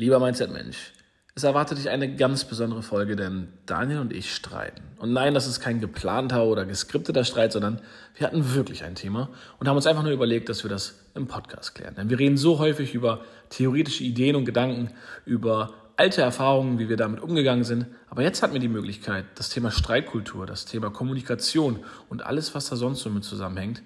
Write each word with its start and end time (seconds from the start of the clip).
Lieber 0.00 0.20
Mindset-Mensch, 0.20 0.92
es 1.34 1.42
erwartet 1.42 1.76
dich 1.76 1.90
eine 1.90 2.14
ganz 2.14 2.44
besondere 2.44 2.82
Folge, 2.84 3.16
denn 3.16 3.48
Daniel 3.66 3.98
und 3.98 4.12
ich 4.12 4.32
streiten. 4.32 4.80
Und 4.98 5.12
nein, 5.12 5.34
das 5.34 5.48
ist 5.48 5.58
kein 5.58 5.80
geplanter 5.80 6.44
oder 6.44 6.64
geskripteter 6.64 7.24
Streit, 7.24 7.50
sondern 7.50 7.80
wir 8.14 8.24
hatten 8.24 8.54
wirklich 8.54 8.84
ein 8.84 8.94
Thema 8.94 9.28
und 9.58 9.66
haben 9.66 9.74
uns 9.74 9.88
einfach 9.88 10.04
nur 10.04 10.12
überlegt, 10.12 10.48
dass 10.48 10.62
wir 10.62 10.70
das 10.70 11.00
im 11.16 11.26
Podcast 11.26 11.74
klären. 11.74 11.96
Denn 11.96 12.10
wir 12.10 12.18
reden 12.20 12.36
so 12.36 12.60
häufig 12.60 12.94
über 12.94 13.24
theoretische 13.50 14.04
Ideen 14.04 14.36
und 14.36 14.44
Gedanken, 14.44 14.92
über 15.26 15.74
alte 15.96 16.22
Erfahrungen, 16.22 16.78
wie 16.78 16.88
wir 16.88 16.96
damit 16.96 17.20
umgegangen 17.20 17.64
sind. 17.64 17.86
Aber 18.08 18.22
jetzt 18.22 18.40
hatten 18.40 18.52
wir 18.52 18.60
die 18.60 18.68
Möglichkeit, 18.68 19.24
das 19.34 19.48
Thema 19.48 19.72
Streitkultur, 19.72 20.46
das 20.46 20.64
Thema 20.64 20.90
Kommunikation 20.90 21.80
und 22.08 22.24
alles, 22.24 22.54
was 22.54 22.68
da 22.68 22.76
sonst 22.76 23.00
so 23.00 23.10
mit 23.10 23.24
zusammenhängt, 23.24 23.82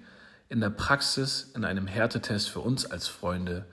in 0.47 0.59
der 0.59 0.69
Praxis, 0.69 1.51
in 1.55 1.65
einem 1.65 1.87
Härtetest 1.87 2.51
für 2.51 2.59
uns 2.59 2.85
als 2.85 3.07
Freunde 3.07 3.65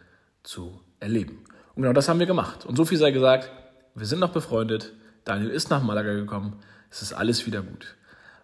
zu 0.42 0.80
erleben. 1.00 1.44
Und 1.80 1.84
genau 1.84 1.94
das 1.94 2.10
haben 2.10 2.18
wir 2.18 2.26
gemacht. 2.26 2.66
Und 2.66 2.76
so 2.76 2.84
viel 2.84 2.98
sei 2.98 3.10
gesagt, 3.10 3.50
wir 3.94 4.04
sind 4.04 4.18
noch 4.18 4.32
befreundet. 4.32 4.92
Daniel 5.24 5.48
ist 5.48 5.70
nach 5.70 5.82
Malaga 5.82 6.12
gekommen. 6.12 6.56
Es 6.90 7.00
ist 7.00 7.14
alles 7.14 7.46
wieder 7.46 7.62
gut. 7.62 7.96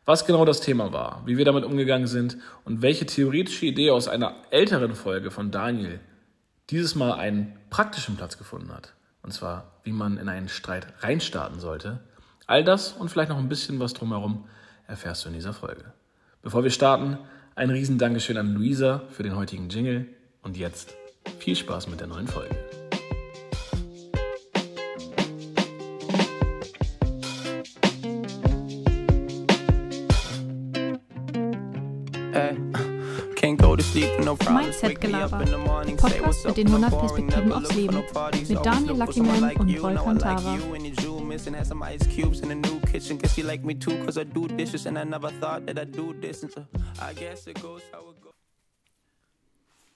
Was 0.07 0.25
genau 0.25 0.47
das 0.47 0.63
Thema 0.63 0.95
war, 0.95 1.21
wie 1.27 1.37
wir 1.37 1.45
damit 1.45 1.63
umgegangen 1.63 2.07
sind 2.07 2.39
und 2.65 2.81
welche 2.81 3.05
theoretische 3.05 3.67
Idee 3.67 3.91
aus 3.91 4.09
einer 4.09 4.37
älteren 4.49 4.95
Folge 4.95 5.31
von 5.31 5.51
Daniel 5.51 6.01
dieses 6.71 6.95
Mal 6.95 7.13
einen 7.13 7.53
praktischen 7.69 8.17
Platz 8.17 8.39
gefunden 8.39 8.73
hat. 8.73 8.95
Und 9.23 9.33
zwar, 9.33 9.71
wie 9.83 9.93
man 9.93 10.17
in 10.17 10.31
einen 10.31 10.49
Streit 10.49 10.87
reinstarten 11.01 11.61
sollte. 11.61 12.01
All 12.47 12.65
das 12.65 12.93
und 12.93 13.11
vielleicht 13.11 13.29
noch 13.29 13.39
ein 13.39 13.51
bisschen 13.51 13.79
was 13.81 13.93
drumherum 13.93 14.47
erfährst 14.87 15.27
du 15.27 15.29
in 15.29 15.35
dieser 15.35 15.53
Folge. 15.53 15.85
Bevor 16.41 16.65
wir 16.65 16.71
starten, 16.71 17.19
ein 17.55 17.69
riesen 17.69 17.99
Dankeschön 17.99 18.39
an 18.39 18.55
Luisa 18.55 19.03
für 19.11 19.25
den 19.25 19.37
heutigen 19.37 19.69
Jingle 19.69 20.07
und 20.41 20.57
jetzt 20.57 20.95
viel 21.39 21.55
Spaß 21.55 21.89
mit 21.89 22.01
der 22.01 22.07
neuen 22.07 22.29
Folge. 22.29 22.57
Mindset-Gelaber, 33.97 35.43
der 35.43 35.97
Podcast 35.97 36.45
mit 36.45 36.59
den 36.59 36.67
100 36.67 37.01
Perspektiven 37.01 37.53
aufs 37.53 37.75
Leben. 37.75 37.95
Mit 37.95 38.67
Daniel 38.67 38.99
Luckyman 38.99 39.57
und 39.57 39.83
Wolfgang 39.83 40.21
Tara. 40.21 40.59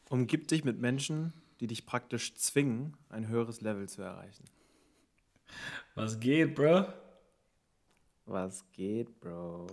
Umgib 0.09 0.49
dich 0.49 0.65
mit 0.65 0.81
Menschen, 0.81 1.35
die 1.61 1.67
dich 1.67 1.85
praktisch 1.85 2.35
zwingen, 2.37 2.97
ein 3.11 3.29
höheres 3.29 3.61
Level 3.61 3.87
zu 3.87 4.01
erreichen. 4.01 4.45
Was 5.95 6.19
geht, 6.19 6.55
Bro? 6.55 6.87
Was 8.25 8.65
geht, 8.73 9.21
Bro? 9.21 9.67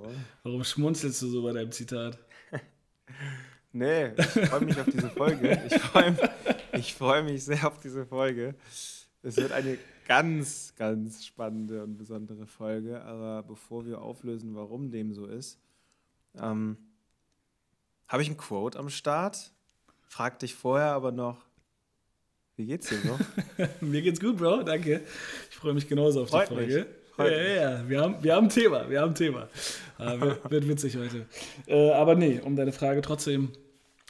Warum 0.44 0.66
schmunzelst 0.66 1.22
du 1.22 1.28
so 1.28 1.44
bei 1.44 1.54
deinem 1.54 1.72
Zitat? 1.72 2.20
Nee, 3.74 4.12
ich 4.18 4.26
freue 4.26 4.66
mich 4.66 4.80
auf 4.80 4.86
diese 4.86 5.10
Folge. 5.10 5.62
Ich 5.68 5.82
freue 5.82 6.18
mich, 6.74 6.94
freu 6.94 7.24
mich 7.24 7.44
sehr 7.44 7.68
auf 7.68 7.80
diese 7.80 8.06
Folge. 8.06 8.56
Es 9.24 9.38
wird 9.38 9.52
eine 9.52 9.78
ganz, 10.08 10.74
ganz 10.78 11.26
spannende 11.26 11.84
und 11.84 11.98
besondere 11.98 12.48
Folge. 12.48 13.02
Aber 13.04 13.44
bevor 13.44 13.86
wir 13.86 14.02
auflösen, 14.02 14.56
warum 14.56 14.90
dem 14.90 15.14
so 15.14 15.26
ist, 15.26 15.60
ähm, 16.40 16.78
habe 18.08 18.22
ich 18.22 18.30
ein 18.30 18.38
Quote 18.38 18.80
am 18.80 18.90
Start. 18.90 19.52
Frag 20.04 20.40
dich 20.40 20.56
vorher 20.56 20.92
aber 20.94 21.12
noch, 21.12 21.38
wie 22.56 22.66
geht's 22.66 22.90
dir 22.90 22.98
so? 23.00 23.20
Mir 23.86 24.02
geht's 24.02 24.20
gut, 24.20 24.38
Bro, 24.38 24.64
danke. 24.64 25.02
Ich 25.52 25.58
freue 25.58 25.74
mich 25.74 25.88
genauso 25.88 26.24
auf 26.24 26.30
Freut 26.30 26.50
die 26.50 26.56
Folge. 26.56 26.78
Mich. 26.80 26.86
Ja, 27.18 27.28
ja, 27.28 27.62
ja, 27.72 27.90
wir 27.90 28.02
haben, 28.02 28.24
wir 28.24 28.36
haben 28.36 28.46
ein 28.46 28.50
Thema, 28.50 28.90
wir 28.90 29.02
haben 29.02 29.12
ein 29.12 29.16
Thema. 29.16 29.48
Äh, 29.98 30.20
wird, 30.20 30.40
wird, 30.52 30.68
witzig 30.68 30.98
heute. 30.98 31.26
Äh, 31.66 31.92
aber 31.92 32.16
nee, 32.16 32.40
um 32.40 32.56
deine 32.56 32.72
Frage 32.72 33.02
trotzdem 33.02 33.52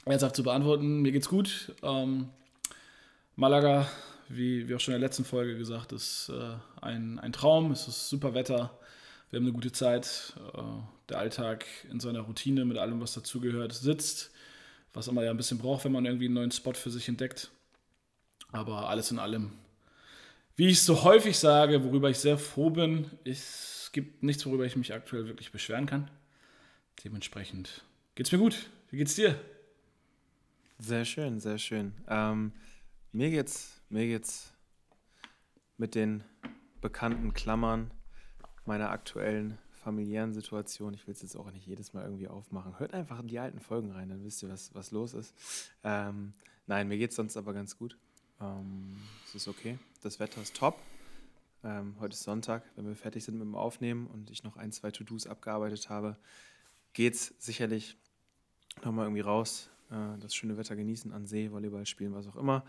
ernsthaft 0.06 0.35
zu 0.35 0.44
beantworten, 0.44 1.01
mir 1.01 1.12
geht's 1.12 1.29
gut. 1.29 1.73
Ähm, 1.84 2.29
Malaga, 3.35 3.88
wie, 4.29 4.67
wie 4.67 4.75
auch 4.75 4.79
schon 4.79 4.94
in 4.94 5.00
der 5.00 5.07
letzten 5.07 5.25
Folge 5.25 5.57
gesagt, 5.57 5.91
ist 5.94 6.29
äh, 6.29 6.56
ein, 6.81 7.19
ein 7.19 7.31
Traum. 7.31 7.72
Es 7.72 7.88
ist 7.88 8.09
super 8.09 8.34
Wetter. 8.34 8.78
Wir 9.29 9.38
haben 9.38 9.46
eine 9.46 9.53
gute 9.53 9.72
Zeit. 9.72 10.34
Äh, 10.53 10.62
der 11.09 11.19
Alltag 11.19 11.66
in 11.90 12.00
seiner 12.00 12.22
Routine 12.22 12.66
mit 12.66 12.78
allem, 12.78 13.00
was 13.00 13.13
dazugehört, 13.13 13.73
sitzt. 13.73 14.31
Was 14.94 15.07
immer 15.07 15.23
ja 15.23 15.31
ein 15.31 15.38
bisschen 15.38 15.59
braucht, 15.59 15.85
wenn 15.85 15.91
man 15.91 16.06
irgendwie 16.06 16.25
einen 16.25 16.34
neuen 16.34 16.51
Spot 16.51 16.73
für 16.73 16.90
sich 16.90 17.07
entdeckt. 17.07 17.51
Aber 18.51 18.90
alles 18.90 19.12
in 19.12 19.19
allem, 19.19 19.51
wie 20.57 20.69
ich 20.69 20.81
so 20.81 21.03
häufig 21.03 21.38
sage, 21.38 21.84
worüber 21.84 22.09
ich 22.09 22.18
sehr 22.18 22.38
froh 22.38 22.72
bin, 22.72 23.06
es 23.23 23.91
gibt 23.94 24.23
nichts, 24.23 24.45
worüber 24.45 24.66
ich 24.66 24.75
mich 24.75 24.91
aktuell 24.91 25.28
wirklich 25.28 25.51
beschweren 25.51 25.85
kann. 25.85 26.09
Dementsprechend 27.03 27.85
geht's 28.16 28.31
mir 28.31 28.40
gut. 28.40 28.69
Wie 28.90 28.97
geht's 28.97 29.13
dir? 29.13 29.40
Sehr 30.79 31.06
schön, 31.06 31.40
sehr 31.40 31.59
schön. 31.59 31.94
Ähm, 32.09 32.53
mir 33.12 33.29
geht's, 33.29 33.81
mir 33.90 34.07
geht's 34.07 34.51
mit 35.78 35.94
den 35.94 36.23
bekannten 36.81 37.34
Klammern 37.34 37.91
meiner 38.66 38.90
aktuellen 38.90 39.59
familiären 39.84 40.34
Situation. 40.34 40.96
Ich 40.96 41.06
will 41.06 41.13
es 41.13 41.22
jetzt 41.22 41.35
auch 41.35 41.51
nicht 41.51 41.67
jedes 41.67 41.94
Mal 41.94 42.03
irgendwie 42.03 42.28
aufmachen. 42.28 42.79
Hört 42.79 42.96
einfach 42.96 43.19
in 43.19 43.28
die 43.28 43.38
alten 43.38 43.59
Folgen 43.59 43.91
rein, 43.91 44.09
dann 44.09 44.23
wisst 44.23 44.41
ihr, 44.41 44.50
was, 44.50 44.73
was 44.73 44.90
los 44.90 45.13
ist. 45.13 45.35
Ähm, 45.84 46.34
nein, 46.66 46.88
mir 46.88 46.97
geht 46.97 47.12
es 47.12 47.16
sonst 47.16 47.38
aber 47.38 47.53
ganz 47.53 47.78
gut. 47.78 47.96
Ähm, 48.41 48.97
es 49.25 49.35
ist 49.35 49.47
okay. 49.47 49.77
Das 50.01 50.19
Wetter 50.19 50.41
ist 50.41 50.55
top. 50.55 50.79
Ähm, 51.63 51.95
heute 51.99 52.13
ist 52.13 52.23
Sonntag. 52.23 52.63
Wenn 52.75 52.87
wir 52.87 52.95
fertig 52.95 53.23
sind 53.23 53.35
mit 53.35 53.43
dem 53.43 53.55
Aufnehmen 53.55 54.07
und 54.07 54.29
ich 54.29 54.43
noch 54.43 54.57
ein, 54.57 54.71
zwei 54.71 54.91
To-Dos 54.91 55.27
abgearbeitet 55.27 55.89
habe, 55.89 56.17
geht 56.93 57.15
es 57.15 57.33
sicherlich 57.39 57.97
nochmal 58.83 59.05
irgendwie 59.05 59.21
raus 59.21 59.69
äh, 59.89 60.17
das 60.19 60.35
schöne 60.35 60.57
Wetter 60.57 60.75
genießen, 60.75 61.11
an 61.11 61.25
See, 61.25 61.51
Volleyball 61.51 61.85
spielen, 61.85 62.13
was 62.13 62.27
auch 62.27 62.35
immer. 62.35 62.63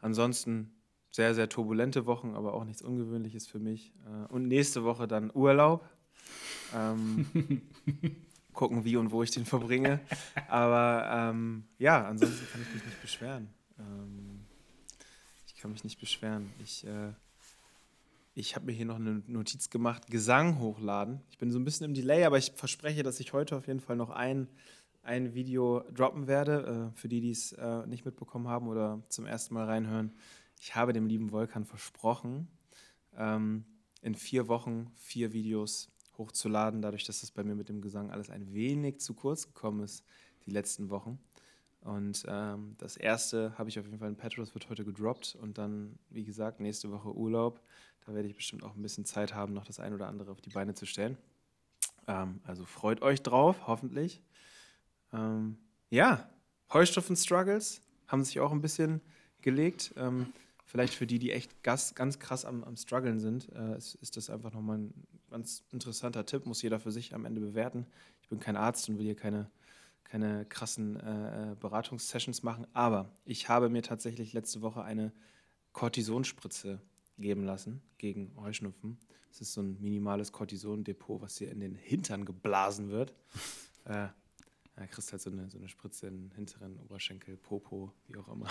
Ansonsten 0.00 0.72
sehr, 1.10 1.34
sehr 1.34 1.48
turbulente 1.48 2.06
Wochen, 2.06 2.34
aber 2.34 2.54
auch 2.54 2.64
nichts 2.64 2.82
Ungewöhnliches 2.82 3.46
für 3.46 3.58
mich. 3.58 3.92
Äh, 4.06 4.32
und 4.32 4.48
nächste 4.48 4.82
Woche 4.84 5.06
dann 5.06 5.30
Urlaub. 5.34 5.88
Ähm, 6.74 7.26
gucken, 8.52 8.84
wie 8.84 8.96
und 8.96 9.10
wo 9.10 9.22
ich 9.22 9.30
den 9.30 9.44
verbringe. 9.44 10.00
Aber 10.48 11.30
ähm, 11.30 11.64
ja, 11.78 12.06
ansonsten 12.06 12.46
kann 12.50 12.62
ich 12.62 12.74
mich 12.74 12.84
nicht 12.84 13.00
beschweren. 13.00 13.48
Ähm, 13.78 14.31
kann 15.62 15.70
mich 15.70 15.84
nicht 15.84 16.00
beschweren. 16.00 16.52
Ich, 16.62 16.84
äh, 16.84 17.12
ich 18.34 18.56
habe 18.56 18.66
mir 18.66 18.72
hier 18.72 18.84
noch 18.84 18.96
eine 18.96 19.22
Notiz 19.28 19.70
gemacht: 19.70 20.08
Gesang 20.08 20.58
hochladen. 20.58 21.20
Ich 21.30 21.38
bin 21.38 21.52
so 21.52 21.58
ein 21.58 21.64
bisschen 21.64 21.86
im 21.86 21.94
Delay, 21.94 22.24
aber 22.24 22.36
ich 22.36 22.52
verspreche, 22.56 23.02
dass 23.02 23.20
ich 23.20 23.32
heute 23.32 23.56
auf 23.56 23.68
jeden 23.68 23.80
Fall 23.80 23.96
noch 23.96 24.10
ein 24.10 24.48
ein 25.04 25.34
Video 25.34 25.82
droppen 25.92 26.26
werde, 26.28 26.92
äh, 26.92 26.98
für 26.98 27.08
die, 27.08 27.20
die 27.20 27.30
es 27.30 27.52
äh, 27.52 27.86
nicht 27.86 28.04
mitbekommen 28.04 28.48
haben 28.48 28.68
oder 28.68 29.02
zum 29.08 29.26
ersten 29.26 29.54
Mal 29.54 29.66
reinhören. 29.66 30.12
Ich 30.60 30.76
habe 30.76 30.92
dem 30.92 31.06
lieben 31.06 31.32
Volkan 31.32 31.64
versprochen, 31.64 32.46
ähm, 33.16 33.64
in 34.00 34.14
vier 34.14 34.48
Wochen 34.48 34.92
vier 34.94 35.32
Videos 35.32 35.90
hochzuladen, 36.18 36.82
dadurch, 36.82 37.04
dass 37.04 37.20
das 37.20 37.32
bei 37.32 37.42
mir 37.42 37.56
mit 37.56 37.68
dem 37.68 37.80
Gesang 37.80 38.10
alles 38.10 38.30
ein 38.30 38.52
wenig 38.54 39.00
zu 39.00 39.14
kurz 39.14 39.46
gekommen 39.46 39.82
ist, 39.82 40.04
die 40.46 40.50
letzten 40.50 40.88
Wochen. 40.88 41.18
Und 41.84 42.24
ähm, 42.28 42.76
das 42.78 42.96
erste 42.96 43.56
habe 43.58 43.68
ich 43.68 43.78
auf 43.78 43.86
jeden 43.86 43.98
Fall 43.98 44.08
in 44.08 44.16
Petros, 44.16 44.54
wird 44.54 44.68
heute 44.70 44.84
gedroppt 44.84 45.36
und 45.40 45.58
dann, 45.58 45.98
wie 46.10 46.24
gesagt, 46.24 46.60
nächste 46.60 46.90
Woche 46.92 47.12
Urlaub. 47.14 47.60
Da 48.06 48.14
werde 48.14 48.28
ich 48.28 48.36
bestimmt 48.36 48.62
auch 48.62 48.74
ein 48.74 48.82
bisschen 48.82 49.04
Zeit 49.04 49.34
haben, 49.34 49.52
noch 49.52 49.64
das 49.64 49.80
ein 49.80 49.92
oder 49.92 50.06
andere 50.06 50.30
auf 50.30 50.40
die 50.40 50.50
Beine 50.50 50.74
zu 50.74 50.86
stellen. 50.86 51.16
Ähm, 52.06 52.40
also 52.44 52.64
freut 52.64 53.02
euch 53.02 53.22
drauf, 53.22 53.66
hoffentlich. 53.66 54.22
Ähm, 55.12 55.58
ja, 55.90 56.28
Heustoffen-Struggles 56.72 57.82
haben 58.06 58.24
sich 58.24 58.40
auch 58.40 58.52
ein 58.52 58.60
bisschen 58.60 59.00
gelegt. 59.40 59.92
Ähm, 59.96 60.32
vielleicht 60.64 60.94
für 60.94 61.06
die, 61.06 61.18
die 61.18 61.32
echt 61.32 61.62
ganz, 61.62 61.94
ganz 61.94 62.18
krass 62.18 62.44
am, 62.44 62.64
am 62.64 62.76
Struggeln 62.76 63.18
sind, 63.18 63.48
äh, 63.54 63.76
ist, 63.76 63.96
ist, 63.96 64.16
das 64.16 64.30
einfach 64.30 64.52
nochmal 64.52 64.78
ein 64.78 64.94
ganz 65.30 65.64
interessanter 65.70 66.24
Tipp. 66.24 66.46
Muss 66.46 66.62
jeder 66.62 66.80
für 66.80 66.92
sich 66.92 67.14
am 67.14 67.24
Ende 67.24 67.40
bewerten. 67.40 67.86
Ich 68.22 68.28
bin 68.28 68.40
kein 68.40 68.56
Arzt 68.56 68.88
und 68.88 68.98
will 68.98 69.04
hier 69.04 69.16
keine, 69.16 69.50
keine 70.12 70.44
krassen 70.44 71.00
äh, 71.00 71.52
äh 71.52 71.54
Beratungssessions 71.54 72.42
machen. 72.42 72.66
Aber 72.74 73.10
ich 73.24 73.48
habe 73.48 73.70
mir 73.70 73.80
tatsächlich 73.80 74.34
letzte 74.34 74.60
Woche 74.60 74.84
eine 74.84 75.10
Cortisonspritze 75.72 76.82
geben 77.16 77.44
lassen 77.44 77.80
gegen 77.96 78.36
Heuschnupfen. 78.36 78.98
Das 79.30 79.40
ist 79.40 79.54
so 79.54 79.62
ein 79.62 79.80
minimales 79.80 80.30
Cortisondepot, 80.30 81.22
was 81.22 81.38
hier 81.38 81.50
in 81.50 81.60
den 81.60 81.74
Hintern 81.74 82.24
geblasen 82.24 82.90
wird. 82.90 83.14
Äh, 83.84 84.06
ja, 84.76 84.86
kriegst 84.86 85.10
halt 85.10 85.20
so 85.20 85.28
eine, 85.28 85.50
so 85.50 85.58
eine 85.58 85.68
Spritze 85.68 86.06
in 86.06 86.28
den 86.28 86.30
hinteren 86.30 86.76
Oberschenkel, 86.76 87.36
Popo, 87.36 87.92
wie 88.06 88.16
auch 88.16 88.28
immer. 88.28 88.46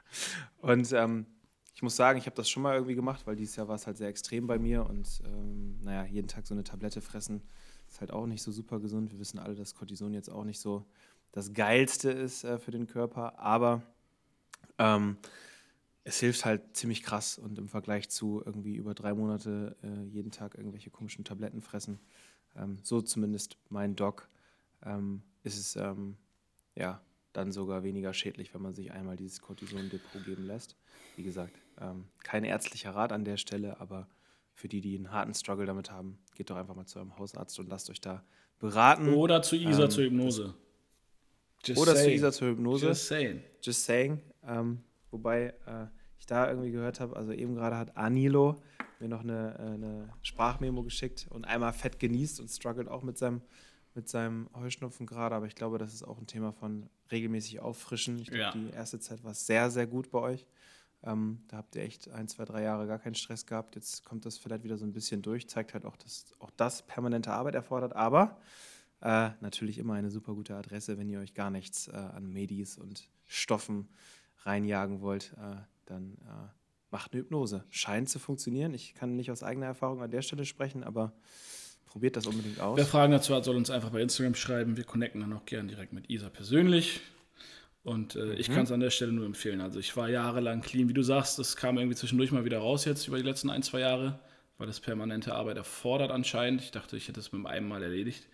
Und 0.62 0.90
ähm, 0.92 1.26
ich 1.74 1.82
muss 1.82 1.94
sagen, 1.94 2.18
ich 2.18 2.24
habe 2.24 2.36
das 2.36 2.48
schon 2.48 2.62
mal 2.62 2.76
irgendwie 2.76 2.94
gemacht, 2.94 3.26
weil 3.26 3.36
dieses 3.36 3.56
Jahr 3.56 3.68
war 3.68 3.74
es 3.74 3.86
halt 3.86 3.98
sehr 3.98 4.08
extrem 4.08 4.46
bei 4.46 4.58
mir 4.58 4.86
und 4.86 5.20
ähm, 5.26 5.78
naja, 5.82 6.06
jeden 6.06 6.26
Tag 6.26 6.46
so 6.46 6.54
eine 6.54 6.64
Tablette 6.64 7.02
fressen 7.02 7.42
ist 7.92 8.00
halt 8.00 8.10
auch 8.10 8.26
nicht 8.26 8.42
so 8.42 8.50
super 8.50 8.80
gesund. 8.80 9.12
Wir 9.12 9.18
wissen 9.18 9.38
alle, 9.38 9.54
dass 9.54 9.74
Cortison 9.74 10.14
jetzt 10.14 10.30
auch 10.30 10.44
nicht 10.44 10.60
so 10.60 10.86
das 11.30 11.52
Geilste 11.52 12.10
ist 12.10 12.42
äh, 12.42 12.58
für 12.58 12.70
den 12.70 12.86
Körper, 12.86 13.38
aber 13.38 13.82
ähm, 14.78 15.18
es 16.02 16.18
hilft 16.18 16.46
halt 16.46 16.74
ziemlich 16.74 17.02
krass 17.02 17.38
und 17.38 17.58
im 17.58 17.68
Vergleich 17.68 18.08
zu 18.08 18.42
irgendwie 18.44 18.76
über 18.76 18.94
drei 18.94 19.12
Monate 19.12 19.76
äh, 19.82 20.04
jeden 20.04 20.30
Tag 20.30 20.54
irgendwelche 20.56 20.90
komischen 20.90 21.24
Tabletten 21.24 21.60
fressen, 21.60 22.00
ähm, 22.56 22.78
so 22.82 23.02
zumindest 23.02 23.58
mein 23.68 23.94
Doc, 23.94 24.28
ähm, 24.84 25.22
ist 25.42 25.58
es 25.58 25.76
ähm, 25.76 26.16
ja 26.74 27.02
dann 27.34 27.52
sogar 27.52 27.82
weniger 27.82 28.14
schädlich, 28.14 28.54
wenn 28.54 28.62
man 28.62 28.74
sich 28.74 28.92
einmal 28.92 29.16
dieses 29.16 29.42
Cortison-Depot 29.42 30.24
geben 30.24 30.46
lässt. 30.46 30.76
Wie 31.16 31.22
gesagt, 31.22 31.58
ähm, 31.78 32.06
kein 32.22 32.44
ärztlicher 32.44 32.94
Rat 32.94 33.12
an 33.12 33.24
der 33.24 33.36
Stelle, 33.36 33.80
aber 33.80 34.08
für 34.54 34.68
die, 34.68 34.80
die 34.80 34.96
einen 34.96 35.10
harten 35.10 35.34
Struggle 35.34 35.66
damit 35.66 35.90
haben, 35.90 36.18
geht 36.34 36.50
doch 36.50 36.56
einfach 36.56 36.74
mal 36.74 36.86
zu 36.86 36.98
eurem 36.98 37.18
Hausarzt 37.18 37.58
und 37.58 37.68
lasst 37.68 37.90
euch 37.90 38.00
da 38.00 38.24
beraten. 38.58 39.14
Oder 39.14 39.42
zu 39.42 39.56
ISA 39.56 39.84
ähm, 39.84 39.90
zur 39.90 40.04
Hypnose. 40.04 40.54
Just 41.64 41.80
oder 41.80 41.94
saying. 41.94 42.08
zu 42.08 42.14
ISA 42.14 42.32
zur 42.32 42.48
Hypnose. 42.48 42.86
Just 42.86 43.06
saying. 43.06 43.42
Just 43.62 43.84
saying. 43.84 44.20
Ähm, 44.44 44.82
wobei 45.10 45.54
äh, 45.66 45.86
ich 46.18 46.26
da 46.26 46.48
irgendwie 46.48 46.70
gehört 46.70 47.00
habe, 47.00 47.16
also 47.16 47.32
eben 47.32 47.54
gerade 47.54 47.76
hat 47.76 47.96
Anilo 47.96 48.62
mir 49.00 49.08
noch 49.08 49.20
eine, 49.20 49.56
äh, 49.58 49.74
eine 49.74 50.12
Sprachmemo 50.22 50.82
geschickt 50.82 51.26
und 51.28 51.44
einmal 51.44 51.72
fett 51.72 51.98
genießt 51.98 52.40
und 52.40 52.48
struggelt 52.48 52.88
auch 52.88 53.02
mit 53.02 53.18
seinem, 53.18 53.42
mit 53.94 54.08
seinem 54.08 54.48
Heuschnupfen 54.54 55.06
gerade. 55.06 55.34
Aber 55.34 55.46
ich 55.46 55.54
glaube, 55.54 55.78
das 55.78 55.92
ist 55.92 56.04
auch 56.04 56.18
ein 56.18 56.26
Thema 56.26 56.52
von 56.52 56.88
regelmäßig 57.10 57.60
auffrischen. 57.60 58.18
Ich 58.18 58.28
glaube, 58.28 58.38
ja. 58.38 58.52
die 58.52 58.70
erste 58.70 59.00
Zeit 59.00 59.22
war 59.24 59.34
sehr, 59.34 59.70
sehr 59.70 59.86
gut 59.86 60.10
bei 60.10 60.20
euch. 60.20 60.46
Ähm, 61.04 61.42
da 61.48 61.58
habt 61.58 61.74
ihr 61.74 61.82
echt 61.82 62.10
ein, 62.10 62.28
zwei, 62.28 62.44
drei 62.44 62.62
Jahre 62.62 62.86
gar 62.86 62.98
keinen 62.98 63.14
Stress 63.14 63.46
gehabt. 63.46 63.74
Jetzt 63.74 64.04
kommt 64.04 64.24
das 64.24 64.38
vielleicht 64.38 64.64
wieder 64.64 64.76
so 64.76 64.84
ein 64.84 64.92
bisschen 64.92 65.22
durch. 65.22 65.48
Zeigt 65.48 65.74
halt 65.74 65.84
auch, 65.84 65.96
dass 65.96 66.26
auch 66.38 66.50
das 66.56 66.82
permanente 66.82 67.32
Arbeit 67.32 67.54
erfordert. 67.54 67.94
Aber 67.96 68.38
äh, 69.00 69.30
natürlich 69.40 69.78
immer 69.78 69.94
eine 69.94 70.10
super 70.10 70.34
gute 70.34 70.54
Adresse, 70.54 70.98
wenn 70.98 71.08
ihr 71.08 71.18
euch 71.18 71.34
gar 71.34 71.50
nichts 71.50 71.88
äh, 71.88 71.92
an 71.92 72.32
Medis 72.32 72.78
und 72.78 73.08
Stoffen 73.26 73.88
reinjagen 74.44 75.00
wollt. 75.00 75.32
Äh, 75.38 75.56
dann 75.86 76.18
äh, 76.22 76.48
macht 76.90 77.12
eine 77.12 77.22
Hypnose. 77.22 77.64
Scheint 77.70 78.08
zu 78.08 78.20
funktionieren. 78.20 78.72
Ich 78.74 78.94
kann 78.94 79.16
nicht 79.16 79.30
aus 79.30 79.42
eigener 79.42 79.66
Erfahrung 79.66 80.02
an 80.02 80.10
der 80.10 80.22
Stelle 80.22 80.44
sprechen, 80.44 80.84
aber 80.84 81.12
probiert 81.86 82.16
das 82.16 82.26
unbedingt 82.26 82.60
aus. 82.60 82.78
Wer 82.78 82.86
Fragen 82.86 83.12
dazu 83.12 83.34
hat, 83.34 83.44
soll 83.44 83.56
uns 83.56 83.70
einfach 83.70 83.90
bei 83.90 84.00
Instagram 84.00 84.34
schreiben. 84.34 84.76
Wir 84.76 84.84
connecten 84.84 85.20
dann 85.20 85.32
auch 85.32 85.44
gern 85.46 85.66
direkt 85.66 85.92
mit 85.92 86.08
Isa 86.08 86.30
persönlich. 86.30 87.00
Und 87.84 88.14
äh, 88.14 88.34
ich 88.34 88.48
mhm. 88.48 88.54
kann 88.54 88.64
es 88.64 88.72
an 88.72 88.80
der 88.80 88.90
Stelle 88.90 89.12
nur 89.12 89.26
empfehlen. 89.26 89.60
Also 89.60 89.78
ich 89.80 89.96
war 89.96 90.08
jahrelang 90.08 90.60
clean, 90.60 90.88
wie 90.88 90.94
du 90.94 91.02
sagst, 91.02 91.38
das 91.38 91.56
kam 91.56 91.78
irgendwie 91.78 91.96
zwischendurch 91.96 92.30
mal 92.30 92.44
wieder 92.44 92.58
raus 92.58 92.84
jetzt 92.84 93.08
über 93.08 93.16
die 93.16 93.24
letzten 93.24 93.50
ein, 93.50 93.62
zwei 93.62 93.80
Jahre, 93.80 94.20
weil 94.58 94.68
das 94.68 94.78
permanente 94.78 95.34
Arbeit 95.34 95.56
erfordert 95.56 96.12
anscheinend. 96.12 96.60
Ich 96.62 96.70
dachte, 96.70 96.96
ich 96.96 97.08
hätte 97.08 97.18
es 97.18 97.32
mit 97.32 97.44
einem 97.46 97.68
Mal 97.68 97.82
erledigt. 97.82 98.28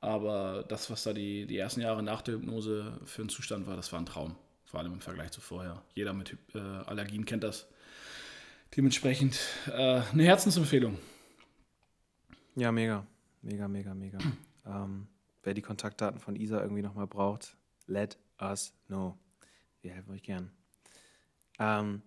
Aber 0.00 0.64
das, 0.68 0.90
was 0.90 1.02
da 1.04 1.12
die, 1.12 1.46
die 1.46 1.58
ersten 1.58 1.80
Jahre 1.80 2.02
nach 2.02 2.22
der 2.22 2.34
Hypnose 2.34 2.98
für 3.04 3.22
ein 3.22 3.28
Zustand 3.28 3.66
war, 3.66 3.76
das 3.76 3.92
war 3.92 4.00
ein 4.00 4.06
Traum. 4.06 4.36
Vor 4.64 4.80
allem 4.80 4.92
im 4.92 5.00
Vergleich 5.00 5.30
zu 5.30 5.40
vorher. 5.40 5.82
Jeder 5.94 6.12
mit 6.12 6.36
äh, 6.54 6.58
Allergien 6.58 7.24
kennt 7.24 7.42
das. 7.42 7.68
Dementsprechend 8.76 9.38
äh, 9.68 10.02
eine 10.12 10.24
Herzensempfehlung. 10.24 10.98
Ja, 12.54 12.70
mega. 12.70 13.06
Mega, 13.42 13.66
mega, 13.66 13.94
mega. 13.94 14.18
ähm, 14.66 15.06
wer 15.42 15.54
die 15.54 15.62
Kontaktdaten 15.62 16.20
von 16.20 16.36
Isa 16.36 16.60
irgendwie 16.60 16.82
nochmal 16.82 17.06
braucht, 17.06 17.56
let 17.86 18.18
us 18.40 18.72
know. 18.86 19.16
Wir 19.82 19.92
helfen 19.92 20.12
euch 20.12 20.22
gern. 20.22 20.50
Ähm, 21.58 22.02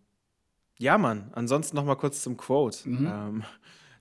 ja, 0.77 0.97
Mann. 0.97 1.31
Ansonsten 1.33 1.75
nochmal 1.75 1.97
kurz 1.97 2.21
zum 2.23 2.37
Quote. 2.37 2.89
Mhm. 2.89 3.07
Ähm, 3.11 3.43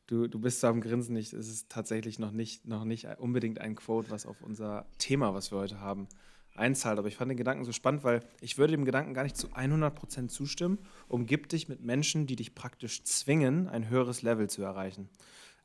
du, 0.06 0.28
du 0.28 0.38
bist 0.38 0.60
so 0.60 0.66
am 0.66 0.80
Grinsen 0.80 1.14
nicht. 1.14 1.32
Es 1.32 1.48
ist 1.48 1.68
tatsächlich 1.68 2.18
noch 2.18 2.32
nicht, 2.32 2.66
noch 2.66 2.84
nicht 2.84 3.06
unbedingt 3.18 3.60
ein 3.60 3.74
Quote, 3.74 4.10
was 4.10 4.26
auf 4.26 4.40
unser 4.42 4.86
Thema, 4.98 5.34
was 5.34 5.52
wir 5.52 5.58
heute 5.58 5.80
haben, 5.80 6.08
einzahlt. 6.54 6.98
Aber 6.98 7.08
ich 7.08 7.16
fand 7.16 7.30
den 7.30 7.36
Gedanken 7.36 7.64
so 7.64 7.72
spannend, 7.72 8.02
weil 8.04 8.20
ich 8.40 8.58
würde 8.58 8.72
dem 8.72 8.84
Gedanken 8.84 9.14
gar 9.14 9.24
nicht 9.24 9.36
zu 9.36 9.48
100% 9.48 10.28
zustimmen. 10.28 10.78
Umgib 11.08 11.48
dich 11.48 11.68
mit 11.68 11.82
Menschen, 11.82 12.26
die 12.26 12.36
dich 12.36 12.54
praktisch 12.54 13.04
zwingen, 13.04 13.68
ein 13.68 13.88
höheres 13.88 14.22
Level 14.22 14.48
zu 14.48 14.62
erreichen. 14.62 15.08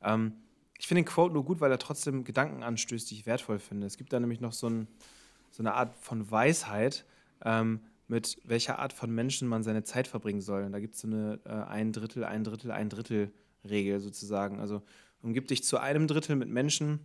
Ähm, 0.02 0.34
ich 0.78 0.88
finde 0.88 1.04
den 1.04 1.08
Quote 1.08 1.34
nur 1.34 1.46
gut, 1.46 1.62
weil 1.62 1.72
er 1.72 1.80
trotzdem 1.80 2.24
Gedanken 2.24 2.62
anstößt, 2.62 3.10
die 3.10 3.16
ich 3.16 3.26
wertvoll 3.26 3.60
finde. 3.60 3.88
Es 3.88 3.98
gibt 3.98 4.12
da 4.12 4.20
nämlich 4.20 4.42
noch 4.42 4.54
so, 4.54 4.68
ein, 4.68 4.88
so 5.56 5.63
eine 5.63 5.74
Art 5.74 5.96
von 5.96 6.30
Weisheit, 6.30 7.06
ähm, 7.46 7.80
mit 8.07 8.40
welcher 8.44 8.78
Art 8.80 8.92
von 8.92 9.10
Menschen 9.10 9.48
man 9.48 9.63
seine 9.63 9.84
Zeit 9.84 10.06
verbringen 10.06 10.42
soll. 10.42 10.63
Und 10.63 10.74
da 10.74 10.80
gibt 10.80 10.96
es 10.96 11.02
so 11.02 11.07
eine 11.07 11.40
äh, 11.46 11.50
ein 11.50 11.94
Drittel, 11.94 12.25
ein 12.25 12.44
Drittel, 12.44 12.72
ein 12.72 12.90
Drittel 12.90 13.31
Regel 13.63 14.02
sozusagen. 14.02 14.60
Also 14.60 14.84
umgib 15.22 15.48
dich 15.48 15.63
zu 15.63 15.78
einem 15.78 16.07
Drittel 16.07 16.36
mit 16.36 16.50
Menschen, 16.50 17.00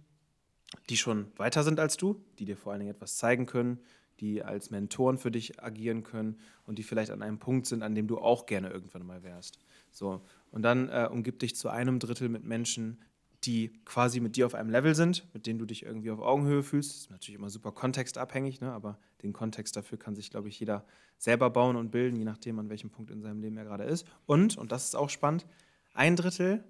die 0.88 0.96
schon 0.96 1.30
weiter 1.36 1.62
sind 1.62 1.78
als 1.78 1.96
du, 1.96 2.20
die 2.40 2.44
dir 2.44 2.56
vor 2.56 2.72
allen 2.72 2.80
Dingen 2.80 2.92
etwas 2.92 3.16
zeigen 3.16 3.46
können, 3.46 3.78
die 4.18 4.42
als 4.42 4.70
Mentoren 4.70 5.16
für 5.16 5.30
dich 5.30 5.62
agieren 5.62 6.02
können 6.02 6.40
und 6.66 6.78
die 6.78 6.82
vielleicht 6.82 7.12
an 7.12 7.22
einem 7.22 7.38
Punkt 7.38 7.66
sind, 7.66 7.84
an 7.84 7.94
dem 7.94 8.08
du 8.08 8.18
auch 8.18 8.46
gerne 8.46 8.70
irgendwann 8.70 9.06
mal 9.06 9.22
wärst. 9.22 9.60
So. 9.92 10.22
Und 10.50 10.62
dann 10.62 10.88
äh, 10.88 11.08
umgib 11.10 11.38
dich 11.38 11.54
zu 11.54 11.68
einem 11.68 12.00
Drittel 12.00 12.28
mit 12.28 12.44
Menschen, 12.44 13.00
die 13.44 13.72
quasi 13.84 14.20
mit 14.20 14.36
dir 14.36 14.46
auf 14.46 14.54
einem 14.54 14.70
Level 14.70 14.94
sind, 14.94 15.26
mit 15.32 15.46
denen 15.46 15.58
du 15.58 15.64
dich 15.64 15.84
irgendwie 15.84 16.10
auf 16.10 16.20
Augenhöhe 16.20 16.62
fühlst. 16.62 16.90
Das 16.90 16.98
ist 16.98 17.10
natürlich 17.10 17.38
immer 17.38 17.50
super 17.50 17.72
kontextabhängig, 17.72 18.60
ne? 18.60 18.72
aber 18.72 18.98
den 19.22 19.32
Kontext 19.32 19.76
dafür 19.76 19.98
kann 19.98 20.14
sich, 20.14 20.30
glaube 20.30 20.48
ich, 20.48 20.60
jeder 20.60 20.84
selber 21.16 21.48
bauen 21.50 21.76
und 21.76 21.90
bilden, 21.90 22.16
je 22.16 22.24
nachdem, 22.24 22.58
an 22.58 22.68
welchem 22.68 22.90
Punkt 22.90 23.10
in 23.10 23.22
seinem 23.22 23.40
Leben 23.40 23.56
er 23.56 23.64
gerade 23.64 23.84
ist. 23.84 24.06
Und, 24.26 24.58
und 24.58 24.72
das 24.72 24.84
ist 24.84 24.94
auch 24.94 25.10
spannend, 25.10 25.46
ein 25.94 26.16
Drittel 26.16 26.64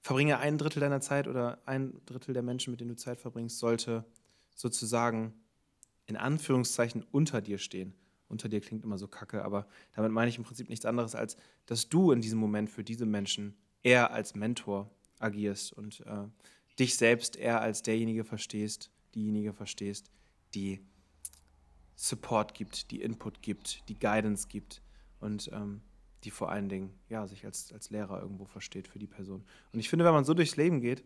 verbringe 0.00 0.38
ein 0.38 0.58
Drittel 0.58 0.80
deiner 0.80 1.00
Zeit 1.00 1.26
oder 1.28 1.58
ein 1.66 2.00
Drittel 2.06 2.32
der 2.32 2.42
Menschen, 2.42 2.70
mit 2.70 2.80
denen 2.80 2.90
du 2.90 2.96
Zeit 2.96 3.20
verbringst, 3.20 3.58
sollte 3.58 4.04
sozusagen 4.54 5.34
in 6.06 6.16
Anführungszeichen 6.16 7.04
unter 7.10 7.40
dir 7.40 7.58
stehen. 7.58 7.94
Unter 8.28 8.48
dir 8.48 8.60
klingt 8.60 8.84
immer 8.84 8.98
so 8.98 9.08
kacke, 9.08 9.44
aber 9.44 9.66
damit 9.94 10.12
meine 10.12 10.28
ich 10.28 10.38
im 10.38 10.44
Prinzip 10.44 10.68
nichts 10.68 10.84
anderes, 10.84 11.14
als 11.14 11.36
dass 11.66 11.88
du 11.88 12.12
in 12.12 12.20
diesem 12.20 12.38
Moment 12.38 12.70
für 12.70 12.84
diese 12.84 13.06
Menschen 13.06 13.56
eher 13.82 14.12
als 14.12 14.34
Mentor 14.34 14.90
agierst 15.18 15.72
und 15.72 16.00
äh, 16.06 16.26
dich 16.78 16.96
selbst 16.96 17.36
eher 17.36 17.60
als 17.60 17.82
derjenige 17.82 18.24
verstehst, 18.24 18.90
diejenige 19.14 19.52
verstehst, 19.52 20.10
die 20.54 20.80
Support 21.96 22.54
gibt, 22.54 22.90
die 22.90 23.02
Input 23.02 23.42
gibt, 23.42 23.88
die 23.88 23.98
Guidance 23.98 24.46
gibt 24.48 24.82
und 25.20 25.50
ähm, 25.52 25.80
die 26.24 26.30
vor 26.30 26.50
allen 26.50 26.68
Dingen 26.68 26.98
ja, 27.08 27.26
sich 27.26 27.44
als, 27.44 27.72
als 27.72 27.90
Lehrer 27.90 28.20
irgendwo 28.20 28.44
versteht 28.44 28.88
für 28.88 28.98
die 28.98 29.06
Person. 29.06 29.44
Und 29.72 29.80
ich 29.80 29.88
finde, 29.88 30.04
wenn 30.04 30.12
man 30.12 30.24
so 30.24 30.34
durchs 30.34 30.56
Leben 30.56 30.80
geht, 30.80 31.04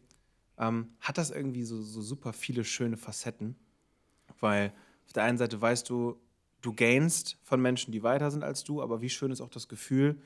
ähm, 0.58 0.92
hat 1.00 1.18
das 1.18 1.30
irgendwie 1.30 1.64
so, 1.64 1.82
so 1.82 2.02
super 2.02 2.32
viele 2.32 2.64
schöne 2.64 2.96
Facetten, 2.96 3.56
weil 4.40 4.72
auf 5.06 5.12
der 5.12 5.24
einen 5.24 5.38
Seite 5.38 5.60
weißt 5.60 5.88
du, 5.88 6.18
du 6.60 6.72
gainst 6.72 7.38
von 7.42 7.60
Menschen, 7.60 7.92
die 7.92 8.02
weiter 8.02 8.30
sind 8.30 8.44
als 8.44 8.64
du, 8.64 8.82
aber 8.82 9.00
wie 9.00 9.10
schön 9.10 9.32
ist 9.32 9.40
auch 9.40 9.50
das 9.50 9.68
Gefühl, 9.68 10.20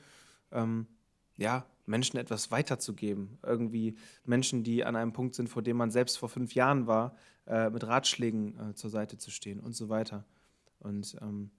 ähm, 0.51 0.87
ja, 1.37 1.65
Menschen 1.87 2.17
etwas 2.17 2.51
weiterzugeben. 2.51 3.39
Irgendwie 3.43 3.97
Menschen, 4.23 4.63
die 4.63 4.85
an 4.85 4.95
einem 4.95 5.13
Punkt 5.13 5.35
sind, 5.35 5.49
vor 5.49 5.61
dem 5.61 5.77
man 5.77 5.89
selbst 5.89 6.17
vor 6.17 6.29
fünf 6.29 6.53
Jahren 6.53 6.85
war, 6.85 7.15
äh, 7.47 7.69
mit 7.69 7.85
Ratschlägen 7.85 8.71
äh, 8.71 8.75
zur 8.75 8.89
Seite 8.89 9.17
zu 9.17 9.31
stehen 9.31 9.59
und 9.59 9.75
so 9.75 9.89
weiter. 9.89 10.25
Und 10.79 11.17
ähm, 11.21 11.51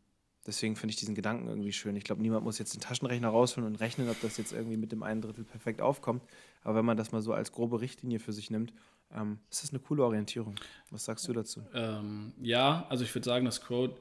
Deswegen 0.48 0.76
finde 0.76 0.92
ich 0.92 0.96
diesen 0.96 1.14
Gedanken 1.14 1.46
irgendwie 1.46 1.74
schön. 1.74 1.94
Ich 1.94 2.04
glaube, 2.04 2.22
niemand 2.22 2.42
muss 2.42 2.58
jetzt 2.58 2.72
den 2.72 2.80
Taschenrechner 2.80 3.28
rausholen 3.28 3.68
und 3.68 3.76
rechnen, 3.76 4.08
ob 4.08 4.18
das 4.22 4.38
jetzt 4.38 4.54
irgendwie 4.54 4.78
mit 4.78 4.92
dem 4.92 5.02
einen 5.02 5.20
Drittel 5.20 5.44
perfekt 5.44 5.82
aufkommt. 5.82 6.22
Aber 6.62 6.76
wenn 6.76 6.86
man 6.86 6.96
das 6.96 7.12
mal 7.12 7.20
so 7.20 7.34
als 7.34 7.52
grobe 7.52 7.82
Richtlinie 7.82 8.18
für 8.18 8.32
sich 8.32 8.50
nimmt, 8.50 8.72
ähm, 9.14 9.40
ist 9.50 9.62
das 9.62 9.70
eine 9.70 9.80
coole 9.80 10.02
Orientierung. 10.04 10.54
Was 10.90 11.04
sagst 11.04 11.28
du 11.28 11.34
dazu? 11.34 11.66
Ähm, 11.74 12.32
ja, 12.40 12.86
also 12.88 13.04
ich 13.04 13.14
würde 13.14 13.26
sagen, 13.26 13.44
das 13.44 13.60
Quote, 13.60 14.00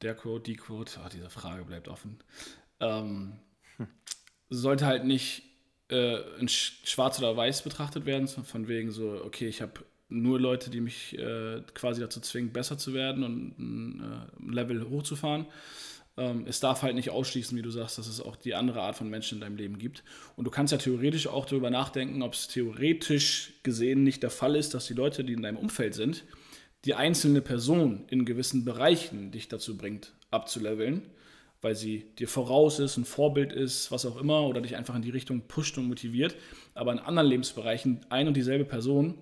der 0.00 0.14
Quote, 0.14 0.44
die 0.44 0.56
Quote, 0.56 0.98
ach, 1.04 1.10
diese 1.10 1.28
Frage 1.28 1.66
bleibt 1.66 1.88
offen, 1.88 2.16
ähm, 2.80 3.34
hm. 3.76 3.86
Sollte 4.50 4.86
halt 4.86 5.04
nicht 5.04 5.42
äh, 5.90 6.18
in 6.38 6.48
schwarz 6.48 7.18
oder 7.18 7.36
weiß 7.36 7.62
betrachtet 7.62 8.04
werden, 8.06 8.28
von 8.28 8.68
wegen 8.68 8.90
so, 8.90 9.22
okay, 9.24 9.48
ich 9.48 9.62
habe 9.62 9.80
nur 10.08 10.40
Leute, 10.40 10.70
die 10.70 10.80
mich 10.80 11.16
äh, 11.18 11.62
quasi 11.72 12.00
dazu 12.00 12.20
zwingen, 12.20 12.52
besser 12.52 12.76
zu 12.76 12.94
werden 12.94 13.24
und 13.24 13.58
ein 13.58 14.00
äh, 14.00 14.54
Level 14.54 14.90
hochzufahren. 14.90 15.46
Ähm, 16.16 16.44
es 16.46 16.60
darf 16.60 16.82
halt 16.82 16.96
nicht 16.96 17.10
ausschließen, 17.10 17.56
wie 17.56 17.62
du 17.62 17.70
sagst, 17.70 17.98
dass 17.98 18.08
es 18.08 18.20
auch 18.20 18.36
die 18.36 18.54
andere 18.54 18.82
Art 18.82 18.96
von 18.96 19.08
Menschen 19.08 19.36
in 19.36 19.40
deinem 19.42 19.56
Leben 19.56 19.78
gibt. 19.78 20.02
Und 20.36 20.44
du 20.44 20.50
kannst 20.50 20.72
ja 20.72 20.78
theoretisch 20.78 21.28
auch 21.28 21.46
darüber 21.46 21.70
nachdenken, 21.70 22.22
ob 22.22 22.34
es 22.34 22.48
theoretisch 22.48 23.54
gesehen 23.62 24.02
nicht 24.02 24.22
der 24.22 24.30
Fall 24.30 24.56
ist, 24.56 24.74
dass 24.74 24.86
die 24.86 24.94
Leute, 24.94 25.24
die 25.24 25.32
in 25.32 25.42
deinem 25.42 25.56
Umfeld 25.58 25.94
sind, 25.94 26.24
die 26.84 26.94
einzelne 26.94 27.40
Person 27.40 28.04
in 28.08 28.24
gewissen 28.24 28.64
Bereichen 28.64 29.30
dich 29.30 29.48
dazu 29.48 29.76
bringt, 29.76 30.12
abzuleveln, 30.30 31.02
weil 31.62 31.74
sie 31.74 32.06
dir 32.18 32.28
voraus 32.28 32.78
ist, 32.78 32.96
ein 32.96 33.04
Vorbild 33.04 33.52
ist, 33.52 33.90
was 33.90 34.06
auch 34.06 34.16
immer, 34.16 34.46
oder 34.46 34.60
dich 34.60 34.76
einfach 34.76 34.94
in 34.94 35.02
die 35.02 35.10
Richtung 35.10 35.42
pusht 35.42 35.76
und 35.78 35.88
motiviert. 35.88 36.36
Aber 36.74 36.92
in 36.92 36.98
anderen 36.98 37.28
Lebensbereichen 37.28 38.00
ein 38.08 38.28
und 38.28 38.36
dieselbe 38.36 38.64
Person 38.64 39.18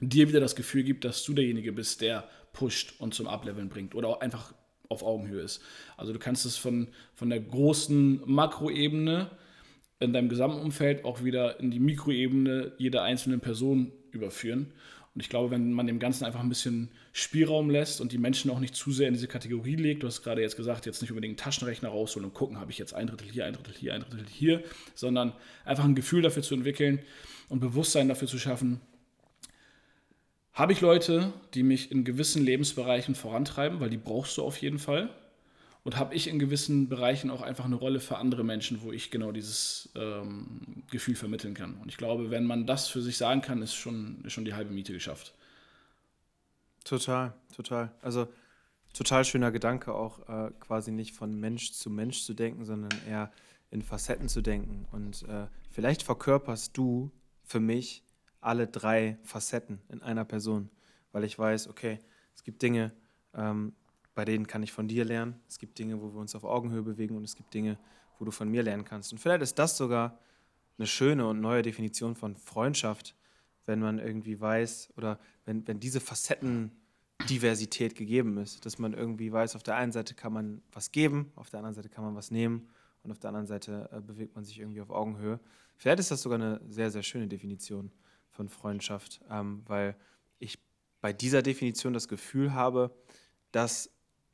dir 0.00 0.28
wieder 0.28 0.40
das 0.40 0.56
Gefühl 0.56 0.82
gibt, 0.82 1.04
dass 1.04 1.24
du 1.24 1.32
derjenige 1.32 1.72
bist, 1.72 2.00
der 2.00 2.28
pusht 2.52 2.94
und 2.98 3.14
zum 3.14 3.28
Ableveln 3.28 3.68
bringt 3.68 3.94
oder 3.94 4.08
auch 4.08 4.20
einfach 4.20 4.54
auf 4.88 5.02
Augenhöhe 5.02 5.42
ist. 5.42 5.62
Also 5.96 6.12
du 6.12 6.18
kannst 6.18 6.44
es 6.44 6.56
von, 6.56 6.88
von 7.14 7.30
der 7.30 7.40
großen 7.40 8.22
Makroebene 8.26 9.30
in 10.00 10.12
deinem 10.12 10.28
gesamten 10.28 10.60
Umfeld 10.60 11.04
auch 11.04 11.24
wieder 11.24 11.60
in 11.60 11.70
die 11.70 11.80
Mikroebene 11.80 12.72
jeder 12.78 13.02
einzelnen 13.02 13.40
Person 13.40 13.92
überführen. 14.10 14.72
Und 15.14 15.20
ich 15.20 15.28
glaube, 15.28 15.50
wenn 15.50 15.72
man 15.72 15.86
dem 15.86 15.98
Ganzen 15.98 16.24
einfach 16.24 16.40
ein 16.40 16.48
bisschen 16.48 16.90
Spielraum 17.12 17.68
lässt 17.68 18.00
und 18.00 18.12
die 18.12 18.18
Menschen 18.18 18.50
auch 18.50 18.58
nicht 18.58 18.74
zu 18.74 18.90
sehr 18.90 19.08
in 19.08 19.14
diese 19.14 19.28
Kategorie 19.28 19.76
legt, 19.76 20.02
du 20.02 20.06
hast 20.06 20.22
gerade 20.22 20.40
jetzt 20.40 20.56
gesagt, 20.56 20.86
jetzt 20.86 21.02
nicht 21.02 21.10
unbedingt 21.10 21.32
einen 21.32 21.44
Taschenrechner 21.44 21.90
rausholen 21.90 22.26
und 22.26 22.34
gucken, 22.34 22.58
habe 22.58 22.70
ich 22.70 22.78
jetzt 22.78 22.94
ein 22.94 23.06
Drittel 23.06 23.30
hier, 23.30 23.44
ein 23.44 23.52
Drittel 23.52 23.74
hier, 23.74 23.94
ein 23.94 24.00
Drittel 24.00 24.26
hier, 24.30 24.62
sondern 24.94 25.32
einfach 25.66 25.84
ein 25.84 25.94
Gefühl 25.94 26.22
dafür 26.22 26.42
zu 26.42 26.54
entwickeln 26.54 27.00
und 27.50 27.60
Bewusstsein 27.60 28.08
dafür 28.08 28.28
zu 28.28 28.38
schaffen, 28.38 28.80
habe 30.54 30.72
ich 30.72 30.80
Leute, 30.80 31.32
die 31.54 31.62
mich 31.62 31.90
in 31.90 32.04
gewissen 32.04 32.44
Lebensbereichen 32.44 33.14
vorantreiben, 33.14 33.80
weil 33.80 33.90
die 33.90 33.96
brauchst 33.96 34.36
du 34.36 34.42
auf 34.42 34.58
jeden 34.58 34.78
Fall. 34.78 35.10
Und 35.84 35.96
habe 35.96 36.14
ich 36.14 36.28
in 36.28 36.38
gewissen 36.38 36.88
Bereichen 36.88 37.28
auch 37.28 37.42
einfach 37.42 37.64
eine 37.64 37.74
Rolle 37.74 37.98
für 37.98 38.16
andere 38.16 38.44
Menschen, 38.44 38.82
wo 38.82 38.92
ich 38.92 39.10
genau 39.10 39.32
dieses 39.32 39.90
ähm, 39.96 40.84
Gefühl 40.90 41.16
vermitteln 41.16 41.54
kann. 41.54 41.74
Und 41.82 41.88
ich 41.88 41.96
glaube, 41.96 42.30
wenn 42.30 42.44
man 42.44 42.66
das 42.66 42.86
für 42.86 43.02
sich 43.02 43.16
sagen 43.16 43.40
kann, 43.40 43.62
ist 43.62 43.74
schon, 43.74 44.22
ist 44.24 44.32
schon 44.32 44.44
die 44.44 44.54
halbe 44.54 44.72
Miete 44.72 44.92
geschafft. 44.92 45.34
Total, 46.84 47.34
total. 47.54 47.94
Also 48.00 48.28
total 48.92 49.24
schöner 49.24 49.50
Gedanke 49.50 49.94
auch 49.94 50.28
äh, 50.28 50.50
quasi 50.60 50.92
nicht 50.92 51.14
von 51.14 51.38
Mensch 51.38 51.72
zu 51.72 51.90
Mensch 51.90 52.22
zu 52.22 52.34
denken, 52.34 52.64
sondern 52.64 52.92
eher 53.08 53.30
in 53.70 53.82
Facetten 53.82 54.28
zu 54.28 54.42
denken. 54.42 54.86
Und 54.90 55.22
äh, 55.28 55.46
vielleicht 55.70 56.02
verkörperst 56.02 56.76
du 56.76 57.10
für 57.42 57.60
mich 57.60 58.04
alle 58.40 58.66
drei 58.66 59.18
Facetten 59.22 59.80
in 59.88 60.02
einer 60.02 60.24
Person, 60.24 60.70
weil 61.12 61.24
ich 61.24 61.38
weiß, 61.38 61.68
okay, 61.68 62.00
es 62.34 62.42
gibt 62.42 62.62
Dinge, 62.62 62.92
ähm, 63.34 63.74
bei 64.14 64.24
denen 64.24 64.46
kann 64.46 64.62
ich 64.62 64.72
von 64.72 64.88
dir 64.88 65.04
lernen, 65.04 65.40
es 65.48 65.58
gibt 65.58 65.78
Dinge, 65.78 66.00
wo 66.00 66.12
wir 66.12 66.20
uns 66.20 66.34
auf 66.34 66.44
Augenhöhe 66.44 66.82
bewegen 66.82 67.16
und 67.16 67.24
es 67.24 67.34
gibt 67.34 67.54
Dinge, 67.54 67.78
wo 68.18 68.24
du 68.24 68.30
von 68.30 68.48
mir 68.48 68.62
lernen 68.62 68.84
kannst. 68.84 69.12
Und 69.12 69.18
vielleicht 69.18 69.42
ist 69.42 69.58
das 69.58 69.76
sogar 69.76 70.18
eine 70.76 70.86
schöne 70.86 71.26
und 71.26 71.40
neue 71.40 71.62
Definition 71.62 72.14
von 72.14 72.36
Freundschaft, 72.36 73.14
wenn 73.66 73.80
man 73.80 73.98
irgendwie 73.98 74.40
weiß 74.40 74.92
oder 74.96 75.18
wenn, 75.44 75.66
wenn 75.66 75.80
diese 75.80 76.00
Facettendiversität 76.00 77.94
gegeben 77.94 78.38
ist, 78.38 78.64
dass 78.66 78.78
man 78.78 78.92
irgendwie 78.92 79.32
weiß, 79.32 79.56
auf 79.56 79.62
der 79.62 79.76
einen 79.76 79.92
Seite 79.92 80.14
kann 80.14 80.32
man 80.32 80.62
was 80.72 80.92
geben, 80.92 81.32
auf 81.36 81.50
der 81.50 81.58
anderen 81.58 81.74
Seite 81.74 81.88
kann 81.88 82.04
man 82.04 82.14
was 82.14 82.30
nehmen 82.30 82.68
und 83.02 83.10
auf 83.10 83.18
der 83.18 83.28
anderen 83.28 83.46
Seite 83.46 83.88
äh, 83.92 84.00
bewegt 84.00 84.34
man 84.34 84.44
sich 84.44 84.58
irgendwie 84.58 84.80
auf 84.80 84.90
Augenhöhe. 84.90 85.40
Vielleicht 85.76 86.00
ist 86.00 86.10
das 86.10 86.22
sogar 86.22 86.38
eine 86.38 86.60
sehr, 86.68 86.90
sehr 86.90 87.02
schöne 87.02 87.28
Definition 87.28 87.90
von 88.30 88.48
Freundschaft, 88.48 89.20
ähm, 89.30 89.62
weil 89.66 89.96
ich 90.38 90.58
bei 91.00 91.12
dieser 91.12 91.42
Definition 91.42 91.92
das 91.92 92.08
Gefühl 92.08 92.54
habe, 92.54 92.94
dass 93.50 93.90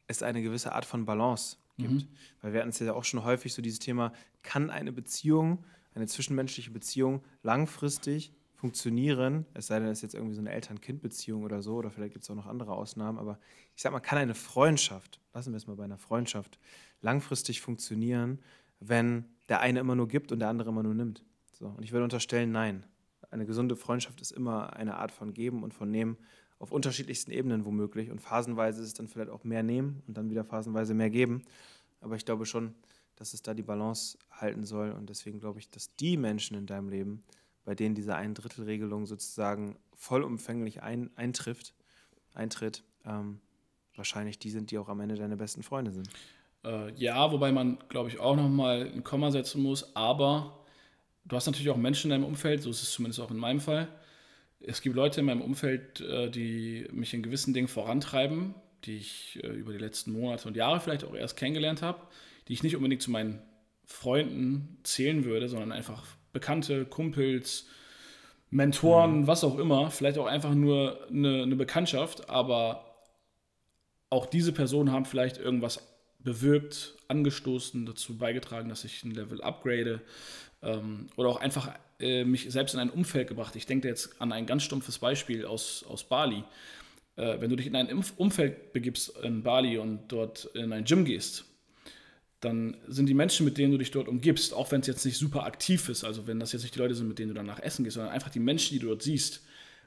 es 0.06 0.22
eine 0.22 0.42
gewisse 0.42 0.72
Art 0.72 0.84
von 0.84 1.04
Balance 1.04 1.56
gibt. 1.76 1.92
Mhm. 1.92 2.08
Weil 2.40 2.52
wir 2.52 2.60
hatten 2.60 2.70
es 2.70 2.78
ja 2.78 2.92
auch 2.92 3.04
schon 3.04 3.24
häufig 3.24 3.54
so 3.54 3.62
dieses 3.62 3.78
Thema, 3.78 4.12
kann 4.42 4.70
eine 4.70 4.92
Beziehung, 4.92 5.64
eine 5.94 6.06
zwischenmenschliche 6.06 6.70
Beziehung 6.70 7.24
langfristig 7.42 8.32
funktionieren, 8.58 9.46
es 9.54 9.68
sei 9.68 9.78
denn, 9.78 9.88
es 9.88 9.98
ist 9.98 10.02
jetzt 10.02 10.14
irgendwie 10.14 10.34
so 10.34 10.40
eine 10.40 10.52
Eltern-Kind-Beziehung 10.52 11.44
oder 11.44 11.62
so, 11.62 11.76
oder 11.76 11.90
vielleicht 11.90 12.12
gibt 12.12 12.24
es 12.24 12.30
auch 12.30 12.34
noch 12.34 12.46
andere 12.46 12.72
Ausnahmen, 12.72 13.18
aber 13.18 13.38
ich 13.74 13.82
sag 13.82 13.92
mal, 13.92 14.00
kann 14.00 14.18
eine 14.18 14.34
Freundschaft, 14.34 15.20
lassen 15.32 15.52
wir 15.52 15.56
es 15.56 15.66
mal 15.66 15.76
bei 15.76 15.84
einer 15.84 15.98
Freundschaft, 15.98 16.58
langfristig 17.00 17.60
funktionieren, 17.60 18.40
wenn 18.80 19.24
der 19.48 19.60
eine 19.60 19.80
immer 19.80 19.94
nur 19.94 20.08
gibt 20.08 20.32
und 20.32 20.40
der 20.40 20.48
andere 20.48 20.70
immer 20.70 20.82
nur 20.82 20.94
nimmt. 20.94 21.24
So, 21.52 21.66
und 21.66 21.82
ich 21.82 21.92
würde 21.92 22.04
unterstellen, 22.04 22.52
nein 22.52 22.84
eine 23.30 23.46
gesunde 23.46 23.76
Freundschaft 23.76 24.20
ist 24.20 24.30
immer 24.30 24.74
eine 24.74 24.96
Art 24.96 25.12
von 25.12 25.34
Geben 25.34 25.62
und 25.62 25.74
von 25.74 25.90
Nehmen 25.90 26.16
auf 26.58 26.72
unterschiedlichsten 26.72 27.30
Ebenen 27.30 27.64
womöglich. 27.64 28.10
Und 28.10 28.20
phasenweise 28.20 28.80
ist 28.80 28.88
es 28.88 28.94
dann 28.94 29.08
vielleicht 29.08 29.30
auch 29.30 29.44
mehr 29.44 29.62
nehmen 29.62 30.02
und 30.06 30.16
dann 30.16 30.30
wieder 30.30 30.44
phasenweise 30.44 30.94
mehr 30.94 31.10
geben. 31.10 31.42
Aber 32.00 32.16
ich 32.16 32.24
glaube 32.24 32.46
schon, 32.46 32.74
dass 33.16 33.34
es 33.34 33.42
da 33.42 33.54
die 33.54 33.62
Balance 33.62 34.18
halten 34.30 34.64
soll. 34.64 34.92
Und 34.92 35.10
deswegen 35.10 35.40
glaube 35.40 35.58
ich, 35.58 35.68
dass 35.70 35.94
die 35.96 36.16
Menschen 36.16 36.56
in 36.56 36.66
deinem 36.66 36.88
Leben, 36.88 37.22
bei 37.68 37.74
denen 37.74 37.94
diese 37.94 38.16
Ein-Drittel-Regelung 38.16 39.04
sozusagen 39.04 39.76
vollumfänglich 39.94 40.82
ein, 40.82 41.10
eintrifft, 41.16 41.74
eintritt, 42.32 42.82
ähm, 43.04 43.40
wahrscheinlich 43.94 44.38
die 44.38 44.48
sind, 44.48 44.70
die 44.70 44.78
auch 44.78 44.88
am 44.88 45.00
Ende 45.00 45.16
deine 45.16 45.36
besten 45.36 45.62
Freunde 45.62 45.90
sind. 45.90 46.08
Äh, 46.64 46.94
ja, 46.94 47.30
wobei 47.30 47.52
man, 47.52 47.76
glaube 47.90 48.08
ich, 48.08 48.20
auch 48.20 48.36
nochmal 48.36 48.90
ein 48.90 49.04
Komma 49.04 49.30
setzen 49.30 49.62
muss. 49.62 49.94
Aber 49.94 50.64
du 51.26 51.36
hast 51.36 51.44
natürlich 51.44 51.68
auch 51.68 51.76
Menschen 51.76 52.10
in 52.10 52.18
deinem 52.18 52.26
Umfeld, 52.26 52.62
so 52.62 52.70
ist 52.70 52.82
es 52.82 52.90
zumindest 52.90 53.20
auch 53.20 53.30
in 53.30 53.36
meinem 53.36 53.60
Fall. 53.60 53.86
Es 54.60 54.80
gibt 54.80 54.96
Leute 54.96 55.20
in 55.20 55.26
meinem 55.26 55.42
Umfeld, 55.42 56.00
äh, 56.00 56.30
die 56.30 56.88
mich 56.90 57.12
in 57.12 57.22
gewissen 57.22 57.52
Dingen 57.52 57.68
vorantreiben, 57.68 58.54
die 58.84 58.96
ich 58.96 59.40
äh, 59.42 59.48
über 59.48 59.72
die 59.72 59.78
letzten 59.78 60.12
Monate 60.12 60.48
und 60.48 60.56
Jahre 60.56 60.80
vielleicht 60.80 61.04
auch 61.04 61.14
erst 61.14 61.36
kennengelernt 61.36 61.82
habe, 61.82 62.00
die 62.48 62.54
ich 62.54 62.62
nicht 62.62 62.76
unbedingt 62.76 63.02
zu 63.02 63.10
meinen 63.10 63.42
Freunden 63.84 64.78
zählen 64.84 65.26
würde, 65.26 65.50
sondern 65.50 65.70
einfach 65.70 66.06
Bekannte, 66.32 66.84
Kumpels, 66.84 67.66
Mentoren, 68.50 69.20
mhm. 69.20 69.26
was 69.26 69.44
auch 69.44 69.58
immer, 69.58 69.90
vielleicht 69.90 70.18
auch 70.18 70.26
einfach 70.26 70.54
nur 70.54 71.06
eine, 71.08 71.42
eine 71.42 71.56
Bekanntschaft, 71.56 72.30
aber 72.30 72.84
auch 74.10 74.26
diese 74.26 74.52
Personen 74.52 74.90
haben 74.90 75.04
vielleicht 75.04 75.38
irgendwas 75.38 75.86
bewirkt, 76.20 76.94
angestoßen, 77.08 77.86
dazu 77.86 78.16
beigetragen, 78.16 78.68
dass 78.68 78.84
ich 78.84 79.04
ein 79.04 79.12
Level 79.12 79.42
upgrade, 79.42 80.00
ähm, 80.62 81.06
oder 81.16 81.28
auch 81.28 81.40
einfach 81.40 81.72
äh, 82.00 82.24
mich 82.24 82.50
selbst 82.50 82.74
in 82.74 82.80
ein 82.80 82.90
Umfeld 82.90 83.28
gebracht. 83.28 83.54
Ich 83.56 83.66
denke 83.66 83.88
jetzt 83.88 84.20
an 84.20 84.32
ein 84.32 84.46
ganz 84.46 84.62
stumpfes 84.62 84.98
Beispiel 84.98 85.44
aus, 85.44 85.84
aus 85.88 86.04
Bali. 86.04 86.44
Äh, 87.16 87.40
wenn 87.40 87.50
du 87.50 87.56
dich 87.56 87.66
in 87.66 87.76
ein 87.76 88.04
Umfeld 88.16 88.72
begibst 88.72 89.16
in 89.22 89.42
Bali 89.42 89.78
und 89.78 90.08
dort 90.08 90.46
in 90.54 90.72
ein 90.72 90.84
Gym 90.84 91.04
gehst, 91.04 91.44
dann 92.40 92.76
sind 92.86 93.06
die 93.06 93.14
Menschen, 93.14 93.44
mit 93.44 93.58
denen 93.58 93.72
du 93.72 93.78
dich 93.78 93.90
dort 93.90 94.08
umgibst, 94.08 94.54
auch 94.54 94.70
wenn 94.70 94.80
es 94.80 94.86
jetzt 94.86 95.04
nicht 95.04 95.16
super 95.16 95.44
aktiv 95.44 95.88
ist, 95.88 96.04
also 96.04 96.26
wenn 96.26 96.38
das 96.38 96.52
jetzt 96.52 96.62
nicht 96.62 96.74
die 96.74 96.78
Leute 96.78 96.94
sind, 96.94 97.08
mit 97.08 97.18
denen 97.18 97.28
du 97.28 97.34
danach 97.34 97.60
essen 97.60 97.84
gehst, 97.84 97.94
sondern 97.94 98.12
einfach 98.12 98.30
die 98.30 98.38
Menschen, 98.38 98.74
die 98.74 98.78
du 98.78 98.88
dort 98.88 99.02
siehst, 99.02 99.42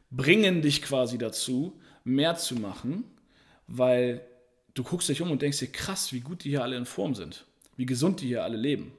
bringen 0.10 0.62
dich 0.62 0.82
quasi 0.82 1.18
dazu, 1.18 1.80
mehr 2.04 2.36
zu 2.36 2.56
machen, 2.56 3.06
weil 3.68 4.26
du 4.74 4.84
guckst 4.84 5.08
dich 5.08 5.22
um 5.22 5.32
und 5.32 5.42
denkst 5.42 5.60
dir, 5.60 5.72
krass, 5.72 6.12
wie 6.12 6.20
gut 6.20 6.44
die 6.44 6.50
hier 6.50 6.64
alle 6.64 6.76
in 6.76 6.86
Form 6.86 7.16
sind, 7.16 7.46
wie 7.78 7.86
gesund 7.86 8.22
die 8.22 8.28
hier 8.28 8.44
alle 8.44 8.58
leben. 8.58 8.92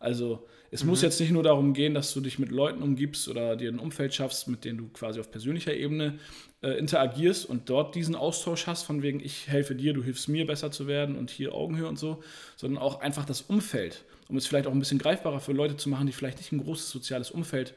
Also 0.00 0.46
es 0.70 0.82
mhm. 0.82 0.90
muss 0.90 1.02
jetzt 1.02 1.20
nicht 1.20 1.30
nur 1.30 1.42
darum 1.42 1.74
gehen, 1.74 1.94
dass 1.94 2.12
du 2.14 2.20
dich 2.20 2.38
mit 2.38 2.50
Leuten 2.50 2.82
umgibst 2.82 3.28
oder 3.28 3.54
dir 3.54 3.70
ein 3.70 3.78
Umfeld 3.78 4.14
schaffst, 4.14 4.48
mit 4.48 4.64
denen 4.64 4.78
du 4.78 4.88
quasi 4.88 5.20
auf 5.20 5.30
persönlicher 5.30 5.74
Ebene 5.74 6.18
äh, 6.62 6.70
interagierst 6.70 7.44
und 7.44 7.68
dort 7.68 7.94
diesen 7.94 8.16
Austausch 8.16 8.66
hast, 8.66 8.84
von 8.84 9.02
wegen, 9.02 9.20
ich 9.20 9.46
helfe 9.46 9.74
dir, 9.74 9.92
du 9.92 10.02
hilfst 10.02 10.28
mir 10.28 10.46
besser 10.46 10.72
zu 10.72 10.86
werden 10.86 11.16
und 11.16 11.30
hier 11.30 11.54
Augenhöhe 11.54 11.86
und 11.86 11.98
so, 11.98 12.22
sondern 12.56 12.82
auch 12.82 13.00
einfach 13.00 13.26
das 13.26 13.42
Umfeld, 13.42 14.04
um 14.28 14.36
es 14.36 14.46
vielleicht 14.46 14.66
auch 14.66 14.72
ein 14.72 14.78
bisschen 14.78 14.98
greifbarer 14.98 15.40
für 15.40 15.52
Leute 15.52 15.76
zu 15.76 15.90
machen, 15.90 16.06
die 16.06 16.12
vielleicht 16.12 16.38
nicht 16.38 16.50
ein 16.50 16.64
großes 16.64 16.90
soziales 16.90 17.30
Umfeld 17.30 17.74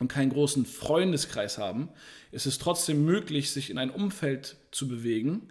und 0.00 0.08
keinen 0.08 0.32
großen 0.32 0.66
Freundeskreis 0.66 1.58
haben, 1.58 1.90
ist 2.32 2.46
es 2.46 2.58
trotzdem 2.58 3.04
möglich, 3.04 3.52
sich 3.52 3.70
in 3.70 3.78
ein 3.78 3.90
Umfeld 3.90 4.56
zu 4.72 4.88
bewegen, 4.88 5.48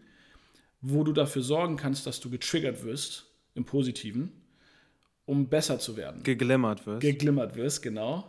wo 0.82 1.06
du 1.06 1.14
dafür 1.14 1.42
sorgen 1.42 1.78
kannst, 1.78 2.06
dass 2.06 2.20
du 2.20 2.30
getriggert 2.30 2.84
wirst 2.84 3.28
im 3.56 3.64
Positiven 3.64 4.41
um 5.32 5.48
besser 5.48 5.80
zu 5.80 5.96
werden. 5.96 6.24
Geglimmert 6.24 6.86
wirst. 6.86 7.00
Geglimmert 7.00 7.56
wirst, 7.56 7.82
genau. 7.82 8.26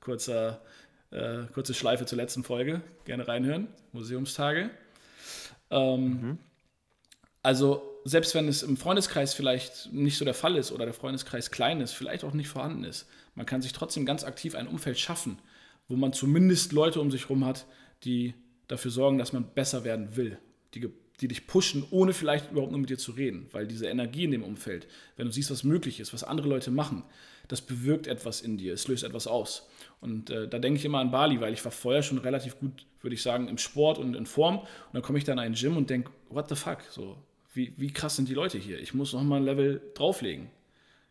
Kurzer, 0.00 0.60
äh, 1.12 1.44
kurze 1.54 1.74
Schleife 1.74 2.06
zur 2.06 2.18
letzten 2.18 2.42
Folge. 2.42 2.82
Gerne 3.04 3.28
reinhören. 3.28 3.68
Museumstage. 3.92 4.70
Ähm, 5.70 6.00
mhm. 6.00 6.38
Also, 7.40 8.00
selbst 8.04 8.34
wenn 8.34 8.48
es 8.48 8.64
im 8.64 8.76
Freundeskreis 8.76 9.32
vielleicht 9.32 9.92
nicht 9.92 10.18
so 10.18 10.24
der 10.24 10.34
Fall 10.34 10.56
ist 10.56 10.72
oder 10.72 10.86
der 10.86 10.94
Freundeskreis 10.94 11.52
klein 11.52 11.80
ist, 11.80 11.92
vielleicht 11.92 12.24
auch 12.24 12.34
nicht 12.34 12.48
vorhanden 12.48 12.82
ist, 12.82 13.06
man 13.36 13.46
kann 13.46 13.62
sich 13.62 13.72
trotzdem 13.72 14.04
ganz 14.04 14.24
aktiv 14.24 14.56
ein 14.56 14.66
Umfeld 14.66 14.98
schaffen, 14.98 15.38
wo 15.86 15.94
man 15.94 16.12
zumindest 16.12 16.72
Leute 16.72 17.00
um 17.00 17.12
sich 17.12 17.22
herum 17.22 17.44
hat, 17.44 17.64
die 18.02 18.34
dafür 18.66 18.90
sorgen, 18.90 19.18
dass 19.18 19.32
man 19.32 19.54
besser 19.54 19.84
werden 19.84 20.16
will, 20.16 20.38
die 20.74 20.80
die 21.20 21.28
dich 21.28 21.46
pushen, 21.46 21.84
ohne 21.90 22.12
vielleicht 22.12 22.50
überhaupt 22.50 22.72
nur 22.72 22.80
mit 22.80 22.90
dir 22.90 22.98
zu 22.98 23.12
reden. 23.12 23.46
Weil 23.52 23.66
diese 23.66 23.86
Energie 23.86 24.24
in 24.24 24.32
dem 24.32 24.42
Umfeld, 24.42 24.86
wenn 25.16 25.26
du 25.26 25.32
siehst, 25.32 25.50
was 25.50 25.64
möglich 25.64 26.00
ist, 26.00 26.12
was 26.12 26.24
andere 26.24 26.48
Leute 26.48 26.70
machen, 26.70 27.04
das 27.48 27.60
bewirkt 27.60 28.06
etwas 28.06 28.40
in 28.40 28.56
dir, 28.56 28.74
es 28.74 28.88
löst 28.88 29.04
etwas 29.04 29.26
aus. 29.26 29.68
Und 30.00 30.30
äh, 30.30 30.48
da 30.48 30.58
denke 30.58 30.78
ich 30.78 30.84
immer 30.84 30.98
an 30.98 31.10
Bali, 31.10 31.40
weil 31.40 31.52
ich 31.52 31.64
war 31.64 31.72
vorher 31.72 32.02
schon 32.02 32.18
relativ 32.18 32.58
gut, 32.58 32.86
würde 33.00 33.14
ich 33.14 33.22
sagen, 33.22 33.48
im 33.48 33.58
Sport 33.58 33.98
und 33.98 34.14
in 34.14 34.26
Form. 34.26 34.58
Und 34.58 34.68
dann 34.92 35.02
komme 35.02 35.18
ich 35.18 35.24
dann 35.24 35.38
in 35.38 35.44
ein 35.44 35.54
Gym 35.54 35.76
und 35.76 35.90
denke, 35.90 36.10
what 36.30 36.48
the 36.48 36.56
fuck? 36.56 36.78
So, 36.90 37.16
wie, 37.52 37.74
wie 37.76 37.92
krass 37.92 38.16
sind 38.16 38.28
die 38.28 38.34
Leute 38.34 38.58
hier? 38.58 38.80
Ich 38.80 38.94
muss 38.94 39.12
nochmal 39.12 39.40
ein 39.40 39.44
Level 39.44 39.82
drauflegen. 39.94 40.50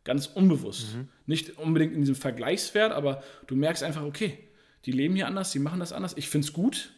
Ganz 0.03 0.27
unbewusst. 0.27 0.95
Mhm. 0.95 1.07
Nicht 1.27 1.57
unbedingt 1.57 1.93
in 1.93 2.01
diesem 2.01 2.15
Vergleichswert, 2.15 2.91
aber 2.91 3.24
du 3.48 3.55
merkst 3.55 3.83
einfach, 3.83 4.03
okay, 4.03 4.38
die 4.86 4.91
leben 4.91 5.15
hier 5.15 5.27
anders, 5.27 5.51
die 5.51 5.60
machen 5.60 5.79
das 5.79 5.93
anders. 5.93 6.17
Ich 6.17 6.27
finde 6.27 6.45
es 6.45 6.53
gut. 6.53 6.91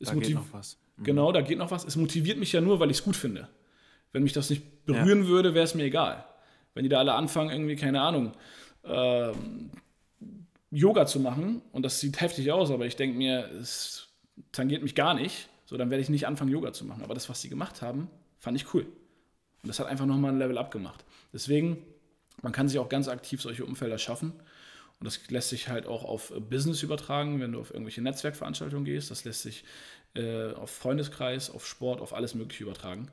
Es 0.00 0.08
da 0.08 0.14
geht 0.14 0.34
noch 0.34 0.52
was. 0.52 0.78
Mhm. 0.96 1.04
Genau, 1.04 1.32
da 1.32 1.40
geht 1.40 1.58
noch 1.58 1.70
was. 1.70 1.84
Es 1.84 1.96
motiviert 1.96 2.38
mich 2.38 2.52
ja 2.52 2.60
nur, 2.60 2.80
weil 2.80 2.90
ich 2.90 2.98
es 2.98 3.04
gut 3.04 3.16
finde. 3.16 3.48
Wenn 4.12 4.22
mich 4.22 4.32
das 4.32 4.50
nicht 4.50 4.86
berühren 4.86 5.22
ja. 5.22 5.28
würde, 5.28 5.54
wäre 5.54 5.64
es 5.64 5.74
mir 5.74 5.84
egal. 5.84 6.24
Wenn 6.74 6.84
die 6.84 6.88
da 6.88 6.98
alle 6.98 7.14
anfangen, 7.14 7.50
irgendwie, 7.50 7.76
keine 7.76 8.00
Ahnung, 8.00 8.32
äh, 8.82 9.32
Yoga 10.70 11.06
zu 11.06 11.20
machen 11.20 11.62
und 11.72 11.82
das 11.82 12.00
sieht 12.00 12.20
heftig 12.20 12.52
aus, 12.52 12.70
aber 12.70 12.86
ich 12.86 12.96
denke 12.96 13.16
mir, 13.16 13.50
es 13.60 14.08
tangiert 14.52 14.82
mich 14.82 14.94
gar 14.94 15.14
nicht, 15.14 15.48
so 15.64 15.76
dann 15.76 15.90
werde 15.90 16.02
ich 16.02 16.08
nicht 16.08 16.26
anfangen, 16.26 16.50
Yoga 16.50 16.72
zu 16.72 16.84
machen. 16.84 17.02
Aber 17.02 17.14
das, 17.14 17.28
was 17.28 17.40
sie 17.40 17.48
gemacht 17.48 17.82
haben, 17.82 18.08
fand 18.38 18.56
ich 18.56 18.74
cool. 18.74 18.86
Und 19.62 19.68
das 19.68 19.80
hat 19.80 19.86
einfach 19.86 20.06
nochmal 20.06 20.32
ein 20.32 20.38
Level 20.38 20.58
up 20.58 20.70
gemacht. 20.70 21.04
Deswegen, 21.32 21.78
man 22.42 22.52
kann 22.52 22.68
sich 22.68 22.78
auch 22.78 22.88
ganz 22.88 23.08
aktiv 23.08 23.40
solche 23.40 23.64
Umfelder 23.64 23.98
schaffen. 23.98 24.32
Und 24.98 25.04
das 25.04 25.28
lässt 25.28 25.50
sich 25.50 25.68
halt 25.68 25.86
auch 25.86 26.04
auf 26.04 26.32
Business 26.48 26.82
übertragen, 26.82 27.40
wenn 27.40 27.52
du 27.52 27.60
auf 27.60 27.70
irgendwelche 27.70 28.00
Netzwerkveranstaltungen 28.00 28.84
gehst. 28.84 29.10
Das 29.10 29.24
lässt 29.24 29.42
sich 29.42 29.64
äh, 30.16 30.52
auf 30.54 30.70
Freundeskreis, 30.70 31.50
auf 31.50 31.66
Sport, 31.66 32.00
auf 32.00 32.12
alles 32.14 32.34
Mögliche 32.34 32.64
übertragen. 32.64 33.10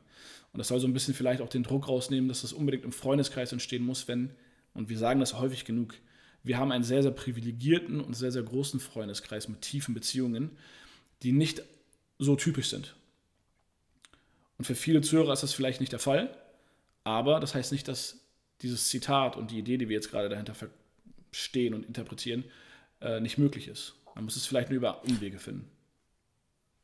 Und 0.51 0.59
das 0.59 0.67
soll 0.67 0.79
so 0.79 0.87
ein 0.87 0.93
bisschen 0.93 1.13
vielleicht 1.13 1.41
auch 1.41 1.49
den 1.49 1.63
Druck 1.63 1.87
rausnehmen, 1.87 2.27
dass 2.27 2.41
das 2.41 2.53
unbedingt 2.53 2.85
im 2.85 2.91
Freundeskreis 2.91 3.51
entstehen 3.51 3.83
muss, 3.83 4.07
wenn, 4.07 4.31
und 4.73 4.89
wir 4.89 4.97
sagen 4.97 5.19
das 5.19 5.39
häufig 5.39 5.65
genug, 5.65 5.95
wir 6.43 6.57
haben 6.57 6.71
einen 6.71 6.83
sehr, 6.83 7.01
sehr 7.01 7.11
privilegierten 7.11 8.01
und 8.01 8.15
sehr, 8.15 8.31
sehr 8.31 8.43
großen 8.43 8.79
Freundeskreis 8.79 9.47
mit 9.47 9.61
tiefen 9.61 9.93
Beziehungen, 9.93 10.51
die 11.23 11.31
nicht 11.31 11.63
so 12.19 12.35
typisch 12.35 12.69
sind. 12.69 12.95
Und 14.57 14.65
für 14.65 14.75
viele 14.75 15.01
Zuhörer 15.01 15.33
ist 15.33 15.43
das 15.43 15.53
vielleicht 15.53 15.79
nicht 15.79 15.91
der 15.91 15.99
Fall, 15.99 16.35
aber 17.03 17.39
das 17.39 17.55
heißt 17.55 17.71
nicht, 17.71 17.87
dass 17.87 18.19
dieses 18.61 18.89
Zitat 18.89 19.35
und 19.35 19.51
die 19.51 19.59
Idee, 19.59 19.77
die 19.77 19.89
wir 19.89 19.95
jetzt 19.95 20.11
gerade 20.11 20.29
dahinter 20.29 20.53
verstehen 20.53 21.73
und 21.73 21.85
interpretieren, 21.85 22.43
äh, 23.01 23.19
nicht 23.19 23.37
möglich 23.37 23.67
ist. 23.67 23.95
Man 24.15 24.25
muss 24.25 24.35
es 24.35 24.45
vielleicht 24.45 24.69
nur 24.69 24.77
über 24.77 25.03
Umwege 25.03 25.39
finden. 25.39 25.69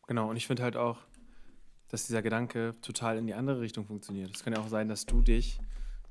Genau, 0.10 0.28
und 0.28 0.38
ich 0.38 0.48
finde 0.48 0.64
halt 0.64 0.76
auch, 0.76 0.98
dass 1.90 2.08
dieser 2.08 2.24
Gedanke 2.24 2.74
total 2.82 3.20
in 3.20 3.28
die 3.28 3.36
andere 3.36 3.62
Richtung 3.62 3.86
funktioniert. 3.86 4.32
Es 4.36 4.44
kann 4.44 4.54
ja 4.54 4.60
auch 4.60 4.68
sein, 4.68 4.90
dass 4.90 5.06
du 5.06 5.22
dich 5.22 5.60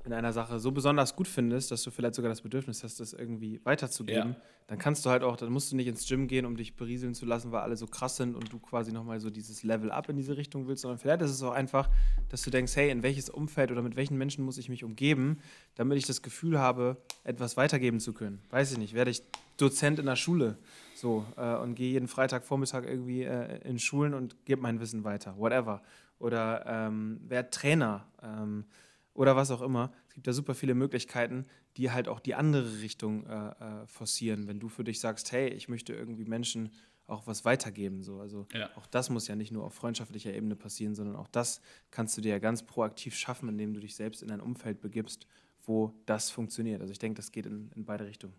in 0.05 0.13
einer 0.13 0.31
Sache 0.31 0.57
so 0.61 0.71
besonders 0.71 1.17
gut 1.17 1.27
findest, 1.27 1.69
dass 1.69 1.83
du 1.83 1.91
vielleicht 1.91 2.15
sogar 2.15 2.29
das 2.29 2.39
Bedürfnis 2.39 2.81
hast, 2.85 3.01
das 3.01 3.11
irgendwie 3.11 3.59
weiterzugeben, 3.65 4.29
ja. 4.29 4.41
dann 4.67 4.79
kannst 4.79 5.05
du 5.05 5.09
halt 5.09 5.21
auch, 5.21 5.35
dann 5.35 5.51
musst 5.51 5.73
du 5.73 5.75
nicht 5.75 5.87
ins 5.87 6.07
Gym 6.07 6.29
gehen, 6.29 6.45
um 6.45 6.55
dich 6.55 6.77
berieseln 6.77 7.13
zu 7.13 7.25
lassen, 7.25 7.51
weil 7.51 7.59
alle 7.59 7.75
so 7.75 7.87
krass 7.87 8.15
sind 8.15 8.35
und 8.35 8.53
du 8.53 8.59
quasi 8.59 8.93
nochmal 8.93 9.19
so 9.19 9.29
dieses 9.29 9.63
Level 9.63 9.91
up 9.91 10.07
in 10.07 10.15
diese 10.15 10.37
Richtung 10.37 10.69
willst, 10.69 10.83
sondern 10.83 10.97
vielleicht 10.97 11.21
ist 11.21 11.31
es 11.31 11.43
auch 11.43 11.51
einfach, 11.51 11.89
dass 12.29 12.41
du 12.41 12.51
denkst, 12.51 12.77
hey, 12.77 12.91
in 12.91 13.03
welches 13.03 13.29
Umfeld 13.29 13.69
oder 13.69 13.81
mit 13.81 13.97
welchen 13.97 14.17
Menschen 14.17 14.45
muss 14.45 14.57
ich 14.57 14.69
mich 14.69 14.85
umgeben, 14.85 15.39
damit 15.75 15.97
ich 15.97 16.05
das 16.05 16.21
Gefühl 16.21 16.57
habe, 16.57 16.95
etwas 17.25 17.57
weitergeben 17.57 17.99
zu 17.99 18.13
können. 18.13 18.41
Weiß 18.49 18.71
ich 18.71 18.77
nicht, 18.77 18.93
werde 18.93 19.11
ich 19.11 19.23
Dozent 19.57 19.99
in 19.99 20.05
der 20.05 20.15
Schule 20.15 20.57
so 20.99 21.25
äh, 21.37 21.55
und 21.55 21.75
gehe 21.75 21.91
jeden 21.91 22.07
Freitagvormittag 22.07 22.83
irgendwie 22.85 23.23
äh, 23.23 23.59
in 23.67 23.79
Schulen 23.79 24.13
und 24.13 24.45
gebe 24.45 24.61
mein 24.61 24.79
Wissen 24.79 25.03
weiter, 25.03 25.37
whatever. 25.37 25.81
Oder 26.19 26.65
ähm, 26.67 27.21
werde 27.27 27.49
Trainer. 27.49 28.05
Ähm, 28.21 28.65
oder 29.13 29.35
was 29.35 29.51
auch 29.51 29.61
immer. 29.61 29.91
Es 30.07 30.13
gibt 30.13 30.27
da 30.27 30.33
super 30.33 30.55
viele 30.55 30.75
Möglichkeiten, 30.75 31.45
die 31.77 31.91
halt 31.91 32.07
auch 32.07 32.19
die 32.19 32.35
andere 32.35 32.81
Richtung 32.81 33.25
äh, 33.25 33.49
äh, 33.49 33.87
forcieren. 33.87 34.47
Wenn 34.47 34.59
du 34.59 34.69
für 34.69 34.83
dich 34.83 34.99
sagst, 34.99 35.31
hey, 35.31 35.49
ich 35.49 35.67
möchte 35.67 35.93
irgendwie 35.93 36.25
Menschen 36.25 36.71
auch 37.07 37.27
was 37.27 37.43
weitergeben. 37.43 38.03
So. 38.03 38.19
Also 38.19 38.47
ja. 38.53 38.69
auch 38.75 38.85
das 38.87 39.09
muss 39.09 39.27
ja 39.27 39.35
nicht 39.35 39.51
nur 39.51 39.65
auf 39.65 39.73
freundschaftlicher 39.73 40.33
Ebene 40.33 40.55
passieren, 40.55 40.95
sondern 40.95 41.15
auch 41.15 41.27
das 41.27 41.61
kannst 41.91 42.15
du 42.17 42.21
dir 42.21 42.29
ja 42.29 42.39
ganz 42.39 42.63
proaktiv 42.63 43.15
schaffen, 43.15 43.49
indem 43.49 43.73
du 43.73 43.79
dich 43.79 43.95
selbst 43.95 44.21
in 44.21 44.31
ein 44.31 44.41
Umfeld 44.41 44.79
begibst, 44.79 45.27
wo 45.65 45.93
das 46.05 46.29
funktioniert. 46.29 46.81
Also 46.81 46.91
ich 46.91 46.99
denke, 46.99 47.17
das 47.17 47.31
geht 47.31 47.45
in, 47.45 47.71
in 47.75 47.85
beide 47.85 48.05
Richtungen. 48.05 48.35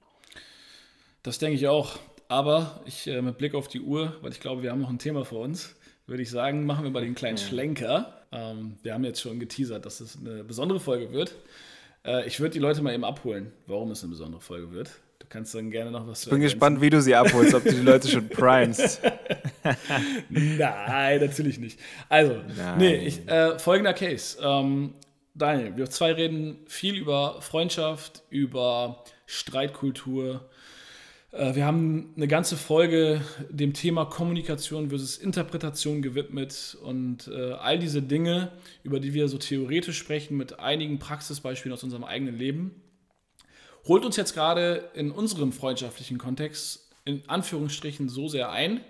Das 1.23 1.38
denke 1.38 1.57
ich 1.57 1.69
auch. 1.69 1.99
Aber 2.31 2.81
ich 2.87 3.09
äh, 3.09 3.21
mit 3.23 3.39
Blick 3.39 3.57
auf 3.57 3.67
die 3.67 3.81
Uhr, 3.81 4.15
weil 4.23 4.31
ich 4.31 4.39
glaube, 4.39 4.63
wir 4.63 4.71
haben 4.71 4.81
noch 4.81 4.89
ein 4.89 5.01
Thema 5.01 5.25
vor 5.25 5.41
uns, 5.41 5.75
würde 6.07 6.23
ich 6.23 6.31
sagen, 6.31 6.65
machen 6.65 6.85
wir 6.85 6.93
mal 6.93 7.03
den 7.03 7.17
kleinen 7.17 7.39
ja. 7.39 7.43
Schlenker. 7.43 8.23
Ähm, 8.31 8.77
wir 8.85 8.95
haben 8.95 9.03
jetzt 9.03 9.21
schon 9.21 9.41
geteasert, 9.41 9.85
dass 9.85 9.99
es 9.99 10.17
eine 10.17 10.45
besondere 10.45 10.79
Folge 10.79 11.13
wird. 11.13 11.35
Äh, 12.07 12.29
ich 12.29 12.39
würde 12.39 12.53
die 12.53 12.61
Leute 12.61 12.83
mal 12.83 12.95
eben 12.95 13.05
abholen, 13.05 13.51
warum 13.67 13.91
es 13.91 14.05
eine 14.05 14.11
besondere 14.11 14.41
Folge 14.41 14.71
wird. 14.71 14.91
Du 15.19 15.27
kannst 15.29 15.57
dann 15.57 15.73
gerne 15.73 15.91
noch 15.91 16.07
was 16.07 16.23
Ich 16.23 16.31
bin 16.31 16.41
gespannt, 16.41 16.81
wie 16.81 16.91
du 16.91 17.03
sie 17.03 17.17
abholst, 17.17 17.53
ob 17.53 17.65
du 17.65 17.73
die 17.73 17.83
Leute 17.83 18.07
schon 18.07 18.29
primest. 18.29 19.03
Nein, 20.29 21.21
natürlich 21.21 21.59
nicht. 21.59 21.81
Also, 22.09 22.37
Nein. 22.57 22.79
nee, 22.79 22.95
ich, 22.95 23.29
äh, 23.29 23.59
folgender 23.59 23.93
Case. 23.93 24.39
Ähm, 24.41 24.95
Daniel, 25.35 25.77
wir 25.77 25.91
zwei 25.91 26.13
reden 26.13 26.59
viel 26.69 26.95
über 26.95 27.43
Freundschaft, 27.43 28.23
über 28.31 29.03
Streitkultur, 29.27 30.49
wir 31.33 31.65
haben 31.65 32.13
eine 32.17 32.27
ganze 32.27 32.57
Folge 32.57 33.21
dem 33.49 33.73
Thema 33.73 34.05
Kommunikation 34.05 34.89
versus 34.89 35.17
Interpretation 35.17 36.03
gewidmet 36.03 36.77
und 36.83 37.29
äh, 37.29 37.53
all 37.53 37.79
diese 37.79 38.03
Dinge, 38.03 38.51
über 38.83 38.99
die 38.99 39.15
wir 39.15 39.29
so 39.29 39.39
theoretisch 39.39 39.97
sprechen, 39.99 40.37
mit 40.37 40.59
einigen 40.59 40.99
Praxisbeispielen 40.99 41.73
aus 41.73 41.85
unserem 41.85 42.03
eigenen 42.03 42.37
Leben, 42.37 42.83
holt 43.87 44.05
uns 44.05 44.17
jetzt 44.17 44.35
gerade 44.35 44.91
in 44.95 45.13
unserem 45.13 45.53
freundschaftlichen 45.53 46.19
Kontext 46.19 46.91
in 47.05 47.23
Anführungsstrichen 47.29 48.09
so 48.09 48.29
sehr 48.29 48.51
ein, 48.51 48.81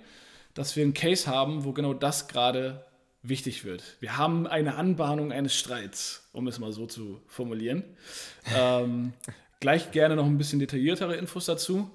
dass 0.55 0.76
wir 0.76 0.83
einen 0.83 0.94
Case 0.94 1.26
haben, 1.26 1.64
wo 1.64 1.72
genau 1.72 1.94
das 1.94 2.26
gerade 2.29 2.85
wichtig 3.22 3.64
wird. 3.64 3.83
Wir 4.00 4.16
haben 4.16 4.46
eine 4.46 4.76
Anbahnung 4.76 5.31
eines 5.31 5.55
Streits, 5.55 6.29
um 6.33 6.48
es 6.48 6.59
mal 6.59 6.72
so 6.72 6.87
zu 6.87 7.20
formulieren. 7.26 7.85
ähm, 8.57 9.12
gleich 9.61 9.92
gerne 9.92 10.16
noch 10.16 10.24
ein 10.24 10.38
bisschen 10.38 10.59
detailliertere 10.59 11.16
Infos 11.16 11.44
dazu. 11.44 11.90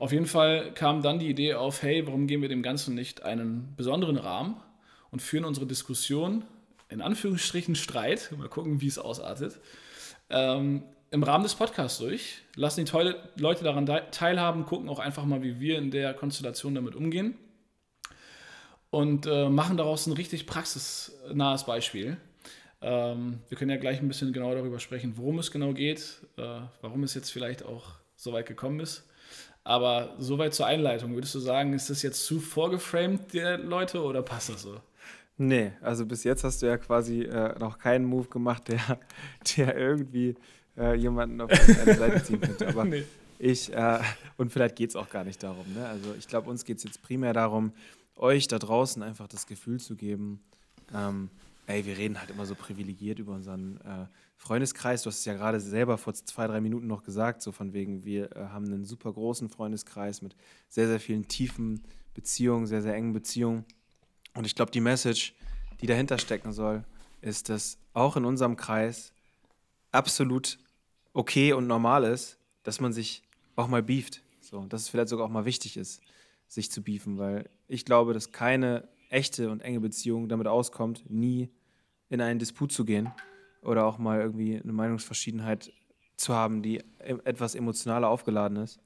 Auf 0.00 0.12
jeden 0.12 0.24
Fall 0.24 0.72
kam 0.72 1.02
dann 1.02 1.18
die 1.18 1.28
Idee 1.28 1.52
auf, 1.52 1.82
hey, 1.82 2.06
warum 2.06 2.26
geben 2.26 2.40
wir 2.40 2.48
dem 2.48 2.62
Ganzen 2.62 2.94
nicht 2.94 3.22
einen 3.22 3.74
besonderen 3.76 4.16
Rahmen 4.16 4.56
und 5.10 5.20
führen 5.20 5.44
unsere 5.44 5.66
Diskussion, 5.66 6.42
in 6.88 7.02
Anführungsstrichen 7.02 7.74
Streit, 7.74 8.32
mal 8.38 8.48
gucken, 8.48 8.80
wie 8.80 8.86
es 8.86 8.98
ausartet, 8.98 9.60
ähm, 10.30 10.84
im 11.10 11.22
Rahmen 11.22 11.42
des 11.42 11.54
Podcasts 11.54 11.98
durch, 11.98 12.38
lassen 12.56 12.82
die 12.82 13.40
Leute 13.42 13.62
daran 13.62 13.84
teilhaben, 14.10 14.64
gucken 14.64 14.88
auch 14.88 15.00
einfach 15.00 15.26
mal, 15.26 15.42
wie 15.42 15.60
wir 15.60 15.76
in 15.76 15.90
der 15.90 16.14
Konstellation 16.14 16.74
damit 16.74 16.94
umgehen 16.96 17.36
und 18.88 19.26
äh, 19.26 19.50
machen 19.50 19.76
daraus 19.76 20.06
ein 20.06 20.14
richtig 20.14 20.46
praxisnahes 20.46 21.66
Beispiel. 21.66 22.16
Ähm, 22.80 23.40
wir 23.50 23.58
können 23.58 23.70
ja 23.70 23.76
gleich 23.76 24.00
ein 24.00 24.08
bisschen 24.08 24.32
genauer 24.32 24.54
darüber 24.54 24.80
sprechen, 24.80 25.18
worum 25.18 25.40
es 25.40 25.50
genau 25.50 25.74
geht, 25.74 26.22
äh, 26.38 26.60
warum 26.80 27.02
es 27.02 27.12
jetzt 27.12 27.28
vielleicht 27.28 27.66
auch 27.66 27.96
so 28.16 28.32
weit 28.32 28.46
gekommen 28.46 28.80
ist. 28.80 29.04
Aber 29.64 30.14
soweit 30.18 30.54
zur 30.54 30.66
Einleitung. 30.66 31.14
Würdest 31.14 31.34
du 31.34 31.38
sagen, 31.38 31.72
ist 31.74 31.90
das 31.90 32.02
jetzt 32.02 32.24
zu 32.24 32.40
vorgeframed 32.40 33.34
der 33.34 33.58
Leute 33.58 34.02
oder 34.02 34.22
passt 34.22 34.48
das 34.48 34.62
so? 34.62 34.80
Nee, 35.36 35.72
also 35.80 36.04
bis 36.04 36.24
jetzt 36.24 36.44
hast 36.44 36.60
du 36.60 36.66
ja 36.66 36.76
quasi 36.76 37.22
äh, 37.22 37.58
noch 37.58 37.78
keinen 37.78 38.04
Move 38.04 38.28
gemacht, 38.28 38.68
der, 38.68 38.98
der 39.56 39.76
irgendwie 39.76 40.34
äh, 40.76 40.94
jemanden 40.94 41.40
auf 41.40 41.50
deine 41.50 41.94
Seite 41.94 42.22
ziehen 42.22 42.40
könnte. 42.40 42.68
Aber 42.68 42.84
nee. 42.86 43.04
ich, 43.38 43.72
äh, 43.72 44.00
und 44.36 44.52
vielleicht 44.52 44.76
geht 44.76 44.90
es 44.90 44.96
auch 44.96 45.08
gar 45.08 45.24
nicht 45.24 45.42
darum. 45.42 45.64
Ne? 45.74 45.86
Also 45.86 46.14
ich 46.18 46.28
glaube, 46.28 46.50
uns 46.50 46.64
geht 46.64 46.78
es 46.78 46.84
jetzt 46.84 47.02
primär 47.02 47.32
darum, 47.32 47.72
euch 48.16 48.48
da 48.48 48.58
draußen 48.58 49.02
einfach 49.02 49.28
das 49.28 49.46
Gefühl 49.46 49.80
zu 49.80 49.96
geben, 49.96 50.42
ähm, 50.94 51.30
ey, 51.70 51.86
wir 51.86 51.96
reden 51.96 52.18
halt 52.18 52.30
immer 52.30 52.46
so 52.46 52.54
privilegiert 52.54 53.18
über 53.18 53.32
unseren 53.32 53.80
äh, 53.82 54.06
Freundeskreis. 54.36 55.02
Du 55.02 55.08
hast 55.08 55.20
es 55.20 55.24
ja 55.24 55.34
gerade 55.34 55.60
selber 55.60 55.98
vor 55.98 56.14
zwei, 56.14 56.46
drei 56.46 56.60
Minuten 56.60 56.86
noch 56.86 57.02
gesagt, 57.02 57.42
so 57.42 57.52
von 57.52 57.72
wegen, 57.72 58.04
wir 58.04 58.36
äh, 58.36 58.46
haben 58.46 58.66
einen 58.66 58.84
super 58.84 59.12
großen 59.12 59.48
Freundeskreis 59.48 60.22
mit 60.22 60.34
sehr, 60.68 60.88
sehr 60.88 61.00
vielen 61.00 61.28
tiefen 61.28 61.82
Beziehungen, 62.14 62.66
sehr, 62.66 62.82
sehr 62.82 62.94
engen 62.94 63.12
Beziehungen. 63.12 63.64
Und 64.34 64.46
ich 64.46 64.54
glaube, 64.54 64.72
die 64.72 64.80
Message, 64.80 65.34
die 65.80 65.86
dahinter 65.86 66.18
stecken 66.18 66.52
soll, 66.52 66.84
ist, 67.20 67.48
dass 67.48 67.78
auch 67.92 68.16
in 68.16 68.24
unserem 68.24 68.56
Kreis 68.56 69.12
absolut 69.92 70.58
okay 71.12 71.52
und 71.52 71.66
normal 71.66 72.04
ist, 72.04 72.38
dass 72.62 72.80
man 72.80 72.92
sich 72.92 73.22
auch 73.56 73.68
mal 73.68 73.82
beeft. 73.82 74.22
So, 74.40 74.64
dass 74.64 74.82
es 74.82 74.88
vielleicht 74.88 75.08
sogar 75.08 75.26
auch 75.26 75.30
mal 75.30 75.44
wichtig 75.44 75.76
ist, 75.76 76.00
sich 76.48 76.70
zu 76.70 76.82
beefen, 76.82 77.18
weil 77.18 77.48
ich 77.68 77.84
glaube, 77.84 78.14
dass 78.14 78.32
keine 78.32 78.88
echte 79.10 79.50
und 79.50 79.60
enge 79.60 79.80
Beziehung 79.80 80.28
damit 80.28 80.46
auskommt, 80.46 81.08
nie 81.08 81.50
in 82.10 82.20
einen 82.20 82.38
Disput 82.38 82.72
zu 82.72 82.84
gehen 82.84 83.10
oder 83.62 83.86
auch 83.86 83.98
mal 83.98 84.20
irgendwie 84.20 84.60
eine 84.60 84.72
Meinungsverschiedenheit 84.72 85.72
zu 86.16 86.34
haben, 86.34 86.62
die 86.62 86.76
e-, 86.76 87.18
etwas 87.24 87.54
emotionaler 87.54 88.08
aufgeladen 88.08 88.58
ist. 88.58 88.80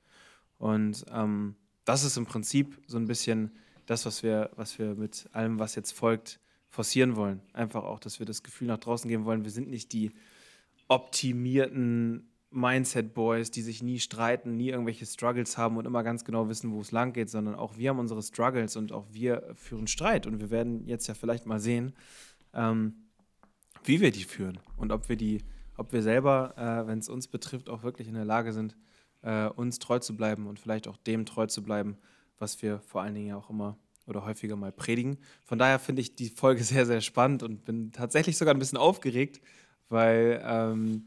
Und 0.59 1.05
ähm, 1.11 1.57
das 1.85 2.05
ist 2.05 2.17
im 2.17 2.27
Prinzip 2.27 2.81
so 2.87 2.97
ein 2.97 3.07
bisschen 3.07 3.51
das, 3.87 4.07
was 4.07 4.23
wir, 4.23 4.51
was 4.57 4.79
wir 4.79 4.95
mit 4.95 5.29
allem, 5.33 5.59
was 5.59 5.75
jetzt 5.75 5.93
folgt, 5.93 6.41
forcieren 6.69 7.17
wollen. 7.17 7.41
Einfach 7.53 7.85
auch, 7.85 7.99
dass 7.99 8.19
wir 8.19 8.27
das 8.27 8.43
Gefühl 8.43 8.69
nach 8.69 8.79
draußen 8.79 9.09
geben 9.09 9.25
wollen, 9.25 9.45
wir 9.45 9.51
sind 9.51 9.69
nicht 9.69 9.93
die 9.93 10.13
optimierten 10.89 12.31
Mindset-Boys, 12.51 13.51
die 13.51 13.63
sich 13.63 13.83
nie 13.83 13.99
streiten, 13.99 14.57
nie 14.57 14.69
irgendwelche 14.69 15.07
Struggles 15.07 15.59
haben 15.59 15.77
und 15.77 15.87
immer 15.87 16.03
ganz 16.03 16.25
genau 16.25 16.49
wissen, 16.49 16.73
wo 16.73 16.81
es 16.81 16.93
lang 16.93 17.13
geht, 17.13 17.29
sondern 17.29 17.57
auch 17.57 17.77
wir 17.77 17.91
haben 17.91 17.99
unsere 17.99 18.23
Struggles 18.23 18.77
und 18.77 18.93
auch 18.93 19.07
wir 19.11 19.51
führen 19.55 19.87
Streit. 19.87 20.27
Und 20.27 20.41
wir 20.41 20.51
werden 20.51 20.87
jetzt 20.87 21.07
ja 21.07 21.15
vielleicht 21.15 21.47
mal 21.47 21.61
sehen, 21.61 21.95
ähm, 22.53 23.04
wie 23.87 24.01
wir 24.01 24.11
die 24.11 24.25
führen 24.25 24.59
und 24.77 24.93
ob 24.93 25.09
wir 25.09 25.17
die, 25.17 25.43
ob 25.77 25.93
wir 25.93 26.03
selber, 26.03 26.55
äh, 26.57 26.87
wenn 26.87 26.99
es 26.99 27.09
uns 27.09 27.29
betrifft, 27.29 27.69
auch 27.69 27.83
wirklich 27.83 28.09
in 28.09 28.15
der 28.15 28.25
Lage 28.25 28.53
sind, 28.53 28.77
äh, 29.23 29.47
uns 29.47 29.79
treu 29.79 29.99
zu 29.99 30.17
bleiben 30.17 30.47
und 30.47 30.59
vielleicht 30.59 30.89
auch 30.89 30.97
dem 30.97 31.27
treu 31.27 31.47
zu 31.47 31.63
bleiben, 31.63 31.97
was 32.39 32.63
wir 32.63 32.81
vor 32.81 33.03
allen 33.03 33.15
Dingen 33.15 33.29
ja 33.29 33.37
auch 33.37 33.51
immer 33.51 33.79
oder 34.07 34.25
häufiger 34.25 34.57
mal 34.57 34.73
predigen. 34.73 35.19
Von 35.45 35.59
daher 35.59 35.79
finde 35.79 36.03
ich 36.03 36.15
die 36.15 36.29
Folge 36.29 36.63
sehr, 36.65 36.87
sehr 36.87 37.01
spannend 37.01 37.43
und 37.43 37.65
bin 37.65 37.93
tatsächlich 37.93 38.37
sogar 38.37 38.55
ein 38.55 38.59
bisschen 38.59 38.79
aufgeregt, 38.79 39.41
weil 39.89 40.43
ähm, 40.45 41.07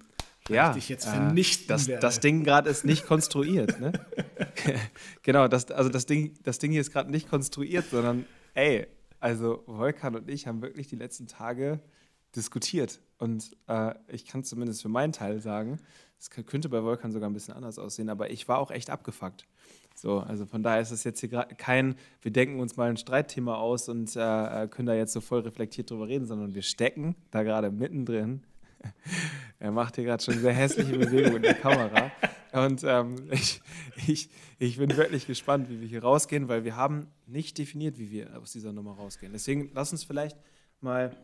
ja, 0.50 0.76
äh, 0.76 1.68
das, 1.68 1.90
das 2.00 2.20
Ding 2.22 2.44
gerade 2.44 2.70
ist 2.70 2.86
nicht 2.86 3.06
konstruiert. 3.06 3.80
Ne? 3.80 3.92
genau, 5.24 5.48
das, 5.48 5.70
also 5.72 5.90
das 5.90 6.06
Ding, 6.06 6.34
das 6.44 6.60
Ding 6.60 6.72
hier 6.72 6.82
ist 6.82 6.92
gerade 6.92 7.12
nicht 7.12 7.30
konstruiert, 7.30 7.86
sondern 7.90 8.26
ey, 8.54 8.88
also 9.20 9.64
Volkan 9.66 10.16
und 10.16 10.30
ich 10.30 10.48
haben 10.48 10.62
wirklich 10.62 10.88
die 10.88 10.96
letzten 10.96 11.28
Tage 11.28 11.80
diskutiert. 12.36 13.00
Und 13.18 13.56
äh, 13.68 13.94
ich 14.08 14.26
kann 14.26 14.44
zumindest 14.44 14.82
für 14.82 14.90
meinen 14.90 15.14
Teil 15.14 15.40
sagen, 15.40 15.80
es 16.20 16.30
könnte 16.30 16.70
bei 16.70 16.84
Volkan 16.84 17.12
sogar 17.12 17.30
ein 17.30 17.34
bisschen 17.34 17.54
anders 17.54 17.80
aussehen, 17.80 18.10
aber 18.10 18.32
ich 18.32 18.48
war 18.48 18.60
auch 18.60 18.72
echt 18.72 18.90
abgefuckt. 18.90 19.46
So, 19.96 20.20
also 20.20 20.46
von 20.46 20.62
daher 20.62 20.82
ist 20.82 20.92
es 20.92 21.04
jetzt 21.04 21.20
hier 21.20 21.30
kein, 21.30 21.96
wir 22.22 22.32
denken 22.32 22.60
uns 22.60 22.78
mal 22.78 22.90
ein 22.90 22.98
Streitthema 22.98 23.56
aus 23.56 23.90
und 23.90 24.16
äh, 24.16 24.64
äh, 24.64 24.68
können 24.68 24.86
da 24.86 24.94
jetzt 24.94 25.14
so 25.14 25.22
voll 25.22 25.42
reflektiert 25.42 25.90
drüber 25.90 26.08
reden, 26.08 26.26
sondern 26.26 26.54
wir 26.54 26.62
stecken 26.62 27.16
da 27.32 27.42
gerade 27.42 27.72
mittendrin. 27.72 28.44
er 29.60 29.72
macht 29.72 29.96
hier 29.96 30.04
gerade 30.04 30.24
schon 30.24 30.40
sehr 30.40 30.54
hässliche 30.54 30.98
Bewegungen 30.98 31.38
in 31.38 31.42
der 31.42 31.56
Kamera. 31.56 32.12
Und 32.54 32.84
ähm, 32.84 33.16
ich, 33.32 33.62
ich, 34.08 34.30
ich 34.60 34.78
bin 34.78 34.96
wirklich 34.96 35.26
gespannt, 35.26 35.70
wie 35.70 35.82
wir 35.82 35.88
hier 35.88 36.04
rausgehen, 36.04 36.48
weil 36.48 36.64
wir 36.64 36.76
haben 36.76 37.08
nicht 37.26 37.58
definiert, 37.58 37.98
wie 37.98 38.12
wir 38.12 38.40
aus 38.40 38.52
dieser 38.52 38.74
Nummer 38.74 38.94
rausgehen. 38.94 39.34
Deswegen 39.34 39.72
lass 39.74 39.92
uns 39.92 40.04
vielleicht 40.04 40.38
mal 40.80 41.16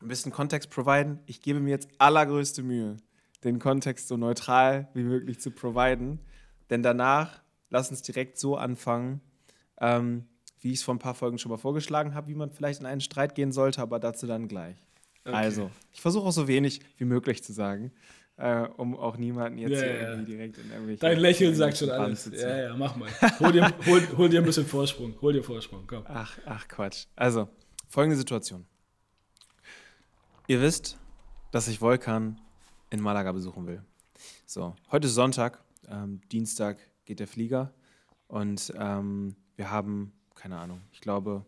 ein 0.00 0.08
bisschen 0.08 0.32
Kontext 0.32 0.70
providen. 0.70 1.20
Ich 1.26 1.40
gebe 1.40 1.60
mir 1.60 1.70
jetzt 1.70 1.88
allergrößte 1.98 2.62
Mühe, 2.62 2.96
den 3.44 3.58
Kontext 3.58 4.08
so 4.08 4.16
neutral 4.16 4.88
wie 4.94 5.02
möglich 5.02 5.40
zu 5.40 5.50
providen. 5.50 6.20
Denn 6.70 6.82
danach 6.82 7.42
lass 7.70 7.90
uns 7.90 8.02
direkt 8.02 8.38
so 8.38 8.56
anfangen, 8.56 9.20
ähm, 9.80 10.26
wie 10.60 10.72
ich 10.72 10.78
es 10.78 10.82
vor 10.82 10.94
ein 10.94 10.98
paar 10.98 11.14
Folgen 11.14 11.38
schon 11.38 11.50
mal 11.50 11.58
vorgeschlagen 11.58 12.14
habe, 12.14 12.28
wie 12.28 12.34
man 12.34 12.50
vielleicht 12.50 12.80
in 12.80 12.86
einen 12.86 13.00
Streit 13.00 13.34
gehen 13.34 13.52
sollte, 13.52 13.80
aber 13.82 13.98
dazu 13.98 14.26
dann 14.26 14.48
gleich. 14.48 14.76
Okay. 15.24 15.34
Also, 15.34 15.70
ich 15.92 16.00
versuche 16.00 16.26
auch 16.26 16.32
so 16.32 16.48
wenig 16.48 16.80
wie 16.98 17.04
möglich 17.04 17.42
zu 17.42 17.52
sagen, 17.52 17.92
äh, 18.36 18.62
um 18.76 18.96
auch 18.96 19.16
niemanden 19.16 19.58
jetzt 19.58 19.72
ja, 19.72 19.78
hier 19.78 19.94
ja. 19.94 20.10
irgendwie 20.10 20.32
direkt 20.32 20.58
in 20.58 20.70
irgendwelche. 20.70 21.00
Dein 21.00 21.18
Lächeln 21.18 21.54
sagt 21.54 21.78
schon 21.78 21.90
alles. 21.90 22.30
Ja, 22.32 22.56
ja, 22.56 22.76
mach 22.76 22.96
mal. 22.96 23.10
Hol 23.40 23.52
dir, 23.52 23.72
hol, 23.86 24.02
hol 24.16 24.28
dir 24.28 24.40
ein 24.40 24.44
bisschen 24.44 24.66
Vorsprung. 24.66 25.14
Hol 25.20 25.32
dir 25.32 25.42
Vorsprung, 25.42 25.84
komm. 25.86 26.04
Ach, 26.06 26.38
ach 26.46 26.68
Quatsch. 26.68 27.06
Also, 27.16 27.48
folgende 27.88 28.16
Situation. 28.16 28.66
Ihr 30.48 30.60
wisst, 30.60 30.96
dass 31.50 31.66
ich 31.66 31.80
Volkan 31.80 32.40
in 32.90 33.00
Malaga 33.00 33.32
besuchen 33.32 33.66
will. 33.66 33.82
So, 34.46 34.76
heute 34.92 35.08
ist 35.08 35.14
Sonntag, 35.14 35.60
ähm, 35.88 36.20
Dienstag 36.30 36.78
geht 37.04 37.18
der 37.18 37.26
Flieger 37.26 37.74
und 38.28 38.72
ähm, 38.78 39.34
wir 39.56 39.72
haben, 39.72 40.12
keine 40.36 40.56
Ahnung, 40.56 40.82
ich 40.92 41.00
glaube, 41.00 41.44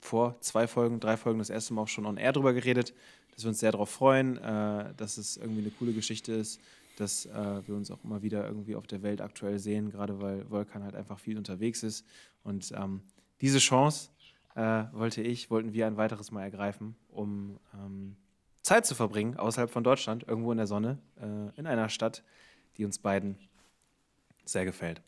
vor 0.00 0.40
zwei 0.40 0.66
Folgen, 0.66 0.98
drei 0.98 1.16
Folgen 1.16 1.38
das 1.38 1.48
erste 1.48 1.74
Mal 1.74 1.82
auch 1.82 1.88
schon 1.88 2.06
on 2.06 2.16
air 2.16 2.32
drüber 2.32 2.52
geredet, 2.52 2.92
dass 3.30 3.44
wir 3.44 3.50
uns 3.50 3.60
sehr 3.60 3.70
darauf 3.70 3.90
freuen, 3.90 4.36
äh, 4.38 4.94
dass 4.96 5.16
es 5.16 5.36
irgendwie 5.36 5.60
eine 5.60 5.70
coole 5.70 5.92
Geschichte 5.92 6.32
ist, 6.32 6.60
dass 6.96 7.26
äh, 7.26 7.68
wir 7.68 7.76
uns 7.76 7.92
auch 7.92 8.02
immer 8.02 8.20
wieder 8.22 8.44
irgendwie 8.48 8.74
auf 8.74 8.88
der 8.88 9.04
Welt 9.04 9.20
aktuell 9.20 9.60
sehen, 9.60 9.90
gerade 9.90 10.20
weil 10.20 10.50
Volkan 10.50 10.82
halt 10.82 10.96
einfach 10.96 11.20
viel 11.20 11.38
unterwegs 11.38 11.84
ist. 11.84 12.04
Und 12.42 12.72
ähm, 12.72 13.02
diese 13.42 13.60
Chance 13.60 14.10
äh, 14.56 14.86
wollte 14.90 15.22
ich, 15.22 15.52
wollten 15.52 15.72
wir 15.72 15.86
ein 15.86 15.96
weiteres 15.96 16.32
Mal 16.32 16.42
ergreifen, 16.42 16.96
um 17.10 17.60
ähm, 17.74 18.16
Zeit 18.62 18.86
zu 18.86 18.94
verbringen 18.94 19.36
außerhalb 19.36 19.70
von 19.70 19.84
Deutschland, 19.84 20.26
irgendwo 20.26 20.52
in 20.52 20.58
der 20.58 20.66
Sonne, 20.66 20.98
äh, 21.20 21.58
in 21.58 21.66
einer 21.66 21.88
Stadt, 21.88 22.22
die 22.76 22.84
uns 22.84 22.98
beiden 22.98 23.38
sehr 24.44 24.64
gefällt. 24.64 25.00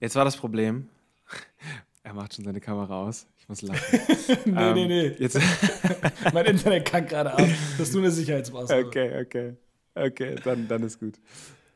Jetzt 0.00 0.14
war 0.14 0.24
das 0.24 0.36
Problem, 0.36 0.88
er 2.02 2.14
macht 2.14 2.34
schon 2.34 2.44
seine 2.44 2.60
Kamera 2.60 3.02
aus. 3.02 3.26
Ich 3.38 3.48
muss 3.48 3.62
lachen. 3.62 4.00
nee, 4.44 4.60
ähm, 4.60 4.74
nee, 4.74 4.86
nee. 4.86 5.06
Jetzt 5.18 5.38
mein 6.32 6.46
Internet 6.46 6.86
kann 6.86 7.06
gerade 7.06 7.32
ab. 7.32 7.48
Das 7.78 7.88
ist 7.88 7.94
nur 7.94 8.02
eine 8.02 8.12
Sicherheitsmaßnahme. 8.12 8.86
Okay, 8.86 9.20
okay. 9.20 9.56
Okay, 9.94 10.36
dann, 10.44 10.68
dann 10.68 10.82
ist 10.84 11.00
gut. 11.00 11.18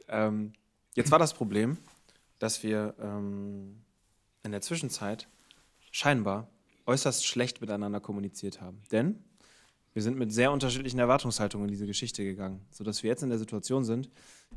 Ähm, 0.08 0.52
jetzt 0.94 1.10
war 1.10 1.18
das 1.18 1.34
Problem, 1.34 1.78
dass 2.38 2.62
wir 2.62 2.94
ähm, 3.00 3.82
in 4.44 4.52
der 4.52 4.60
Zwischenzeit 4.60 5.28
scheinbar 5.90 6.48
äußerst 6.86 7.26
schlecht 7.26 7.60
miteinander 7.60 8.00
kommuniziert 8.00 8.60
haben. 8.60 8.82
Denn 8.92 9.24
wir 9.92 10.02
sind 10.02 10.18
mit 10.18 10.32
sehr 10.32 10.52
unterschiedlichen 10.52 10.98
Erwartungshaltungen 10.98 11.66
in 11.66 11.72
diese 11.72 11.86
Geschichte 11.86 12.24
gegangen, 12.24 12.64
sodass 12.70 13.02
wir 13.02 13.10
jetzt 13.10 13.22
in 13.22 13.28
der 13.28 13.38
Situation 13.38 13.84
sind, 13.84 14.10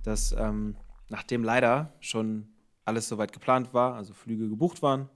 dass 0.04 0.34
ähm, 0.38 0.76
nachdem 1.10 1.44
leider 1.44 1.94
schon 2.00 2.48
alles 2.86 3.08
soweit 3.08 3.34
geplant 3.34 3.74
war, 3.74 3.96
also 3.96 4.14
Flüge 4.14 4.48
gebucht 4.48 4.82
waren 4.82 5.10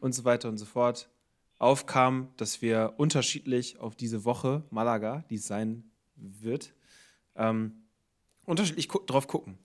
und 0.00 0.14
so 0.14 0.24
weiter 0.24 0.48
und 0.48 0.58
so 0.58 0.64
fort, 0.64 1.10
aufkam, 1.58 2.28
dass 2.36 2.62
wir 2.62 2.94
unterschiedlich 2.96 3.78
auf 3.78 3.94
diese 3.94 4.24
Woche 4.24 4.64
Malaga, 4.70 5.24
die 5.30 5.36
es 5.36 5.46
sein 5.46 5.84
wird, 6.16 6.72
ähm, 7.36 7.84
unterschiedlich 8.46 8.88
gu 8.88 8.98
drauf 9.06 9.28
gucken. 9.28 9.58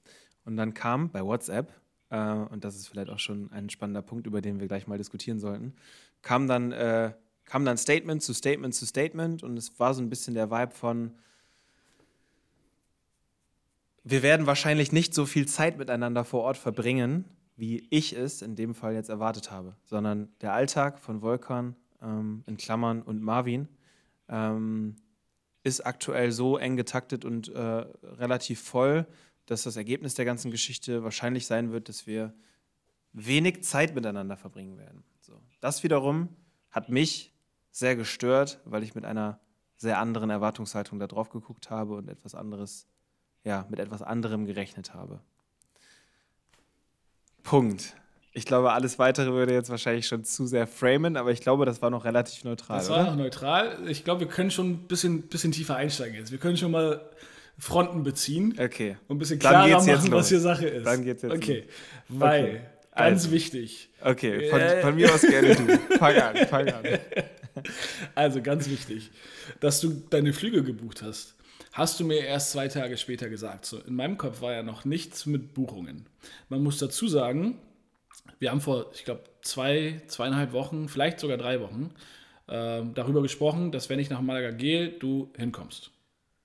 Und 0.44 0.58
dann 0.58 0.74
kam 0.74 1.10
bei 1.10 1.24
WhatsApp, 1.24 1.72
äh, 2.10 2.20
und 2.20 2.64
das 2.64 2.76
ist 2.76 2.88
vielleicht 2.88 3.10
auch 3.10 3.20
schon 3.20 3.52
ein 3.52 3.70
spannender 3.70 4.02
Punkt, 4.02 4.28
über 4.28 4.42
den 4.42 4.60
wir 4.60 4.68
gleich 4.68 4.88
mal 4.88 4.98
diskutieren 4.98 5.40
sollten, 5.40 5.74
kam 6.22 6.48
dann 6.48 6.72
äh, 6.74 7.14
kam 7.46 7.66
dann 7.66 7.78
Statement 7.78 8.22
zu 8.22 8.34
Statement 8.34 8.74
zu 8.74 8.86
Statement 8.86 9.44
und 9.44 9.58
es 9.58 9.80
war 9.80 9.94
so 9.94 10.02
ein 10.02 10.10
bisschen 10.10 10.34
der 10.34 10.52
Vibe 10.52 10.72
von, 10.72 11.12
wir 14.04 14.24
werden 14.24 14.46
wahrscheinlich 14.46 14.92
nicht 14.92 15.14
so 15.14 15.26
viel 15.26 15.48
Zeit 15.48 15.78
miteinander 15.78 16.26
vor 16.26 16.42
Ort 16.42 16.58
verbringen, 16.58 17.26
wie 17.56 17.88
ich 17.90 18.14
es 18.14 18.42
in 18.42 18.56
dem 18.56 18.76
Fall 18.76 18.94
jetzt 18.94 19.10
erwartet 19.10 19.52
habe, 19.52 19.76
sondern 19.84 20.30
der 20.42 20.54
Alltag 20.54 21.00
von 21.00 21.22
Volkan 21.22 21.76
ähm, 22.02 22.44
in 22.48 22.58
Klammern 22.58 23.02
und 23.02 23.22
Marvin 23.22 23.68
ähm, 24.28 24.96
ist 25.64 25.86
aktuell 25.86 26.32
so 26.32 26.58
eng 26.58 26.76
getaktet 26.76 27.26
und 27.26 27.50
äh, 27.50 27.60
relativ 27.60 28.62
voll, 28.62 29.08
dass 29.46 29.64
das 29.64 29.78
Ergebnis 29.78 30.16
der 30.16 30.26
ganzen 30.26 30.52
Geschichte 30.52 31.04
wahrscheinlich 31.04 31.46
sein 31.46 31.72
wird, 31.72 31.90
dass 31.90 32.06
wir 32.08 32.34
wenig 33.14 33.64
Zeit 33.64 33.96
miteinander 33.96 34.36
verbringen 34.38 34.78
werden. 34.78 35.04
So. 35.22 35.42
Das 35.62 35.84
wiederum 35.84 36.30
hat 36.70 36.90
mich 36.90 37.35
sehr 37.76 37.98
gestört, 37.98 38.62
weil 38.64 38.84
ich 38.84 38.96
mit 38.96 39.04
einer 39.04 39.38
sehr 39.76 40.00
anderen 40.00 40.30
Erwartungshaltung 40.30 40.98
da 40.98 41.08
drauf 41.08 41.30
geguckt 41.30 41.70
habe 41.70 41.96
und 41.96 42.08
etwas 42.08 42.34
anderes, 42.34 42.88
ja, 43.44 43.66
mit 43.70 43.82
etwas 43.82 44.02
anderem 44.02 44.46
gerechnet 44.46 44.94
habe. 44.94 45.20
Punkt. 47.44 47.98
Ich 48.32 48.46
glaube, 48.46 48.72
alles 48.72 48.98
weitere 48.98 49.34
würde 49.34 49.54
jetzt 49.54 49.70
wahrscheinlich 49.70 50.08
schon 50.08 50.24
zu 50.24 50.48
sehr 50.48 50.68
framen, 50.68 51.18
aber 51.18 51.32
ich 51.32 51.42
glaube, 51.42 51.66
das 51.66 51.82
war 51.82 51.90
noch 51.90 52.06
relativ 52.06 52.46
neutral. 52.46 52.78
Das 52.78 52.90
war 52.90 53.02
oder? 53.02 53.12
noch 53.12 53.18
neutral. 53.18 53.78
Ich 53.88 54.06
glaube, 54.06 54.22
wir 54.22 54.28
können 54.28 54.52
schon 54.52 54.72
ein 54.72 54.88
bisschen, 54.88 55.24
bisschen 55.24 55.52
tiefer 55.52 55.76
einsteigen 55.76 56.16
jetzt. 56.16 56.32
Wir 56.32 56.40
können 56.40 56.56
schon 56.56 56.72
mal 56.72 57.02
Fronten 57.60 58.04
beziehen. 58.04 58.58
Okay. 58.58 58.96
Und 59.10 59.18
ein 59.18 59.20
bisschen 59.20 59.40
klarer 59.40 59.68
machen, 59.68 60.12
was 60.12 60.30
hier 60.30 60.40
Sache 60.40 60.68
ist. 60.68 60.86
Dann 60.86 61.04
geht's 61.04 61.24
jetzt. 61.24 61.36
Okay. 61.36 61.66
Los. 62.08 62.20
Weil, 62.22 62.44
okay. 62.44 62.62
ganz 62.96 63.24
also. 63.24 63.32
wichtig. 63.32 63.90
Okay, 64.02 64.50
von, 64.50 64.62
äh. 64.62 64.82
von, 64.82 64.96
mir 64.96 65.14
aus 65.14 65.22
gerne 65.22 65.56
du. 65.56 65.98
Fang 65.98 66.16
an, 66.16 66.36
fang 66.48 66.70
an. 66.70 66.84
Also 68.16 68.42
ganz 68.42 68.70
wichtig, 68.70 69.12
dass 69.60 69.82
du 69.82 69.90
deine 70.10 70.34
Flüge 70.34 70.64
gebucht 70.64 71.02
hast, 71.02 71.36
hast 71.72 72.00
du 72.00 72.06
mir 72.06 72.26
erst 72.26 72.52
zwei 72.52 72.68
Tage 72.68 72.98
später 72.98 73.30
gesagt. 73.30 73.66
So, 73.66 73.80
in 73.80 73.96
meinem 73.96 74.18
Kopf 74.18 74.42
war 74.42 74.54
ja 74.54 74.64
noch 74.64 74.86
nichts 74.86 75.26
mit 75.26 75.54
Buchungen. 75.54 76.06
Man 76.50 76.64
muss 76.64 76.80
dazu 76.80 77.08
sagen, 77.08 77.60
wir 78.40 78.52
haben 78.52 78.62
vor, 78.62 78.92
ich 78.94 79.06
glaube, 79.06 79.24
zwei, 79.42 80.02
zweieinhalb 80.08 80.52
Wochen, 80.52 80.90
vielleicht 80.90 81.20
sogar 81.20 81.38
drei 81.38 81.62
Wochen, 81.62 81.92
äh, 82.48 82.82
darüber 82.94 83.22
gesprochen, 83.22 83.72
dass 83.72 83.90
wenn 83.90 84.00
ich 84.00 84.10
nach 84.10 84.22
Malaga 84.22 84.52
gehe, 84.52 84.90
du 84.90 85.32
hinkommst. 85.38 85.92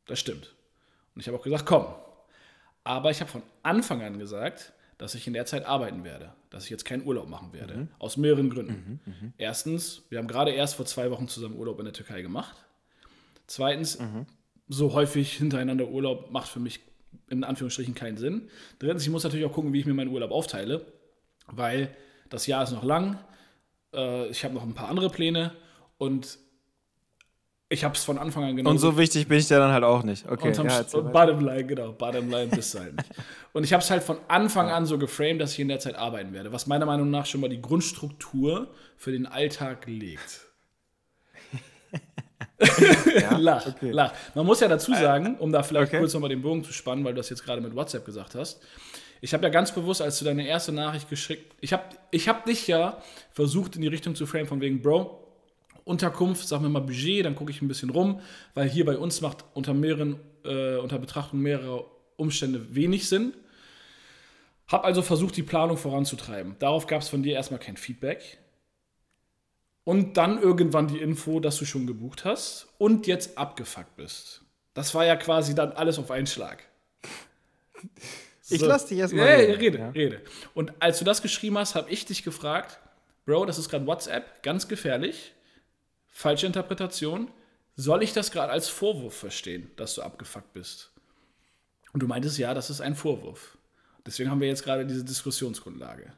Das 0.06 0.18
stimmt. 0.18 0.54
Und 1.14 1.20
ich 1.20 1.28
habe 1.28 1.38
auch 1.38 1.42
gesagt, 1.42 1.66
komm. 1.66 1.86
Aber 2.84 3.10
ich 3.10 3.20
habe 3.20 3.30
von 3.30 3.42
Anfang 3.62 4.02
an 4.02 4.18
gesagt, 4.18 4.72
dass 5.00 5.14
ich 5.14 5.26
in 5.26 5.32
der 5.32 5.46
Zeit 5.46 5.64
arbeiten 5.64 6.04
werde, 6.04 6.34
dass 6.50 6.64
ich 6.64 6.70
jetzt 6.70 6.84
keinen 6.84 7.06
Urlaub 7.06 7.26
machen 7.26 7.54
werde. 7.54 7.74
Mhm. 7.74 7.88
Aus 7.98 8.18
mehreren 8.18 8.50
Gründen. 8.50 9.00
Mhm, 9.06 9.12
mh. 9.12 9.32
Erstens, 9.38 10.02
wir 10.10 10.18
haben 10.18 10.28
gerade 10.28 10.50
erst 10.50 10.74
vor 10.74 10.84
zwei 10.84 11.10
Wochen 11.10 11.26
zusammen 11.26 11.56
Urlaub 11.56 11.78
in 11.78 11.86
der 11.86 11.94
Türkei 11.94 12.20
gemacht. 12.20 12.54
Zweitens, 13.46 13.98
mhm. 13.98 14.26
so 14.68 14.92
häufig 14.92 15.32
hintereinander 15.38 15.88
Urlaub 15.88 16.30
macht 16.30 16.48
für 16.48 16.60
mich 16.60 16.80
in 17.30 17.44
Anführungsstrichen 17.44 17.94
keinen 17.94 18.18
Sinn. 18.18 18.50
Drittens, 18.78 19.02
ich 19.02 19.08
muss 19.08 19.24
natürlich 19.24 19.46
auch 19.46 19.52
gucken, 19.52 19.72
wie 19.72 19.80
ich 19.80 19.86
mir 19.86 19.94
meinen 19.94 20.10
Urlaub 20.10 20.32
aufteile, 20.32 20.84
weil 21.46 21.96
das 22.28 22.46
Jahr 22.46 22.62
ist 22.62 22.72
noch 22.72 22.84
lang. 22.84 23.18
Äh, 23.94 24.28
ich 24.28 24.44
habe 24.44 24.52
noch 24.52 24.64
ein 24.64 24.74
paar 24.74 24.90
andere 24.90 25.08
Pläne 25.08 25.52
und 25.96 26.38
ich 27.72 27.84
habe 27.84 27.94
es 27.94 28.02
von 28.02 28.18
Anfang 28.18 28.42
an 28.42 28.56
genommen. 28.56 28.76
Und 28.76 28.80
so 28.80 28.98
wichtig 28.98 29.28
bin 29.28 29.38
ich 29.38 29.46
dir 29.46 29.60
dann 29.60 29.72
halt 29.72 29.84
auch 29.84 30.02
nicht. 30.02 30.28
Okay. 30.28 30.48
Und, 30.48 30.64
ja, 30.64 30.84
und 30.92 31.12
Bottomline, 31.12 31.64
genau, 31.64 31.92
Bottomline 31.92 32.48
bist 32.48 32.74
du 32.74 32.80
halt 32.80 32.96
nicht. 32.96 33.08
Und 33.52 33.62
ich 33.62 33.72
habe 33.72 33.80
es 33.80 33.88
halt 33.90 34.02
von 34.02 34.18
Anfang 34.26 34.68
an 34.70 34.86
so 34.86 34.98
geframed, 34.98 35.40
dass 35.40 35.52
ich 35.52 35.60
in 35.60 35.68
der 35.68 35.78
Zeit 35.78 35.94
arbeiten 35.94 36.32
werde, 36.32 36.52
was 36.52 36.66
meiner 36.66 36.84
Meinung 36.84 37.10
nach 37.10 37.26
schon 37.26 37.40
mal 37.40 37.48
die 37.48 37.62
Grundstruktur 37.62 38.74
für 38.96 39.12
den 39.12 39.24
Alltag 39.24 39.86
legt. 39.86 40.40
ja, 43.20 43.36
lach, 43.38 43.68
okay. 43.68 43.92
lach. 43.92 44.14
Man 44.34 44.46
muss 44.46 44.58
ja 44.58 44.66
dazu 44.66 44.92
sagen, 44.92 45.36
um 45.38 45.52
da 45.52 45.62
vielleicht 45.62 45.90
okay. 45.90 46.00
kurz 46.00 46.12
nochmal 46.12 46.30
den 46.30 46.42
Bogen 46.42 46.64
zu 46.64 46.72
spannen, 46.72 47.04
weil 47.04 47.12
du 47.12 47.18
das 47.18 47.30
jetzt 47.30 47.44
gerade 47.44 47.60
mit 47.60 47.76
WhatsApp 47.76 48.04
gesagt 48.04 48.34
hast. 48.34 48.60
Ich 49.20 49.32
habe 49.32 49.44
ja 49.44 49.50
ganz 49.50 49.72
bewusst, 49.72 50.02
als 50.02 50.18
du 50.18 50.24
deine 50.24 50.44
erste 50.44 50.72
Nachricht 50.72 51.08
geschickt, 51.08 51.54
ich 51.60 51.72
habe 51.72 51.84
ich 52.10 52.28
hab 52.28 52.46
dich 52.46 52.66
ja 52.66 53.00
versucht 53.30 53.76
in 53.76 53.82
die 53.82 53.88
Richtung 53.88 54.16
zu 54.16 54.26
frame 54.26 54.46
von 54.46 54.60
wegen, 54.60 54.82
Bro, 54.82 55.19
Unterkunft, 55.90 56.46
sagen 56.48 56.62
wir 56.62 56.70
mal 56.70 56.80
Budget, 56.80 57.24
dann 57.24 57.34
gucke 57.34 57.50
ich 57.50 57.60
ein 57.60 57.68
bisschen 57.68 57.90
rum, 57.90 58.20
weil 58.54 58.68
hier 58.68 58.84
bei 58.84 58.96
uns 58.96 59.20
macht 59.20 59.44
unter 59.54 59.74
mehreren, 59.74 60.20
äh, 60.44 60.76
unter 60.76 60.98
Betrachtung 60.98 61.40
mehrerer 61.40 61.84
Umstände 62.16 62.74
wenig 62.74 63.08
Sinn. 63.08 63.34
Hab 64.68 64.84
also 64.84 65.02
versucht, 65.02 65.36
die 65.36 65.42
Planung 65.42 65.76
voranzutreiben. 65.76 66.54
Darauf 66.60 66.86
gab 66.86 67.02
es 67.02 67.08
von 67.08 67.22
dir 67.22 67.34
erstmal 67.34 67.60
kein 67.60 67.76
Feedback. 67.76 68.38
und 69.84 70.16
dann 70.16 70.40
irgendwann 70.40 70.86
die 70.86 70.98
Info, 70.98 71.40
dass 71.40 71.56
du 71.58 71.64
schon 71.64 71.86
gebucht 71.86 72.24
hast 72.24 72.68
und 72.78 73.06
jetzt 73.06 73.36
abgefuckt 73.36 73.96
bist. 73.96 74.42
Das 74.74 74.94
war 74.94 75.04
ja 75.04 75.16
quasi 75.16 75.54
dann 75.54 75.72
alles 75.72 75.98
auf 75.98 76.10
einen 76.10 76.26
Schlag. 76.28 76.62
Ich 78.48 78.60
lass 78.60 78.86
dich 78.86 78.98
erstmal. 78.98 79.26
Reden. 79.26 79.54
rede, 79.56 79.78
ja. 79.78 79.90
rede. 79.90 80.20
Und 80.54 80.72
als 80.80 80.98
du 80.98 81.04
das 81.04 81.22
geschrieben 81.22 81.58
hast, 81.58 81.74
habe 81.74 81.90
ich 81.90 82.04
dich 82.04 82.22
gefragt, 82.22 82.78
Bro, 83.26 83.46
das 83.46 83.58
ist 83.58 83.68
gerade 83.68 83.86
WhatsApp, 83.86 84.42
ganz 84.42 84.68
gefährlich. 84.68 85.32
Falsche 86.10 86.46
Interpretation. 86.46 87.30
Soll 87.76 88.02
ich 88.02 88.12
das 88.12 88.30
gerade 88.30 88.52
als 88.52 88.68
Vorwurf 88.68 89.14
verstehen, 89.14 89.70
dass 89.76 89.94
du 89.94 90.02
abgefuckt 90.02 90.52
bist? 90.52 90.92
Und 91.92 92.02
du 92.02 92.06
meintest, 92.06 92.38
ja, 92.38 92.52
das 92.54 92.70
ist 92.70 92.80
ein 92.80 92.94
Vorwurf. 92.94 93.56
Deswegen 94.06 94.30
haben 94.30 94.40
wir 94.40 94.48
jetzt 94.48 94.64
gerade 94.64 94.86
diese 94.86 95.04
Diskussionsgrundlage. 95.04 96.12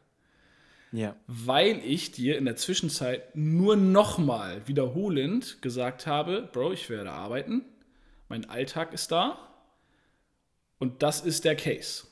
Ja. 0.93 1.17
Weil 1.27 1.79
ich 1.85 2.13
dir 2.13 2.37
in 2.37 2.45
der 2.45 2.57
Zwischenzeit 2.57 3.35
nur 3.35 3.77
nochmal 3.77 4.67
wiederholend 4.69 5.63
gesagt 5.63 6.07
habe, 6.07 6.49
Bro, 6.53 6.73
ich 6.73 6.91
werde 6.91 7.11
arbeiten, 7.11 7.65
mein 8.29 8.49
Alltag 8.49 8.93
ist 8.93 9.11
da 9.11 9.39
und 10.79 11.03
das 11.03 11.21
ist 11.21 11.45
der 11.45 11.57
Case. 11.57 12.05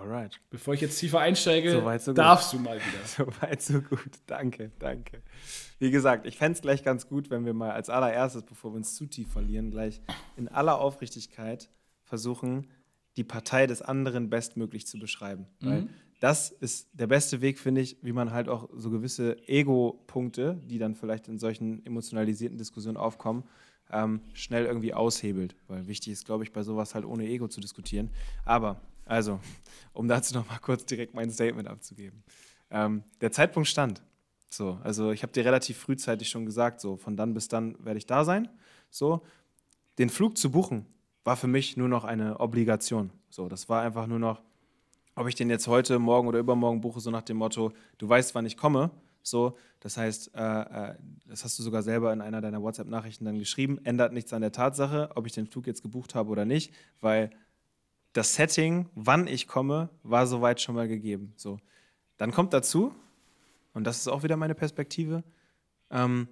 Alright. 0.00 0.40
Bevor 0.50 0.74
ich 0.74 0.80
jetzt 0.80 0.98
tiefer 0.98 1.20
einsteige, 1.20 1.72
so 1.72 1.98
so 1.98 2.12
darfst 2.12 2.52
du 2.52 2.58
mal 2.58 2.76
wieder. 2.76 3.04
So 3.06 3.26
weit, 3.40 3.62
so 3.62 3.80
gut. 3.80 4.10
Danke, 4.26 4.70
danke. 4.78 5.22
Wie 5.78 5.90
gesagt, 5.90 6.26
ich 6.26 6.36
fände 6.38 6.56
es 6.56 6.62
gleich 6.62 6.82
ganz 6.82 7.08
gut, 7.08 7.30
wenn 7.30 7.44
wir 7.44 7.54
mal 7.54 7.70
als 7.70 7.90
allererstes, 7.90 8.42
bevor 8.42 8.72
wir 8.72 8.76
uns 8.76 8.94
zu 8.94 9.06
tief 9.06 9.30
verlieren, 9.30 9.70
gleich 9.70 10.00
in 10.36 10.48
aller 10.48 10.80
Aufrichtigkeit 10.80 11.70
versuchen, 12.04 12.68
die 13.16 13.24
Partei 13.24 13.66
des 13.66 13.82
anderen 13.82 14.30
bestmöglich 14.30 14.86
zu 14.86 14.98
beschreiben. 14.98 15.46
Mhm. 15.60 15.68
Weil 15.68 15.88
das 16.20 16.50
ist 16.50 16.88
der 16.92 17.06
beste 17.06 17.40
Weg, 17.40 17.58
finde 17.58 17.82
ich, 17.82 17.98
wie 18.02 18.12
man 18.12 18.32
halt 18.32 18.48
auch 18.48 18.68
so 18.74 18.90
gewisse 18.90 19.36
Ego-Punkte, 19.48 20.60
die 20.64 20.78
dann 20.78 20.94
vielleicht 20.94 21.28
in 21.28 21.38
solchen 21.38 21.84
emotionalisierten 21.84 22.56
Diskussionen 22.56 22.96
aufkommen, 22.96 23.44
ähm, 23.90 24.20
schnell 24.32 24.64
irgendwie 24.64 24.94
aushebelt. 24.94 25.54
Weil 25.68 25.86
wichtig 25.86 26.12
ist, 26.12 26.24
glaube 26.24 26.44
ich, 26.44 26.52
bei 26.52 26.62
sowas 26.62 26.94
halt 26.94 27.04
ohne 27.04 27.26
Ego 27.26 27.48
zu 27.48 27.60
diskutieren. 27.60 28.10
Aber, 28.44 28.80
also, 29.06 29.40
um 29.92 30.08
dazu 30.08 30.34
nochmal 30.34 30.58
kurz 30.60 30.84
direkt 30.84 31.14
mein 31.14 31.30
Statement 31.30 31.68
abzugeben. 31.68 32.24
Ähm, 32.70 33.04
der 33.20 33.32
Zeitpunkt 33.32 33.68
stand. 33.68 34.02
So, 34.50 34.78
also 34.82 35.12
ich 35.12 35.22
habe 35.22 35.32
dir 35.32 35.44
relativ 35.44 35.78
frühzeitig 35.78 36.28
schon 36.28 36.44
gesagt, 36.44 36.80
so 36.80 36.96
von 36.96 37.16
dann 37.16 37.32
bis 37.32 37.48
dann 37.48 37.76
werde 37.84 37.98
ich 37.98 38.06
da 38.06 38.24
sein. 38.24 38.48
So, 38.90 39.22
den 39.98 40.10
Flug 40.10 40.36
zu 40.36 40.50
buchen 40.50 40.86
war 41.24 41.36
für 41.36 41.46
mich 41.46 41.76
nur 41.76 41.88
noch 41.88 42.04
eine 42.04 42.40
Obligation. 42.40 43.10
So, 43.30 43.48
das 43.48 43.68
war 43.68 43.82
einfach 43.82 44.06
nur 44.06 44.18
noch, 44.18 44.42
ob 45.14 45.28
ich 45.28 45.34
den 45.34 45.50
jetzt 45.50 45.68
heute, 45.68 45.98
morgen 45.98 46.28
oder 46.28 46.40
übermorgen 46.40 46.80
buche, 46.80 47.00
so 47.00 47.10
nach 47.10 47.22
dem 47.22 47.36
Motto, 47.36 47.72
du 47.98 48.08
weißt, 48.08 48.34
wann 48.34 48.46
ich 48.46 48.56
komme. 48.56 48.90
So, 49.22 49.56
das 49.80 49.96
heißt, 49.96 50.34
äh, 50.34 50.40
äh, 50.40 50.94
das 51.26 51.44
hast 51.44 51.58
du 51.58 51.62
sogar 51.62 51.82
selber 51.82 52.12
in 52.12 52.20
einer 52.20 52.40
deiner 52.40 52.62
WhatsApp-Nachrichten 52.62 53.24
dann 53.24 53.38
geschrieben, 53.38 53.80
ändert 53.84 54.12
nichts 54.12 54.32
an 54.32 54.40
der 54.40 54.52
Tatsache, 54.52 55.10
ob 55.14 55.26
ich 55.26 55.32
den 55.32 55.46
Flug 55.46 55.66
jetzt 55.66 55.82
gebucht 55.82 56.14
habe 56.14 56.30
oder 56.30 56.44
nicht, 56.44 56.72
weil 57.00 57.30
das 58.16 58.34
Setting, 58.34 58.88
wann 58.94 59.26
ich 59.26 59.46
komme, 59.46 59.90
war 60.02 60.26
soweit 60.26 60.60
schon 60.60 60.74
mal 60.74 60.88
gegeben. 60.88 61.32
So, 61.36 61.58
dann 62.16 62.32
kommt 62.32 62.52
dazu, 62.52 62.94
und 63.74 63.84
das 63.84 63.98
ist 63.98 64.08
auch 64.08 64.22
wieder 64.22 64.36
meine 64.36 64.54
Perspektive, 64.54 65.22
ähm, 65.90 66.28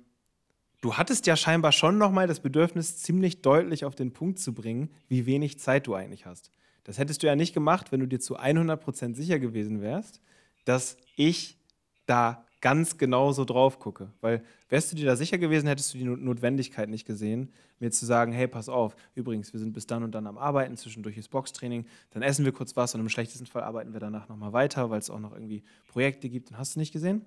du 0.81 0.94
hattest 0.94 1.27
ja 1.27 1.37
scheinbar 1.37 1.73
schon 1.73 1.99
nochmal 1.99 2.27
das 2.27 2.40
Bedürfnis, 2.40 2.99
ziemlich 2.99 3.42
deutlich 3.42 3.85
auf 3.85 3.94
den 3.94 4.12
Punkt 4.12 4.38
zu 4.38 4.55
bringen, 4.55 4.90
wie 5.09 5.27
wenig 5.27 5.59
Zeit 5.59 5.87
du 5.87 5.94
eigentlich 5.94 6.27
hast. 6.27 6.51
Das 6.85 6.99
hättest 6.99 7.23
du 7.23 7.27
ja 7.27 7.37
nicht 7.37 7.55
gemacht, 7.55 7.92
wenn 7.92 8.01
du 8.01 8.07
dir 8.07 8.20
zu 8.20 8.38
100% 8.38 9.14
sicher 9.14 9.38
gewesen 9.38 9.81
wärst, 9.81 10.20
dass 10.64 10.97
ich 11.16 11.59
da 12.07 12.47
ganz 12.64 12.96
genau 12.96 13.31
so 13.31 13.44
drauf 13.44 13.79
gucke. 13.79 14.11
Weil 14.22 14.42
wärst 14.70 14.90
du 14.90 14.96
dir 14.96 15.05
da 15.05 15.16
sicher 15.16 15.37
gewesen, 15.37 15.66
hättest 15.66 15.92
du 15.92 15.98
die 15.98 16.05
Notwendigkeit 16.05 16.88
nicht 16.88 17.05
gesehen, 17.05 17.53
mir 17.79 17.90
zu 17.90 18.07
sagen, 18.07 18.33
hey, 18.33 18.48
pass 18.48 18.70
auf, 18.70 18.96
übrigens, 19.14 19.53
wir 19.53 19.61
sind 19.61 19.74
bis 19.74 19.87
dann 19.87 20.03
und 20.03 20.12
dann 20.12 20.27
am 20.27 20.38
Arbeiten, 20.38 20.79
zwischendurch 20.79 21.18
ist 21.18 21.29
Boxtraining, 21.29 21.85
dann 22.12 22.22
essen 22.22 22.46
wir 22.46 22.53
kurz 22.53 22.74
was 22.74 22.94
und 22.94 23.03
im 23.03 23.11
schlechtesten 23.11 23.44
Fall 23.44 23.64
arbeiten 23.64 23.92
wir 23.92 24.00
danach 24.00 24.31
nochmal 24.31 24.55
weiter, 24.55 24.88
weil 24.88 24.98
es 24.98 25.11
auch 25.11 25.20
noch 25.20 25.35
irgendwie 25.35 25.62
Projekte 25.88 26.31
gibt 26.31 26.53
und 26.53 26.57
hast 26.57 26.74
du 26.74 26.79
nicht 26.81 26.90
gesehen. 26.90 27.27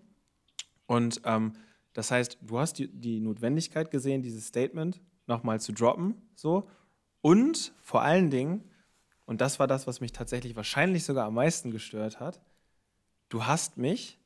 Und 0.88 1.22
ähm, 1.24 1.54
das 1.94 2.10
heißt, 2.10 2.40
du 2.42 2.58
hast 2.58 2.80
die, 2.80 2.88
die 2.88 3.20
Notwendigkeit 3.20 3.92
gesehen, 3.92 4.24
dieses 4.24 4.48
Statement 4.48 5.00
nochmal 5.28 5.62
zu 5.62 5.72
droppen, 5.72 6.16
so. 6.34 6.68
Und 7.22 7.74
vor 7.84 8.02
allen 8.02 8.32
Dingen, 8.32 8.64
und 9.26 9.40
das 9.40 9.60
war 9.60 9.68
das, 9.68 9.86
was 9.86 10.02
mich 10.02 10.14
tatsächlich 10.14 10.56
wahrscheinlich 10.56 11.04
sogar 11.04 11.28
am 11.28 11.36
meisten 11.36 11.70
gestört 11.70 12.20
hat, 12.20 12.42
du 13.30 13.46
hast 13.46 13.78
mich 13.78 14.18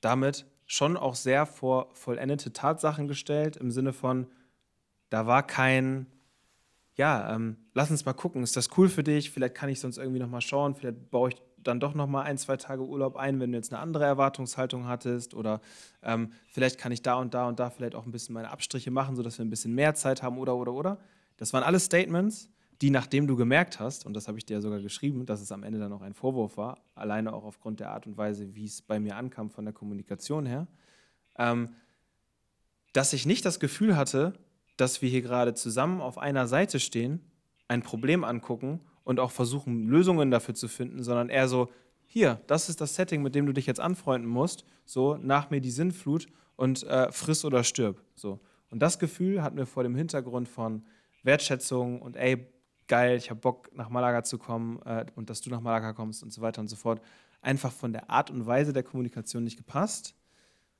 damit 0.00 0.46
schon 0.70 0.96
auch 0.96 1.16
sehr 1.16 1.46
vor 1.46 1.88
vollendete 1.94 2.52
Tatsachen 2.52 3.08
gestellt, 3.08 3.56
im 3.56 3.72
Sinne 3.72 3.92
von, 3.92 4.28
da 5.08 5.26
war 5.26 5.44
kein, 5.44 6.06
ja, 6.94 7.34
ähm, 7.34 7.56
lass 7.74 7.90
uns 7.90 8.04
mal 8.04 8.12
gucken, 8.12 8.44
ist 8.44 8.56
das 8.56 8.68
cool 8.78 8.88
für 8.88 9.02
dich? 9.02 9.32
Vielleicht 9.32 9.56
kann 9.56 9.68
ich 9.68 9.80
sonst 9.80 9.98
irgendwie 9.98 10.20
nochmal 10.20 10.42
schauen, 10.42 10.76
vielleicht 10.76 11.10
baue 11.10 11.30
ich 11.30 11.42
dann 11.56 11.80
doch 11.80 11.94
nochmal 11.94 12.24
ein, 12.24 12.38
zwei 12.38 12.56
Tage 12.56 12.84
Urlaub 12.84 13.16
ein, 13.16 13.40
wenn 13.40 13.50
du 13.50 13.58
jetzt 13.58 13.72
eine 13.72 13.82
andere 13.82 14.04
Erwartungshaltung 14.04 14.86
hattest 14.86 15.34
oder 15.34 15.60
ähm, 16.04 16.32
vielleicht 16.46 16.78
kann 16.78 16.92
ich 16.92 17.02
da 17.02 17.16
und 17.16 17.34
da 17.34 17.48
und 17.48 17.58
da 17.58 17.70
vielleicht 17.70 17.96
auch 17.96 18.06
ein 18.06 18.12
bisschen 18.12 18.34
meine 18.34 18.50
Abstriche 18.50 18.92
machen, 18.92 19.16
sodass 19.16 19.38
wir 19.38 19.44
ein 19.44 19.50
bisschen 19.50 19.74
mehr 19.74 19.96
Zeit 19.96 20.22
haben 20.22 20.38
oder, 20.38 20.54
oder, 20.54 20.72
oder. 20.72 20.98
Das 21.36 21.52
waren 21.52 21.64
alles 21.64 21.86
Statements, 21.86 22.48
die, 22.82 22.90
nachdem 22.90 23.26
du 23.26 23.36
gemerkt 23.36 23.78
hast, 23.78 24.06
und 24.06 24.14
das 24.14 24.26
habe 24.26 24.38
ich 24.38 24.46
dir 24.46 24.54
ja 24.54 24.60
sogar 24.60 24.80
geschrieben, 24.80 25.26
dass 25.26 25.40
es 25.40 25.52
am 25.52 25.62
Ende 25.62 25.78
dann 25.78 25.92
auch 25.92 26.00
ein 26.00 26.14
Vorwurf 26.14 26.56
war, 26.56 26.78
alleine 26.94 27.32
auch 27.32 27.44
aufgrund 27.44 27.80
der 27.80 27.90
Art 27.90 28.06
und 28.06 28.16
Weise, 28.16 28.54
wie 28.54 28.64
es 28.64 28.80
bei 28.80 28.98
mir 28.98 29.16
ankam 29.16 29.50
von 29.50 29.64
der 29.64 29.74
Kommunikation 29.74 30.46
her, 30.46 30.66
ähm, 31.38 31.70
dass 32.92 33.12
ich 33.12 33.26
nicht 33.26 33.44
das 33.44 33.60
Gefühl 33.60 33.96
hatte, 33.96 34.32
dass 34.76 35.02
wir 35.02 35.10
hier 35.10 35.20
gerade 35.20 35.54
zusammen 35.54 36.00
auf 36.00 36.16
einer 36.16 36.46
Seite 36.46 36.80
stehen, 36.80 37.20
ein 37.68 37.82
Problem 37.82 38.24
angucken 38.24 38.80
und 39.04 39.20
auch 39.20 39.30
versuchen, 39.30 39.86
Lösungen 39.86 40.30
dafür 40.30 40.54
zu 40.54 40.66
finden, 40.66 41.02
sondern 41.02 41.28
eher 41.28 41.48
so, 41.48 41.68
hier, 42.06 42.40
das 42.46 42.68
ist 42.68 42.80
das 42.80 42.94
Setting, 42.96 43.22
mit 43.22 43.34
dem 43.34 43.46
du 43.46 43.52
dich 43.52 43.66
jetzt 43.66 43.78
anfreunden 43.78 44.28
musst, 44.28 44.64
so, 44.84 45.16
nach 45.16 45.50
mir 45.50 45.60
die 45.60 45.70
Sinnflut 45.70 46.26
und 46.56 46.82
äh, 46.84 47.12
friss 47.12 47.44
oder 47.44 47.62
stirb, 47.62 48.02
so. 48.14 48.40
Und 48.70 48.80
das 48.80 48.98
Gefühl 48.98 49.42
hatten 49.42 49.56
wir 49.56 49.66
vor 49.66 49.82
dem 49.82 49.94
Hintergrund 49.94 50.48
von 50.48 50.84
Wertschätzung 51.22 52.00
und 52.00 52.16
ey, 52.16 52.46
geil, 52.90 53.16
ich 53.16 53.30
habe 53.30 53.40
Bock 53.40 53.70
nach 53.74 53.88
Malaga 53.88 54.24
zu 54.24 54.36
kommen 54.36 54.82
äh, 54.84 55.06
und 55.14 55.30
dass 55.30 55.40
du 55.40 55.48
nach 55.48 55.60
Malaga 55.60 55.92
kommst 55.92 56.22
und 56.22 56.32
so 56.32 56.42
weiter 56.42 56.60
und 56.60 56.68
so 56.68 56.76
fort, 56.76 57.00
einfach 57.40 57.72
von 57.72 57.92
der 57.92 58.10
Art 58.10 58.30
und 58.30 58.46
Weise 58.46 58.72
der 58.72 58.82
Kommunikation 58.82 59.44
nicht 59.44 59.56
gepasst. 59.56 60.14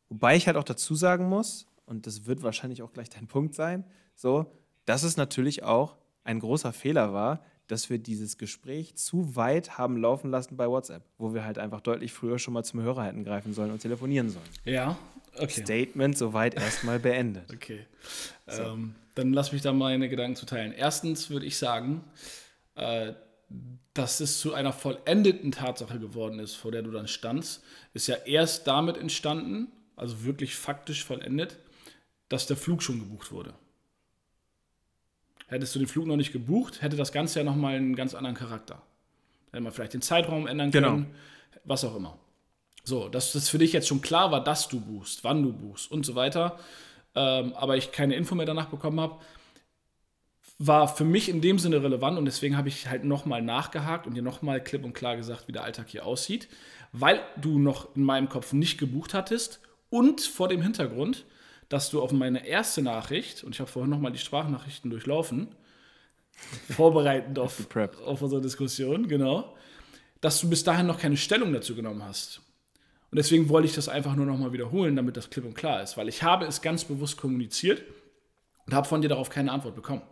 Wobei 0.09 0.37
ich 0.37 0.47
halt 0.47 0.57
auch 0.57 0.65
dazu 0.65 0.95
sagen 0.97 1.29
muss, 1.29 1.67
und 1.87 2.07
das 2.07 2.27
wird 2.27 2.43
wahrscheinlich 2.43 2.83
auch 2.83 2.93
gleich 2.93 3.09
dein 3.09 3.27
Punkt 3.29 3.55
sein, 3.55 3.85
so, 4.15 4.53
dass 4.85 5.05
es 5.05 5.17
natürlich 5.17 5.63
auch 5.63 5.97
ein 6.25 6.41
großer 6.41 6.73
Fehler 6.73 7.15
war, 7.15 7.45
dass 7.69 7.89
wir 7.89 7.99
dieses 7.99 8.37
Gespräch 8.37 8.97
zu 8.97 9.37
weit 9.37 9.79
haben 9.79 9.97
laufen 9.97 10.33
lassen 10.33 10.57
bei 10.57 10.69
WhatsApp, 10.69 11.05
wo 11.17 11.33
wir 11.33 11.45
halt 11.45 11.59
einfach 11.59 11.81
deutlich 11.81 12.13
früher 12.13 12.41
schon 12.41 12.53
mal 12.53 12.65
zum 12.65 12.83
Hörer 12.83 13.05
hätten 13.05 13.23
greifen 13.23 13.55
sollen 13.55 13.71
und 13.71 13.79
telefonieren 13.79 14.29
sollen. 14.31 14.49
Ja, 14.65 14.99
okay. 15.37 15.63
Statement 15.63 16.19
soweit 16.19 16.55
erstmal 16.55 16.99
beendet. 16.99 17.53
Okay. 17.55 17.87
So. 18.49 18.63
Ähm, 18.63 18.97
dann 19.21 19.33
lass 19.33 19.53
mich 19.53 19.63
da 19.63 19.73
meine 19.73 20.09
Gedanken 20.09 20.37
zu 20.37 20.47
teilen. 20.47 20.73
Erstens 20.73 21.31
würde 21.31 21.47
ich 21.47 21.59
sagen, 21.59 22.05
äh, 22.75 23.13
dass 23.95 24.21
es 24.21 24.41
zu 24.41 24.55
einer 24.55 24.73
vollendeten 24.73 25.53
Tatsache 25.53 25.99
geworden 25.99 26.39
ist, 26.39 26.55
vor 26.55 26.73
der 26.73 26.83
du 26.83 26.91
dann 26.91 27.09
standst, 27.09 27.63
ist 27.93 28.07
ja 28.07 28.17
erst 28.17 28.67
damit 28.67 28.97
entstanden, 28.97 29.69
also 29.97 30.25
wirklich 30.25 30.55
faktisch 30.55 31.05
vollendet, 31.05 31.59
dass 32.29 32.47
der 32.47 32.57
Flug 32.57 32.83
schon 32.83 33.01
gebucht 33.01 33.33
wurde. 33.33 33.55
Hättest 35.49 35.75
du 35.75 35.81
den 35.81 35.89
Flug 35.89 36.07
noch 36.07 36.17
nicht 36.17 36.33
gebucht, 36.33 36.81
hätte 36.81 36.97
das 36.97 37.13
Ganze 37.13 37.41
ja 37.41 37.45
nochmal 37.45 37.75
einen 37.75 37.97
ganz 37.97 38.15
anderen 38.15 38.37
Charakter. 38.37 38.81
Hätte 39.51 39.63
man 39.63 39.73
vielleicht 39.73 39.95
den 39.95 40.03
Zeitraum 40.03 40.47
ändern 40.47 40.71
genau. 40.71 40.91
können, 40.91 41.05
genau. 41.05 41.63
was 41.65 41.85
auch 41.85 41.97
immer. 41.97 42.19
So, 42.85 43.09
dass 43.09 43.33
das 43.33 43.49
für 43.49 43.59
dich 43.59 43.73
jetzt 43.73 43.89
schon 43.89 44.01
klar 44.01 44.31
war, 44.31 44.43
dass 44.43 44.69
du 44.69 44.81
buchst, 44.81 45.25
wann 45.25 45.43
du 45.43 45.53
buchst 45.53 45.91
und 45.91 46.07
so 46.07 46.15
weiter, 46.15 46.59
ähm, 47.21 47.53
aber 47.55 47.77
ich 47.77 47.93
keine 47.93 48.15
Info 48.15 48.35
mehr 48.35 48.47
danach 48.47 48.67
bekommen 48.67 49.01
habe, 49.01 49.17
war 50.59 50.89
für 50.89 51.05
mich 51.05 51.29
in 51.29 51.41
dem 51.41 51.59
Sinne 51.59 51.83
relevant 51.83 52.19
und 52.19 52.25
deswegen 52.25 52.57
habe 52.57 52.69
ich 52.69 52.89
halt 52.89 53.05
nochmal 53.05 53.43
nachgehakt 53.43 54.07
und 54.07 54.15
dir 54.15 54.23
nochmal 54.23 54.63
klipp 54.63 54.85
und 54.85 54.93
klar 54.93 55.17
gesagt, 55.17 55.49
wie 55.49 55.53
der 55.53 55.65
Alltag 55.65 55.89
hier 55.89 56.05
aussieht, 56.05 56.49
weil 56.93 57.21
du 57.41 57.59
noch 57.59 57.95
in 57.97 58.03
meinem 58.05 58.29
Kopf 58.29 58.53
nicht 58.53 58.79
gebucht 58.79 59.15
hattest 59.15 59.61
und 59.89 60.21
vor 60.21 60.49
dem 60.49 60.63
Hintergrund, 60.63 61.25
dass 61.69 61.91
du 61.91 62.03
auf 62.03 62.13
meine 62.13 62.47
erste 62.47 62.83
Nachricht, 62.83 63.45
und 63.45 63.55
ich 63.55 63.61
habe 63.61 63.71
vorhin 63.71 63.91
nochmal 63.91 64.13
die 64.13 64.19
Sprachnachrichten 64.19 64.91
durchlaufen, 64.91 65.49
vorbereitend 66.71 67.39
auf, 67.39 67.67
auf 68.05 68.23
unsere 68.23 68.41
Diskussion, 68.43 69.09
genau, 69.09 69.57
dass 70.21 70.41
du 70.41 70.51
bis 70.51 70.65
dahin 70.65 70.87
noch 70.87 70.99
keine 70.99 71.17
Stellung 71.17 71.53
dazu 71.53 71.75
genommen 71.75 72.03
hast. 72.05 72.43
Und 73.11 73.17
deswegen 73.17 73.49
wollte 73.49 73.67
ich 73.67 73.75
das 73.75 73.89
einfach 73.89 74.15
nur 74.15 74.27
nochmal 74.27 74.53
wiederholen, 74.53 74.95
damit 74.95 75.17
das 75.17 75.31
klipp 75.31 75.45
und 75.45 75.55
klar 75.55 75.83
ist, 75.83 75.97
weil 75.97 76.09
ich 76.09 76.23
habe 76.23 76.47
es 76.47 76.63
ganz 76.63 76.85
bewusst 76.85 77.17
kommuniziert 77.17 77.83
und 78.67 78.75
habe 78.75 78.87
von 78.87 79.03
dir 79.03 79.09
darauf 79.09 79.31
keine 79.31 79.51
Antwort 79.51 79.75
bekommen. 79.75 80.03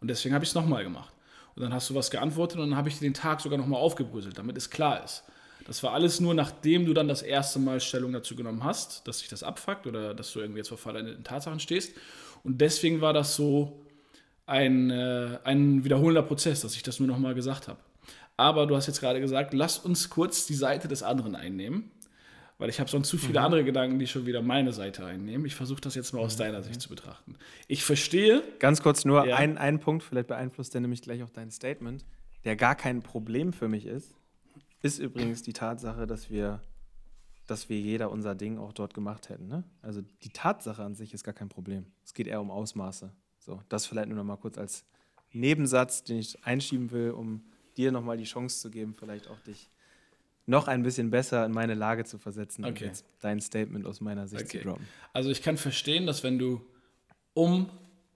Und 0.00 0.08
deswegen 0.08 0.34
habe 0.34 0.44
ich 0.44 0.50
es 0.50 0.54
nochmal 0.54 0.82
gemacht. 0.82 1.12
Und 1.54 1.62
dann 1.62 1.72
hast 1.72 1.90
du 1.90 1.94
was 1.94 2.10
geantwortet 2.10 2.58
und 2.58 2.70
dann 2.70 2.78
habe 2.78 2.88
ich 2.88 2.98
dir 2.98 3.06
den 3.06 3.14
Tag 3.14 3.40
sogar 3.40 3.58
nochmal 3.58 3.80
aufgebröselt, 3.80 4.38
damit 4.38 4.56
es 4.56 4.70
klar 4.70 5.04
ist. 5.04 5.24
Das 5.66 5.82
war 5.82 5.92
alles 5.92 6.20
nur, 6.20 6.32
nachdem 6.32 6.86
du 6.86 6.94
dann 6.94 7.08
das 7.08 7.22
erste 7.22 7.58
Mal 7.58 7.80
Stellung 7.80 8.12
dazu 8.12 8.36
genommen 8.36 8.62
hast, 8.62 9.06
dass 9.08 9.18
sich 9.18 9.28
das 9.28 9.42
abfuckt 9.42 9.86
oder 9.86 10.14
dass 10.14 10.32
du 10.32 10.40
irgendwie 10.40 10.58
jetzt 10.58 10.68
vor 10.68 10.78
verleideten 10.78 11.24
Tatsachen 11.24 11.60
stehst. 11.60 11.92
Und 12.44 12.60
deswegen 12.60 13.00
war 13.00 13.12
das 13.12 13.34
so 13.34 13.82
ein, 14.46 14.90
äh, 14.90 15.38
ein 15.44 15.82
wiederholender 15.84 16.22
Prozess, 16.22 16.60
dass 16.60 16.76
ich 16.76 16.82
das 16.82 17.00
nur 17.00 17.08
nochmal 17.08 17.34
gesagt 17.34 17.68
habe. 17.68 17.80
Aber 18.36 18.66
du 18.66 18.76
hast 18.76 18.86
jetzt 18.86 19.00
gerade 19.00 19.20
gesagt, 19.20 19.54
lass 19.54 19.78
uns 19.78 20.10
kurz 20.10 20.46
die 20.46 20.54
Seite 20.54 20.88
des 20.88 21.02
anderen 21.02 21.34
einnehmen, 21.34 21.90
weil 22.58 22.70
ich 22.70 22.80
habe 22.80 22.88
sonst 22.88 23.08
zu 23.08 23.18
viele 23.18 23.40
mhm. 23.40 23.46
andere 23.46 23.64
Gedanken, 23.64 23.98
die 23.98 24.06
schon 24.06 24.26
wieder 24.26 24.42
meine 24.42 24.72
Seite 24.72 25.04
einnehmen. 25.04 25.46
Ich 25.46 25.54
versuche 25.54 25.80
das 25.80 25.94
jetzt 25.94 26.12
mal 26.12 26.20
aus 26.20 26.34
mhm. 26.34 26.40
deiner 26.40 26.62
Sicht 26.62 26.80
zu 26.80 26.88
betrachten. 26.88 27.36
Ich 27.68 27.84
verstehe. 27.84 28.42
Ganz 28.58 28.82
kurz 28.82 29.04
nur 29.04 29.26
ja. 29.26 29.36
ein, 29.36 29.58
ein 29.58 29.80
Punkt, 29.80 30.02
vielleicht 30.02 30.28
beeinflusst 30.28 30.74
der 30.74 30.80
nämlich 30.80 31.02
gleich 31.02 31.22
auch 31.22 31.30
dein 31.30 31.50
Statement, 31.50 32.04
der 32.44 32.56
gar 32.56 32.74
kein 32.74 33.02
Problem 33.02 33.52
für 33.52 33.68
mich 33.68 33.86
ist, 33.86 34.14
ist 34.82 34.98
übrigens 34.98 35.42
die 35.42 35.52
Tatsache, 35.52 36.06
dass 36.06 36.30
wir, 36.30 36.62
dass 37.46 37.68
wir 37.68 37.78
jeder 37.78 38.10
unser 38.10 38.34
Ding 38.34 38.58
auch 38.58 38.72
dort 38.72 38.94
gemacht 38.94 39.28
hätten. 39.28 39.48
Ne? 39.48 39.64
Also 39.82 40.02
die 40.22 40.30
Tatsache 40.30 40.82
an 40.82 40.94
sich 40.94 41.12
ist 41.12 41.24
gar 41.24 41.34
kein 41.34 41.48
Problem. 41.48 41.86
Es 42.04 42.14
geht 42.14 42.26
eher 42.26 42.40
um 42.40 42.50
Ausmaße. 42.50 43.12
So, 43.38 43.60
das 43.68 43.86
vielleicht 43.86 44.08
nur 44.08 44.16
noch 44.16 44.24
mal 44.24 44.36
kurz 44.36 44.58
als 44.58 44.84
Nebensatz, 45.32 46.04
den 46.04 46.18
ich 46.18 46.44
einschieben 46.44 46.90
will, 46.90 47.10
um 47.10 47.44
dir 47.76 47.92
nochmal 47.92 48.16
die 48.16 48.24
Chance 48.24 48.60
zu 48.60 48.70
geben, 48.70 48.94
vielleicht 48.94 49.28
auch 49.28 49.38
dich 49.40 49.70
noch 50.46 50.68
ein 50.68 50.82
bisschen 50.82 51.10
besser 51.10 51.44
in 51.44 51.52
meine 51.52 51.74
Lage 51.74 52.04
zu 52.04 52.18
versetzen 52.18 52.64
okay. 52.64 52.70
und 52.70 52.80
jetzt 52.80 53.04
dein 53.20 53.40
Statement 53.40 53.86
aus 53.86 54.00
meiner 54.00 54.28
Sicht 54.28 54.44
okay. 54.44 54.58
zu 54.58 54.64
droppen. 54.64 54.86
Also 55.12 55.30
ich 55.30 55.42
kann 55.42 55.56
verstehen, 55.56 56.06
dass 56.06 56.22
wenn 56.22 56.38
du 56.38 56.64
um 57.34 57.68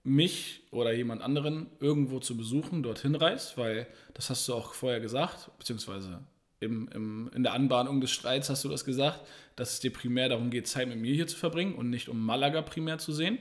mich 0.03 0.63
oder 0.71 0.93
jemand 0.93 1.21
anderen 1.21 1.67
irgendwo 1.79 2.19
zu 2.19 2.35
besuchen, 2.35 2.81
dorthin 2.83 3.15
reist, 3.15 3.57
weil 3.57 3.87
das 4.13 4.29
hast 4.29 4.47
du 4.47 4.53
auch 4.53 4.73
vorher 4.73 4.99
gesagt, 4.99 5.51
beziehungsweise 5.59 6.21
im, 6.59 6.87
im, 6.89 7.29
in 7.35 7.43
der 7.43 7.53
Anbahnung 7.53 8.01
des 8.01 8.11
Streits 8.11 8.49
hast 8.49 8.63
du 8.63 8.69
das 8.69 8.85
gesagt, 8.85 9.19
dass 9.55 9.73
es 9.73 9.79
dir 9.79 9.91
primär 9.91 10.29
darum 10.29 10.49
geht, 10.49 10.67
Zeit 10.67 10.87
mit 10.87 10.97
mir 10.97 11.13
hier 11.13 11.27
zu 11.27 11.37
verbringen 11.37 11.75
und 11.75 11.89
nicht 11.89 12.07
um 12.07 12.23
Malaga 12.23 12.61
primär 12.61 12.97
zu 12.97 13.11
sehen. 13.11 13.37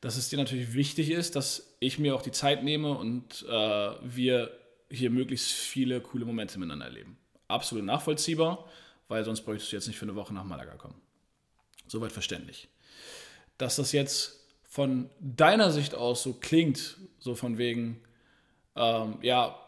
Dass 0.00 0.16
es 0.16 0.28
dir 0.28 0.36
natürlich 0.36 0.74
wichtig 0.74 1.10
ist, 1.10 1.36
dass 1.36 1.76
ich 1.80 1.98
mir 1.98 2.14
auch 2.14 2.22
die 2.22 2.30
Zeit 2.30 2.62
nehme 2.62 2.96
und 2.96 3.44
äh, 3.48 3.90
wir 4.02 4.50
hier 4.90 5.10
möglichst 5.10 5.50
viele 5.50 6.00
coole 6.00 6.24
Momente 6.24 6.58
miteinander 6.58 6.86
erleben. 6.86 7.18
Absolut 7.48 7.84
nachvollziehbar, 7.84 8.68
weil 9.08 9.24
sonst 9.24 9.42
bräuchtest 9.42 9.72
du 9.72 9.76
jetzt 9.76 9.86
nicht 9.86 9.98
für 9.98 10.04
eine 10.04 10.14
Woche 10.14 10.34
nach 10.34 10.44
Malaga 10.44 10.74
kommen. 10.74 11.00
Soweit 11.86 12.12
verständlich. 12.12 12.68
Dass 13.58 13.76
das 13.76 13.92
jetzt 13.92 14.44
von 14.68 15.08
deiner 15.20 15.70
Sicht 15.70 15.94
aus 15.94 16.22
so 16.22 16.34
klingt, 16.34 16.96
so 17.18 17.34
von 17.34 17.58
wegen, 17.58 18.00
ähm, 18.74 19.18
ja, 19.22 19.58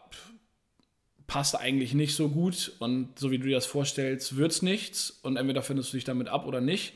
passt 1.25 1.55
eigentlich 1.55 1.93
nicht 1.93 2.15
so 2.15 2.29
gut 2.29 2.73
und 2.79 3.17
so 3.17 3.31
wie 3.31 3.37
du 3.37 3.47
dir 3.47 3.55
das 3.55 3.65
vorstellst, 3.65 4.35
wird 4.35 4.51
es 4.51 4.61
nichts 4.61 5.11
und 5.21 5.37
entweder 5.37 5.61
findest 5.61 5.93
du 5.93 5.97
dich 5.97 6.03
damit 6.03 6.27
ab 6.27 6.45
oder 6.45 6.59
nicht, 6.59 6.93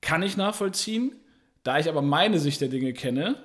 kann 0.00 0.22
ich 0.22 0.36
nachvollziehen. 0.36 1.16
Da 1.62 1.78
ich 1.78 1.88
aber 1.88 2.02
meine 2.02 2.38
Sicht 2.38 2.60
der 2.60 2.68
Dinge 2.68 2.92
kenne, 2.92 3.36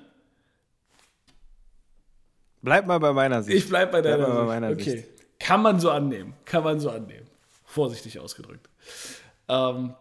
Bleib 2.62 2.86
mal 2.86 2.98
bei 2.98 3.12
meiner 3.12 3.42
Sicht. 3.42 3.58
Ich 3.58 3.68
bleib 3.68 3.90
bei 3.90 4.00
deiner 4.00 4.44
bleib 4.44 4.48
Sicht. 4.48 4.60
Bei 4.60 4.72
okay. 4.72 4.90
Sicht. 5.02 5.21
Kann 5.42 5.60
man 5.60 5.80
so 5.80 5.90
annehmen. 5.90 6.34
Kann 6.44 6.62
man 6.62 6.78
so 6.78 6.88
annehmen. 6.88 7.26
Vorsichtig 7.64 8.20
ausgedrückt. 8.20 8.68
Ähm, 9.48 9.94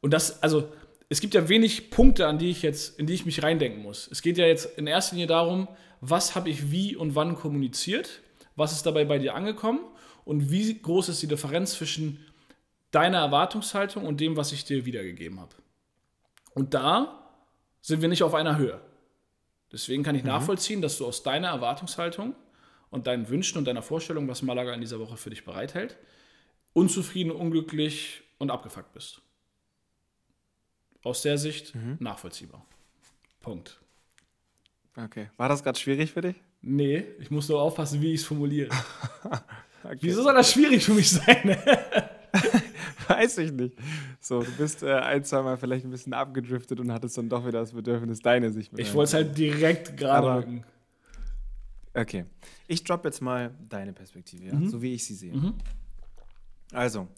und 0.00 0.12
das, 0.12 0.40
also, 0.40 0.72
es 1.08 1.20
gibt 1.20 1.34
ja 1.34 1.48
wenig 1.48 1.90
Punkte, 1.90 2.28
an 2.28 2.38
die 2.38 2.50
ich 2.50 2.62
jetzt, 2.62 2.96
in 2.98 3.06
die 3.06 3.14
ich 3.14 3.26
mich 3.26 3.42
reindenken 3.42 3.82
muss. 3.82 4.08
Es 4.10 4.22
geht 4.22 4.38
ja 4.38 4.46
jetzt 4.46 4.78
in 4.78 4.86
erster 4.86 5.16
Linie 5.16 5.26
darum, 5.26 5.68
was 6.00 6.36
habe 6.36 6.48
ich 6.48 6.70
wie 6.70 6.94
und 6.94 7.16
wann 7.16 7.34
kommuniziert, 7.34 8.20
was 8.54 8.70
ist 8.70 8.86
dabei 8.86 9.04
bei 9.04 9.18
dir 9.18 9.34
angekommen 9.34 9.80
und 10.24 10.52
wie 10.52 10.80
groß 10.80 11.08
ist 11.08 11.20
die 11.22 11.26
Differenz 11.26 11.72
zwischen 11.72 12.24
deiner 12.92 13.18
Erwartungshaltung 13.18 14.06
und 14.06 14.20
dem, 14.20 14.36
was 14.36 14.52
ich 14.52 14.64
dir 14.64 14.84
wiedergegeben 14.84 15.40
habe. 15.40 15.56
Und 16.54 16.72
da 16.72 17.32
sind 17.80 18.00
wir 18.00 18.08
nicht 18.08 18.22
auf 18.22 18.34
einer 18.34 18.58
Höhe. 18.58 18.80
Deswegen 19.72 20.04
kann 20.04 20.14
ich 20.14 20.22
mhm. 20.22 20.28
nachvollziehen, 20.28 20.80
dass 20.80 20.98
du 20.98 21.06
aus 21.06 21.24
deiner 21.24 21.48
Erwartungshaltung 21.48 22.36
und 22.90 23.06
deinen 23.06 23.28
Wünschen 23.28 23.58
und 23.58 23.64
deiner 23.64 23.82
Vorstellung, 23.82 24.28
was 24.28 24.42
Malaga 24.42 24.72
in 24.72 24.80
dieser 24.80 25.00
Woche 25.00 25.16
für 25.16 25.30
dich 25.30 25.44
bereithält, 25.44 25.96
unzufrieden, 26.72 27.30
unglücklich 27.30 28.22
und 28.38 28.50
abgefuckt 28.50 28.92
bist. 28.92 29.20
Aus 31.02 31.22
der 31.22 31.38
Sicht 31.38 31.74
mhm. 31.74 31.96
nachvollziehbar. 32.00 32.64
Punkt. 33.40 33.80
Okay. 34.96 35.28
War 35.36 35.48
das 35.48 35.62
gerade 35.62 35.78
schwierig 35.78 36.12
für 36.12 36.22
dich? 36.22 36.36
Nee, 36.62 37.04
ich 37.18 37.30
muss 37.30 37.48
nur 37.48 37.60
aufpassen, 37.60 38.00
wie 38.00 38.14
ich 38.14 38.20
es 38.20 38.26
formuliere. 38.26 38.70
okay. 39.84 39.98
Wieso 40.00 40.22
soll 40.22 40.34
das 40.34 40.50
schwierig 40.50 40.84
für 40.84 40.94
mich 40.94 41.10
sein? 41.10 41.56
Weiß 43.08 43.38
ich 43.38 43.52
nicht. 43.52 43.76
So, 44.18 44.42
du 44.42 44.50
bist 44.52 44.82
äh, 44.82 44.94
ein, 44.94 45.24
zwei 45.24 45.42
Mal 45.42 45.58
vielleicht 45.58 45.84
ein 45.84 45.90
bisschen 45.90 46.14
abgedriftet 46.14 46.80
und 46.80 46.90
hattest 46.90 47.18
dann 47.18 47.28
doch 47.28 47.46
wieder 47.46 47.60
das 47.60 47.72
Bedürfnis, 47.72 48.20
deine 48.20 48.50
Sicht 48.50 48.72
mit 48.72 48.80
Ich 48.80 48.94
wollte 48.94 49.08
es 49.08 49.14
halt 49.14 49.36
direkt 49.36 49.96
gerade 49.96 50.36
rücken. 50.36 50.64
Okay. 51.94 52.24
Ich 52.66 52.82
drop 52.84 53.04
jetzt 53.04 53.20
mal 53.20 53.54
deine 53.68 53.92
Perspektive, 53.92 54.46
ja? 54.46 54.54
Mhm. 54.54 54.68
so 54.68 54.82
wie 54.82 54.94
ich 54.94 55.04
sie 55.04 55.14
sehe. 55.14 55.34
Mhm. 55.34 55.54
Also, 56.72 57.08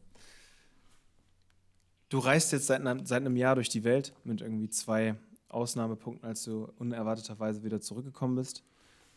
du 2.08 2.18
reist 2.18 2.52
jetzt 2.52 2.66
seit, 2.66 2.82
seit 3.08 3.20
einem 3.20 3.36
Jahr 3.36 3.54
durch 3.54 3.68
die 3.68 3.84
Welt 3.84 4.12
mit 4.24 4.42
irgendwie 4.42 4.68
zwei 4.68 5.16
Ausnahmepunkten, 5.48 6.28
als 6.28 6.44
du 6.44 6.68
unerwarteterweise 6.78 7.62
wieder 7.62 7.80
zurückgekommen 7.80 8.36
bist. 8.36 8.62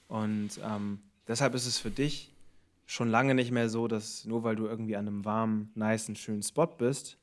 Und 0.07 0.59
ähm, 0.63 0.99
deshalb 1.27 1.55
ist 1.55 1.65
es 1.65 1.77
für 1.77 1.91
dich 1.91 2.33
schon 2.85 3.09
lange 3.09 3.35
nicht 3.35 3.51
mehr 3.51 3.69
so, 3.69 3.87
dass 3.87 4.25
nur 4.25 4.43
weil 4.43 4.55
du 4.55 4.65
irgendwie 4.65 4.95
an 4.95 5.07
einem 5.07 5.25
warmen, 5.25 5.71
nice, 5.75 6.09
schönen 6.15 6.41
Spot 6.41 6.65
bist, 6.65 7.17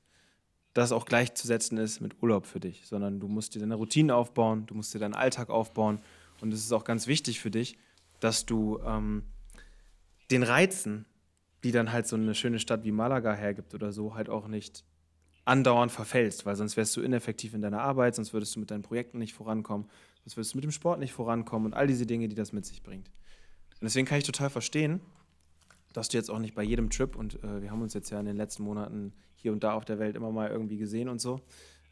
das 0.74 0.92
auch 0.92 1.06
gleichzusetzen 1.06 1.78
ist 1.78 2.00
mit 2.00 2.22
Urlaub 2.22 2.46
für 2.46 2.60
dich, 2.60 2.86
sondern 2.86 3.18
du 3.18 3.28
musst 3.28 3.54
dir 3.54 3.60
deine 3.60 3.74
Routine 3.74 4.14
aufbauen, 4.14 4.66
du 4.66 4.74
musst 4.74 4.94
dir 4.94 4.98
deinen 4.98 5.14
Alltag 5.14 5.48
aufbauen 5.48 6.00
und 6.40 6.52
es 6.52 6.60
ist 6.60 6.72
auch 6.72 6.84
ganz 6.84 7.06
wichtig 7.06 7.40
für 7.40 7.50
dich, 7.50 7.78
dass 8.20 8.46
du 8.46 8.80
ähm, 8.84 9.24
den 10.30 10.42
Reizen, 10.42 11.06
die 11.64 11.72
dann 11.72 11.92
halt 11.92 12.06
so 12.06 12.16
eine 12.16 12.34
schöne 12.34 12.58
Stadt 12.58 12.84
wie 12.84 12.92
Malaga 12.92 13.34
hergibt 13.34 13.74
oder 13.74 13.92
so, 13.92 14.14
halt 14.14 14.28
auch 14.28 14.48
nicht 14.48 14.84
andauernd 15.44 15.92
verfällst, 15.92 16.44
weil 16.44 16.56
sonst 16.56 16.76
wärst 16.76 16.96
du 16.96 17.00
ineffektiv 17.00 17.54
in 17.54 17.62
deiner 17.62 17.80
Arbeit, 17.80 18.16
sonst 18.16 18.32
würdest 18.32 18.56
du 18.56 18.60
mit 18.60 18.70
deinen 18.70 18.82
Projekten 18.82 19.18
nicht 19.18 19.32
vorankommen, 19.34 19.88
sonst 20.24 20.36
würdest 20.36 20.54
du 20.54 20.58
mit 20.58 20.64
dem 20.64 20.72
Sport 20.72 20.98
nicht 20.98 21.12
vorankommen 21.12 21.66
und 21.66 21.74
all 21.74 21.86
diese 21.86 22.04
Dinge, 22.04 22.28
die 22.28 22.34
das 22.34 22.52
mit 22.52 22.66
sich 22.66 22.82
bringt. 22.82 23.08
Und 23.08 23.82
deswegen 23.82 24.06
kann 24.06 24.18
ich 24.18 24.24
total 24.24 24.50
verstehen, 24.50 25.00
dass 25.92 26.08
du 26.08 26.16
jetzt 26.16 26.30
auch 26.30 26.40
nicht 26.40 26.54
bei 26.54 26.62
jedem 26.62 26.90
Trip, 26.90 27.14
und 27.14 27.42
äh, 27.42 27.62
wir 27.62 27.70
haben 27.70 27.80
uns 27.80 27.94
jetzt 27.94 28.10
ja 28.10 28.18
in 28.18 28.26
den 28.26 28.36
letzten 28.36 28.64
Monaten 28.64 29.12
hier 29.36 29.52
und 29.52 29.62
da 29.62 29.72
auf 29.74 29.84
der 29.84 29.98
Welt 29.98 30.16
immer 30.16 30.32
mal 30.32 30.50
irgendwie 30.50 30.78
gesehen 30.78 31.08
und 31.08 31.20
so, 31.20 31.40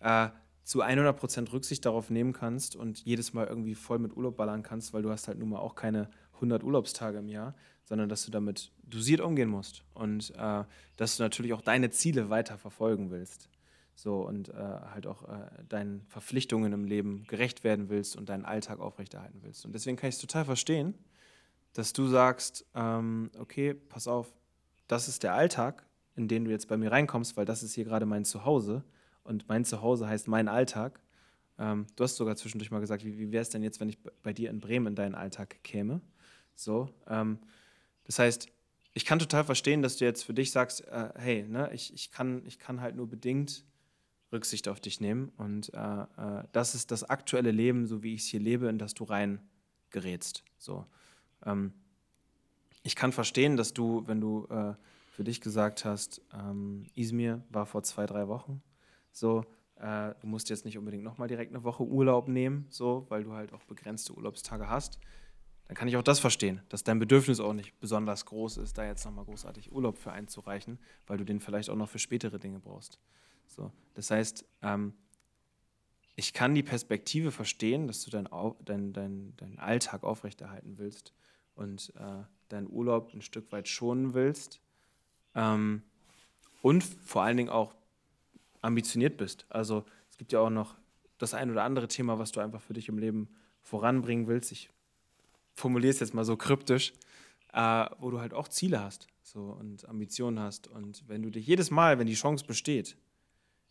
äh, 0.00 0.28
zu 0.64 0.82
100% 0.82 1.52
Rücksicht 1.52 1.84
darauf 1.84 2.10
nehmen 2.10 2.32
kannst 2.32 2.74
und 2.74 3.04
jedes 3.04 3.34
Mal 3.34 3.46
irgendwie 3.46 3.74
voll 3.74 3.98
mit 3.98 4.16
Urlaub 4.16 4.36
ballern 4.36 4.62
kannst, 4.62 4.92
weil 4.94 5.02
du 5.02 5.10
hast 5.10 5.28
halt 5.28 5.38
nun 5.38 5.50
mal 5.50 5.58
auch 5.58 5.74
keine 5.74 6.08
100 6.34 6.64
Urlaubstage 6.64 7.18
im 7.18 7.28
Jahr, 7.28 7.54
sondern 7.84 8.08
dass 8.08 8.24
du 8.24 8.30
damit 8.30 8.72
dosiert 8.82 9.20
umgehen 9.20 9.48
musst 9.48 9.84
und 9.92 10.32
äh, 10.36 10.64
dass 10.96 11.16
du 11.16 11.22
natürlich 11.22 11.52
auch 11.52 11.60
deine 11.60 11.90
Ziele 11.90 12.30
weiter 12.30 12.56
verfolgen 12.56 13.10
willst. 13.10 13.50
So 13.94 14.26
und 14.26 14.48
äh, 14.48 14.54
halt 14.54 15.06
auch 15.06 15.28
äh, 15.28 15.64
deinen 15.68 16.04
Verpflichtungen 16.08 16.72
im 16.72 16.84
Leben 16.84 17.24
gerecht 17.28 17.62
werden 17.62 17.90
willst 17.90 18.16
und 18.16 18.28
deinen 18.28 18.44
Alltag 18.44 18.80
aufrechterhalten 18.80 19.40
willst. 19.42 19.64
Und 19.64 19.72
deswegen 19.72 19.96
kann 19.96 20.08
ich 20.08 20.16
es 20.16 20.20
total 20.20 20.44
verstehen, 20.46 20.94
dass 21.74 21.92
du 21.92 22.08
sagst, 22.08 22.66
ähm, 22.74 23.30
okay, 23.38 23.74
pass 23.74 24.08
auf, 24.08 24.34
das 24.88 25.08
ist 25.08 25.22
der 25.22 25.34
Alltag, 25.34 25.86
in 26.16 26.26
den 26.26 26.44
du 26.44 26.50
jetzt 26.50 26.68
bei 26.68 26.76
mir 26.76 26.90
reinkommst, 26.90 27.36
weil 27.36 27.44
das 27.44 27.62
ist 27.62 27.74
hier 27.74 27.84
gerade 27.84 28.06
mein 28.06 28.24
Zuhause 28.24 28.82
und 29.24 29.48
mein 29.48 29.64
Zuhause 29.64 30.06
heißt 30.06 30.28
mein 30.28 30.48
Alltag. 30.48 31.00
Ähm, 31.58 31.86
du 31.96 32.04
hast 32.04 32.16
sogar 32.16 32.36
zwischendurch 32.36 32.70
mal 32.70 32.80
gesagt, 32.80 33.04
wie, 33.04 33.18
wie 33.18 33.32
wäre 33.32 33.42
es 33.42 33.50
denn 33.50 33.62
jetzt, 33.62 33.80
wenn 33.80 33.88
ich 33.88 33.98
bei 34.22 34.32
dir 34.32 34.50
in 34.50 34.60
Bremen 34.60 34.88
in 34.88 34.94
deinen 34.94 35.14
Alltag 35.14 35.62
käme? 35.62 36.00
So, 36.54 36.88
ähm, 37.08 37.38
das 38.04 38.18
heißt, 38.18 38.48
ich 38.92 39.04
kann 39.04 39.18
total 39.18 39.44
verstehen, 39.44 39.82
dass 39.82 39.96
du 39.96 40.04
jetzt 40.04 40.22
für 40.22 40.34
dich 40.34 40.52
sagst, 40.52 40.86
äh, 40.86 41.10
hey, 41.16 41.42
ne, 41.48 41.70
ich, 41.72 41.92
ich, 41.92 42.10
kann, 42.10 42.42
ich 42.46 42.58
kann 42.58 42.80
halt 42.80 42.94
nur 42.94 43.08
bedingt 43.08 43.64
Rücksicht 44.32 44.68
auf 44.68 44.80
dich 44.80 45.00
nehmen 45.00 45.32
und 45.36 45.72
äh, 45.74 46.02
äh, 46.02 46.44
das 46.52 46.74
ist 46.74 46.90
das 46.90 47.04
aktuelle 47.04 47.50
Leben, 47.50 47.86
so 47.86 48.02
wie 48.02 48.14
ich 48.14 48.22
es 48.22 48.26
hier 48.26 48.40
lebe, 48.40 48.68
in 48.68 48.78
das 48.78 48.94
du 48.94 49.04
rein 49.04 49.40
gerätst. 49.90 50.44
So. 50.58 50.86
Ähm, 51.44 51.72
ich 52.82 52.96
kann 52.96 53.12
verstehen, 53.12 53.56
dass 53.56 53.72
du, 53.72 54.04
wenn 54.06 54.20
du 54.20 54.46
äh, 54.50 54.74
für 55.10 55.24
dich 55.24 55.40
gesagt 55.40 55.84
hast, 55.84 56.20
ähm, 56.32 56.86
Izmir 56.94 57.42
war 57.50 57.66
vor 57.66 57.82
zwei, 57.82 58.06
drei 58.06 58.28
Wochen, 58.28 58.62
so, 59.14 59.44
äh, 59.76 60.14
du 60.20 60.26
musst 60.26 60.50
jetzt 60.50 60.64
nicht 60.64 60.76
unbedingt 60.76 61.04
nochmal 61.04 61.28
direkt 61.28 61.54
eine 61.54 61.64
Woche 61.64 61.84
Urlaub 61.84 62.28
nehmen, 62.28 62.66
so, 62.68 63.06
weil 63.08 63.24
du 63.24 63.32
halt 63.32 63.52
auch 63.52 63.62
begrenzte 63.64 64.12
Urlaubstage 64.12 64.68
hast, 64.68 64.98
dann 65.66 65.76
kann 65.76 65.88
ich 65.88 65.96
auch 65.96 66.02
das 66.02 66.20
verstehen, 66.20 66.60
dass 66.68 66.84
dein 66.84 66.98
Bedürfnis 66.98 67.40
auch 67.40 67.54
nicht 67.54 67.78
besonders 67.80 68.26
groß 68.26 68.58
ist, 68.58 68.76
da 68.76 68.84
jetzt 68.84 69.04
nochmal 69.04 69.24
großartig 69.24 69.72
Urlaub 69.72 69.96
für 69.96 70.12
einzureichen, 70.12 70.78
weil 71.06 71.16
du 71.16 71.24
den 71.24 71.40
vielleicht 71.40 71.70
auch 71.70 71.76
noch 71.76 71.88
für 71.88 71.98
spätere 71.98 72.38
Dinge 72.38 72.58
brauchst. 72.58 72.98
So, 73.46 73.70
das 73.94 74.10
heißt, 74.10 74.44
ähm, 74.62 74.94
ich 76.16 76.32
kann 76.32 76.54
die 76.54 76.62
Perspektive 76.62 77.30
verstehen, 77.30 77.86
dass 77.86 78.04
du 78.04 78.10
deinen 78.10 78.28
dein, 78.64 78.92
dein, 78.92 79.36
dein 79.36 79.58
Alltag 79.58 80.04
aufrechterhalten 80.04 80.76
willst 80.76 81.12
und 81.54 81.92
äh, 81.96 82.24
deinen 82.48 82.68
Urlaub 82.68 83.12
ein 83.14 83.22
Stück 83.22 83.50
weit 83.52 83.68
schonen 83.68 84.12
willst. 84.12 84.60
Ähm, 85.34 85.82
und 86.62 86.84
vor 86.84 87.22
allen 87.22 87.36
Dingen 87.36 87.48
auch 87.48 87.74
ambitioniert 88.64 89.16
bist. 89.16 89.46
Also 89.48 89.84
es 90.10 90.16
gibt 90.16 90.32
ja 90.32 90.40
auch 90.40 90.50
noch 90.50 90.76
das 91.18 91.34
ein 91.34 91.50
oder 91.50 91.62
andere 91.62 91.88
Thema, 91.88 92.18
was 92.18 92.32
du 92.32 92.40
einfach 92.40 92.60
für 92.60 92.72
dich 92.72 92.88
im 92.88 92.98
Leben 92.98 93.28
voranbringen 93.60 94.26
willst. 94.26 94.52
Ich 94.52 94.70
formuliere 95.54 95.90
es 95.90 96.00
jetzt 96.00 96.14
mal 96.14 96.24
so 96.24 96.36
kryptisch, 96.36 96.92
äh, 97.52 97.86
wo 97.98 98.10
du 98.10 98.20
halt 98.20 98.34
auch 98.34 98.48
Ziele 98.48 98.82
hast 98.82 99.06
so, 99.22 99.56
und 99.58 99.88
Ambitionen 99.88 100.40
hast. 100.40 100.66
Und 100.66 101.04
wenn 101.08 101.22
du 101.22 101.30
dich 101.30 101.46
jedes 101.46 101.70
Mal, 101.70 101.98
wenn 101.98 102.06
die 102.06 102.14
Chance 102.14 102.44
besteht, 102.44 102.96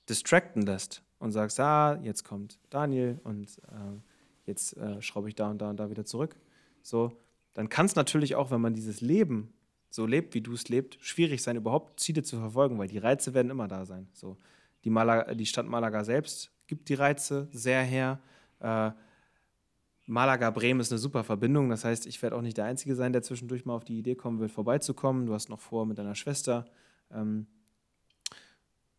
distracten 0.09 0.63
lässt 0.63 1.03
und 1.19 1.31
sagst, 1.31 1.59
ah, 1.59 1.99
jetzt 2.01 2.23
kommt 2.23 2.59
Daniel 2.69 3.19
und 3.23 3.57
äh, 3.69 3.99
jetzt 4.45 4.77
äh, 4.77 5.01
schraube 5.01 5.29
ich 5.29 5.35
da 5.35 5.49
und 5.49 5.59
da 5.59 5.69
und 5.69 5.77
da 5.77 5.89
wieder 5.89 6.05
zurück, 6.05 6.35
so, 6.81 7.11
dann 7.53 7.69
kann 7.69 7.85
es 7.85 7.95
natürlich 7.95 8.35
auch, 8.35 8.51
wenn 8.51 8.61
man 8.61 8.73
dieses 8.73 9.01
Leben 9.01 9.53
so 9.89 10.05
lebt, 10.05 10.33
wie 10.33 10.41
du 10.41 10.53
es 10.53 10.69
lebst, 10.69 10.99
schwierig 11.01 11.43
sein, 11.43 11.55
überhaupt 11.55 11.99
Ziele 11.99 12.23
zu 12.23 12.37
verfolgen, 12.37 12.79
weil 12.79 12.87
die 12.87 12.97
Reize 12.97 13.33
werden 13.33 13.51
immer 13.51 13.67
da 13.67 13.85
sein. 13.85 14.07
So, 14.11 14.37
die, 14.84 14.89
Malaga, 14.89 15.34
die 15.34 15.45
Stadt 15.45 15.65
Malaga 15.65 16.03
selbst 16.03 16.51
gibt 16.67 16.89
die 16.89 16.93
Reize 16.93 17.47
sehr 17.51 17.84
her. 17.84 18.19
Äh, 18.59 18.91
Malaga-Bremen 20.05 20.81
ist 20.81 20.91
eine 20.91 20.99
super 20.99 21.23
Verbindung. 21.23 21.69
Das 21.69 21.86
heißt, 21.86 22.05
ich 22.07 22.21
werde 22.21 22.36
auch 22.36 22.41
nicht 22.41 22.57
der 22.57 22.65
Einzige 22.65 22.95
sein, 22.95 23.13
der 23.13 23.21
zwischendurch 23.21 23.65
mal 23.65 23.73
auf 23.75 23.86
die 23.86 23.97
Idee 23.97 24.15
kommen 24.15 24.39
will, 24.39 24.49
vorbeizukommen. 24.49 25.25
Du 25.25 25.34
hast 25.34 25.49
noch 25.49 25.59
vor, 25.59 25.86
mit 25.86 25.97
deiner 25.97 26.15
Schwester 26.15 26.65
ähm, 27.11 27.47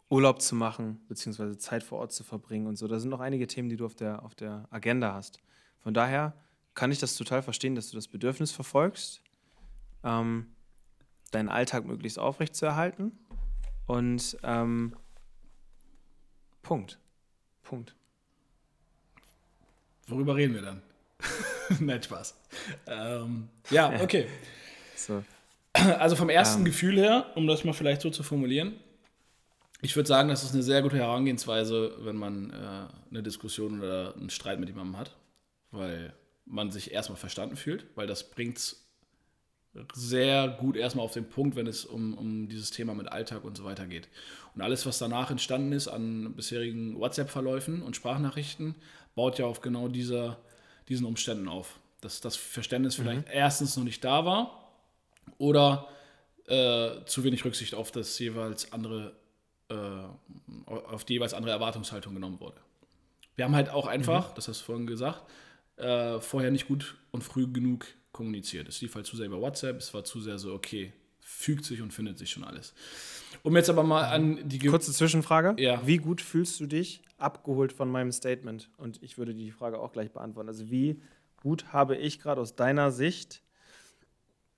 Urlaub 0.08 0.40
zu 0.40 0.54
machen, 0.54 1.00
beziehungsweise 1.08 1.58
Zeit 1.58 1.82
vor 1.82 1.98
Ort 1.98 2.12
zu 2.12 2.24
verbringen 2.24 2.66
und 2.66 2.76
so. 2.76 2.88
Da 2.88 2.98
sind 2.98 3.10
noch 3.10 3.20
einige 3.20 3.46
Themen, 3.46 3.68
die 3.68 3.76
du 3.76 3.84
auf 3.84 3.94
der, 3.94 4.22
auf 4.22 4.34
der 4.34 4.66
Agenda 4.70 5.12
hast. 5.12 5.40
Von 5.80 5.92
daher 5.92 6.34
kann 6.74 6.90
ich 6.90 6.98
das 6.98 7.16
total 7.16 7.42
verstehen, 7.42 7.74
dass 7.74 7.90
du 7.90 7.96
das 7.96 8.08
Bedürfnis 8.08 8.52
verfolgst, 8.52 9.22
ähm, 10.02 10.46
deinen 11.30 11.48
Alltag 11.48 11.84
möglichst 11.84 12.18
aufrechtzuerhalten. 12.18 13.12
Und 13.86 14.38
ähm, 14.42 14.94
Punkt. 16.64 16.98
Punkt. 17.62 17.94
Worüber 20.08 20.34
reden 20.34 20.54
wir 20.54 20.62
dann? 20.62 20.82
Nein, 21.78 22.02
Spaß. 22.02 22.34
Ähm, 22.86 23.48
ja, 23.70 24.00
okay. 24.02 24.26
so. 24.96 25.22
Also 25.72 26.16
vom 26.16 26.28
ersten 26.28 26.56
um. 26.56 26.60
Ähm. 26.62 26.64
Gefühl 26.66 26.96
her, 26.98 27.26
um 27.36 27.46
das 27.46 27.64
mal 27.64 27.72
vielleicht 27.72 28.00
so 28.00 28.10
zu 28.10 28.22
formulieren, 28.22 28.74
ich 29.82 29.94
würde 29.96 30.06
sagen, 30.06 30.30
das 30.30 30.42
ist 30.42 30.54
eine 30.54 30.62
sehr 30.62 30.80
gute 30.80 30.96
Herangehensweise, 30.96 31.96
wenn 32.00 32.16
man 32.16 32.50
äh, 32.50 33.10
eine 33.10 33.22
Diskussion 33.22 33.80
oder 33.80 34.14
einen 34.16 34.30
Streit 34.30 34.58
mit 34.58 34.70
jemandem 34.70 34.96
hat, 34.96 35.14
weil 35.70 36.14
man 36.46 36.70
sich 36.70 36.92
erstmal 36.92 37.18
verstanden 37.18 37.56
fühlt, 37.56 37.86
weil 37.94 38.06
das 38.06 38.30
bringt 38.30 38.56
es 38.56 38.83
sehr 39.92 40.48
gut 40.48 40.76
erstmal 40.76 41.04
auf 41.04 41.12
den 41.12 41.28
Punkt, 41.28 41.56
wenn 41.56 41.66
es 41.66 41.84
um, 41.84 42.14
um 42.14 42.48
dieses 42.48 42.70
Thema 42.70 42.94
mit 42.94 43.10
Alltag 43.10 43.44
und 43.44 43.56
so 43.56 43.64
weiter 43.64 43.86
geht. 43.86 44.08
Und 44.54 44.62
alles, 44.62 44.86
was 44.86 44.98
danach 44.98 45.30
entstanden 45.30 45.72
ist 45.72 45.88
an 45.88 46.34
bisherigen 46.34 46.98
WhatsApp-Verläufen 46.98 47.82
und 47.82 47.96
Sprachnachrichten, 47.96 48.76
baut 49.14 49.38
ja 49.38 49.46
auf 49.46 49.60
genau 49.60 49.88
dieser, 49.88 50.38
diesen 50.88 51.06
Umständen 51.06 51.48
auf. 51.48 51.80
Dass 52.00 52.20
das 52.20 52.36
Verständnis 52.36 52.94
vielleicht 52.94 53.26
mhm. 53.26 53.32
erstens 53.32 53.76
noch 53.76 53.84
nicht 53.84 54.04
da 54.04 54.24
war 54.24 54.70
oder 55.38 55.88
äh, 56.46 57.04
zu 57.06 57.24
wenig 57.24 57.44
Rücksicht 57.44 57.74
auf 57.74 57.90
das 57.90 58.18
jeweils 58.18 58.72
andere, 58.72 59.16
äh, 59.70 59.74
auf 60.66 61.04
die 61.04 61.14
jeweils 61.14 61.34
andere 61.34 61.52
Erwartungshaltung 61.52 62.14
genommen 62.14 62.38
wurde. 62.40 62.60
Wir 63.34 63.44
haben 63.46 63.56
halt 63.56 63.70
auch 63.70 63.86
einfach, 63.86 64.30
mhm. 64.30 64.34
das 64.36 64.46
hast 64.48 64.60
du 64.60 64.64
vorhin 64.66 64.86
gesagt, 64.86 65.22
äh, 65.76 66.20
vorher 66.20 66.52
nicht 66.52 66.68
gut 66.68 66.96
und 67.10 67.24
früh 67.24 67.50
genug 67.50 67.86
kommuniziert. 68.14 68.68
Es 68.68 68.80
lief 68.80 68.94
halt 68.94 69.04
zu 69.04 69.16
sehr 69.18 69.26
über 69.26 69.42
WhatsApp, 69.42 69.76
es 69.76 69.92
war 69.92 70.04
zu 70.04 70.22
sehr 70.22 70.38
so, 70.38 70.54
okay, 70.54 70.94
fügt 71.20 71.64
sich 71.66 71.82
und 71.82 71.92
findet 71.92 72.18
sich 72.18 72.30
schon 72.30 72.44
alles. 72.44 72.72
Um 73.42 73.54
jetzt 73.56 73.68
aber 73.68 73.82
mal 73.82 74.04
an 74.04 74.48
die. 74.48 74.58
Ge 74.58 74.70
Kurze 74.70 74.92
Zwischenfrage. 74.92 75.60
Ja. 75.60 75.86
Wie 75.86 75.98
gut 75.98 76.22
fühlst 76.22 76.60
du 76.60 76.66
dich 76.66 77.02
abgeholt 77.18 77.72
von 77.72 77.90
meinem 77.90 78.12
Statement? 78.12 78.70
Und 78.78 79.02
ich 79.02 79.18
würde 79.18 79.34
die 79.34 79.50
Frage 79.50 79.78
auch 79.78 79.92
gleich 79.92 80.10
beantworten. 80.12 80.48
Also, 80.48 80.70
wie 80.70 81.00
gut 81.42 81.72
habe 81.72 81.96
ich 81.96 82.20
gerade 82.20 82.40
aus 82.40 82.56
deiner 82.56 82.90
Sicht 82.90 83.42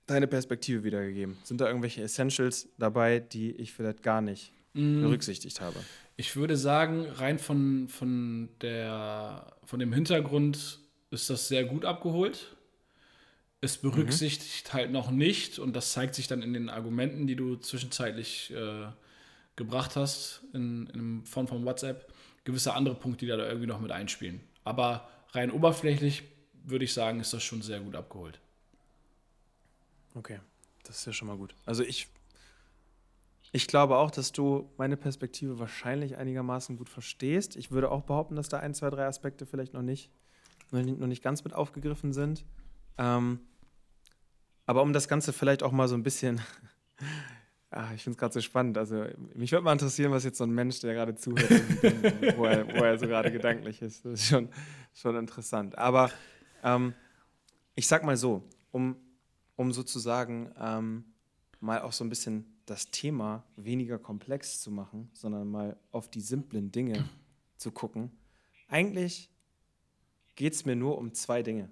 deine 0.05 0.27
Perspektive 0.27 0.83
wiedergegeben? 0.83 1.37
Sind 1.43 1.59
da 1.59 1.67
irgendwelche 1.67 2.01
Essentials 2.01 2.69
dabei, 2.77 3.19
die 3.19 3.51
ich 3.51 3.73
vielleicht 3.73 4.03
gar 4.03 4.21
nicht 4.21 4.53
mm. 4.73 5.01
berücksichtigt 5.01 5.59
habe? 5.59 5.79
Ich 6.15 6.35
würde 6.35 6.57
sagen, 6.57 7.05
rein 7.05 7.39
von, 7.39 7.87
von, 7.89 8.49
der, 8.61 9.53
von 9.65 9.79
dem 9.79 9.93
Hintergrund 9.93 10.79
ist 11.11 11.29
das 11.29 11.47
sehr 11.47 11.65
gut 11.65 11.85
abgeholt. 11.85 12.56
Es 13.59 13.77
berücksichtigt 13.77 14.69
mhm. 14.69 14.73
halt 14.73 14.91
noch 14.91 15.09
nicht, 15.09 15.57
und 15.59 15.75
das 15.75 15.91
zeigt 15.91 16.15
sich 16.15 16.27
dann 16.27 16.41
in 16.41 16.53
den 16.53 16.69
Argumenten, 16.69 17.25
die 17.25 17.35
du 17.35 17.55
zwischenzeitlich 17.55 18.51
äh, 18.51 18.87
gebracht 19.55 19.95
hast, 19.95 20.41
in, 20.53 20.87
in 20.87 21.25
Form 21.25 21.47
von 21.47 21.65
WhatsApp, 21.65 22.13
gewisse 22.43 22.73
andere 22.73 22.95
Punkte, 22.95 23.25
die 23.25 23.29
da 23.29 23.37
irgendwie 23.37 23.67
noch 23.67 23.81
mit 23.81 23.91
einspielen. 23.91 24.41
Aber 24.63 25.09
rein 25.31 25.51
oberflächlich 25.51 26.23
würde 26.63 26.85
ich 26.85 26.93
sagen, 26.93 27.19
ist 27.19 27.33
das 27.33 27.43
schon 27.43 27.61
sehr 27.61 27.79
gut 27.79 27.95
abgeholt. 27.95 28.39
Okay, 30.13 30.39
das 30.83 30.99
ist 30.99 31.05
ja 31.05 31.13
schon 31.13 31.27
mal 31.27 31.37
gut. 31.37 31.55
Also 31.65 31.83
ich, 31.83 32.07
ich 33.51 33.67
glaube 33.67 33.97
auch, 33.97 34.11
dass 34.11 34.31
du 34.31 34.69
meine 34.77 34.97
Perspektive 34.97 35.59
wahrscheinlich 35.59 36.17
einigermaßen 36.17 36.77
gut 36.77 36.89
verstehst. 36.89 37.55
Ich 37.55 37.71
würde 37.71 37.89
auch 37.91 38.03
behaupten, 38.03 38.35
dass 38.35 38.49
da 38.49 38.59
ein, 38.59 38.73
zwei, 38.73 38.89
drei 38.89 39.05
Aspekte 39.05 39.45
vielleicht 39.45 39.73
noch 39.73 39.81
nicht, 39.81 40.09
noch 40.71 41.07
nicht 41.07 41.23
ganz 41.23 41.43
mit 41.43 41.53
aufgegriffen 41.53 42.13
sind. 42.13 42.45
Ähm, 42.97 43.39
aber 44.65 44.81
um 44.81 44.93
das 44.93 45.07
Ganze 45.07 45.33
vielleicht 45.33 45.63
auch 45.63 45.71
mal 45.71 45.87
so 45.87 45.95
ein 45.95 46.03
bisschen, 46.03 46.41
ah, 47.71 47.93
ich 47.95 48.03
finde 48.03 48.15
es 48.15 48.19
gerade 48.19 48.33
so 48.33 48.41
spannend. 48.41 48.77
Also 48.77 49.05
mich 49.33 49.51
würde 49.51 49.63
mal 49.63 49.73
interessieren, 49.73 50.11
was 50.11 50.23
jetzt 50.23 50.37
so 50.37 50.43
ein 50.43 50.51
Mensch, 50.51 50.79
der 50.81 50.93
gerade 50.93 51.15
zuhört, 51.15 51.49
wo, 52.37 52.45
er, 52.45 52.67
wo, 52.67 52.83
er, 52.83 52.97
so 52.97 53.07
gerade 53.07 53.31
gedanklich 53.31 53.81
ist. 53.81 54.05
Das 54.05 54.19
ist 54.19 54.27
schon, 54.27 54.49
schon 54.93 55.15
interessant. 55.15 55.77
Aber 55.77 56.11
ähm, 56.63 56.93
ich 57.75 57.87
sag 57.87 58.03
mal 58.03 58.17
so, 58.17 58.43
um, 58.71 58.97
um 59.55 59.71
sozusagen 59.71 60.51
ähm, 60.59 61.05
mal 61.59 61.81
auch 61.81 61.93
so 61.93 62.03
ein 62.03 62.09
bisschen 62.09 62.45
das 62.65 62.91
Thema 62.91 63.45
weniger 63.55 63.97
komplex 63.97 64.59
zu 64.59 64.71
machen, 64.71 65.09
sondern 65.13 65.47
mal 65.47 65.77
auf 65.91 66.09
die 66.09 66.19
simplen 66.19 66.71
Dinge 66.71 67.07
zu 67.55 67.71
gucken. 67.71 68.11
Eigentlich 68.67 69.31
geht 70.35 70.53
es 70.53 70.65
mir 70.65 70.75
nur 70.75 70.97
um 70.97 71.13
zwei 71.13 71.41
Dinge. 71.41 71.69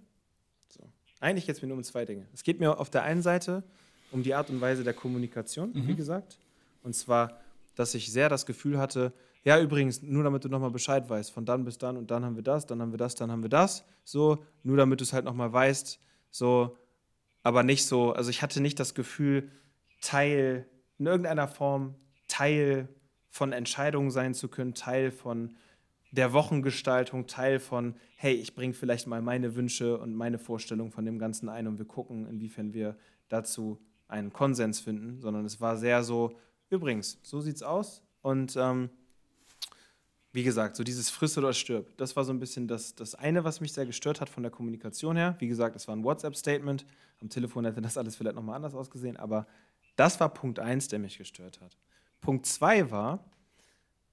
Eigentlich 1.26 1.48
geht 1.48 1.56
es 1.56 1.62
mir 1.64 1.68
nur 1.70 1.78
um 1.78 1.84
zwei 1.84 2.06
Dinge. 2.06 2.28
Es 2.36 2.44
geht 2.44 2.60
mir 2.60 2.78
auf 2.78 2.92
der 2.92 3.02
einen 3.02 3.24
Seite 3.24 3.64
um 4.12 4.22
die 4.22 4.36
Art 4.36 4.52
und 4.52 4.62
Weise 4.62 4.84
der 4.84 4.94
Kommunikation, 4.94 5.72
mhm. 5.74 5.88
wie 5.88 5.96
gesagt. 5.96 6.38
Und 6.84 6.94
zwar, 6.94 7.40
dass 7.74 7.96
ich 7.96 8.12
sehr 8.12 8.30
das 8.30 8.46
Gefühl 8.46 8.78
hatte, 8.78 9.12
ja, 9.44 9.60
übrigens, 9.60 10.04
nur 10.04 10.24
damit 10.24 10.46
du 10.46 10.50
nochmal 10.50 10.70
Bescheid 10.70 11.10
weißt, 11.10 11.32
von 11.32 11.44
dann 11.44 11.66
bis 11.66 11.80
dann 11.80 11.98
und 11.98 12.12
dann 12.12 12.24
haben 12.24 12.36
wir 12.36 12.44
das, 12.44 12.68
dann 12.68 12.80
haben 12.80 12.94
wir 12.94 13.00
das, 13.00 13.16
dann 13.16 13.32
haben 13.32 13.42
wir 13.42 13.50
das. 13.50 13.86
So, 14.04 14.46
nur 14.62 14.78
damit 14.78 15.00
du 15.00 15.04
es 15.04 15.14
halt 15.14 15.26
nochmal 15.26 15.52
weißt, 15.52 16.00
so, 16.30 16.78
aber 17.42 17.64
nicht 17.64 17.88
so, 17.88 18.14
also 18.14 18.30
ich 18.30 18.44
hatte 18.44 18.62
nicht 18.62 18.80
das 18.80 18.94
Gefühl, 18.94 19.50
Teil, 20.02 20.68
in 21.00 21.08
irgendeiner 21.08 21.48
Form, 21.48 21.96
Teil 22.28 22.88
von 23.32 23.52
Entscheidungen 23.52 24.12
sein 24.12 24.36
zu 24.36 24.48
können, 24.48 24.76
Teil 24.76 25.10
von 25.10 25.56
der 26.12 26.34
Wochengestaltung 26.34 27.28
Teil 27.28 27.60
von, 27.60 27.96
hey, 28.16 28.34
ich 28.34 28.56
bringe 28.56 28.74
vielleicht 28.74 29.08
mal 29.08 29.22
meine 29.22 29.56
Wünsche 29.56 29.98
und 29.98 30.16
meine 30.16 30.38
Vorstellung 30.38 30.92
von 30.92 31.06
dem 31.06 31.20
Ganzen 31.20 31.50
ein 31.50 31.68
und 31.68 31.78
wir 31.78 31.86
gucken, 31.86 32.28
inwiefern 32.28 32.74
wir 32.74 32.98
dazu 33.28 33.80
einen 34.08 34.32
Konsens 34.32 34.80
finden, 34.80 35.20
sondern 35.20 35.46
es 35.46 35.60
war 35.60 35.78
sehr 35.78 36.04
so, 36.04 36.38
übrigens, 36.70 37.20
so 37.24 37.42
sieht's 37.42 37.64
aus 37.64 38.04
und 38.22 38.56
ähm, 38.56 38.90
wie 40.32 40.44
gesagt, 40.44 40.76
so 40.76 40.84
dieses 40.84 41.10
Friss 41.10 41.38
oder 41.38 41.54
stirb, 41.54 41.96
das 41.98 42.16
war 42.18 42.26
so 42.26 42.34
ein 42.34 42.40
bisschen 42.40 42.68
das, 42.68 42.94
das 42.94 43.16
eine, 43.16 43.46
was 43.46 43.62
mich 43.62 43.72
sehr 43.72 43.86
gestört 43.86 44.20
hat 44.20 44.30
von 44.30 44.44
der 44.44 44.52
Kommunikation 44.52 45.16
her. 45.16 45.36
Wie 45.40 45.48
gesagt, 45.48 45.78
es 45.78 45.88
war 45.88 45.96
ein 45.96 46.04
WhatsApp-Statement. 46.04 46.86
Am 47.22 47.30
Telefon 47.30 47.64
hätte 47.64 47.82
das 47.82 47.98
alles 47.98 48.18
vielleicht 48.18 48.36
nochmal 48.36 48.58
anders 48.58 48.76
ausgesehen, 48.76 49.16
aber 49.16 49.48
das 49.96 50.20
war 50.20 50.34
Punkt 50.34 50.60
eins, 50.60 50.90
der 50.90 51.00
mich 51.00 51.18
gestört 51.18 51.62
hat. 51.62 51.78
Punkt 52.20 52.46
zwei 52.46 52.92
war 52.92 53.24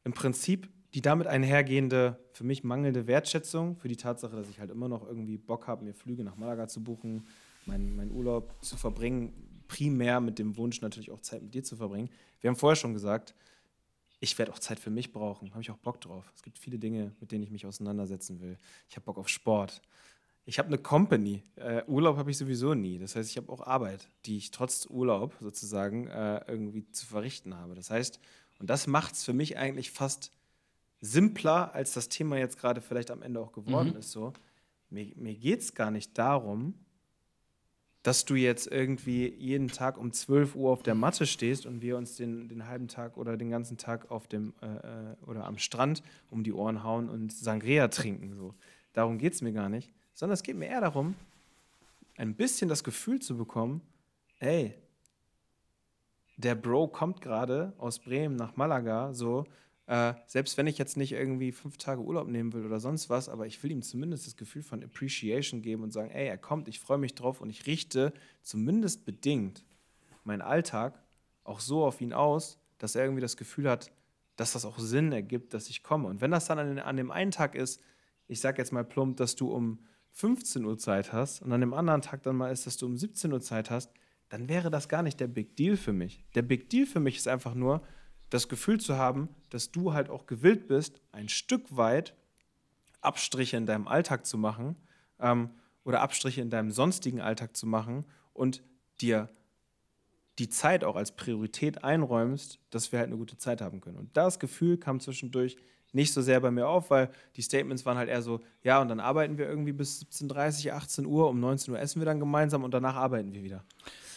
im 0.04 0.12
Prinzip 0.12 0.68
die 0.94 1.00
damit 1.00 1.26
einhergehende, 1.26 2.18
für 2.32 2.44
mich 2.44 2.64
mangelnde 2.64 3.06
Wertschätzung 3.06 3.76
für 3.76 3.88
die 3.88 3.96
Tatsache, 3.96 4.36
dass 4.36 4.48
ich 4.48 4.60
halt 4.60 4.70
immer 4.70 4.88
noch 4.88 5.06
irgendwie 5.06 5.38
Bock 5.38 5.66
habe, 5.66 5.84
mir 5.84 5.94
Flüge 5.94 6.22
nach 6.22 6.36
Malaga 6.36 6.68
zu 6.68 6.82
buchen, 6.82 7.26
meinen 7.66 7.96
mein 7.96 8.10
Urlaub 8.10 8.54
zu 8.60 8.76
verbringen, 8.76 9.32
primär 9.68 10.20
mit 10.20 10.38
dem 10.38 10.56
Wunsch 10.56 10.80
natürlich 10.82 11.10
auch 11.10 11.20
Zeit 11.20 11.42
mit 11.42 11.54
dir 11.54 11.64
zu 11.64 11.76
verbringen. 11.76 12.10
Wir 12.40 12.48
haben 12.48 12.56
vorher 12.56 12.76
schon 12.76 12.92
gesagt, 12.92 13.34
ich 14.20 14.38
werde 14.38 14.52
auch 14.52 14.58
Zeit 14.58 14.78
für 14.78 14.90
mich 14.90 15.12
brauchen, 15.12 15.50
habe 15.50 15.62
ich 15.62 15.70
auch 15.70 15.78
Bock 15.78 16.00
drauf. 16.00 16.30
Es 16.34 16.42
gibt 16.42 16.58
viele 16.58 16.78
Dinge, 16.78 17.12
mit 17.20 17.32
denen 17.32 17.42
ich 17.42 17.50
mich 17.50 17.66
auseinandersetzen 17.66 18.40
will. 18.40 18.58
Ich 18.88 18.96
habe 18.96 19.04
Bock 19.04 19.18
auf 19.18 19.28
Sport. 19.28 19.80
Ich 20.44 20.58
habe 20.58 20.68
eine 20.68 20.78
Company. 20.78 21.42
Äh, 21.56 21.84
Urlaub 21.86 22.16
habe 22.16 22.30
ich 22.30 22.36
sowieso 22.36 22.74
nie. 22.74 22.98
Das 22.98 23.16
heißt, 23.16 23.30
ich 23.30 23.36
habe 23.36 23.50
auch 23.50 23.66
Arbeit, 23.66 24.08
die 24.26 24.36
ich 24.36 24.50
trotz 24.50 24.86
Urlaub 24.86 25.34
sozusagen 25.40 26.08
äh, 26.08 26.44
irgendwie 26.46 26.88
zu 26.90 27.06
verrichten 27.06 27.56
habe. 27.56 27.74
Das 27.74 27.90
heißt, 27.90 28.20
und 28.58 28.68
das 28.68 28.86
macht 28.86 29.14
es 29.14 29.24
für 29.24 29.32
mich 29.32 29.56
eigentlich 29.56 29.90
fast 29.90 30.32
simpler, 31.02 31.74
als 31.74 31.92
das 31.92 32.08
Thema 32.08 32.38
jetzt 32.38 32.58
gerade 32.58 32.80
vielleicht 32.80 33.10
am 33.10 33.20
Ende 33.22 33.40
auch 33.40 33.52
geworden 33.52 33.90
mhm. 33.90 33.98
ist. 33.98 34.12
So. 34.12 34.32
Mir, 34.88 35.12
mir 35.16 35.34
geht 35.34 35.60
es 35.60 35.74
gar 35.74 35.90
nicht 35.90 36.16
darum, 36.16 36.74
dass 38.02 38.24
du 38.24 38.34
jetzt 38.34 38.66
irgendwie 38.66 39.28
jeden 39.28 39.68
Tag 39.68 39.98
um 39.98 40.12
12 40.12 40.56
Uhr 40.56 40.70
auf 40.70 40.82
der 40.82 40.94
Matte 40.94 41.26
stehst 41.26 41.66
und 41.66 41.82
wir 41.82 41.96
uns 41.96 42.16
den, 42.16 42.48
den 42.48 42.66
halben 42.66 42.88
Tag 42.88 43.16
oder 43.16 43.36
den 43.36 43.50
ganzen 43.50 43.76
Tag 43.76 44.10
auf 44.10 44.26
dem 44.26 44.54
äh, 44.62 44.66
äh 44.66 45.16
oder 45.26 45.44
am 45.44 45.58
Strand 45.58 46.02
um 46.30 46.42
die 46.44 46.52
Ohren 46.52 46.82
hauen 46.82 47.08
und 47.08 47.32
Sangria 47.32 47.88
trinken. 47.88 48.34
So. 48.34 48.54
Darum 48.92 49.18
geht 49.18 49.34
es 49.34 49.42
mir 49.42 49.52
gar 49.52 49.68
nicht. 49.68 49.92
Sondern 50.14 50.34
es 50.34 50.42
geht 50.42 50.56
mir 50.56 50.66
eher 50.66 50.80
darum, 50.80 51.14
ein 52.16 52.34
bisschen 52.34 52.68
das 52.68 52.84
Gefühl 52.84 53.20
zu 53.20 53.36
bekommen, 53.36 53.80
ey, 54.38 54.74
der 56.36 56.54
Bro 56.54 56.88
kommt 56.88 57.20
gerade 57.20 57.72
aus 57.78 57.98
Bremen 57.98 58.36
nach 58.36 58.56
Malaga, 58.56 59.12
so, 59.12 59.44
äh, 59.86 60.14
selbst 60.26 60.56
wenn 60.56 60.66
ich 60.66 60.78
jetzt 60.78 60.96
nicht 60.96 61.12
irgendwie 61.12 61.52
fünf 61.52 61.76
Tage 61.76 62.00
Urlaub 62.00 62.28
nehmen 62.28 62.52
will 62.52 62.64
oder 62.64 62.80
sonst 62.80 63.10
was, 63.10 63.28
aber 63.28 63.46
ich 63.46 63.62
will 63.62 63.70
ihm 63.70 63.82
zumindest 63.82 64.26
das 64.26 64.36
Gefühl 64.36 64.62
von 64.62 64.82
Appreciation 64.82 65.62
geben 65.62 65.82
und 65.82 65.92
sagen, 65.92 66.10
ey, 66.10 66.26
er 66.26 66.38
kommt, 66.38 66.68
ich 66.68 66.80
freue 66.80 66.98
mich 66.98 67.14
drauf 67.14 67.40
und 67.40 67.50
ich 67.50 67.66
richte 67.66 68.12
zumindest 68.42 69.04
bedingt 69.04 69.64
meinen 70.24 70.42
Alltag 70.42 71.02
auch 71.44 71.60
so 71.60 71.84
auf 71.84 72.00
ihn 72.00 72.12
aus, 72.12 72.58
dass 72.78 72.94
er 72.94 73.02
irgendwie 73.02 73.20
das 73.20 73.36
Gefühl 73.36 73.68
hat, 73.68 73.90
dass 74.36 74.52
das 74.52 74.64
auch 74.64 74.78
Sinn 74.78 75.12
ergibt, 75.12 75.52
dass 75.54 75.68
ich 75.68 75.82
komme. 75.82 76.08
Und 76.08 76.20
wenn 76.20 76.30
das 76.30 76.46
dann 76.46 76.58
an, 76.58 76.78
an 76.78 76.96
dem 76.96 77.10
einen 77.10 77.32
Tag 77.32 77.54
ist, 77.54 77.82
ich 78.28 78.40
sage 78.40 78.58
jetzt 78.58 78.72
mal 78.72 78.84
plump, 78.84 79.16
dass 79.16 79.34
du 79.36 79.52
um 79.52 79.80
15 80.12 80.64
Uhr 80.64 80.78
Zeit 80.78 81.12
hast 81.12 81.42
und 81.42 81.52
an 81.52 81.60
dem 81.60 81.74
anderen 81.74 82.02
Tag 82.02 82.22
dann 82.22 82.36
mal 82.36 82.52
ist, 82.52 82.66
dass 82.66 82.76
du 82.76 82.86
um 82.86 82.96
17 82.96 83.32
Uhr 83.32 83.40
Zeit 83.40 83.70
hast, 83.70 83.92
dann 84.28 84.48
wäre 84.48 84.70
das 84.70 84.88
gar 84.88 85.02
nicht 85.02 85.20
der 85.20 85.26
Big 85.26 85.56
Deal 85.56 85.76
für 85.76 85.92
mich. 85.92 86.24
Der 86.34 86.42
Big 86.42 86.70
Deal 86.70 86.86
für 86.86 87.00
mich 87.00 87.16
ist 87.16 87.28
einfach 87.28 87.54
nur, 87.54 87.82
das 88.32 88.48
Gefühl 88.48 88.80
zu 88.80 88.96
haben, 88.96 89.28
dass 89.50 89.70
du 89.72 89.92
halt 89.92 90.08
auch 90.08 90.26
gewillt 90.26 90.66
bist, 90.66 91.02
ein 91.12 91.28
Stück 91.28 91.76
weit 91.76 92.14
Abstriche 93.02 93.58
in 93.58 93.66
deinem 93.66 93.86
Alltag 93.86 94.24
zu 94.24 94.38
machen 94.38 94.76
ähm, 95.20 95.50
oder 95.84 96.00
Abstriche 96.00 96.40
in 96.40 96.48
deinem 96.48 96.70
sonstigen 96.70 97.20
Alltag 97.20 97.54
zu 97.54 97.66
machen 97.66 98.06
und 98.32 98.62
dir 99.02 99.28
die 100.38 100.48
Zeit 100.48 100.82
auch 100.82 100.96
als 100.96 101.12
Priorität 101.12 101.84
einräumst, 101.84 102.58
dass 102.70 102.90
wir 102.90 103.00
halt 103.00 103.08
eine 103.08 103.18
gute 103.18 103.36
Zeit 103.36 103.60
haben 103.60 103.82
können. 103.82 103.98
Und 103.98 104.16
das 104.16 104.38
Gefühl 104.38 104.78
kam 104.78 104.98
zwischendurch 104.98 105.58
nicht 105.92 106.14
so 106.14 106.22
sehr 106.22 106.40
bei 106.40 106.50
mir 106.50 106.66
auf, 106.68 106.88
weil 106.88 107.10
die 107.36 107.42
Statements 107.42 107.84
waren 107.84 107.98
halt 107.98 108.08
eher 108.08 108.22
so, 108.22 108.40
ja, 108.62 108.80
und 108.80 108.88
dann 108.88 108.98
arbeiten 108.98 109.36
wir 109.36 109.46
irgendwie 109.46 109.72
bis 109.72 110.06
17.30, 110.10 110.70
18 110.70 111.04
Uhr, 111.04 111.28
um 111.28 111.38
19 111.38 111.74
Uhr 111.74 111.80
essen 111.80 112.00
wir 112.00 112.06
dann 112.06 112.18
gemeinsam 112.18 112.64
und 112.64 112.72
danach 112.72 112.96
arbeiten 112.96 113.34
wir 113.34 113.42
wieder. 113.42 113.62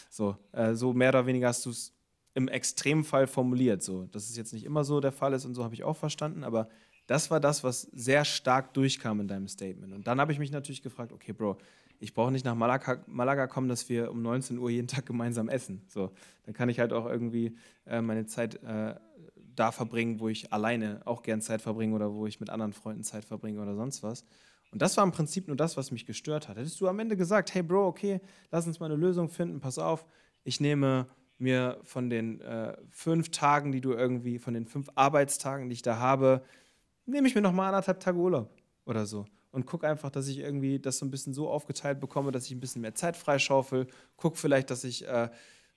So, 0.08 0.38
äh, 0.52 0.72
so 0.72 0.94
mehr 0.94 1.10
oder 1.10 1.26
weniger 1.26 1.48
hast 1.48 1.66
du 1.66 1.70
es 1.70 1.92
im 2.36 2.48
Extremfall 2.48 3.26
formuliert. 3.26 3.82
So, 3.82 4.04
dass 4.12 4.28
es 4.28 4.36
jetzt 4.36 4.52
nicht 4.52 4.64
immer 4.64 4.84
so 4.84 5.00
der 5.00 5.10
Fall 5.10 5.32
ist 5.32 5.46
und 5.46 5.54
so 5.54 5.64
habe 5.64 5.74
ich 5.74 5.84
auch 5.84 5.96
verstanden, 5.96 6.44
aber 6.44 6.68
das 7.06 7.30
war 7.30 7.40
das, 7.40 7.64
was 7.64 7.82
sehr 7.82 8.24
stark 8.24 8.74
durchkam 8.74 9.20
in 9.20 9.28
deinem 9.28 9.48
Statement. 9.48 9.94
Und 9.94 10.06
dann 10.06 10.20
habe 10.20 10.32
ich 10.32 10.38
mich 10.38 10.50
natürlich 10.50 10.82
gefragt, 10.82 11.12
okay, 11.12 11.32
Bro, 11.32 11.56
ich 11.98 12.12
brauche 12.12 12.30
nicht 12.30 12.44
nach 12.44 12.54
Malaga, 12.54 13.02
Malaga, 13.06 13.46
kommen, 13.46 13.68
dass 13.68 13.88
wir 13.88 14.10
um 14.10 14.20
19 14.20 14.58
Uhr 14.58 14.68
jeden 14.68 14.86
Tag 14.86 15.06
gemeinsam 15.06 15.48
essen. 15.48 15.82
So, 15.88 16.10
dann 16.44 16.52
kann 16.52 16.68
ich 16.68 16.78
halt 16.78 16.92
auch 16.92 17.06
irgendwie 17.06 17.56
äh, 17.86 18.02
meine 18.02 18.26
Zeit 18.26 18.62
äh, 18.62 18.96
da 19.54 19.72
verbringen, 19.72 20.20
wo 20.20 20.28
ich 20.28 20.52
alleine 20.52 21.00
auch 21.06 21.22
gern 21.22 21.40
Zeit 21.40 21.62
verbringe 21.62 21.94
oder 21.94 22.12
wo 22.12 22.26
ich 22.26 22.38
mit 22.38 22.50
anderen 22.50 22.74
Freunden 22.74 23.02
Zeit 23.02 23.24
verbringe 23.24 23.62
oder 23.62 23.74
sonst 23.74 24.02
was. 24.02 24.26
Und 24.72 24.82
das 24.82 24.96
war 24.98 25.04
im 25.04 25.12
Prinzip 25.12 25.46
nur 25.46 25.56
das, 25.56 25.78
was 25.78 25.90
mich 25.90 26.04
gestört 26.04 26.48
hat. 26.48 26.58
Hättest 26.58 26.78
du 26.82 26.88
am 26.88 26.98
Ende 26.98 27.16
gesagt, 27.16 27.54
hey 27.54 27.62
Bro, 27.62 27.86
okay, 27.86 28.20
lass 28.50 28.66
uns 28.66 28.78
mal 28.78 28.86
eine 28.86 28.96
Lösung 28.96 29.30
finden, 29.30 29.60
pass 29.60 29.78
auf, 29.78 30.04
ich 30.44 30.60
nehme 30.60 31.06
mir 31.38 31.78
von 31.82 32.10
den 32.10 32.40
äh, 32.40 32.76
fünf 32.90 33.30
Tagen, 33.30 33.72
die 33.72 33.80
du 33.80 33.92
irgendwie, 33.92 34.38
von 34.38 34.54
den 34.54 34.66
fünf 34.66 34.88
Arbeitstagen, 34.94 35.68
die 35.68 35.74
ich 35.74 35.82
da 35.82 35.98
habe, 35.98 36.42
nehme 37.04 37.28
ich 37.28 37.34
mir 37.34 37.42
noch 37.42 37.52
mal 37.52 37.68
anderthalb 37.68 38.00
Tage 38.00 38.18
Urlaub 38.18 38.50
oder 38.84 39.06
so. 39.06 39.26
Und 39.50 39.64
guck 39.64 39.84
einfach, 39.84 40.10
dass 40.10 40.28
ich 40.28 40.38
irgendwie 40.38 40.78
das 40.78 40.98
so 40.98 41.06
ein 41.06 41.10
bisschen 41.10 41.32
so 41.32 41.48
aufgeteilt 41.48 42.00
bekomme, 42.00 42.30
dass 42.32 42.46
ich 42.46 42.52
ein 42.52 42.60
bisschen 42.60 42.82
mehr 42.82 42.94
Zeit 42.94 43.16
freischaufel. 43.16 43.86
Guck 44.16 44.36
vielleicht, 44.36 44.70
dass 44.70 44.84
ich 44.84 45.06
äh, 45.08 45.30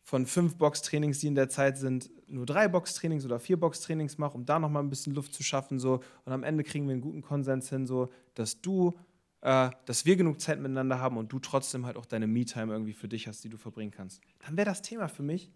von 0.03 0.25
fünf 0.25 0.57
Boxtrainings, 0.57 1.19
die 1.19 1.27
in 1.27 1.35
der 1.35 1.49
Zeit 1.49 1.77
sind, 1.77 2.09
nur 2.27 2.45
drei 2.45 2.67
Boxtrainings 2.67 3.25
oder 3.25 3.39
vier 3.39 3.59
Boxtrainings 3.59 4.17
mache, 4.17 4.35
um 4.35 4.45
da 4.45 4.59
noch 4.59 4.69
mal 4.69 4.79
ein 4.79 4.89
bisschen 4.89 5.13
Luft 5.13 5.33
zu 5.33 5.43
schaffen. 5.43 5.79
So. 5.79 6.01
Und 6.25 6.33
am 6.33 6.43
Ende 6.43 6.63
kriegen 6.63 6.87
wir 6.87 6.93
einen 6.93 7.01
guten 7.01 7.21
Konsens 7.21 7.69
hin, 7.69 7.85
so, 7.85 8.09
dass 8.33 8.59
du, 8.59 8.97
äh, 9.41 9.69
dass 9.85 10.05
wir 10.05 10.15
genug 10.15 10.41
Zeit 10.41 10.59
miteinander 10.59 10.99
haben 10.99 11.17
und 11.17 11.31
du 11.31 11.39
trotzdem 11.39 11.85
halt 11.85 11.97
auch 11.97 12.05
deine 12.05 12.27
Me-Time 12.27 12.71
irgendwie 12.71 12.93
für 12.93 13.07
dich 13.07 13.27
hast, 13.27 13.43
die 13.43 13.49
du 13.49 13.57
verbringen 13.57 13.91
kannst. 13.91 14.21
Dann 14.45 14.57
wäre 14.57 14.65
das 14.65 14.81
Thema 14.81 15.07
für 15.07 15.23
mich 15.23 15.51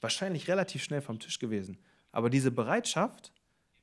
wahrscheinlich 0.00 0.48
relativ 0.48 0.84
schnell 0.84 1.00
vom 1.00 1.18
Tisch 1.18 1.38
gewesen. 1.38 1.78
Aber 2.12 2.30
diese 2.30 2.50
Bereitschaft, 2.50 3.32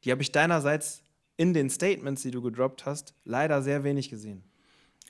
die 0.04 0.12
habe 0.12 0.22
ich 0.22 0.32
deinerseits 0.32 1.04
in 1.36 1.54
den 1.54 1.70
Statements, 1.70 2.22
die 2.22 2.32
du 2.32 2.42
gedroppt 2.42 2.86
hast, 2.86 3.16
leider 3.26 3.62
sehr 3.62 3.84
wenig 3.84 4.10
gesehen. 4.10 4.44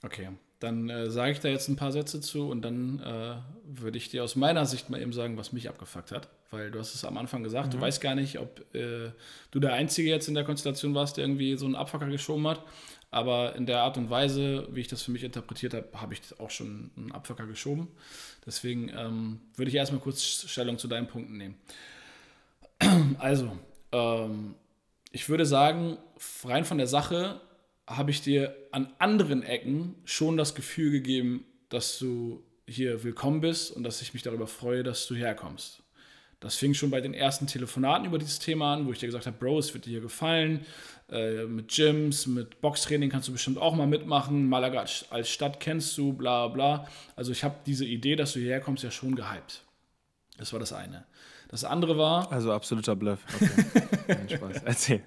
Okay, 0.04 0.30
dann 0.62 0.90
äh, 0.90 1.10
sage 1.10 1.32
ich 1.32 1.40
da 1.40 1.50
jetzt 1.50 1.68
ein 1.68 1.76
paar 1.76 1.92
Sätze 1.92 2.22
zu 2.22 2.50
und 2.50 2.62
dann 2.62 3.00
äh, 3.00 3.36
würde 3.66 3.98
ich 3.98 4.10
dir 4.10 4.24
aus 4.24 4.36
meiner 4.36 4.66
Sicht 4.66 4.90
mal 4.90 5.02
eben 5.02 5.12
sagen, 5.12 5.38
was 5.38 5.52
mich 5.52 5.68
abgefuckt 5.68 6.12
hat. 6.12 6.30
Weil 6.52 6.70
du 6.72 6.80
hast 6.80 6.94
es 6.94 7.04
am 7.04 7.18
Anfang 7.18 7.44
gesagt, 7.44 7.68
mhm. 7.68 7.72
du 7.72 7.82
weißt 7.82 8.00
gar 8.00 8.16
nicht, 8.16 8.40
ob 8.40 8.64
äh, 8.76 9.12
du 9.52 9.60
der 9.60 9.74
Einzige 9.74 10.10
jetzt 10.10 10.28
in 10.28 10.36
der 10.36 10.44
Konstellation 10.44 10.94
warst, 10.94 11.18
der 11.18 11.26
irgendwie 11.26 11.58
so 11.58 11.66
einen 11.66 11.76
Abfucker 11.76 12.08
geschoben 12.08 12.48
hat. 12.48 12.64
Aber 13.12 13.56
in 13.56 13.66
der 13.66 13.82
Art 13.82 13.98
und 13.98 14.10
Weise, 14.10 14.68
wie 14.72 14.80
ich 14.80 14.88
das 14.88 15.04
für 15.04 15.12
mich 15.12 15.24
interpretiert 15.24 15.74
habe, 15.74 15.90
habe 15.94 16.14
ich 16.14 16.22
auch 16.40 16.50
schon 16.50 16.92
einen 16.96 17.12
Abfucker 17.12 17.46
geschoben. 17.46 17.90
Deswegen 18.46 18.90
ähm, 18.90 19.42
würde 19.56 19.70
ich 19.70 19.76
erstmal 19.76 20.00
kurz 20.02 20.24
Stellung 20.24 20.78
zu 20.78 20.88
deinen 20.88 21.08
Punkten 21.08 21.38
nehmen. 21.38 21.56
Also, 23.20 23.58
ähm, 23.92 24.56
ich 25.12 25.30
würde 25.30 25.46
sagen, 25.46 25.98
rein 26.46 26.66
von 26.66 26.78
der 26.78 26.88
Sache 26.88 27.42
habe 27.86 28.12
ich 28.12 28.22
dir 28.22 28.56
an 28.72 28.92
anderen 28.98 29.44
Ecken 29.44 29.96
schon 30.06 30.38
das 30.38 30.56
Gefühl 30.56 30.92
gegeben, 30.92 31.46
dass 31.70 32.00
du 32.00 32.44
hier 32.66 33.04
willkommen 33.04 33.42
bist 33.42 33.72
und 33.72 33.84
dass 33.84 34.02
ich 34.02 34.14
mich 34.14 34.24
darüber 34.24 34.48
freue, 34.48 34.84
dass 34.84 35.06
du 35.08 35.16
herkommst. 35.16 35.81
Das 36.42 36.56
fing 36.56 36.74
schon 36.74 36.90
bei 36.90 37.02
den 37.02 37.14
ersten 37.14 37.46
Telefonaten 37.46 38.06
über 38.06 38.18
dieses 38.18 38.40
Thema 38.40 38.74
an, 38.74 38.88
wo 38.88 38.92
ich 38.92 39.00
dir 39.00 39.06
gesagt 39.06 39.28
habe, 39.28 39.38
Bro, 39.38 39.60
es 39.60 39.74
wird 39.74 39.86
dir 39.86 39.92
hier 39.92 40.02
gefallen. 40.02 40.66
Äh, 41.10 41.46
mit 41.46 41.68
Gyms, 41.68 42.26
mit 42.26 42.62
Boxtraining 42.62 43.12
kannst 43.12 43.28
du 43.28 43.32
bestimmt 43.32 43.60
auch 43.60 43.76
mal 43.76 43.86
mitmachen. 43.86 44.50
Malaga 44.50 44.84
als 45.12 45.30
Stadt 45.30 45.60
kennst 45.60 45.96
du, 45.98 46.14
bla 46.14 46.48
bla. 46.48 46.88
Also 47.16 47.32
ich 47.32 47.44
habe 47.44 47.56
diese 47.68 47.86
Idee, 47.86 48.16
dass 48.16 48.34
du 48.34 48.40
hierher 48.40 48.60
kommst, 48.60 48.84
ja 48.84 48.90
schon 48.90 49.16
gehypt. 49.16 49.62
Das 50.38 50.52
war 50.52 50.60
das 50.60 50.74
eine. 50.74 51.06
Das 51.48 51.64
andere 51.64 51.98
war. 52.00 52.32
Also 52.32 52.52
absoluter 52.52 52.96
Bluff. 52.96 53.20
Okay. 53.36 53.86
Kein 54.08 54.30
Spaß. 54.30 54.64
Erzähl. 54.66 55.04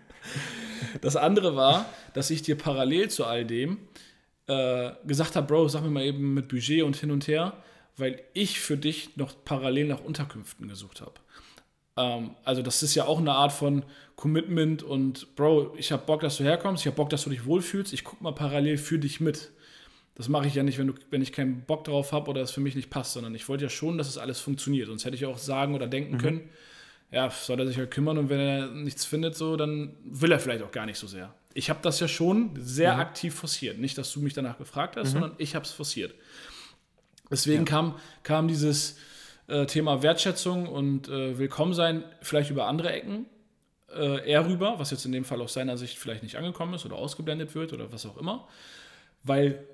Das 1.00 1.16
andere 1.16 1.56
war, 1.56 1.86
dass 2.12 2.30
ich 2.30 2.42
dir 2.42 2.56
parallel 2.56 3.10
zu 3.10 3.24
all 3.24 3.44
dem 3.44 3.78
äh, 4.46 4.92
gesagt 5.04 5.34
habe, 5.34 5.48
Bro, 5.48 5.68
sag 5.68 5.82
mir 5.82 5.90
mal 5.90 6.04
eben 6.04 6.34
mit 6.34 6.46
Budget 6.46 6.84
und 6.84 6.94
hin 6.94 7.10
und 7.10 7.26
her, 7.26 7.54
weil 7.96 8.22
ich 8.34 8.60
für 8.60 8.76
dich 8.76 9.16
noch 9.16 9.34
parallel 9.44 9.88
nach 9.88 10.00
Unterkünften 10.00 10.68
gesucht 10.68 11.00
habe. 11.00 11.14
Ähm, 11.96 12.30
also 12.44 12.62
das 12.62 12.82
ist 12.82 12.94
ja 12.94 13.06
auch 13.06 13.18
eine 13.18 13.32
Art 13.32 13.52
von 13.52 13.84
Commitment 14.16 14.82
und 14.82 15.34
Bro, 15.36 15.74
ich 15.76 15.92
habe 15.92 16.04
Bock, 16.04 16.20
dass 16.20 16.36
du 16.36 16.44
herkommst, 16.44 16.82
ich 16.82 16.86
habe 16.86 16.96
Bock, 16.96 17.10
dass 17.10 17.24
du 17.24 17.30
dich 17.30 17.46
wohlfühlst, 17.46 17.92
ich 17.92 18.04
gucke 18.04 18.22
mal 18.22 18.32
parallel 18.32 18.78
für 18.78 18.98
dich 18.98 19.20
mit. 19.20 19.50
Das 20.16 20.28
mache 20.28 20.46
ich 20.46 20.54
ja 20.54 20.62
nicht, 20.62 20.78
wenn, 20.78 20.86
du, 20.86 20.94
wenn 21.10 21.22
ich 21.22 21.32
keinen 21.32 21.62
Bock 21.62 21.84
drauf 21.84 22.12
habe 22.12 22.30
oder 22.30 22.40
es 22.40 22.52
für 22.52 22.60
mich 22.60 22.76
nicht 22.76 22.88
passt, 22.88 23.14
sondern 23.14 23.34
ich 23.34 23.48
wollte 23.48 23.64
ja 23.64 23.70
schon, 23.70 23.98
dass 23.98 24.08
es 24.08 24.16
alles 24.16 24.38
funktioniert. 24.38 24.86
Sonst 24.86 25.04
hätte 25.04 25.16
ich 25.16 25.26
auch 25.26 25.38
sagen 25.38 25.74
oder 25.74 25.88
denken 25.88 26.14
mhm. 26.14 26.18
können, 26.18 26.50
ja, 27.10 27.30
soll 27.30 27.58
er 27.60 27.66
sich 27.66 27.78
halt 27.78 27.90
kümmern 27.90 28.18
und 28.18 28.28
wenn 28.28 28.40
er 28.40 28.66
nichts 28.68 29.04
findet, 29.04 29.36
so, 29.36 29.56
dann 29.56 29.96
will 30.04 30.30
er 30.30 30.38
vielleicht 30.38 30.62
auch 30.62 30.70
gar 30.70 30.86
nicht 30.86 30.98
so 30.98 31.06
sehr. 31.06 31.34
Ich 31.52 31.68
habe 31.70 31.80
das 31.82 32.00
ja 32.00 32.08
schon 32.08 32.50
sehr 32.58 32.94
mhm. 32.94 33.00
aktiv 33.00 33.34
forciert. 33.34 33.78
Nicht, 33.78 33.98
dass 33.98 34.12
du 34.12 34.20
mich 34.20 34.34
danach 34.34 34.58
gefragt 34.58 34.96
hast, 34.96 35.08
mhm. 35.08 35.12
sondern 35.12 35.32
ich 35.38 35.54
habe 35.56 35.64
es 35.64 35.72
forciert. 35.72 36.14
Deswegen 37.30 37.64
ja. 37.64 37.70
kam, 37.70 37.96
kam 38.22 38.48
dieses 38.48 38.96
äh, 39.46 39.66
Thema 39.66 40.02
Wertschätzung 40.02 40.66
und 40.66 41.08
äh, 41.08 41.38
Willkommensein 41.38 42.04
vielleicht 42.22 42.50
über 42.50 42.66
andere 42.66 42.92
Ecken 42.92 43.26
äh, 43.94 44.28
eher 44.28 44.46
rüber, 44.46 44.78
was 44.78 44.90
jetzt 44.90 45.04
in 45.04 45.12
dem 45.12 45.24
Fall 45.24 45.40
aus 45.40 45.54
seiner 45.54 45.76
Sicht 45.76 45.98
vielleicht 45.98 46.22
nicht 46.22 46.36
angekommen 46.36 46.74
ist 46.74 46.84
oder 46.86 46.96
ausgeblendet 46.96 47.54
wird 47.54 47.72
oder 47.72 47.92
was 47.92 48.06
auch 48.06 48.16
immer. 48.16 48.48
Weil 49.22 49.64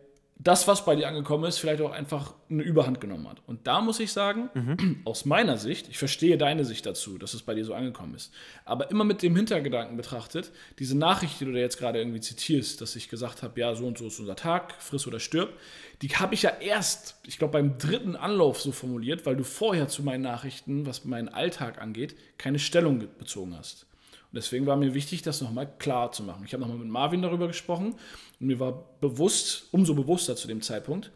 das, 0.42 0.66
was 0.66 0.86
bei 0.86 0.96
dir 0.96 1.06
angekommen 1.06 1.44
ist, 1.44 1.58
vielleicht 1.58 1.82
auch 1.82 1.92
einfach 1.92 2.34
eine 2.48 2.62
Überhand 2.62 2.98
genommen 3.00 3.28
hat. 3.28 3.42
Und 3.46 3.66
da 3.66 3.82
muss 3.82 4.00
ich 4.00 4.10
sagen, 4.12 4.48
mhm. 4.54 5.02
aus 5.04 5.26
meiner 5.26 5.58
Sicht, 5.58 5.88
ich 5.88 5.98
verstehe 5.98 6.38
deine 6.38 6.64
Sicht 6.64 6.86
dazu, 6.86 7.18
dass 7.18 7.34
es 7.34 7.42
bei 7.42 7.54
dir 7.54 7.64
so 7.64 7.74
angekommen 7.74 8.14
ist, 8.14 8.32
aber 8.64 8.90
immer 8.90 9.04
mit 9.04 9.22
dem 9.22 9.36
Hintergedanken 9.36 9.98
betrachtet, 9.98 10.50
diese 10.78 10.96
Nachricht, 10.96 11.40
die 11.40 11.44
du 11.44 11.52
da 11.52 11.58
jetzt 11.58 11.78
gerade 11.78 11.98
irgendwie 11.98 12.20
zitierst, 12.20 12.80
dass 12.80 12.96
ich 12.96 13.10
gesagt 13.10 13.42
habe, 13.42 13.60
ja, 13.60 13.74
so 13.74 13.86
und 13.86 13.98
so 13.98 14.06
ist 14.06 14.18
unser 14.18 14.36
Tag, 14.36 14.80
friss 14.80 15.06
oder 15.06 15.20
stirb, 15.20 15.52
die 16.00 16.08
habe 16.08 16.32
ich 16.32 16.42
ja 16.42 16.50
erst, 16.60 17.16
ich 17.26 17.38
glaube, 17.38 17.52
beim 17.52 17.76
dritten 17.76 18.16
Anlauf 18.16 18.62
so 18.62 18.72
formuliert, 18.72 19.26
weil 19.26 19.36
du 19.36 19.44
vorher 19.44 19.88
zu 19.88 20.02
meinen 20.02 20.22
Nachrichten, 20.22 20.86
was 20.86 21.04
meinen 21.04 21.28
Alltag 21.28 21.82
angeht, 21.82 22.16
keine 22.38 22.58
Stellung 22.58 23.06
bezogen 23.18 23.54
hast. 23.58 23.86
Und 24.32 24.36
deswegen 24.36 24.66
war 24.66 24.76
mir 24.76 24.94
wichtig, 24.94 25.22
das 25.22 25.40
nochmal 25.40 25.68
klar 25.78 26.12
zu 26.12 26.22
machen. 26.22 26.44
Ich 26.44 26.52
habe 26.52 26.60
nochmal 26.60 26.78
mit 26.78 26.88
Marvin 26.88 27.22
darüber 27.22 27.48
gesprochen 27.48 27.96
und 28.38 28.46
mir 28.46 28.60
war 28.60 28.84
bewusst, 29.00 29.64
umso 29.72 29.94
bewusster 29.94 30.36
zu 30.36 30.46
dem 30.46 30.62
Zeitpunkt, 30.62 31.10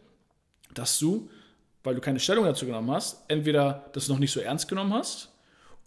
dass 0.73 0.99
du, 0.99 1.29
weil 1.83 1.95
du 1.95 2.01
keine 2.01 2.19
Stellung 2.19 2.43
dazu 2.43 2.65
genommen 2.65 2.91
hast, 2.91 3.23
entweder 3.29 3.89
das 3.93 4.09
noch 4.09 4.19
nicht 4.19 4.31
so 4.31 4.41
ernst 4.41 4.67
genommen 4.67 4.93
hast 4.93 5.29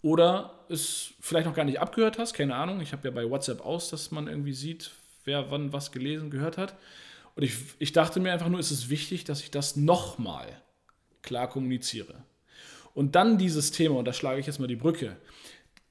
oder 0.01 0.65
es 0.69 1.13
vielleicht 1.19 1.45
noch 1.45 1.53
gar 1.53 1.65
nicht 1.65 1.79
abgehört 1.79 2.17
hast, 2.17 2.33
keine 2.33 2.55
Ahnung. 2.55 2.81
Ich 2.81 2.93
habe 2.93 3.07
ja 3.07 3.13
bei 3.13 3.29
WhatsApp 3.29 3.63
aus, 3.63 3.89
dass 3.89 4.09
man 4.09 4.27
irgendwie 4.27 4.53
sieht, 4.53 4.91
wer 5.25 5.51
wann 5.51 5.71
was 5.71 5.91
gelesen, 5.91 6.31
gehört 6.31 6.57
hat. 6.57 6.75
Und 7.35 7.43
ich, 7.43 7.53
ich 7.77 7.91
dachte 7.91 8.19
mir 8.19 8.33
einfach 8.33 8.49
nur, 8.49 8.59
ist 8.59 8.71
es 8.71 8.89
wichtig, 8.89 9.23
dass 9.23 9.41
ich 9.41 9.51
das 9.51 9.75
nochmal 9.75 10.47
klar 11.21 11.47
kommuniziere. 11.47 12.15
Und 12.93 13.15
dann 13.15 13.37
dieses 13.37 13.71
Thema, 13.71 13.99
und 13.99 14.05
da 14.05 14.13
schlage 14.13 14.39
ich 14.39 14.47
jetzt 14.47 14.59
mal 14.59 14.67
die 14.67 14.75
Brücke. 14.75 15.15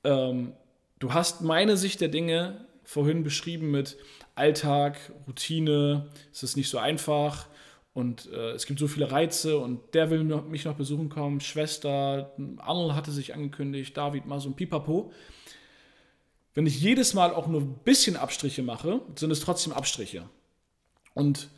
Ähm, 0.04 0.52
du 0.98 1.12
hast 1.12 1.42
meine 1.42 1.76
Sicht 1.76 2.00
der 2.00 2.08
Dinge 2.08 2.66
vorhin 2.84 3.22
beschrieben 3.22 3.70
mit 3.70 3.96
Alltag, 4.34 4.98
Routine, 5.26 6.08
es 6.32 6.42
ist 6.42 6.56
nicht 6.56 6.70
so 6.70 6.78
einfach 6.78 7.46
und 7.92 8.30
äh, 8.32 8.52
es 8.52 8.66
gibt 8.66 8.78
so 8.78 8.88
viele 8.88 9.10
Reize 9.10 9.58
und 9.58 9.94
der 9.94 10.10
will 10.10 10.24
mich 10.24 10.64
noch 10.64 10.76
besuchen 10.76 11.08
kommen, 11.08 11.40
Schwester, 11.40 12.34
Arnold 12.58 12.94
hatte 12.94 13.10
sich 13.10 13.34
angekündigt, 13.34 13.96
David 13.96 14.26
mal 14.26 14.40
so 14.40 14.48
ein 14.48 14.56
Pipapo. 14.56 15.12
Wenn 16.54 16.66
ich 16.66 16.80
jedes 16.80 17.14
Mal 17.14 17.34
auch 17.34 17.46
nur 17.46 17.60
ein 17.60 17.74
bisschen 17.84 18.16
Abstriche 18.16 18.62
mache, 18.62 19.00
sind 19.16 19.30
es 19.30 19.40
trotzdem 19.40 19.72
Abstriche. 19.72 20.28
Und 21.14 21.48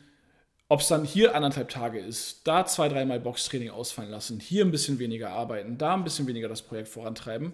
ob 0.67 0.81
es 0.81 0.87
dann 0.87 1.03
hier 1.03 1.35
anderthalb 1.35 1.69
Tage 1.69 1.99
ist, 1.99 2.47
da 2.47 2.65
zwei, 2.65 2.87
dreimal 2.87 3.19
Boxtraining 3.19 3.71
ausfallen 3.71 4.09
lassen, 4.09 4.39
hier 4.39 4.63
ein 4.63 4.71
bisschen 4.71 4.99
weniger 4.99 5.31
arbeiten, 5.31 5.77
da 5.77 5.93
ein 5.93 6.03
bisschen 6.03 6.27
weniger 6.27 6.47
das 6.47 6.61
Projekt 6.61 6.87
vorantreiben. 6.87 7.53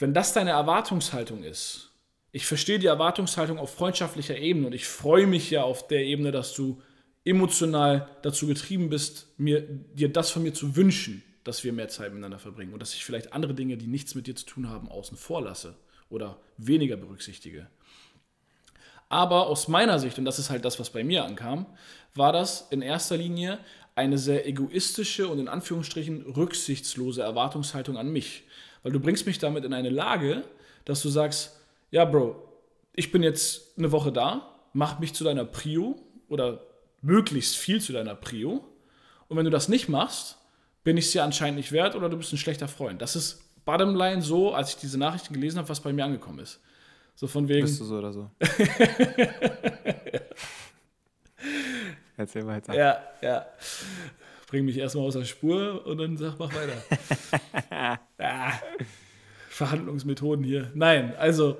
Wenn 0.00 0.14
das 0.14 0.32
deine 0.32 0.50
Erwartungshaltung 0.50 1.44
ist, 1.44 1.90
ich 2.32 2.46
verstehe 2.46 2.78
die 2.78 2.86
Erwartungshaltung 2.86 3.58
auf 3.58 3.74
freundschaftlicher 3.74 4.38
Ebene 4.38 4.68
und 4.68 4.72
ich 4.72 4.86
freue 4.86 5.26
mich 5.26 5.50
ja 5.50 5.62
auf 5.62 5.88
der 5.88 6.02
Ebene, 6.04 6.32
dass 6.32 6.54
du 6.54 6.80
emotional 7.22 8.08
dazu 8.22 8.46
getrieben 8.46 8.88
bist, 8.88 9.28
mir, 9.36 9.60
dir 9.60 10.10
das 10.10 10.30
von 10.30 10.42
mir 10.42 10.54
zu 10.54 10.74
wünschen, 10.74 11.22
dass 11.44 11.64
wir 11.64 11.74
mehr 11.74 11.88
Zeit 11.88 12.12
miteinander 12.12 12.38
verbringen 12.38 12.72
und 12.72 12.80
dass 12.80 12.94
ich 12.94 13.04
vielleicht 13.04 13.34
andere 13.34 13.52
Dinge, 13.52 13.76
die 13.76 13.88
nichts 13.88 14.14
mit 14.14 14.26
dir 14.26 14.34
zu 14.34 14.46
tun 14.46 14.70
haben, 14.70 14.88
außen 14.88 15.18
vor 15.18 15.42
lasse 15.42 15.76
oder 16.08 16.38
weniger 16.56 16.96
berücksichtige. 16.96 17.66
Aber 19.10 19.48
aus 19.48 19.68
meiner 19.68 19.98
Sicht, 19.98 20.18
und 20.18 20.24
das 20.24 20.38
ist 20.38 20.48
halt 20.48 20.64
das, 20.64 20.80
was 20.80 20.88
bei 20.88 21.04
mir 21.04 21.26
ankam, 21.26 21.66
war 22.14 22.32
das 22.32 22.68
in 22.70 22.80
erster 22.80 23.18
Linie 23.18 23.58
eine 23.96 24.16
sehr 24.16 24.46
egoistische 24.46 25.28
und 25.28 25.40
in 25.40 25.48
Anführungsstrichen 25.48 26.22
rücksichtslose 26.22 27.20
Erwartungshaltung 27.20 27.98
an 27.98 28.10
mich. 28.10 28.44
Weil 28.82 28.92
du 28.92 29.00
bringst 29.00 29.26
mich 29.26 29.38
damit 29.38 29.64
in 29.64 29.72
eine 29.72 29.90
Lage, 29.90 30.44
dass 30.84 31.02
du 31.02 31.08
sagst, 31.08 31.60
ja, 31.90 32.04
Bro, 32.04 32.36
ich 32.94 33.12
bin 33.12 33.22
jetzt 33.22 33.78
eine 33.78 33.92
Woche 33.92 34.12
da, 34.12 34.54
mach 34.72 34.98
mich 34.98 35.14
zu 35.14 35.24
deiner 35.24 35.44
Prio 35.44 35.96
oder 36.28 36.62
möglichst 37.02 37.56
viel 37.56 37.80
zu 37.80 37.92
deiner 37.92 38.14
Prio. 38.14 38.64
Und 39.28 39.36
wenn 39.36 39.44
du 39.44 39.50
das 39.50 39.68
nicht 39.68 39.88
machst, 39.88 40.38
bin 40.84 40.96
ich 40.96 41.06
es 41.06 41.12
dir 41.12 41.24
anscheinend 41.24 41.58
nicht 41.58 41.72
wert 41.72 41.94
oder 41.94 42.08
du 42.08 42.16
bist 42.16 42.32
ein 42.32 42.38
schlechter 42.38 42.68
Freund. 42.68 43.02
Das 43.02 43.16
ist 43.16 43.64
bottomline 43.64 44.22
so, 44.22 44.54
als 44.54 44.70
ich 44.70 44.76
diese 44.76 44.98
Nachrichten 44.98 45.34
gelesen 45.34 45.58
habe, 45.58 45.68
was 45.68 45.80
bei 45.80 45.92
mir 45.92 46.04
angekommen 46.04 46.38
ist. 46.40 46.60
So 47.14 47.26
von 47.26 47.48
wegen. 47.48 47.66
Bist 47.66 47.80
du 47.80 47.84
so 47.84 47.98
oder 47.98 48.12
so? 48.12 48.30
Erzähl 52.16 52.46
weiter. 52.46 52.74
Ja, 52.74 53.02
ja. 53.22 53.46
Bring 54.50 54.64
mich 54.64 54.78
erstmal 54.78 55.06
aus 55.06 55.14
der 55.14 55.24
Spur 55.24 55.86
und 55.86 55.98
dann 55.98 56.16
sag, 56.16 56.36
mach 56.40 56.50
weiter. 56.52 56.82
ah, 58.18 58.52
Verhandlungsmethoden 59.48 60.44
hier. 60.44 60.72
Nein, 60.74 61.14
also, 61.16 61.56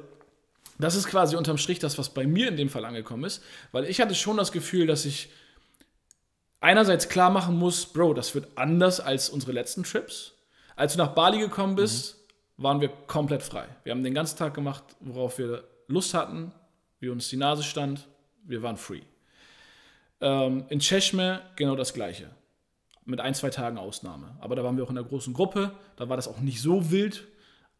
das 0.76 0.97
ist 0.97 1.07
quasi 1.07 1.36
unterm 1.36 1.57
Strich 1.57 1.78
das, 1.78 1.99
was 1.99 2.09
bei 2.12 2.26
mir 2.26 2.49
in 2.49 2.57
dem 2.57 2.68
Fall 2.68 2.84
angekommen 2.84 3.22
ist, 3.22 3.45
weil 3.70 3.84
ich 3.84 4.01
hatte 4.01 4.16
schon 4.16 4.36
das 4.36 4.51
Gefühl, 4.51 4.88
dass 4.88 5.05
ich 5.05 5.28
einerseits 6.59 7.09
klar 7.09 7.30
machen 7.30 7.57
muss, 7.57 7.86
Bro, 7.86 8.14
das 8.14 8.34
wird 8.34 8.49
anders 8.57 8.99
als 8.99 9.28
unsere 9.28 9.53
letzten 9.53 9.84
Trips. 9.84 10.32
Als 10.74 10.95
du 10.95 10.99
nach 10.99 11.14
Bali 11.14 11.38
gekommen 11.38 11.76
bist, 11.76 12.16
mhm. 12.57 12.62
waren 12.64 12.80
wir 12.80 12.88
komplett 12.88 13.45
frei. 13.45 13.68
Wir 13.84 13.93
haben 13.93 14.03
den 14.03 14.14
ganzen 14.14 14.36
Tag 14.36 14.53
gemacht, 14.53 14.82
worauf 14.99 15.38
wir 15.38 15.62
Lust 15.86 16.12
hatten, 16.12 16.51
wie 16.99 17.09
uns 17.09 17.28
die 17.28 17.36
Nase 17.36 17.62
stand. 17.62 18.09
Wir 18.43 18.62
waren 18.62 18.76
free. 18.76 19.03
Ähm, 20.20 20.64
in 20.70 20.80
Cheshme 20.80 21.43
genau 21.55 21.76
das 21.76 21.95
Gleiche. 21.95 22.30
Mit 23.11 23.20
ein, 23.20 23.34
zwei 23.34 23.50
Tagen 23.50 23.76
Ausnahme. 23.76 24.36
Aber 24.40 24.54
da 24.54 24.62
waren 24.62 24.76
wir 24.76 24.84
auch 24.84 24.90
in 24.90 24.96
einer 24.96 25.06
großen 25.06 25.34
Gruppe. 25.34 25.72
Da 25.96 26.08
war 26.08 26.16
das 26.16 26.28
auch 26.28 26.38
nicht 26.38 26.62
so 26.62 26.90
wild. 26.90 27.26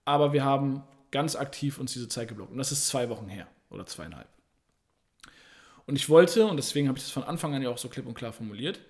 Aber 0.05 0.33
wir 0.33 0.45
haben 0.45 0.83
ganz 1.11 1.37
aktiv 1.37 1.79
uns 1.79 1.93
diese 1.93 2.09
Zeit 2.09 2.29
geblockt. 2.29 2.53
Und 2.53 2.59
das 2.59 2.73
ist 2.73 2.89
zwei 2.89 3.09
Wochen 3.09 3.29
her 3.29 3.47
oder 3.71 3.87
zweieinhalb. 3.87 4.29
Und 5.87 5.97
ich 5.97 6.09
wollte, 6.09 6.47
und 6.47 6.57
deswegen 6.57 6.89
habe 6.89 6.99
ich 6.99 7.05
das 7.05 7.13
von 7.13 7.23
Anfang 7.23 7.55
an 7.55 7.63
ja 7.63 7.71
auch 7.71 7.79
so 7.79 7.89
klipp 7.89 8.07
und 8.07 8.15
klar 8.15 8.33
formuliert, 8.33 8.81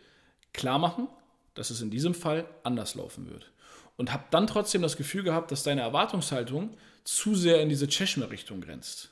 klar 0.53 0.78
machen, 0.78 1.09
dass 1.55 1.70
es 1.70 1.82
in 1.82 1.91
diesem 1.91 2.14
Fall 2.14 2.47
anders 2.62 2.95
laufen 2.95 3.30
wird. 3.30 3.53
Und 3.97 4.12
habe 4.12 4.24
dann 4.30 4.47
trotzdem 4.47 4.82
das 4.82 4.97
Gefühl 4.97 5.22
gehabt, 5.22 5.53
dass 5.53 5.62
deine 5.62 5.82
Erwartungshaltung 5.82 6.76
zu 7.05 7.34
sehr 7.34 7.61
in 7.61 7.68
diese 7.68 7.86
Cheshme-Richtung 7.86 8.61
grenzt. 8.61 9.11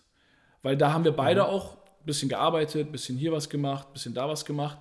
Weil 0.63 0.77
da 0.77 0.93
haben 0.93 1.05
wir 1.05 1.13
beide 1.13 1.43
mhm. 1.43 1.49
auch 1.49 1.77
bisschen 2.05 2.29
gearbeitet, 2.29 2.91
bisschen 2.91 3.19
hier 3.19 3.33
was 3.33 3.49
gemacht, 3.51 3.93
bisschen 3.93 4.15
da 4.15 4.29
was 4.29 4.45
gemacht 4.45 4.79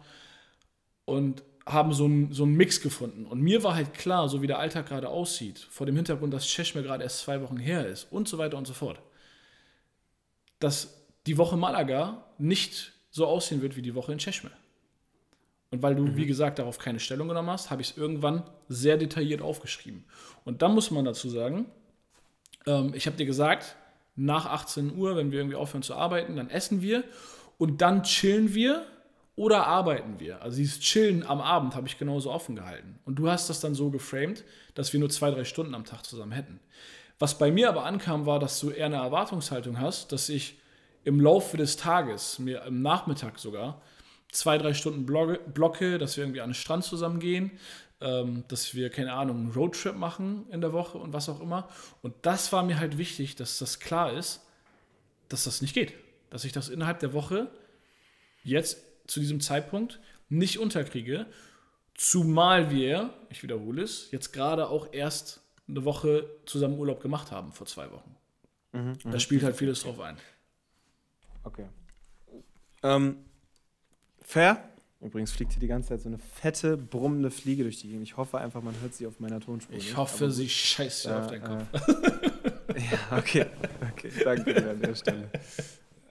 und 1.06 1.43
haben 1.68 1.93
so 1.93 2.05
einen 2.05 2.32
so 2.32 2.45
Mix 2.45 2.82
gefunden. 2.82 3.26
Und 3.26 3.41
mir 3.41 3.63
war 3.63 3.76
halt 3.76 3.93
klar, 3.93 4.30
so 4.30 4.41
wie 4.41 4.47
der 4.47 4.59
Alltag 4.59 4.88
gerade 4.88 5.09
aussieht, 5.09 5.59
vor 5.70 5.86
dem 5.86 5.95
Hintergrund, 5.95 6.34
dass 6.34 6.47
Cheshme 6.47 6.82
gerade 6.82 7.03
erst 7.03 7.20
zwei 7.20 7.41
Wochen 7.41 7.57
her 7.57 7.86
ist 7.86 8.11
und 8.11 8.28
so 8.28 8.38
weiter 8.38 8.57
und 8.57 8.65
so 8.65 8.74
fort, 8.74 9.01
dass 10.59 11.05
die 11.26 11.38
Woche 11.38 11.57
Malaga 11.57 12.24
nicht 12.38 12.93
so 13.11 13.28
aussehen 13.28 13.61
wird 13.61 13.76
wie 13.76 13.82
die 13.82 13.95
Woche 13.95 14.13
in 14.13 14.18
Cheshme. 14.18 14.51
Und 15.70 15.82
weil 15.82 15.95
du, 15.95 16.03
mhm. 16.03 16.15
wie 16.15 16.26
gesagt, 16.26 16.59
darauf 16.59 16.80
keine 16.80 16.99
Stellung 16.99 17.28
genommen 17.28 17.49
hast, 17.49 17.70
habe 17.70 17.82
ich 17.82 17.91
es 17.91 17.97
irgendwann 17.97 18.43
sehr 18.70 18.97
detailliert 18.97 19.41
aufgeschrieben. 19.41 20.05
Und 20.45 20.61
dann 20.61 20.74
muss 20.74 20.91
man 20.91 21.03
dazu 21.03 21.30
sagen, 21.30 21.65
ähm, 22.65 22.93
ich 22.95 23.05
habe 23.05 23.18
dir 23.18 23.26
gesagt, 23.26 23.76
nach 24.15 24.45
18 24.45 24.95
Uhr, 24.97 25.18
wenn 25.18 25.32
wir 25.32 25.39
irgendwie 25.39 25.57
aufhören 25.57 25.84
zu 25.84 25.95
arbeiten, 25.95 26.38
dann 26.38 26.49
essen 26.49 26.82
wir 26.82 27.03
und 27.57 27.82
dann 27.82 28.03
chillen 28.03 28.53
wir 28.53 28.86
oder 29.38 29.68
arbeiten 29.68 30.20
wir. 30.20 30.42
Also 30.42 30.58
dieses 30.58 30.80
Chillen 30.80 31.26
am 31.26 31.40
Abend 31.40 31.76
habe 31.76 31.88
ich 31.88 31.98
genauso 31.98 32.32
offen 32.32 32.56
gehalten. 32.56 33.00
Und 33.06 33.16
du 33.16 33.30
hast 33.30 33.50
das 33.50 33.62
dann 33.62 33.76
so 33.76 33.92
geframed, 33.92 34.44
dass 34.74 34.92
wir 34.92 35.00
nur 35.00 35.10
zwei, 35.10 35.30
drei 35.30 35.46
Stunden 35.46 35.76
am 35.76 35.86
Tag 35.86 36.04
zusammen 36.04 36.32
hätten. 36.34 36.60
Was 37.20 37.38
bei 37.38 37.52
mir 37.52 37.70
aber 37.70 37.86
ankam, 37.86 38.26
war, 38.26 38.40
dass 38.40 38.60
du 38.60 38.72
eher 38.72 38.88
eine 38.88 38.98
Erwartungshaltung 38.98 39.80
hast, 39.80 40.12
dass 40.12 40.28
ich 40.28 40.60
im 41.04 41.22
Laufe 41.22 41.56
des 41.56 41.78
Tages, 41.78 42.40
mir 42.40 42.64
im 42.64 42.82
Nachmittag 42.82 43.38
sogar, 43.38 43.82
zwei, 44.32 44.58
drei 44.58 44.74
Stunden 44.74 45.06
blocke, 45.06 46.00
dass 46.00 46.18
wir 46.18 46.24
irgendwie 46.24 46.42
an 46.42 46.50
den 46.50 46.56
Strand 46.56 46.84
zusammen 46.84 47.20
gehen, 47.20 47.52
ähm, 48.02 48.44
dass 48.48 48.74
wir, 48.74 48.90
keine 48.90 49.14
Ahnung, 49.14 49.38
einen 49.38 49.52
Roadtrip 49.52 49.96
machen 49.96 50.48
in 50.52 50.62
der 50.62 50.74
Woche 50.74 50.98
und 50.98 51.14
was 51.14 51.30
auch 51.30 51.42
immer. 51.42 51.70
Und 52.02 52.16
das 52.24 52.52
war 52.52 52.64
mir 52.64 52.80
halt 52.80 52.98
wichtig, 52.98 53.36
dass 53.36 53.60
das 53.60 53.80
klar 53.80 54.14
ist, 54.14 54.42
dass 55.30 55.44
das 55.44 55.62
nicht 55.62 55.76
geht. 55.76 55.94
Dass 56.32 56.44
ich 56.44 56.54
das 56.54 56.70
innerhalb 56.70 57.00
der 57.00 57.14
Woche 57.14 57.50
jetzt 58.44 58.87
zu 59.08 59.20
diesem 59.20 59.39
Zeitpunkt 59.39 59.99
nicht 60.30 60.60
unterkriege. 60.60 61.26
Zumal 61.93 62.70
wir, 62.70 63.14
ich 63.30 63.41
wiederhole 63.41 63.82
es, 63.82 64.12
jetzt 64.12 64.32
gerade 64.32 64.70
auch 64.70 64.93
erst 64.93 65.41
eine 65.68 65.84
Woche 65.84 66.30
zusammen 66.45 66.78
Urlaub 66.78 67.01
gemacht 67.01 67.32
haben 67.32 67.51
vor 67.51 67.66
zwei 67.66 67.91
Wochen. 67.91 68.16
Mhm, 68.74 68.97
da 69.12 69.20
spielt 69.20 69.43
halt 69.43 69.55
vieles 69.55 69.82
drauf 69.82 69.99
ein. 69.99 70.18
Okay. 71.43 71.66
Ähm, 72.84 73.18
fair, 74.22 74.70
Übrigens 74.99 75.32
fliegt 75.32 75.51
hier 75.51 75.60
die 75.60 75.68
ganze 75.68 75.89
Zeit 75.89 76.01
so 76.01 76.10
eine 76.10 76.18
fette, 76.18 76.76
brummende 76.76 77.30
Fliege 77.30 77.64
durch 77.64 77.80
die 77.80 77.88
Gegend. 77.88 78.03
Ich 78.03 78.18
hoffe 78.18 78.39
einfach, 78.39 78.64
man 78.64 78.74
hört 78.82 78.95
sie 78.95 79.05
auf 79.05 79.20
meiner 79.20 79.39
Tonspur. 79.39 79.78
Ich 79.78 79.86
nicht. 79.86 79.97
hoffe, 79.97 80.32
sie 80.32 80.49
scheißt 80.49 81.05
dir 81.05 81.10
äh, 81.10 81.14
auf 81.14 81.28
deinen 81.28 81.43
Kopf. 81.43 81.64
Äh, 82.74 82.80
ja, 82.91 83.18
okay. 83.18 83.45
Okay, 83.91 84.12
danke 84.24 84.70
an 84.70 84.82
der 84.82 84.95
Stelle. 84.95 85.30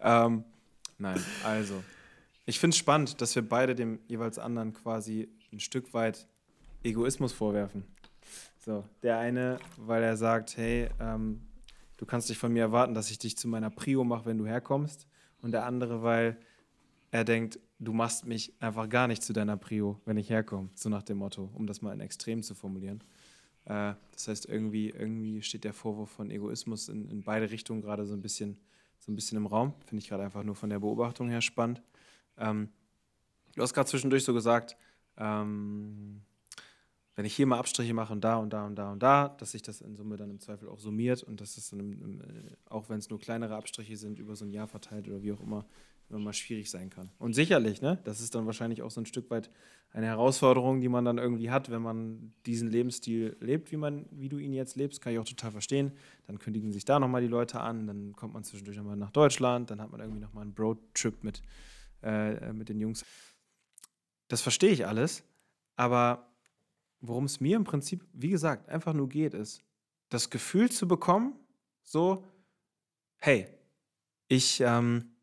Ähm, 0.01 0.45
nein, 0.99 1.21
also. 1.43 1.83
Ich 2.49 2.61
finde 2.61 2.75
es 2.75 2.79
spannend, 2.79 3.21
dass 3.21 3.35
wir 3.35 3.47
beide 3.47 3.75
dem 3.75 3.99
jeweils 4.07 4.39
anderen 4.39 4.73
quasi 4.73 5.29
ein 5.53 5.59
Stück 5.59 5.93
weit 5.93 6.29
Egoismus 6.85 7.33
vorwerfen. 7.33 7.83
So, 8.65 8.85
der 9.03 9.19
eine, 9.19 9.59
weil 9.77 10.05
er 10.05 10.17
sagt, 10.17 10.57
hey, 10.57 10.89
ähm, 11.01 11.41
du 11.97 12.07
kannst 12.07 12.31
dich 12.31 12.39
von 12.39 12.53
mir 12.53 12.63
erwarten, 12.63 12.95
dass 12.95 13.11
ich 13.11 13.19
dich 13.19 13.37
zu 13.37 13.49
meiner 13.49 13.71
Prio 13.71 14.05
mache, 14.05 14.27
wenn 14.27 14.39
du 14.39 14.47
herkommst. 14.47 15.09
Und 15.43 15.51
der 15.51 15.67
andere, 15.67 16.05
weil 16.05 16.37
er 17.11 17.25
denkt, 17.25 17.59
du 17.81 17.93
machst 17.93 18.27
mich 18.27 18.55
einfach 18.61 18.89
gar 18.89 19.09
nicht 19.09 19.25
zu 19.25 19.33
deiner 19.33 19.57
Prio, 19.57 20.01
wenn 20.05 20.17
ich 20.17 20.31
herkomme, 20.31 20.71
so 20.75 20.89
nach 20.89 21.03
dem 21.03 21.19
Motto, 21.19 21.51
um 21.53 21.67
das 21.67 21.83
mal 21.83 21.93
in 21.93 22.01
Extrem 22.01 22.45
zu 22.45 22.55
formulieren. 22.55 23.03
Äh, 23.65 23.95
das 24.13 24.29
heißt, 24.29 24.47
irgendwie, 24.47 24.91
irgendwie 24.91 25.43
steht 25.43 25.65
der 25.65 25.73
Vorwurf 25.73 26.11
von 26.11 26.31
Egoismus 26.31 26.89
in, 26.89 27.09
in 27.09 27.25
beide 27.25 27.51
Richtungen 27.51 27.83
gerade 27.83 28.07
so 28.07 28.15
ein 28.15 28.23
bisschen, 28.23 28.57
so 29.01 29.11
ein 29.11 29.17
bisschen 29.17 29.37
im 29.37 29.47
Raum. 29.47 29.75
Finde 29.85 30.01
ich 30.01 30.09
gerade 30.09 30.23
einfach 30.23 30.45
nur 30.45 30.55
von 30.55 30.71
der 30.71 30.79
Beobachtung 30.79 31.29
her 31.29 31.41
spannend. 31.41 31.83
Ähm, 32.39 32.69
du 33.55 33.63
hast 33.63 33.75
gerade 33.75 33.89
zwischendurch 33.89 34.25
so 34.25 34.35
gesagt, 34.35 34.77
ähm, 35.17 36.23
wenn 37.17 37.25
ich 37.25 37.35
hier 37.35 37.47
mal 37.47 37.59
Abstriche 37.59 37.95
mache 37.95 38.13
und 38.13 38.23
da 38.23 38.37
und 38.37 38.53
da 38.53 38.67
und 38.67 38.77
da 38.77 38.93
und 38.93 39.03
da, 39.03 39.29
dass 39.29 39.53
sich 39.53 39.63
das 39.63 39.81
in 39.81 39.97
Summe 39.97 40.17
dann 40.17 40.31
im 40.31 40.39
Zweifel 40.39 40.69
auch 40.69 40.79
summiert 40.79 41.23
und 41.23 41.41
dass 41.41 41.57
es 41.57 41.71
dann, 41.71 41.81
im, 41.81 41.93
im, 41.93 42.21
äh, 42.21 42.25
auch 42.69 42.89
wenn 42.91 42.99
es 42.99 43.09
nur 43.09 43.19
kleinere 43.19 43.57
Abstriche 43.57 43.97
sind, 43.97 44.19
über 44.19 44.37
so 44.37 44.45
ein 44.45 44.51
Jahr 44.51 44.69
verteilt 44.69 45.09
oder 45.09 45.23
wie 45.23 45.33
auch 45.33 45.41
immer, 45.41 45.65
immer 46.11 46.19
mal 46.19 46.35
schwierig 46.35 46.71
sein 46.71 46.91
kann. 46.91 47.11
Und 47.19 47.35
sicherlich, 47.35 47.81
ne, 47.81 47.99
das 48.05 48.21
ist 48.21 48.35
dann 48.35 48.45
wahrscheinlich 48.45 48.83
auch 48.83 48.91
so 48.91 49.01
ein 49.01 49.07
Stück 49.07 49.31
weit 49.31 49.51
eine 49.93 50.07
Herausforderung, 50.07 50.83
die 50.83 50.91
man 50.91 51.07
dann 51.07 51.17
irgendwie 51.17 51.51
hat, 51.51 51.71
wenn 51.71 51.81
man 51.81 52.35
diesen 52.45 52.71
Lebensstil 52.71 53.35
lebt, 53.41 53.73
wie, 53.73 53.79
man, 53.79 54.05
wie 54.11 54.29
du 54.29 54.37
ihn 54.37 54.53
jetzt 54.53 54.77
lebst, 54.77 55.01
kann 55.01 55.15
ich 55.15 55.19
auch 55.19 55.25
total 55.25 55.53
verstehen. 55.53 55.93
Dann 56.27 56.39
kündigen 56.39 56.71
sich 56.71 56.85
da 56.85 56.99
nochmal 56.99 57.23
die 57.23 57.29
Leute 57.29 57.61
an, 57.61 57.87
dann 57.87 58.13
kommt 58.15 58.35
man 58.35 58.45
zwischendurch 58.45 58.77
nochmal 58.77 58.97
nach 58.97 59.11
Deutschland, 59.11 59.71
dann 59.71 59.81
hat 59.81 59.91
man 59.91 60.01
irgendwie 60.01 60.21
nochmal 60.21 60.43
einen 60.43 60.53
Broad-Trip 60.53 61.25
mit, 61.25 61.41
äh, 62.03 62.53
mit 62.53 62.69
den 62.69 62.81
Jungs. 62.81 63.05
Das 64.29 64.41
verstehe 64.41 64.71
ich 64.71 64.87
alles, 64.87 65.23
aber 65.77 66.29
worum 67.01 67.25
es 67.25 67.41
mir 67.41 67.57
im 67.57 67.65
Prinzip, 67.65 68.05
wie 68.13 68.31
gesagt, 68.31 68.69
einfach 68.69 68.93
nur 68.93 69.09
geht, 69.09 69.35
ist, 69.35 69.63
das 70.09 70.31
Gefühl 70.31 70.71
zu 70.71 70.89
bekommen, 70.89 71.35
so, 71.83 72.25
hey, 73.19 73.47
ich 74.29 74.61
ähm, 74.61 75.17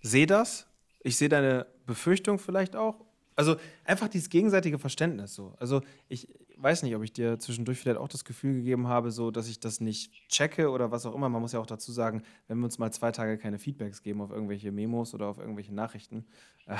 sehe 0.00 0.26
das, 0.26 0.66
ich 1.00 1.16
sehe 1.16 1.28
deine 1.28 1.66
Befürchtung 1.86 2.38
vielleicht 2.38 2.76
auch. 2.76 3.04
Also 3.36 3.56
einfach 3.84 4.08
dieses 4.08 4.30
gegenseitige 4.30 4.78
Verständnis 4.78 5.34
so. 5.34 5.54
Also 5.58 5.82
ich 6.08 6.28
weiß 6.64 6.82
nicht, 6.82 6.96
ob 6.96 7.02
ich 7.02 7.12
dir 7.12 7.38
zwischendurch 7.38 7.78
vielleicht 7.78 7.98
auch 7.98 8.08
das 8.08 8.24
Gefühl 8.24 8.54
gegeben 8.54 8.88
habe, 8.88 9.10
so 9.10 9.30
dass 9.30 9.48
ich 9.48 9.60
das 9.60 9.80
nicht 9.80 10.10
checke 10.28 10.70
oder 10.70 10.90
was 10.90 11.04
auch 11.04 11.14
immer. 11.14 11.28
Man 11.28 11.42
muss 11.42 11.52
ja 11.52 11.60
auch 11.60 11.66
dazu 11.66 11.92
sagen, 11.92 12.22
wenn 12.48 12.58
wir 12.58 12.64
uns 12.64 12.78
mal 12.78 12.90
zwei 12.90 13.12
Tage 13.12 13.36
keine 13.36 13.58
Feedbacks 13.58 14.02
geben 14.02 14.22
auf 14.22 14.30
irgendwelche 14.30 14.72
Memos 14.72 15.12
oder 15.12 15.26
auf 15.26 15.38
irgendwelche 15.38 15.74
Nachrichten, 15.74 16.24
äh, 16.66 16.76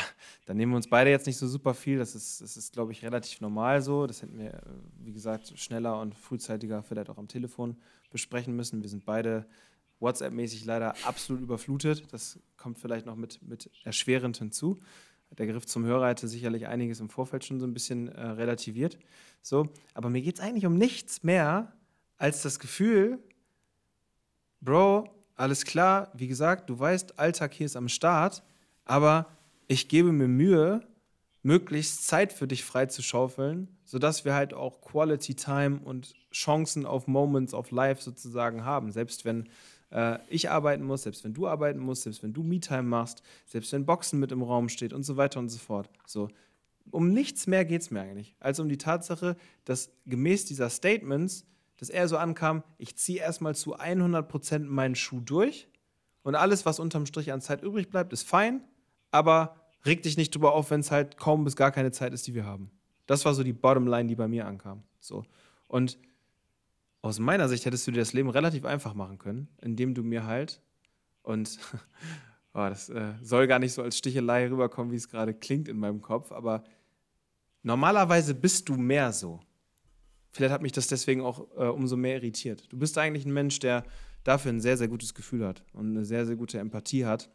dann 0.46 0.56
nehmen 0.56 0.72
wir 0.72 0.76
uns 0.76 0.88
beide 0.88 1.10
jetzt 1.10 1.26
nicht 1.26 1.36
so 1.36 1.46
super 1.46 1.74
viel. 1.74 1.98
Das 1.98 2.14
ist, 2.14 2.40
das 2.40 2.56
ist, 2.56 2.72
glaube 2.72 2.92
ich, 2.92 3.04
relativ 3.04 3.42
normal 3.42 3.82
so. 3.82 4.06
Das 4.06 4.22
hätten 4.22 4.38
wir, 4.38 4.62
wie 4.98 5.12
gesagt, 5.12 5.52
schneller 5.58 6.00
und 6.00 6.14
frühzeitiger 6.14 6.82
vielleicht 6.82 7.10
auch 7.10 7.18
am 7.18 7.28
Telefon 7.28 7.76
besprechen 8.10 8.56
müssen. 8.56 8.82
Wir 8.82 8.88
sind 8.88 9.04
beide 9.04 9.46
WhatsApp-mäßig 10.00 10.64
leider 10.64 10.94
absolut 11.04 11.42
überflutet. 11.42 12.10
Das 12.10 12.40
kommt 12.56 12.78
vielleicht 12.78 13.04
noch 13.04 13.16
mit, 13.16 13.42
mit 13.42 13.70
erschwerend 13.84 14.38
hinzu. 14.38 14.80
Der 15.38 15.46
Griff 15.46 15.66
zum 15.66 15.84
Hörer 15.84 16.08
hätte 16.08 16.28
sicherlich 16.28 16.66
einiges 16.68 17.00
im 17.00 17.08
Vorfeld 17.08 17.44
schon 17.44 17.58
so 17.58 17.66
ein 17.66 17.74
bisschen 17.74 18.08
äh, 18.08 18.20
relativiert. 18.28 18.98
So, 19.44 19.68
aber 19.92 20.08
mir 20.08 20.22
geht 20.22 20.36
es 20.36 20.40
eigentlich 20.40 20.64
um 20.64 20.78
nichts 20.78 21.22
mehr 21.22 21.70
als 22.16 22.40
das 22.40 22.58
Gefühl, 22.58 23.18
Bro, 24.62 25.10
alles 25.36 25.66
klar, 25.66 26.10
wie 26.14 26.28
gesagt, 26.28 26.70
du 26.70 26.78
weißt, 26.78 27.18
Alltag 27.18 27.52
hier 27.52 27.66
ist 27.66 27.76
am 27.76 27.90
Start, 27.90 28.42
aber 28.86 29.26
ich 29.68 29.88
gebe 29.88 30.12
mir 30.12 30.28
Mühe, 30.28 30.80
möglichst 31.42 32.06
Zeit 32.06 32.32
für 32.32 32.48
dich 32.48 32.64
freizuschaufeln, 32.64 33.68
sodass 33.84 34.24
wir 34.24 34.32
halt 34.32 34.54
auch 34.54 34.80
Quality 34.80 35.34
Time 35.34 35.80
und 35.84 36.14
Chancen 36.32 36.86
auf 36.86 37.06
Moments 37.06 37.52
of 37.52 37.70
Life 37.70 38.00
sozusagen 38.00 38.64
haben. 38.64 38.92
Selbst 38.92 39.26
wenn 39.26 39.50
äh, 39.90 40.18
ich 40.30 40.48
arbeiten 40.48 40.84
muss, 40.84 41.02
selbst 41.02 41.22
wenn 41.22 41.34
du 41.34 41.46
arbeiten 41.46 41.80
musst, 41.80 42.04
selbst 42.04 42.22
wenn 42.22 42.32
du 42.32 42.42
Me-Time 42.42 42.84
machst, 42.84 43.22
selbst 43.44 43.70
wenn 43.74 43.84
Boxen 43.84 44.18
mit 44.20 44.32
im 44.32 44.42
Raum 44.42 44.70
steht 44.70 44.94
und 44.94 45.02
so 45.02 45.18
weiter 45.18 45.38
und 45.38 45.50
so 45.50 45.58
fort. 45.58 45.90
So, 46.06 46.30
um 46.90 47.12
nichts 47.12 47.46
mehr 47.46 47.64
geht 47.64 47.82
es 47.82 47.90
mir 47.90 48.00
eigentlich, 48.00 48.36
als 48.40 48.60
um 48.60 48.68
die 48.68 48.78
Tatsache, 48.78 49.36
dass 49.64 49.90
gemäß 50.06 50.44
dieser 50.44 50.70
Statements, 50.70 51.46
dass 51.78 51.90
er 51.90 52.08
so 52.08 52.16
ankam, 52.16 52.62
ich 52.78 52.96
ziehe 52.96 53.20
erstmal 53.20 53.54
zu 53.54 53.76
100% 53.76 54.60
meinen 54.60 54.94
Schuh 54.94 55.20
durch 55.20 55.68
und 56.22 56.34
alles, 56.34 56.66
was 56.66 56.78
unterm 56.78 57.06
Strich 57.06 57.32
an 57.32 57.40
Zeit 57.40 57.62
übrig 57.62 57.90
bleibt, 57.90 58.12
ist 58.12 58.22
fein, 58.22 58.62
aber 59.10 59.56
reg 59.84 60.02
dich 60.02 60.16
nicht 60.16 60.34
drüber 60.34 60.54
auf, 60.54 60.70
wenn 60.70 60.80
es 60.80 60.90
halt 60.90 61.16
kaum 61.16 61.44
bis 61.44 61.56
gar 61.56 61.70
keine 61.70 61.92
Zeit 61.92 62.12
ist, 62.12 62.26
die 62.26 62.34
wir 62.34 62.46
haben. 62.46 62.70
Das 63.06 63.24
war 63.24 63.34
so 63.34 63.42
die 63.42 63.52
Bottomline, 63.52 64.08
die 64.08 64.14
bei 64.14 64.28
mir 64.28 64.46
ankam. 64.46 64.82
So. 64.98 65.24
Und 65.68 65.98
aus 67.02 67.18
meiner 67.18 67.48
Sicht 67.48 67.66
hättest 67.66 67.86
du 67.86 67.90
dir 67.90 68.00
das 68.00 68.14
Leben 68.14 68.30
relativ 68.30 68.64
einfach 68.64 68.94
machen 68.94 69.18
können, 69.18 69.48
indem 69.60 69.94
du 69.94 70.02
mir 70.02 70.24
halt, 70.24 70.62
und 71.22 71.58
oh, 72.54 72.68
das 72.68 72.88
äh, 72.88 73.14
soll 73.20 73.46
gar 73.46 73.58
nicht 73.58 73.72
so 73.72 73.82
als 73.82 73.98
Stichelei 73.98 74.48
rüberkommen, 74.48 74.92
wie 74.92 74.96
es 74.96 75.08
gerade 75.08 75.34
klingt 75.34 75.68
in 75.68 75.78
meinem 75.78 76.00
Kopf, 76.00 76.32
aber 76.32 76.64
normalerweise 77.62 78.34
bist 78.34 78.68
du 78.68 78.76
mehr 78.76 79.12
so. 79.12 79.40
Vielleicht 80.30 80.52
hat 80.52 80.62
mich 80.62 80.72
das 80.72 80.86
deswegen 80.86 81.20
auch 81.20 81.48
äh, 81.56 81.68
umso 81.68 81.96
mehr 81.96 82.16
irritiert. 82.16 82.72
Du 82.72 82.78
bist 82.78 82.96
eigentlich 82.98 83.24
ein 83.24 83.32
Mensch, 83.32 83.58
der 83.58 83.84
dafür 84.24 84.52
ein 84.52 84.60
sehr, 84.60 84.76
sehr 84.76 84.88
gutes 84.88 85.14
Gefühl 85.14 85.46
hat 85.46 85.64
und 85.72 85.90
eine 85.90 86.04
sehr, 86.04 86.26
sehr 86.26 86.36
gute 86.36 86.58
Empathie 86.58 87.04
hat 87.04 87.30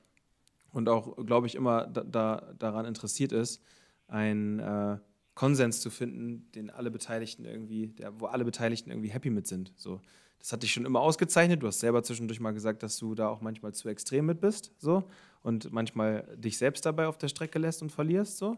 und 0.72 0.90
auch, 0.90 1.16
glaube 1.26 1.48
ich, 1.48 1.56
immer 1.56 1.88
da, 1.88 2.04
da, 2.04 2.54
daran 2.58 2.86
interessiert 2.86 3.32
ist, 3.32 3.62
ein 4.08 4.60
äh, 4.60 4.98
Konsens 5.36 5.82
zu 5.82 5.90
finden, 5.90 6.52
den 6.54 6.70
alle 6.70 6.92
Beteiligten 6.92 7.46
irgendwie, 7.46 7.88
der, 7.88 8.20
wo 8.20 8.26
alle 8.26 8.46
Beteiligten 8.46 8.90
irgendwie 8.90 9.10
happy 9.10 9.30
mit 9.30 9.48
sind. 9.48 9.74
So, 9.76 10.02
das 10.40 10.54
hat 10.54 10.64
dich 10.64 10.74
schon 10.74 10.86
immer 10.86 11.02
ausgezeichnet. 11.02 11.62
Du 11.62 11.68
hast 11.68 11.80
selber 11.80 12.02
zwischendurch 12.02 12.40
mal 12.40 12.54
gesagt, 12.54 12.82
dass 12.82 12.98
du 12.98 13.14
da 13.14 13.28
auch 13.28 13.42
manchmal 13.42 13.74
zu 13.74 13.90
extrem 13.90 14.26
mit 14.26 14.42
bist, 14.42 14.72
so 14.78 15.04
und 15.44 15.72
manchmal 15.72 16.26
dich 16.38 16.58
selbst 16.58 16.86
dabei 16.86 17.08
auf 17.08 17.18
der 17.18 17.28
Strecke 17.28 17.60
lässt 17.60 17.82
und 17.82 17.92
verlierst, 17.92 18.38
so. 18.38 18.58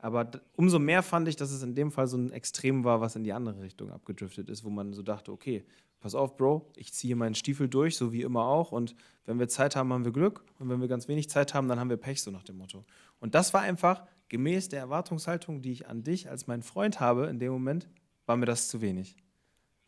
Aber 0.00 0.30
umso 0.54 0.78
mehr 0.78 1.02
fand 1.02 1.26
ich, 1.26 1.34
dass 1.34 1.50
es 1.50 1.62
in 1.62 1.74
dem 1.74 1.90
Fall 1.90 2.06
so 2.06 2.16
ein 2.16 2.30
Extrem 2.30 2.84
war, 2.84 3.00
was 3.00 3.16
in 3.16 3.24
die 3.24 3.32
andere 3.32 3.60
Richtung 3.60 3.90
abgedriftet 3.90 4.48
ist, 4.48 4.62
wo 4.62 4.70
man 4.70 4.92
so 4.92 5.02
dachte, 5.02 5.32
okay, 5.32 5.64
pass 5.98 6.14
auf, 6.14 6.36
Bro, 6.36 6.70
ich 6.76 6.92
ziehe 6.92 7.16
meinen 7.16 7.34
Stiefel 7.34 7.68
durch, 7.68 7.96
so 7.96 8.12
wie 8.12 8.22
immer 8.22 8.44
auch. 8.44 8.70
Und 8.70 8.94
wenn 9.24 9.40
wir 9.40 9.48
Zeit 9.48 9.74
haben, 9.74 9.92
haben 9.92 10.04
wir 10.04 10.12
Glück. 10.12 10.44
Und 10.60 10.68
wenn 10.68 10.80
wir 10.80 10.86
ganz 10.86 11.08
wenig 11.08 11.28
Zeit 11.28 11.52
haben, 11.52 11.66
dann 11.66 11.80
haben 11.80 11.90
wir 11.90 11.96
Pech, 11.96 12.22
so 12.22 12.30
nach 12.30 12.44
dem 12.44 12.58
Motto. 12.58 12.84
Und 13.18 13.34
das 13.34 13.52
war 13.54 13.62
einfach 13.62 14.06
gemäß 14.28 14.68
der 14.68 14.78
Erwartungshaltung, 14.78 15.62
die 15.62 15.72
ich 15.72 15.88
an 15.88 16.04
dich 16.04 16.30
als 16.30 16.46
meinen 16.46 16.62
Freund 16.62 17.00
habe, 17.00 17.26
in 17.26 17.40
dem 17.40 17.50
Moment, 17.50 17.88
war 18.26 18.36
mir 18.36 18.46
das 18.46 18.68
zu 18.68 18.80
wenig. 18.80 19.16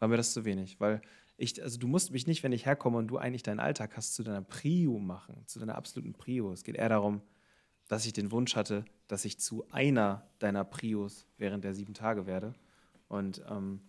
War 0.01 0.09
mir 0.09 0.17
das 0.17 0.33
zu 0.33 0.45
wenig, 0.45 0.81
weil 0.81 1.01
ich, 1.37 1.63
also 1.63 1.79
du 1.79 1.87
musst 1.87 2.11
mich 2.11 2.27
nicht, 2.27 2.43
wenn 2.43 2.53
ich 2.53 2.67
herkomme 2.67 2.99
und 2.99 3.09
du 3.09 3.17
eigentlich 3.17 3.43
deinen 3.43 3.61
Alltag 3.61 3.97
hast, 3.97 4.15
zu 4.15 4.23
deiner 4.23 4.43
Prio 4.43 4.99
machen, 4.99 5.43
zu 5.47 5.59
deiner 5.59 5.77
absoluten 5.77 6.13
Prio. 6.13 6.53
Es 6.53 6.65
geht 6.65 6.77
eher 6.77 6.89
darum, 6.89 7.23
dass 7.89 8.05
ich 8.05 8.13
den 8.13 8.31
Wunsch 8.31 8.57
hatte, 8.57 8.85
dass 9.09 9.25
ich 9.25 9.39
zu 9.39 9.65
einer 9.71 10.27
deiner 10.39 10.65
Prios 10.65 11.27
während 11.39 11.65
der 11.65 11.75
sieben 11.75 11.95
Tage 11.95 12.27
werde 12.27 12.55
und 13.09 13.43
ähm, 13.49 13.81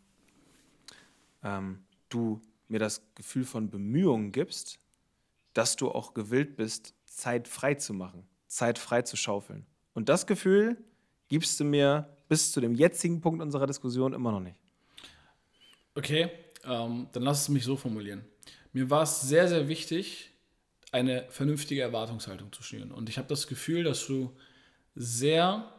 ähm, 1.43 1.83
du 2.09 2.41
mir 2.67 2.79
das 2.79 3.01
Gefühl 3.15 3.43
von 3.43 3.69
Bemühungen 3.69 4.31
gibst, 4.31 4.79
dass 5.53 5.75
du 5.75 5.91
auch 5.91 6.13
gewillt 6.13 6.55
bist, 6.55 6.95
Zeit 7.05 7.47
frei 7.47 7.75
zu 7.75 7.93
machen, 7.93 8.27
Zeit 8.47 8.79
frei 8.79 9.01
zu 9.01 9.17
schaufeln. 9.17 9.65
Und 9.93 10.09
das 10.09 10.25
Gefühl 10.25 10.77
gibst 11.27 11.59
du 11.59 11.65
mir 11.65 12.09
bis 12.29 12.51
zu 12.51 12.61
dem 12.61 12.73
jetzigen 12.73 13.21
Punkt 13.21 13.41
unserer 13.41 13.67
Diskussion 13.67 14.13
immer 14.13 14.31
noch 14.31 14.39
nicht. 14.39 14.60
Okay, 15.95 16.29
ähm, 16.63 17.07
dann 17.11 17.23
lass 17.23 17.43
es 17.43 17.49
mich 17.49 17.63
so 17.63 17.75
formulieren. 17.75 18.23
Mir 18.73 18.89
war 18.89 19.03
es 19.03 19.21
sehr, 19.21 19.47
sehr 19.47 19.67
wichtig, 19.67 20.29
eine 20.91 21.25
vernünftige 21.29 21.81
Erwartungshaltung 21.81 22.51
zu 22.51 22.63
schnüren. 22.63 22.91
Und 22.91 23.09
ich 23.09 23.17
habe 23.17 23.27
das 23.27 23.47
Gefühl, 23.47 23.83
dass 23.83 24.05
du 24.05 24.35
sehr 24.95 25.71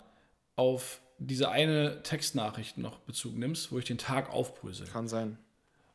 auf 0.56 1.00
diese 1.18 1.50
eine 1.50 2.02
Textnachricht 2.02 2.78
noch 2.78 2.98
Bezug 3.00 3.36
nimmst, 3.36 3.72
wo 3.72 3.78
ich 3.78 3.84
den 3.84 3.98
Tag 3.98 4.30
aufbrösel. 4.30 4.86
Kann 4.86 5.08
sein. 5.08 5.38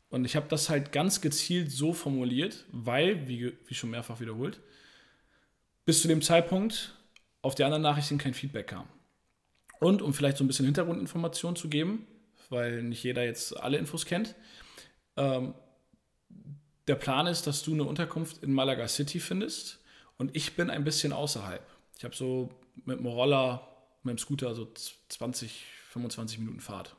Und 0.09 0.25
ich 0.25 0.35
habe 0.35 0.47
das 0.47 0.69
halt 0.69 0.91
ganz 0.91 1.21
gezielt 1.21 1.71
so 1.71 1.93
formuliert, 1.93 2.65
weil, 2.71 3.27
wie, 3.27 3.57
wie 3.65 3.73
schon 3.73 3.89
mehrfach 3.89 4.19
wiederholt, 4.19 4.61
bis 5.85 6.01
zu 6.01 6.07
dem 6.07 6.21
Zeitpunkt 6.21 6.95
auf 7.41 7.55
die 7.55 7.63
anderen 7.63 7.83
Nachrichten 7.83 8.17
kein 8.17 8.33
Feedback 8.33 8.67
kam. 8.67 8.87
Und 9.79 10.01
um 10.01 10.13
vielleicht 10.13 10.37
so 10.37 10.43
ein 10.43 10.47
bisschen 10.47 10.65
Hintergrundinformationen 10.65 11.55
zu 11.55 11.69
geben, 11.69 12.07
weil 12.49 12.83
nicht 12.83 13.03
jeder 13.03 13.23
jetzt 13.23 13.57
alle 13.57 13.77
Infos 13.77 14.05
kennt, 14.05 14.35
ähm, 15.15 15.53
der 16.87 16.95
Plan 16.95 17.27
ist, 17.27 17.47
dass 17.47 17.63
du 17.63 17.73
eine 17.73 17.83
Unterkunft 17.83 18.43
in 18.43 18.53
Malaga 18.53 18.87
City 18.87 19.19
findest 19.19 19.79
und 20.17 20.35
ich 20.35 20.55
bin 20.55 20.69
ein 20.69 20.83
bisschen 20.83 21.13
außerhalb. 21.13 21.65
Ich 21.97 22.03
habe 22.03 22.15
so 22.15 22.49
mit 22.85 22.99
dem 22.99 23.05
Roller, 23.05 23.67
mit 24.03 24.11
dem 24.11 24.17
Scooter 24.17 24.55
so 24.55 24.71
20, 25.09 25.65
25 25.89 26.39
Minuten 26.39 26.61
Fahrt. 26.61 26.95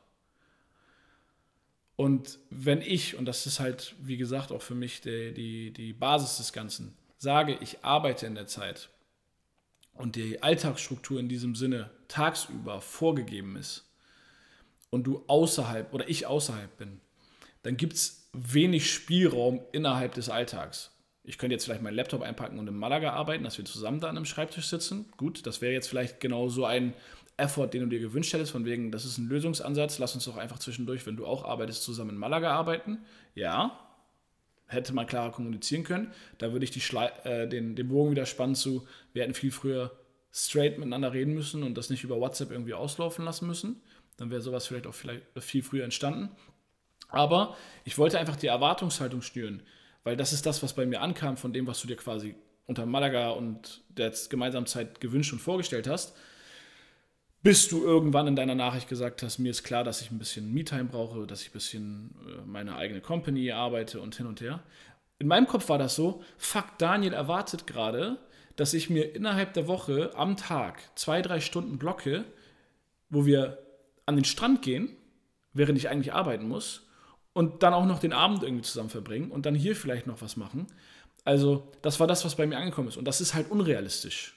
Und 1.95 2.39
wenn 2.49 2.81
ich, 2.81 3.17
und 3.17 3.25
das 3.25 3.45
ist 3.45 3.59
halt, 3.59 3.95
wie 3.99 4.17
gesagt, 4.17 4.51
auch 4.51 4.61
für 4.61 4.75
mich 4.75 5.01
die, 5.01 5.33
die, 5.33 5.73
die 5.73 5.93
Basis 5.93 6.37
des 6.37 6.53
Ganzen, 6.53 6.95
sage, 7.17 7.57
ich 7.59 7.83
arbeite 7.83 8.25
in 8.25 8.35
der 8.35 8.47
Zeit, 8.47 8.89
und 9.99 10.15
die 10.15 10.41
Alltagsstruktur 10.41 11.19
in 11.19 11.27
diesem 11.27 11.55
Sinne 11.55 11.91
tagsüber 12.07 12.79
vorgegeben 12.79 13.57
ist 13.57 13.88
und 14.89 15.03
du 15.03 15.23
außerhalb 15.27 15.93
oder 15.93 16.09
ich 16.09 16.25
außerhalb 16.25 16.77
bin, 16.77 16.99
dann 17.63 17.77
gibt 17.77 17.93
es 17.93 18.29
wenig 18.33 18.91
Spielraum 18.91 19.61
innerhalb 19.71 20.13
des 20.13 20.29
Alltags. 20.29 20.91
Ich 21.23 21.37
könnte 21.37 21.53
jetzt 21.53 21.65
vielleicht 21.65 21.81
meinen 21.81 21.95
Laptop 21.95 22.21
einpacken 22.21 22.57
und 22.57 22.67
in 22.67 22.75
Malaga 22.75 23.13
arbeiten, 23.13 23.43
dass 23.43 23.57
wir 23.57 23.65
zusammen 23.65 23.99
da 23.99 24.09
an 24.09 24.17
einem 24.17 24.25
Schreibtisch 24.25 24.67
sitzen. 24.67 25.05
Gut, 25.17 25.45
das 25.45 25.61
wäre 25.61 25.73
jetzt 25.73 25.87
vielleicht 25.87 26.19
genau 26.19 26.49
so 26.49 26.65
ein 26.65 26.93
Effort, 27.37 27.67
den 27.67 27.81
du 27.81 27.87
dir 27.87 27.99
gewünscht 27.99 28.33
hättest, 28.33 28.51
von 28.51 28.65
wegen, 28.65 28.91
das 28.91 29.05
ist 29.05 29.17
ein 29.17 29.27
Lösungsansatz, 29.27 29.99
lass 29.99 30.15
uns 30.15 30.25
doch 30.25 30.37
einfach 30.37 30.59
zwischendurch, 30.59 31.05
wenn 31.05 31.17
du 31.17 31.25
auch 31.25 31.45
arbeitest, 31.45 31.83
zusammen 31.83 32.11
in 32.11 32.17
Malaga 32.17 32.51
arbeiten. 32.51 32.99
Ja, 33.35 33.79
hätte 34.67 34.93
man 34.93 35.07
klarer 35.07 35.31
kommunizieren 35.31 35.83
können. 35.83 36.11
Da 36.37 36.51
würde 36.51 36.63
ich 36.63 36.71
die 36.71 36.81
äh, 37.23 37.47
den, 37.47 37.75
den 37.75 37.87
Bogen 37.87 38.11
wieder 38.11 38.25
spannen 38.25 38.55
zu, 38.55 38.87
wir 39.13 39.23
hätten 39.23 39.33
viel 39.33 39.51
früher 39.51 39.91
straight 40.31 40.77
miteinander 40.77 41.11
reden 41.11 41.33
müssen 41.33 41.63
und 41.63 41.75
das 41.75 41.89
nicht 41.89 42.03
über 42.03 42.19
WhatsApp 42.19 42.51
irgendwie 42.51 42.75
auslaufen 42.75 43.25
lassen 43.25 43.47
müssen. 43.47 43.81
Dann 44.19 44.29
wäre 44.31 44.41
sowas 44.41 44.67
vielleicht 44.67 44.87
auch 44.87 44.93
vielleicht 44.93 45.23
viel 45.39 45.63
früher 45.63 45.83
entstanden. 45.83 46.29
Aber 47.09 47.55
ich 47.85 47.97
wollte 47.97 48.19
einfach 48.19 48.35
die 48.35 48.47
Erwartungshaltung 48.47 49.21
schnüren, 49.21 49.63
weil 50.03 50.15
das 50.15 50.33
ist 50.33 50.45
das, 50.45 50.61
was 50.61 50.73
bei 50.73 50.85
mir 50.85 51.01
ankam 51.01 51.37
von 51.37 51.53
dem, 51.53 51.65
was 51.65 51.81
du 51.81 51.87
dir 51.87 51.95
quasi 51.95 52.35
unter 52.67 52.85
Malaga 52.85 53.31
und 53.31 53.81
der 53.89 54.13
gemeinsamen 54.29 54.67
Zeit 54.67 55.01
gewünscht 55.01 55.33
und 55.33 55.39
vorgestellt 55.39 55.87
hast 55.87 56.13
bis 57.41 57.69
du 57.69 57.83
irgendwann 57.83 58.27
in 58.27 58.35
deiner 58.35 58.55
Nachricht 58.55 58.89
gesagt 58.89 59.23
hast, 59.23 59.39
mir 59.39 59.51
ist 59.51 59.63
klar, 59.63 59.83
dass 59.83 60.01
ich 60.01 60.11
ein 60.11 60.19
bisschen 60.19 60.53
Me-Time 60.53 60.85
brauche, 60.85 61.25
dass 61.25 61.41
ich 61.41 61.49
ein 61.49 61.53
bisschen 61.53 62.15
äh, 62.27 62.41
meine 62.45 62.75
eigene 62.75 63.01
Company 63.01 63.51
arbeite 63.51 64.01
und 64.01 64.15
hin 64.15 64.25
und 64.25 64.41
her. 64.41 64.61
In 65.19 65.27
meinem 65.27 65.47
Kopf 65.47 65.69
war 65.69 65.77
das 65.77 65.95
so, 65.95 66.21
fuck, 66.37 66.77
Daniel 66.77 67.13
erwartet 67.13 67.65
gerade, 67.65 68.17
dass 68.55 68.73
ich 68.73 68.89
mir 68.89 69.15
innerhalb 69.15 69.53
der 69.53 69.67
Woche 69.67 70.11
am 70.15 70.35
Tag 70.35 70.81
zwei, 70.95 71.21
drei 71.21 71.39
Stunden 71.39 71.77
blocke, 71.77 72.25
wo 73.09 73.25
wir 73.25 73.57
an 74.09 74.15
den 74.15 74.25
Strand 74.25 74.63
gehen, 74.63 74.89
während 75.53 75.77
ich 75.77 75.87
eigentlich 75.87 76.13
arbeiten 76.13 76.47
muss 76.47 76.87
und 77.33 77.61
dann 77.61 77.75
auch 77.75 77.85
noch 77.85 77.99
den 77.99 78.11
Abend 78.11 78.41
irgendwie 78.41 78.63
zusammen 78.63 78.89
verbringen 78.89 79.29
und 79.29 79.45
dann 79.45 79.53
hier 79.53 79.75
vielleicht 79.75 80.07
noch 80.07 80.21
was 80.21 80.35
machen. 80.35 80.65
Also, 81.25 81.71
das 81.83 81.99
war 81.99 82.07
das, 82.07 82.25
was 82.25 82.35
bei 82.35 82.47
mir 82.47 82.57
angekommen 82.57 82.87
ist. 82.87 82.97
Und 82.97 83.05
das 83.05 83.21
ist 83.21 83.35
halt 83.35 83.51
unrealistisch. 83.51 84.35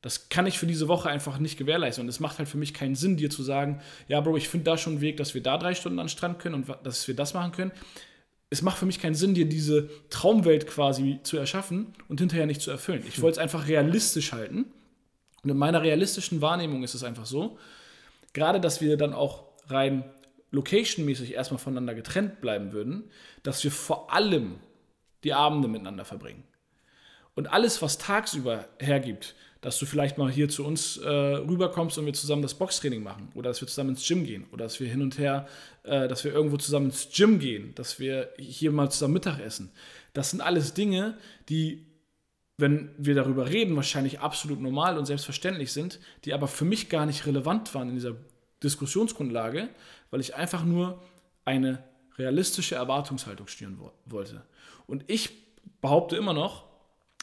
Das 0.00 0.28
kann 0.28 0.46
ich 0.46 0.58
für 0.58 0.66
diese 0.66 0.86
Woche 0.86 1.10
einfach 1.10 1.38
nicht 1.38 1.58
gewährleisten. 1.58 2.04
Und 2.04 2.08
es 2.08 2.20
macht 2.20 2.38
halt 2.38 2.48
für 2.48 2.56
mich 2.56 2.72
keinen 2.72 2.94
Sinn, 2.94 3.16
dir 3.16 3.30
zu 3.30 3.42
sagen, 3.42 3.82
ja, 4.06 4.20
Bro, 4.20 4.36
ich 4.36 4.48
finde 4.48 4.64
da 4.64 4.78
schon 4.78 4.94
einen 4.94 5.02
Weg, 5.02 5.16
dass 5.16 5.34
wir 5.34 5.42
da 5.42 5.58
drei 5.58 5.74
Stunden 5.74 5.98
an 5.98 6.06
den 6.06 6.10
Strand 6.10 6.38
können 6.38 6.54
und 6.54 6.68
dass 6.84 7.08
wir 7.08 7.16
das 7.16 7.34
machen 7.34 7.50
können. 7.50 7.72
Es 8.48 8.62
macht 8.62 8.78
für 8.78 8.86
mich 8.86 9.00
keinen 9.00 9.16
Sinn, 9.16 9.34
dir 9.34 9.48
diese 9.48 9.90
Traumwelt 10.08 10.68
quasi 10.68 11.18
zu 11.24 11.36
erschaffen 11.36 11.94
und 12.08 12.20
hinterher 12.20 12.46
nicht 12.46 12.60
zu 12.60 12.70
erfüllen. 12.70 13.02
Ich 13.08 13.20
wollte 13.20 13.34
es 13.34 13.38
einfach 13.38 13.66
realistisch 13.66 14.32
halten. 14.32 14.66
Und 15.42 15.50
in 15.50 15.56
meiner 15.56 15.82
realistischen 15.82 16.40
Wahrnehmung 16.40 16.84
ist 16.84 16.94
es 16.94 17.02
einfach 17.02 17.26
so, 17.26 17.58
gerade 18.32 18.60
dass 18.60 18.80
wir 18.80 18.96
dann 18.96 19.12
auch 19.12 19.44
rein 19.68 20.04
locationmäßig 20.50 21.34
erstmal 21.34 21.58
voneinander 21.58 21.94
getrennt 21.94 22.40
bleiben 22.40 22.72
würden, 22.72 23.10
dass 23.42 23.62
wir 23.62 23.70
vor 23.70 24.12
allem 24.12 24.58
die 25.22 25.32
Abende 25.32 25.68
miteinander 25.68 26.04
verbringen. 26.04 26.44
Und 27.34 27.46
alles, 27.46 27.80
was 27.82 27.98
tagsüber 27.98 28.66
hergibt, 28.78 29.34
dass 29.60 29.78
du 29.78 29.86
vielleicht 29.86 30.16
mal 30.16 30.30
hier 30.30 30.48
zu 30.48 30.64
uns 30.64 30.96
äh, 30.96 31.08
rüberkommst 31.08 31.98
und 31.98 32.06
wir 32.06 32.14
zusammen 32.14 32.42
das 32.42 32.54
Boxtraining 32.54 33.02
machen 33.02 33.30
oder 33.34 33.50
dass 33.50 33.60
wir 33.60 33.68
zusammen 33.68 33.90
ins 33.90 34.06
Gym 34.06 34.24
gehen 34.24 34.46
oder 34.52 34.64
dass 34.64 34.80
wir 34.80 34.88
hin 34.88 35.02
und 35.02 35.18
her, 35.18 35.46
äh, 35.84 36.08
dass 36.08 36.24
wir 36.24 36.32
irgendwo 36.32 36.56
zusammen 36.56 36.86
ins 36.86 37.08
Gym 37.14 37.38
gehen, 37.38 37.74
dass 37.74 38.00
wir 38.00 38.30
hier 38.38 38.72
mal 38.72 38.90
zusammen 38.90 39.14
Mittag 39.14 39.38
essen. 39.38 39.70
Das 40.14 40.30
sind 40.30 40.40
alles 40.40 40.72
Dinge, 40.72 41.18
die, 41.48 41.86
wenn 42.60 42.90
wir 42.98 43.14
darüber 43.14 43.48
reden, 43.48 43.76
wahrscheinlich 43.76 44.20
absolut 44.20 44.60
normal 44.60 44.98
und 44.98 45.06
selbstverständlich 45.06 45.72
sind, 45.72 46.00
die 46.24 46.34
aber 46.34 46.48
für 46.48 46.64
mich 46.64 46.88
gar 46.88 47.06
nicht 47.06 47.26
relevant 47.26 47.74
waren 47.74 47.88
in 47.88 47.94
dieser 47.94 48.16
Diskussionsgrundlage, 48.62 49.68
weil 50.10 50.20
ich 50.20 50.34
einfach 50.34 50.64
nur 50.64 51.02
eine 51.44 51.82
realistische 52.18 52.74
Erwartungshaltung 52.74 53.46
steuern 53.46 53.78
wo 53.78 53.92
wollte. 54.04 54.44
Und 54.86 55.04
ich 55.06 55.30
behaupte 55.80 56.16
immer 56.16 56.34
noch, 56.34 56.66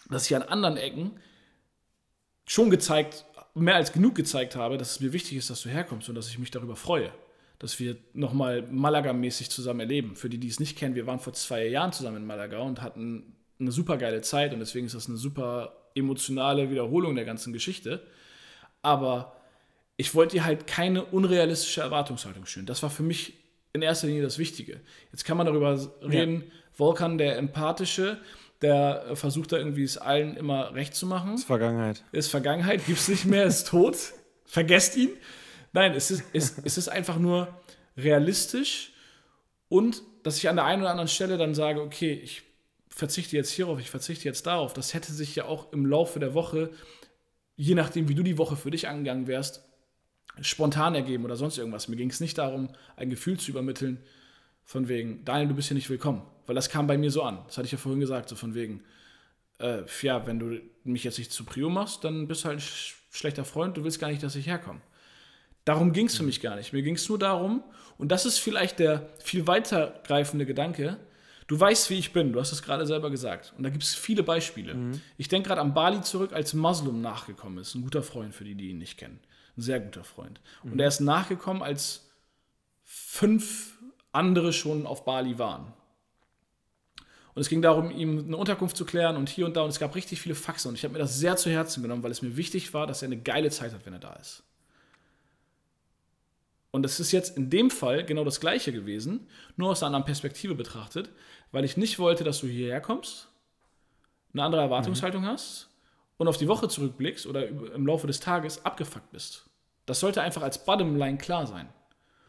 dass 0.09 0.25
ich 0.29 0.35
an 0.35 0.41
anderen 0.43 0.77
Ecken 0.77 1.19
schon 2.45 2.69
gezeigt, 2.69 3.25
mehr 3.53 3.75
als 3.75 3.91
genug 3.91 4.15
gezeigt 4.15 4.55
habe, 4.55 4.77
dass 4.77 4.91
es 4.91 4.99
mir 4.99 5.13
wichtig 5.13 5.37
ist, 5.37 5.49
dass 5.49 5.61
du 5.61 5.69
herkommst 5.69 6.09
und 6.09 6.15
dass 6.15 6.29
ich 6.29 6.39
mich 6.39 6.51
darüber 6.51 6.75
freue, 6.75 7.11
dass 7.59 7.79
wir 7.79 7.97
nochmal 8.13 8.61
Malaga-mäßig 8.63 9.49
zusammen 9.49 9.81
erleben. 9.81 10.15
Für 10.15 10.29
die, 10.29 10.37
die 10.37 10.47
es 10.47 10.59
nicht 10.59 10.77
kennen, 10.77 10.95
wir 10.95 11.07
waren 11.07 11.19
vor 11.19 11.33
zwei 11.33 11.67
Jahren 11.67 11.91
zusammen 11.91 12.17
in 12.17 12.25
Malaga 12.25 12.59
und 12.59 12.81
hatten 12.81 13.36
eine 13.59 13.71
super 13.71 13.97
geile 13.97 14.21
Zeit 14.21 14.53
und 14.53 14.59
deswegen 14.59 14.85
ist 14.85 14.95
das 14.95 15.07
eine 15.07 15.17
super 15.17 15.73
emotionale 15.95 16.69
Wiederholung 16.69 17.15
der 17.15 17.25
ganzen 17.25 17.53
Geschichte. 17.53 18.05
Aber 18.81 19.35
ich 19.97 20.13
wollte 20.13 20.37
dir 20.37 20.45
halt 20.45 20.67
keine 20.67 21.05
unrealistische 21.05 21.81
Erwartungshaltung 21.81 22.45
stellen. 22.45 22.67
Das 22.67 22.83
war 22.83 22.89
für 22.89 23.03
mich 23.03 23.33
in 23.73 23.81
erster 23.81 24.07
Linie 24.07 24.21
das 24.21 24.37
Wichtige. 24.37 24.79
Jetzt 25.11 25.25
kann 25.25 25.37
man 25.37 25.45
darüber 25.45 25.79
reden, 26.01 26.43
ja. 26.45 26.51
Volkan, 26.73 27.17
der 27.17 27.37
Empathische, 27.37 28.19
der 28.61 29.05
äh, 29.09 29.15
versucht 29.15 29.51
da 29.51 29.57
irgendwie 29.57 29.83
es 29.83 29.97
allen 29.97 30.37
immer 30.37 30.73
recht 30.73 30.95
zu 30.95 31.05
machen. 31.05 31.35
Ist 31.35 31.45
Vergangenheit. 31.45 32.03
Ist 32.11 32.29
Vergangenheit, 32.29 32.85
gibt 32.85 32.99
es 32.99 33.07
nicht 33.07 33.25
mehr, 33.25 33.45
ist 33.45 33.67
tot. 33.67 33.97
Vergesst 34.45 34.95
ihn. 34.95 35.09
Nein, 35.73 35.93
es 35.93 36.11
ist, 36.11 36.23
es, 36.33 36.57
es 36.63 36.77
ist 36.77 36.89
einfach 36.89 37.17
nur 37.17 37.47
realistisch 37.97 38.93
und 39.69 40.03
dass 40.23 40.37
ich 40.37 40.49
an 40.49 40.55
der 40.55 40.65
einen 40.65 40.81
oder 40.81 40.91
anderen 40.91 41.07
Stelle 41.07 41.37
dann 41.37 41.53
sage, 41.53 41.81
okay, 41.81 42.13
ich 42.13 42.43
verzichte 42.97 43.35
jetzt 43.35 43.51
hierauf, 43.51 43.79
ich 43.79 43.89
verzichte 43.89 44.25
jetzt 44.25 44.45
darauf. 44.47 44.73
Das 44.73 44.93
hätte 44.93 45.13
sich 45.13 45.35
ja 45.35 45.45
auch 45.45 45.71
im 45.71 45.85
Laufe 45.85 46.19
der 46.19 46.33
Woche, 46.33 46.71
je 47.55 47.75
nachdem, 47.75 48.09
wie 48.09 48.15
du 48.15 48.23
die 48.23 48.37
Woche 48.37 48.55
für 48.55 48.71
dich 48.71 48.87
angegangen 48.87 49.27
wärst, 49.27 49.63
spontan 50.41 50.95
ergeben 50.95 51.23
oder 51.25 51.35
sonst 51.35 51.57
irgendwas. 51.57 51.87
Mir 51.87 51.95
ging 51.95 52.09
es 52.09 52.19
nicht 52.19 52.37
darum, 52.37 52.69
ein 52.95 53.09
Gefühl 53.09 53.39
zu 53.39 53.51
übermitteln, 53.51 54.03
von 54.63 54.89
wegen, 54.89 55.23
Daniel, 55.23 55.47
du 55.47 55.55
bist 55.55 55.69
hier 55.69 55.75
nicht 55.75 55.89
willkommen. 55.89 56.23
Weil 56.45 56.55
das 56.55 56.69
kam 56.69 56.87
bei 56.87 56.97
mir 56.97 57.09
so 57.09 57.23
an. 57.23 57.39
Das 57.47 57.57
hatte 57.57 57.67
ich 57.67 57.71
ja 57.71 57.77
vorhin 57.77 58.01
gesagt, 58.01 58.27
so 58.27 58.35
von 58.35 58.53
wegen, 58.53 58.83
äh, 59.59 59.83
ja, 60.01 60.27
wenn 60.27 60.39
du 60.39 60.59
mich 60.83 61.03
jetzt 61.03 61.17
nicht 61.17 61.31
zu 61.31 61.45
Prio 61.45 61.69
machst, 61.69 62.03
dann 62.03 62.27
bist 62.27 62.43
du 62.43 62.49
halt 62.49 62.57
ein 62.57 62.61
sch 62.61 62.95
schlechter 63.09 63.45
Freund, 63.45 63.77
du 63.77 63.83
willst 63.83 63.99
gar 63.99 64.09
nicht, 64.09 64.21
dass 64.21 64.35
ich 64.35 64.47
herkomme. 64.47 64.81
Darum 65.65 65.93
ging 65.93 66.07
es 66.07 66.17
für 66.17 66.23
mich 66.23 66.41
gar 66.41 66.55
nicht. 66.55 66.73
Mir 66.73 66.83
ging 66.83 66.95
es 66.95 67.07
nur 67.09 67.17
darum, 67.17 67.63
und 67.97 68.11
das 68.11 68.25
ist 68.25 68.37
vielleicht 68.37 68.79
der 68.79 69.09
viel 69.19 69.47
weitergreifende 69.47 70.45
Gedanke, 70.45 70.97
du 71.47 71.59
weißt, 71.59 71.89
wie 71.89 71.95
ich 71.97 72.13
bin, 72.13 72.33
du 72.33 72.39
hast 72.39 72.51
es 72.51 72.61
gerade 72.61 72.85
selber 72.85 73.09
gesagt. 73.09 73.53
Und 73.57 73.63
da 73.63 73.69
gibt 73.69 73.83
es 73.83 73.95
viele 73.95 74.23
Beispiele. 74.23 74.75
Mhm. 74.75 75.01
Ich 75.17 75.29
denke 75.29 75.47
gerade 75.47 75.61
an 75.61 75.73
Bali 75.73 76.01
zurück, 76.01 76.33
als 76.33 76.53
Muslim 76.53 77.01
nachgekommen 77.01 77.57
ist. 77.59 77.73
Ein 77.75 77.81
guter 77.81 78.03
Freund 78.03 78.35
für 78.35 78.43
die, 78.43 78.55
die 78.55 78.69
ihn 78.69 78.77
nicht 78.77 78.97
kennen. 78.97 79.19
Ein 79.57 79.61
sehr 79.61 79.79
guter 79.79 80.03
Freund. 80.03 80.39
Mhm. 80.63 80.73
Und 80.73 80.79
er 80.79 80.87
ist 80.87 80.99
nachgekommen, 80.99 81.63
als 81.63 82.09
fünf 82.83 83.77
andere 84.11 84.53
schon 84.53 84.85
auf 84.85 85.05
Bali 85.05 85.39
waren. 85.39 85.73
Und 87.33 87.41
es 87.41 87.49
ging 87.49 87.61
darum, 87.61 87.91
ihm 87.91 88.25
eine 88.25 88.37
Unterkunft 88.37 88.75
zu 88.75 88.83
klären 88.83 89.15
und 89.15 89.29
hier 89.29 89.45
und 89.45 89.55
da. 89.55 89.61
Und 89.61 89.69
es 89.69 89.79
gab 89.79 89.95
richtig 89.95 90.19
viele 90.19 90.35
Faxen. 90.35 90.69
Und 90.69 90.75
ich 90.75 90.83
habe 90.83 90.93
mir 90.93 90.99
das 90.99 91.19
sehr 91.19 91.37
zu 91.37 91.51
Herzen 91.51 91.83
genommen, 91.83 92.01
weil 92.03 92.11
es 92.11 92.21
mir 92.21 92.35
wichtig 92.35 92.73
war, 92.73 92.87
dass 92.87 93.03
er 93.03 93.07
eine 93.07 93.17
geile 93.17 93.51
Zeit 93.51 93.73
hat, 93.73 93.85
wenn 93.85 93.93
er 93.93 93.99
da 93.99 94.13
ist. 94.13 94.43
Und 96.71 96.85
es 96.85 96.99
ist 96.99 97.11
jetzt 97.11 97.37
in 97.37 97.49
dem 97.49 97.69
Fall 97.69 98.05
genau 98.05 98.23
das 98.23 98.39
Gleiche 98.39 98.71
gewesen, 98.71 99.27
nur 99.55 99.69
aus 99.71 99.81
einer 99.81 99.87
anderen 99.87 100.05
Perspektive 100.05 100.55
betrachtet, 100.55 101.09
weil 101.51 101.65
ich 101.65 101.77
nicht 101.77 101.97
wollte, 101.97 102.23
dass 102.23 102.41
du 102.41 102.47
hierher 102.47 102.81
kommst, 102.81 103.29
eine 104.33 104.43
andere 104.43 104.61
Erwartungshaltung 104.61 105.23
mhm. 105.23 105.27
hast 105.27 105.69
und 106.17 106.27
auf 106.27 106.37
die 106.37 106.47
Woche 106.47 106.67
zurückblickst 106.67 107.25
oder 107.25 107.47
im 107.47 107.87
Laufe 107.87 108.07
des 108.07 108.19
Tages 108.19 108.65
abgefuckt 108.65 109.11
bist. 109.11 109.49
Das 109.85 109.99
sollte 109.99 110.21
einfach 110.21 110.41
als 110.41 110.63
Bottomline 110.63 111.17
klar 111.17 111.47
sein. 111.47 111.69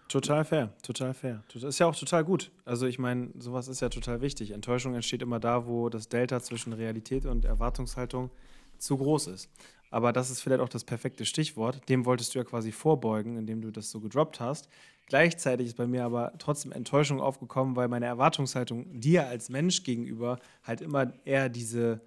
Total 0.09 0.45
fair, 0.45 0.72
total 0.82 1.12
fair. 1.12 1.43
Das 1.53 1.62
ist 1.62 1.78
ja 1.78 1.86
auch 1.86 1.95
total 1.95 2.24
gut. 2.24 2.51
Also 2.64 2.86
ich 2.86 2.99
meine, 2.99 3.30
sowas 3.39 3.68
ist 3.68 3.80
ja 3.80 3.91
total 3.91 4.22
wichtig. 4.22 4.53
Enttäuschung 4.53 4.95
entsteht 4.95 5.20
immer 5.20 5.39
da, 5.39 5.66
wo 5.66 5.91
das 5.91 6.09
Delta 6.09 6.41
zwischen 6.41 6.72
Realität 6.72 7.26
und 7.26 7.45
Erwartungshaltung 7.45 8.30
zu 8.78 8.97
groß 8.97 9.26
ist. 9.26 9.51
Aber 9.91 10.12
das 10.12 10.30
ist 10.30 10.41
vielleicht 10.41 10.61
auch 10.61 10.68
das 10.68 10.84
perfekte 10.84 11.24
Stichwort. 11.24 11.89
Dem 11.89 12.05
wolltest 12.05 12.34
du 12.34 12.39
ja 12.39 12.45
quasi 12.45 12.72
vorbeugen, 12.72 13.36
indem 13.36 13.62
du 13.62 13.70
das 13.70 13.91
so 13.91 14.01
gedroppt 14.01 14.41
hast. 14.41 14.68
Gleichzeitig 15.07 15.68
ist 15.68 15.76
bei 15.76 15.86
mir 15.86 16.05
aber 16.05 16.32
trotzdem 16.39 16.72
Enttäuschung 16.72 17.20
aufgekommen, 17.20 17.76
weil 17.76 17.89
meine 17.89 18.07
Erwartungshaltung 18.07 19.01
dir 19.01 19.26
als 19.26 19.49
Mensch 19.49 19.82
gegenüber 19.82 20.39
halt 20.62 20.82
immer 20.82 21.12
eher 21.24 21.49
diese 21.49 22.03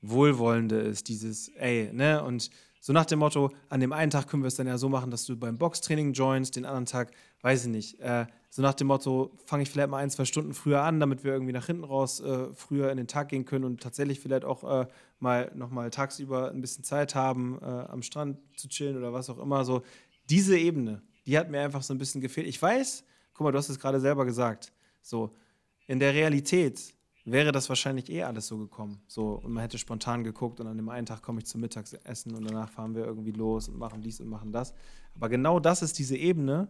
wohlwollende 0.00 0.76
ist, 0.76 1.08
dieses, 1.08 1.48
ey, 1.56 1.90
ne, 1.92 2.22
und 2.22 2.50
so 2.80 2.92
nach 2.92 3.06
dem 3.06 3.18
Motto, 3.18 3.50
an 3.68 3.80
dem 3.80 3.92
einen 3.92 4.10
Tag 4.10 4.28
können 4.28 4.42
wir 4.42 4.48
es 4.48 4.54
dann 4.54 4.66
ja 4.66 4.78
so 4.78 4.88
machen, 4.88 5.10
dass 5.10 5.26
du 5.26 5.36
beim 5.36 5.58
Boxtraining 5.58 6.12
joinst, 6.12 6.56
den 6.56 6.64
anderen 6.64 6.86
Tag, 6.86 7.10
weiß 7.42 7.64
ich 7.64 7.70
nicht. 7.70 8.00
Äh, 8.00 8.26
so 8.50 8.62
nach 8.62 8.74
dem 8.74 8.86
Motto, 8.86 9.30
fange 9.44 9.62
ich 9.62 9.70
vielleicht 9.70 9.90
mal 9.90 9.98
ein, 9.98 10.10
zwei 10.10 10.24
Stunden 10.24 10.54
früher 10.54 10.82
an, 10.82 11.00
damit 11.00 11.22
wir 11.22 11.32
irgendwie 11.32 11.52
nach 11.52 11.66
hinten 11.66 11.84
raus 11.84 12.20
äh, 12.20 12.48
früher 12.54 12.90
in 12.90 12.96
den 12.96 13.06
Tag 13.06 13.28
gehen 13.28 13.44
können 13.44 13.64
und 13.64 13.82
tatsächlich 13.82 14.20
vielleicht 14.20 14.44
auch 14.44 14.64
äh, 14.64 14.86
mal 15.18 15.52
nochmal 15.54 15.90
tagsüber 15.90 16.50
ein 16.50 16.60
bisschen 16.60 16.82
Zeit 16.82 17.14
haben, 17.14 17.58
äh, 17.60 17.64
am 17.64 18.02
Strand 18.02 18.38
zu 18.56 18.68
chillen 18.68 18.96
oder 18.96 19.12
was 19.12 19.28
auch 19.28 19.38
immer. 19.38 19.64
So, 19.64 19.82
diese 20.30 20.58
Ebene, 20.58 21.02
die 21.26 21.38
hat 21.38 21.50
mir 21.50 21.60
einfach 21.60 21.82
so 21.82 21.92
ein 21.92 21.98
bisschen 21.98 22.20
gefehlt. 22.20 22.46
Ich 22.46 22.60
weiß, 22.60 23.04
guck 23.34 23.44
mal, 23.44 23.52
du 23.52 23.58
hast 23.58 23.68
es 23.68 23.78
gerade 23.78 24.00
selber 24.00 24.24
gesagt, 24.24 24.72
so, 25.02 25.34
in 25.86 25.98
der 26.00 26.14
Realität 26.14 26.94
wäre 27.24 27.52
das 27.52 27.68
wahrscheinlich 27.68 28.10
eh 28.10 28.22
alles 28.22 28.46
so 28.46 28.56
gekommen. 28.56 29.02
So, 29.06 29.34
und 29.34 29.52
man 29.52 29.62
hätte 29.62 29.76
spontan 29.78 30.24
geguckt 30.24 30.60
und 30.60 30.66
an 30.66 30.76
dem 30.76 30.88
einen 30.88 31.06
Tag 31.06 31.22
komme 31.22 31.40
ich 31.40 31.46
zum 31.46 31.60
Mittagessen 31.60 32.34
und 32.34 32.44
danach 32.44 32.70
fahren 32.70 32.94
wir 32.94 33.04
irgendwie 33.04 33.32
los 33.32 33.68
und 33.68 33.78
machen 33.78 34.00
dies 34.00 34.20
und 34.20 34.28
machen 34.28 34.52
das. 34.52 34.74
Aber 35.14 35.28
genau 35.28 35.60
das 35.60 35.82
ist 35.82 35.98
diese 35.98 36.16
Ebene, 36.16 36.68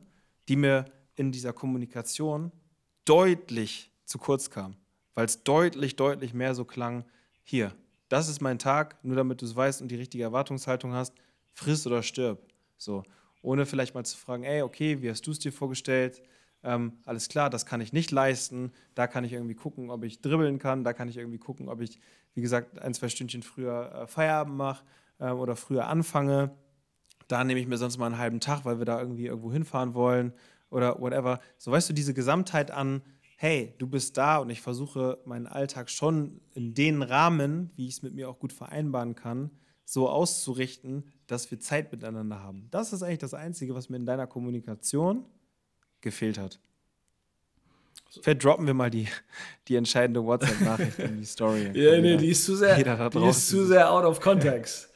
die 0.49 0.57
mir 0.57 0.87
in 1.19 1.33
dieser 1.33 1.53
Kommunikation 1.53 2.53
deutlich 3.05 3.93
zu 4.05 4.19
kurz 4.19 4.51
kam. 4.51 4.77
Weil 5.14 5.27
es 5.27 5.43
deutlich, 5.43 5.97
deutlich 5.97 6.35
mehr 6.35 6.55
so 6.55 6.64
klang, 6.64 7.05
hier, 7.43 7.75
das 8.09 8.29
ist 8.29 8.41
mein 8.41 8.59
Tag, 8.59 9.03
nur 9.05 9.16
damit 9.16 9.43
du 9.43 9.47
es 9.47 9.57
weißt 9.57 9.83
und 9.83 9.89
die 9.89 9.97
richtige 9.97 10.25
Erwartungshaltung 10.25 10.93
hast, 10.93 11.14
friss 11.53 11.87
oder 11.87 12.03
stirb. 12.03 12.41
So, 12.77 13.03
ohne 13.43 13.66
vielleicht 13.66 13.95
mal 13.95 14.05
zu 14.05 14.16
fragen, 14.16 14.45
ey, 14.45 14.62
okay, 14.62 15.03
wie 15.03 15.11
hast 15.11 15.27
du 15.27 15.33
es 15.33 15.39
dir 15.39 15.53
vorgestellt? 15.53 16.23
ähm, 16.62 16.93
alles 17.05 17.29
klar, 17.29 17.51
das 17.51 17.66
kann 17.66 17.81
ich 17.81 17.93
nicht 17.93 18.11
leisten, 18.11 18.73
da 18.95 19.07
kann 19.07 19.25
ich 19.25 19.33
irgendwie 19.33 19.55
gucken, 19.55 19.91
ob 19.91 20.05
ich 20.05 20.21
dribbeln 20.21 20.59
kann, 20.59 20.85
da 20.85 20.93
kann 20.93 21.09
ich 21.09 21.16
irgendwie 21.16 21.39
gucken, 21.39 21.69
ob 21.69 21.81
ich, 21.81 22.01
wie 22.35 22.41
gesagt, 22.41 22.79
ein, 22.81 22.95
zwei 22.95 23.09
Stündchen 23.09 23.43
früher 23.43 23.93
äh, 23.93 24.07
Feierabend 24.07 24.57
mache 24.57 24.85
äh, 25.19 25.31
oder 25.31 25.57
früher 25.57 25.87
anfange. 25.87 26.51
Da 27.29 27.45
nehme 27.45 27.61
ich 27.61 27.66
mir 27.66 27.77
sonst 27.77 27.99
mal 27.99 28.07
einen 28.07 28.19
halben 28.19 28.41
Tag, 28.41 28.64
weil 28.64 28.79
wir 28.79 28.87
da 28.87 29.01
irgendwie 29.01 29.27
irgendwo 29.27 29.53
hinfahren 29.53 29.95
wollen 29.95 30.33
oder 30.71 31.01
whatever. 31.01 31.41
So 31.57 31.71
weißt 31.71 31.89
du, 31.89 31.93
diese 31.93 32.14
Gesamtheit 32.14 32.71
an, 32.71 33.03
hey, 33.37 33.75
du 33.79 33.87
bist 33.87 34.16
da 34.16 34.39
und 34.39 34.51
ich 34.51 34.61
versuche 34.61 35.19
meinen 35.25 35.47
Alltag 35.47 35.91
schon 35.91 36.41
in 36.55 36.75
den 36.75 37.03
Rahmen, 37.03 37.71
wie 37.77 37.87
ich 37.87 37.95
es 37.95 38.03
mit 38.03 38.14
mir 38.14 38.29
auch 38.29 38.39
gut 38.39 38.53
vereinbaren 38.53 39.14
kann, 39.14 39.51
so 39.85 40.09
auszurichten, 40.09 41.05
dass 41.27 41.51
wir 41.51 41.61
Zeit 41.61 41.93
miteinander 41.93 42.43
haben. 42.43 42.69
Das 42.71 42.93
ist 42.93 43.03
eigentlich 43.03 43.19
das 43.19 43.35
Einzige, 43.35 43.75
was 43.75 43.89
mir 43.89 43.97
in 43.97 44.07
deiner 44.07 44.27
Kommunikation 44.27 45.25
gefehlt 46.01 46.39
hat. 46.39 46.61
Vielleicht 48.23 48.43
droppen 48.43 48.66
wir 48.66 48.75
mal 48.75 48.91
die, 48.91 49.09
die 49.69 49.77
entscheidende 49.77 50.25
WhatsApp-Nachricht 50.25 50.99
in 50.99 51.19
die 51.19 51.25
Story. 51.25 51.71
ja, 51.75 52.01
nee, 52.01 52.16
die 52.16 52.29
ist 52.29 52.45
zu 52.45 52.57
sehr, 52.57 52.77
die 52.77 53.27
ist 53.27 53.49
zu 53.49 53.66
sehr 53.66 53.91
out 53.91 54.05
of 54.05 54.21
context. 54.21 54.88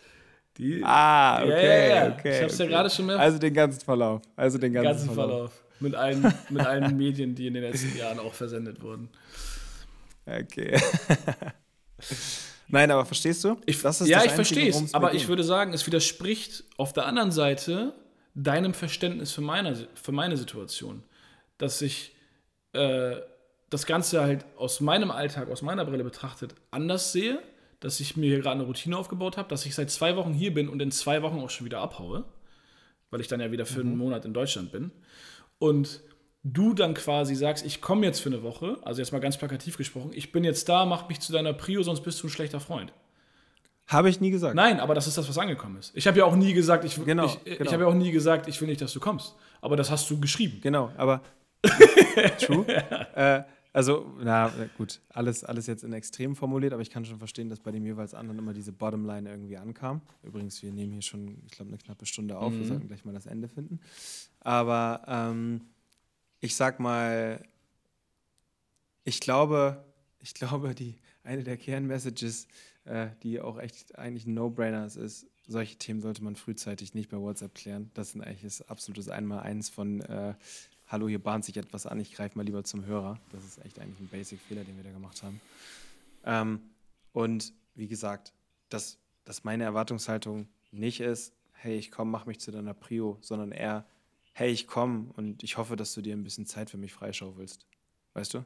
Die, 0.58 0.82
ah, 0.84 1.42
okay, 1.42 1.50
ja, 1.50 1.62
ja, 1.62 1.94
ja. 2.06 2.12
okay. 2.12 2.36
Ich 2.36 2.42
hab's 2.42 2.54
okay. 2.54 2.62
ja 2.64 2.68
gerade 2.68 2.90
schon 2.90 3.06
mehr. 3.06 3.18
Also 3.18 3.38
den 3.38 3.54
ganzen 3.54 3.80
Verlauf. 3.80 4.22
Also 4.36 4.58
den 4.58 4.72
ganzen, 4.72 4.90
ganzen 4.90 5.14
Verlauf. 5.14 5.52
Verlauf. 5.52 5.62
Mit 5.80 5.94
allen, 5.94 6.34
mit 6.50 6.66
allen 6.66 6.96
Medien, 6.98 7.34
die 7.34 7.46
in 7.46 7.54
den 7.54 7.62
letzten 7.62 7.96
Jahren 7.96 8.18
auch 8.18 8.34
versendet 8.34 8.82
wurden. 8.82 9.08
Okay. 10.26 10.78
Nein, 12.68 12.90
aber 12.90 13.04
verstehst 13.04 13.44
du? 13.44 13.58
Ich, 13.66 13.82
ja, 13.82 14.24
ich 14.24 14.32
verstehe 14.32 14.70
es. 14.70 14.94
Aber 14.94 15.14
ich 15.14 15.28
würde 15.28 15.44
sagen, 15.44 15.72
es 15.72 15.86
widerspricht 15.86 16.64
auf 16.76 16.92
der 16.92 17.06
anderen 17.06 17.32
Seite 17.32 17.94
deinem 18.34 18.72
Verständnis 18.72 19.32
für 19.32 19.42
meine, 19.42 19.88
für 19.94 20.12
meine 20.12 20.36
Situation. 20.36 21.02
Dass 21.58 21.82
ich 21.82 22.14
äh, 22.72 23.16
das 23.68 23.86
Ganze 23.86 24.22
halt 24.22 24.44
aus 24.56 24.80
meinem 24.80 25.10
Alltag, 25.10 25.50
aus 25.50 25.62
meiner 25.62 25.84
Brille 25.84 26.04
betrachtet, 26.04 26.54
anders 26.70 27.12
sehe 27.12 27.42
dass 27.82 27.98
ich 27.98 28.16
mir 28.16 28.26
hier 28.26 28.40
gerade 28.40 28.54
eine 28.54 28.64
Routine 28.64 28.96
aufgebaut 28.96 29.36
habe, 29.36 29.48
dass 29.48 29.66
ich 29.66 29.74
seit 29.74 29.90
zwei 29.90 30.16
Wochen 30.16 30.32
hier 30.32 30.54
bin 30.54 30.68
und 30.68 30.80
in 30.80 30.92
zwei 30.92 31.22
Wochen 31.22 31.40
auch 31.40 31.50
schon 31.50 31.64
wieder 31.64 31.80
abhaue, 31.80 32.24
weil 33.10 33.20
ich 33.20 33.28
dann 33.28 33.40
ja 33.40 33.50
wieder 33.50 33.66
für 33.66 33.82
mhm. 33.82 33.90
einen 33.90 33.98
Monat 33.98 34.24
in 34.24 34.32
Deutschland 34.32 34.70
bin. 34.70 34.92
Und 35.58 36.00
du 36.44 36.74
dann 36.74 36.94
quasi 36.94 37.34
sagst, 37.34 37.66
ich 37.66 37.80
komme 37.80 38.06
jetzt 38.06 38.20
für 38.20 38.28
eine 38.28 38.42
Woche, 38.42 38.78
also 38.82 39.00
jetzt 39.00 39.12
mal 39.12 39.18
ganz 39.18 39.36
plakativ 39.36 39.76
gesprochen, 39.76 40.10
ich 40.14 40.32
bin 40.32 40.44
jetzt 40.44 40.68
da, 40.68 40.86
mach 40.86 41.08
mich 41.08 41.20
zu 41.20 41.32
deiner 41.32 41.52
Prio, 41.52 41.82
sonst 41.82 42.02
bist 42.02 42.22
du 42.22 42.28
ein 42.28 42.30
schlechter 42.30 42.60
Freund. 42.60 42.92
Habe 43.88 44.08
ich 44.08 44.20
nie 44.20 44.30
gesagt. 44.30 44.54
Nein, 44.54 44.78
aber 44.78 44.94
das 44.94 45.08
ist 45.08 45.18
das, 45.18 45.28
was 45.28 45.36
angekommen 45.38 45.76
ist. 45.76 45.92
Ich 45.96 46.06
habe 46.06 46.18
ja 46.18 46.24
auch 46.24 46.36
nie 46.36 46.52
gesagt, 46.54 46.84
ich, 46.84 47.04
genau, 47.04 47.26
ich, 47.26 47.44
genau. 47.44 47.64
ich 47.64 47.72
habe 47.72 47.82
ja 47.82 47.88
auch 47.88 47.94
nie 47.94 48.12
gesagt, 48.12 48.46
ich 48.46 48.60
will 48.60 48.68
nicht, 48.68 48.80
dass 48.80 48.92
du 48.92 49.00
kommst. 49.00 49.34
Aber 49.60 49.76
das 49.76 49.90
hast 49.90 50.08
du 50.08 50.20
geschrieben. 50.20 50.60
Genau, 50.62 50.92
aber 50.96 51.20
true. 52.38 52.64
äh, 53.14 53.42
also, 53.72 54.12
na 54.20 54.52
gut, 54.76 55.00
alles, 55.08 55.44
alles 55.44 55.66
jetzt 55.66 55.82
in 55.82 55.92
Extrem 55.94 56.36
formuliert, 56.36 56.74
aber 56.74 56.82
ich 56.82 56.90
kann 56.90 57.06
schon 57.06 57.18
verstehen, 57.18 57.48
dass 57.48 57.60
bei 57.60 57.70
dem 57.70 57.86
jeweils 57.86 58.12
anderen 58.12 58.38
immer 58.38 58.52
diese 58.52 58.72
Bottomline 58.72 59.30
irgendwie 59.30 59.56
ankam. 59.56 60.02
Übrigens, 60.22 60.62
wir 60.62 60.72
nehmen 60.72 60.92
hier 60.92 61.02
schon, 61.02 61.42
ich 61.46 61.52
glaube, 61.52 61.70
eine 61.70 61.78
knappe 61.78 62.04
Stunde 62.04 62.38
auf. 62.38 62.52
Mhm. 62.52 62.58
Wir 62.58 62.66
sollten 62.66 62.86
gleich 62.88 63.04
mal 63.04 63.14
das 63.14 63.26
Ende 63.26 63.48
finden. 63.48 63.80
Aber 64.40 65.02
ähm, 65.06 65.62
ich 66.40 66.54
sag 66.54 66.80
mal, 66.80 67.42
ich 69.04 69.20
glaube, 69.20 69.82
ich 70.18 70.34
glaube, 70.34 70.74
die, 70.74 70.98
eine 71.24 71.42
der 71.42 71.56
Kernmessages, 71.56 72.48
äh, 72.84 73.08
die 73.22 73.40
auch 73.40 73.58
echt 73.58 73.98
eigentlich 73.98 74.26
ein 74.26 74.34
No-Brainer 74.34 74.84
ist, 74.84 75.26
solche 75.46 75.76
Themen 75.76 76.00
sollte 76.00 76.22
man 76.22 76.36
frühzeitig 76.36 76.94
nicht 76.94 77.08
bei 77.10 77.18
WhatsApp 77.18 77.54
klären. 77.54 77.90
Das 77.94 78.14
ist 78.14 78.20
eigentlich 78.20 78.42
das 78.42 78.68
absolutes 78.68 79.08
Einmaleins 79.08 79.70
von 79.70 80.00
äh, 80.02 80.34
hallo, 80.92 81.08
hier 81.08 81.22
bahnt 81.22 81.44
sich 81.44 81.56
etwas 81.56 81.86
an, 81.86 81.98
ich 81.98 82.12
greife 82.12 82.36
mal 82.36 82.44
lieber 82.44 82.62
zum 82.64 82.84
Hörer. 82.84 83.18
Das 83.30 83.42
ist 83.44 83.64
echt 83.64 83.78
eigentlich 83.80 83.98
ein 83.98 84.08
Basic-Fehler, 84.08 84.62
den 84.62 84.76
wir 84.76 84.84
da 84.84 84.92
gemacht 84.92 85.22
haben. 85.22 85.40
Ähm, 86.24 86.60
und 87.12 87.54
wie 87.74 87.88
gesagt, 87.88 88.34
dass, 88.68 88.98
dass 89.24 89.42
meine 89.42 89.64
Erwartungshaltung 89.64 90.48
nicht 90.70 91.00
ist, 91.00 91.32
hey, 91.52 91.76
ich 91.76 91.90
komme, 91.90 92.10
mach 92.10 92.26
mich 92.26 92.40
zu 92.40 92.50
deiner 92.50 92.74
Prio, 92.74 93.16
sondern 93.22 93.52
eher, 93.52 93.86
hey, 94.34 94.50
ich 94.50 94.66
komme 94.66 95.10
und 95.16 95.42
ich 95.42 95.56
hoffe, 95.56 95.76
dass 95.76 95.94
du 95.94 96.02
dir 96.02 96.14
ein 96.14 96.24
bisschen 96.24 96.44
Zeit 96.44 96.68
für 96.68 96.78
mich 96.78 96.92
freischaufelst. 96.92 97.66
Weißt 98.12 98.34
du? 98.34 98.44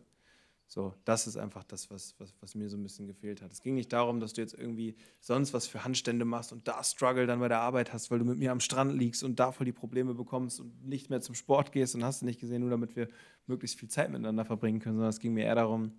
So, 0.69 0.95
das 1.05 1.29
ist 1.29 1.37
einfach 1.37 1.63
das, 1.63 1.91
was, 1.91 2.17
was, 2.19 2.35
was 2.41 2.57
mir 2.57 2.69
so 2.69 2.77
ein 2.77 2.83
bisschen 2.83 3.07
gefehlt 3.07 3.41
hat. 3.41 3.53
Es 3.53 3.63
ging 3.63 3.77
nicht 3.77 3.93
darum, 3.93 4.19
dass 4.19 4.33
du 4.33 4.41
jetzt 4.41 4.55
irgendwie 4.55 4.97
sonst 5.21 5.55
was 5.55 5.69
für 5.69 5.85
Handstände 5.85 6.25
machst 6.25 6.53
und 6.53 6.67
da 6.67 6.83
Struggle 6.83 7.27
dann 7.27 7.39
bei 7.39 7.47
der 7.47 7.61
Arbeit 7.61 7.93
hast, 7.93 8.11
weil 8.11 8.19
du 8.19 8.25
mit 8.25 8.39
mir 8.39 8.51
am 8.51 8.59
Strand 8.59 8.93
liegst 8.93 9.23
und 9.23 9.39
da 9.39 9.53
voll 9.53 9.65
die 9.65 9.73
Probleme 9.73 10.15
bekommst 10.15 10.59
und 10.59 10.85
nicht 10.85 11.09
mehr 11.09 11.21
zum 11.21 11.37
Sport 11.37 11.71
gehst 11.71 11.95
und 11.95 12.03
hast 12.03 12.23
du 12.23 12.27
nicht 12.27 12.41
gesehen, 12.41 12.63
nur 12.63 12.71
damit 12.71 12.97
wir 12.97 13.09
möglichst 13.47 13.79
viel 13.79 13.89
Zeit 13.89 14.11
miteinander 14.11 14.45
verbringen 14.45 14.81
können, 14.81 14.97
sondern 14.97 15.11
es 15.11 15.21
ging 15.21 15.35
mir 15.35 15.45
eher 15.45 15.55
darum, 15.55 15.93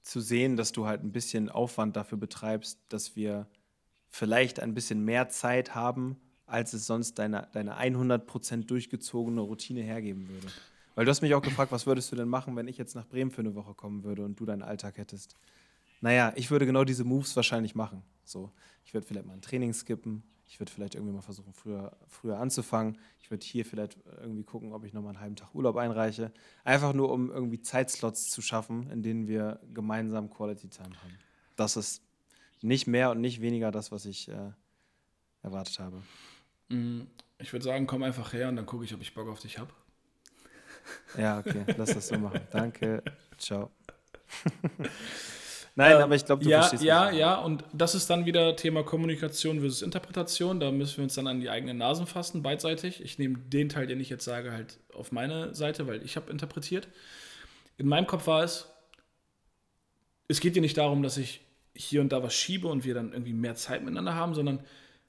zu 0.00 0.20
sehen, 0.20 0.56
dass 0.56 0.72
du 0.72 0.86
halt 0.86 1.04
ein 1.04 1.12
bisschen 1.12 1.50
Aufwand 1.50 1.96
dafür 1.96 2.18
betreibst, 2.18 2.80
dass 2.88 3.16
wir 3.16 3.46
vielleicht 4.08 4.60
ein 4.60 4.74
bisschen 4.74 5.04
mehr 5.04 5.28
Zeit 5.28 5.74
haben, 5.74 6.16
als 6.46 6.72
es 6.72 6.86
sonst 6.86 7.18
deine, 7.18 7.48
deine 7.52 7.78
100% 7.78 8.64
durchgezogene 8.64 9.40
Routine 9.40 9.82
hergeben 9.82 10.28
würde. 10.28 10.48
Weil 10.94 11.04
du 11.04 11.10
hast 11.10 11.22
mich 11.22 11.34
auch 11.34 11.42
gefragt, 11.42 11.72
was 11.72 11.86
würdest 11.86 12.12
du 12.12 12.16
denn 12.16 12.28
machen, 12.28 12.54
wenn 12.56 12.68
ich 12.68 12.76
jetzt 12.78 12.94
nach 12.94 13.06
Bremen 13.06 13.30
für 13.30 13.40
eine 13.40 13.54
Woche 13.54 13.74
kommen 13.74 14.04
würde 14.04 14.24
und 14.24 14.38
du 14.38 14.44
deinen 14.44 14.62
Alltag 14.62 14.98
hättest? 14.98 15.36
Naja, 16.00 16.32
ich 16.36 16.50
würde 16.50 16.66
genau 16.66 16.84
diese 16.84 17.04
Moves 17.04 17.34
wahrscheinlich 17.36 17.74
machen. 17.74 18.02
So, 18.24 18.50
ich 18.84 18.92
würde 18.92 19.06
vielleicht 19.06 19.26
mal 19.26 19.34
ein 19.34 19.42
Training 19.42 19.72
skippen. 19.72 20.22
Ich 20.46 20.60
würde 20.60 20.70
vielleicht 20.70 20.94
irgendwie 20.96 21.14
mal 21.14 21.22
versuchen, 21.22 21.54
früher, 21.54 21.96
früher 22.08 22.38
anzufangen. 22.38 22.98
Ich 23.22 23.30
würde 23.30 23.44
hier 23.44 23.64
vielleicht 23.64 23.96
irgendwie 24.20 24.42
gucken, 24.42 24.72
ob 24.72 24.84
ich 24.84 24.92
nochmal 24.92 25.12
einen 25.12 25.20
halben 25.20 25.36
Tag 25.36 25.54
Urlaub 25.54 25.76
einreiche. 25.76 26.30
Einfach 26.64 26.92
nur, 26.92 27.10
um 27.10 27.30
irgendwie 27.30 27.62
Zeitslots 27.62 28.30
zu 28.30 28.42
schaffen, 28.42 28.90
in 28.90 29.02
denen 29.02 29.28
wir 29.28 29.60
gemeinsam 29.72 30.28
Quality 30.28 30.68
Time 30.68 30.90
haben. 31.02 31.18
Das 31.56 31.76
ist 31.76 32.02
nicht 32.60 32.86
mehr 32.86 33.10
und 33.10 33.20
nicht 33.20 33.40
weniger 33.40 33.70
das, 33.70 33.92
was 33.92 34.04
ich 34.04 34.28
äh, 34.28 34.52
erwartet 35.42 35.78
habe. 35.78 36.02
Mm, 36.68 37.02
ich 37.38 37.52
würde 37.52 37.64
sagen, 37.64 37.86
komm 37.86 38.02
einfach 38.02 38.32
her 38.32 38.48
und 38.48 38.56
dann 38.56 38.66
gucke 38.66 38.84
ich, 38.84 38.92
ob 38.92 39.00
ich 39.00 39.14
Bock 39.14 39.28
auf 39.28 39.40
dich 39.40 39.58
habe. 39.58 39.72
Ja, 41.16 41.38
okay, 41.38 41.64
lass 41.76 41.94
das 41.94 42.08
so 42.08 42.18
machen. 42.18 42.40
Danke, 42.50 43.02
ciao. 43.38 43.70
Nein, 45.74 45.96
ähm, 45.96 46.02
aber 46.02 46.14
ich 46.14 46.24
glaube, 46.24 46.44
du 46.44 46.50
ja, 46.50 46.60
verstehst 46.60 46.84
Ja, 46.84 47.10
ja, 47.10 47.16
ja, 47.16 47.34
und 47.36 47.64
das 47.72 47.94
ist 47.94 48.10
dann 48.10 48.26
wieder 48.26 48.56
Thema 48.56 48.82
Kommunikation 48.82 49.60
versus 49.60 49.82
Interpretation. 49.82 50.60
Da 50.60 50.70
müssen 50.70 50.98
wir 50.98 51.04
uns 51.04 51.14
dann 51.14 51.26
an 51.26 51.40
die 51.40 51.48
eigenen 51.48 51.78
Nasen 51.78 52.06
fassen, 52.06 52.42
beidseitig. 52.42 53.02
Ich 53.02 53.18
nehme 53.18 53.38
den 53.38 53.68
Teil, 53.68 53.86
den 53.86 53.98
ich 54.00 54.10
jetzt 54.10 54.24
sage, 54.24 54.52
halt 54.52 54.78
auf 54.92 55.12
meine 55.12 55.54
Seite, 55.54 55.86
weil 55.86 56.02
ich 56.02 56.16
habe 56.16 56.30
interpretiert. 56.30 56.88
In 57.78 57.88
meinem 57.88 58.06
Kopf 58.06 58.26
war 58.26 58.42
es, 58.42 58.68
es 60.28 60.40
geht 60.40 60.56
dir 60.56 60.62
nicht 60.62 60.76
darum, 60.76 61.02
dass 61.02 61.16
ich 61.16 61.40
hier 61.74 62.02
und 62.02 62.12
da 62.12 62.22
was 62.22 62.34
schiebe 62.34 62.68
und 62.68 62.84
wir 62.84 62.94
dann 62.94 63.12
irgendwie 63.12 63.32
mehr 63.32 63.54
Zeit 63.54 63.82
miteinander 63.82 64.14
haben, 64.14 64.34
sondern 64.34 64.60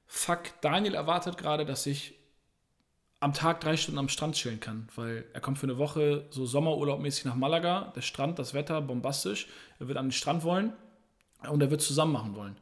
fuck, 0.06 0.44
Daniel 0.62 0.96
erwartet 0.96 1.38
gerade, 1.38 1.66
dass 1.66 1.86
ich 1.86 2.20
am 3.24 3.32
Tag 3.32 3.62
drei 3.62 3.78
Stunden 3.78 4.00
am 4.00 4.10
Strand 4.10 4.36
chillen 4.36 4.60
kann, 4.60 4.90
weil 4.96 5.24
er 5.32 5.40
kommt 5.40 5.58
für 5.58 5.66
eine 5.66 5.78
Woche 5.78 6.26
so 6.30 6.46
Sommerurlaubmäßig 6.46 7.24
nach 7.24 7.36
Malaga, 7.36 7.94
der 7.96 8.02
Strand, 8.02 8.38
das 8.38 8.54
Wetter, 8.54 8.82
bombastisch. 8.82 9.48
Er 9.80 9.88
wird 9.88 9.98
an 9.98 10.08
den 10.08 10.12
Strand 10.12 10.44
wollen 10.44 10.74
und 11.50 11.62
er 11.62 11.72
wird 11.72 11.82
zusammen 11.82 12.12
machen 12.12 12.36
wollen. 12.36 12.58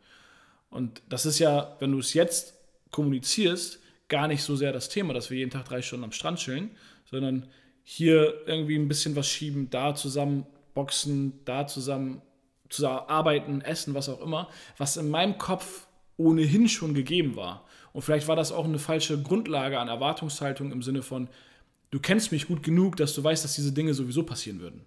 Und 0.69 1.01
das 1.09 1.25
ist 1.25 1.39
ja, 1.39 1.75
wenn 1.79 1.91
du 1.91 1.97
es 1.97 2.13
jetzt 2.13 2.53
kommunizierst, 2.91 3.79
gar 4.07 4.27
nicht 4.27 4.43
so 4.43 4.55
sehr 4.55 4.71
das 4.71 4.87
Thema, 4.87 5.13
dass 5.13 5.31
wir 5.31 5.39
jeden 5.39 5.49
Tag 5.49 5.65
drei 5.65 5.81
Stunden 5.81 6.03
am 6.03 6.11
Strand 6.11 6.37
chillen, 6.37 6.69
sondern 7.09 7.47
hier 7.83 8.45
irgendwie 8.45 8.77
ein 8.77 8.87
bisschen 8.87 9.15
was 9.15 9.27
schieben, 9.27 9.71
da 9.71 9.95
zusammen 9.95 10.45
boxen, 10.75 11.39
da 11.43 11.65
zusammen, 11.65 12.21
zusammen 12.69 12.99
arbeiten, 13.07 13.61
essen, 13.61 13.95
was 13.95 14.09
auch 14.09 14.21
immer, 14.21 14.47
was 14.77 14.95
in 14.95 15.09
meinem 15.09 15.39
Kopf 15.39 15.87
ohnehin 16.17 16.69
schon 16.69 16.93
gegeben 16.93 17.35
war. 17.35 17.65
Und 17.93 18.01
vielleicht 18.01 18.27
war 18.27 18.35
das 18.35 18.51
auch 18.51 18.65
eine 18.65 18.79
falsche 18.79 19.21
Grundlage 19.21 19.79
an 19.79 19.87
Erwartungshaltung 19.87 20.71
im 20.71 20.81
Sinne 20.81 21.01
von, 21.01 21.27
du 21.89 21.99
kennst 21.99 22.31
mich 22.31 22.47
gut 22.47 22.63
genug, 22.63 22.95
dass 22.95 23.13
du 23.13 23.23
weißt, 23.23 23.43
dass 23.43 23.55
diese 23.55 23.73
Dinge 23.73 23.93
sowieso 23.93 24.23
passieren 24.23 24.59
würden. 24.59 24.81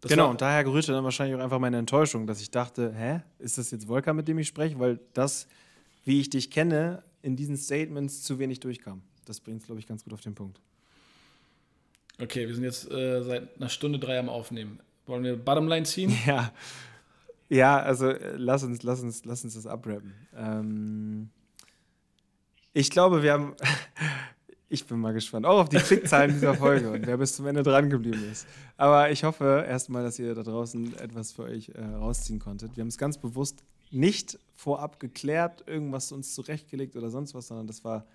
Das 0.00 0.10
genau, 0.10 0.30
und 0.30 0.40
daher 0.40 0.62
gerührte 0.62 0.92
dann 0.92 1.02
wahrscheinlich 1.02 1.36
auch 1.36 1.42
einfach 1.42 1.58
meine 1.58 1.78
Enttäuschung, 1.78 2.26
dass 2.26 2.40
ich 2.40 2.50
dachte, 2.50 2.94
hä, 2.94 3.20
ist 3.38 3.58
das 3.58 3.70
jetzt 3.72 3.86
Volker, 3.86 4.14
mit 4.14 4.28
dem 4.28 4.38
ich 4.38 4.46
spreche? 4.46 4.78
Weil 4.78 5.00
das, 5.12 5.48
wie 6.04 6.20
ich 6.20 6.30
dich 6.30 6.50
kenne, 6.50 7.02
in 7.22 7.34
diesen 7.34 7.56
Statements 7.56 8.22
zu 8.22 8.38
wenig 8.38 8.60
durchkam. 8.60 9.02
Das 9.24 9.40
bringt 9.40 9.60
es, 9.60 9.66
glaube 9.66 9.80
ich, 9.80 9.86
ganz 9.86 10.04
gut 10.04 10.12
auf 10.12 10.20
den 10.20 10.36
Punkt. 10.36 10.60
Okay, 12.20 12.46
wir 12.46 12.54
sind 12.54 12.64
jetzt 12.64 12.90
äh, 12.90 13.22
seit 13.22 13.56
einer 13.56 13.68
Stunde 13.68 13.98
drei 13.98 14.18
am 14.18 14.28
Aufnehmen. 14.28 14.80
Wollen 15.06 15.24
wir 15.24 15.36
Bottomline 15.36 15.84
ziehen? 15.84 16.16
Ja, 16.26 16.52
ja, 17.48 17.78
also 17.78 18.08
äh, 18.08 18.36
lass 18.36 18.62
uns, 18.62 18.82
lass 18.82 19.02
uns, 19.02 19.24
lass 19.24 19.44
uns 19.44 19.54
das 19.54 19.66
abrappen. 19.66 20.14
Ähm, 20.36 21.30
ich 22.72 22.90
glaube, 22.90 23.22
wir 23.22 23.32
haben. 23.32 23.54
ich 24.68 24.86
bin 24.86 24.98
mal 25.00 25.14
gespannt. 25.14 25.46
Auch 25.46 25.60
auf 25.60 25.68
die 25.68 25.78
Klickzahlen 25.78 26.32
dieser 26.32 26.54
Folge 26.54 26.90
und 26.90 27.06
wer 27.06 27.16
bis 27.16 27.36
zum 27.36 27.46
Ende 27.46 27.62
dran 27.62 27.88
geblieben 27.88 28.22
ist. 28.30 28.46
Aber 28.76 29.10
ich 29.10 29.24
hoffe 29.24 29.64
erstmal, 29.66 30.02
dass 30.02 30.18
ihr 30.18 30.34
da 30.34 30.42
draußen 30.42 30.98
etwas 30.98 31.32
für 31.32 31.44
euch 31.44 31.70
äh, 31.70 31.82
rausziehen 31.82 32.38
konntet. 32.38 32.76
Wir 32.76 32.82
haben 32.82 32.88
es 32.88 32.98
ganz 32.98 33.16
bewusst 33.18 33.64
nicht 33.90 34.38
vorab 34.54 35.00
geklärt, 35.00 35.64
irgendwas 35.66 36.12
uns 36.12 36.34
zurechtgelegt 36.34 36.96
oder 36.96 37.08
sonst 37.08 37.34
was, 37.34 37.48
sondern 37.48 37.66
das 37.66 37.82
war 37.84 38.06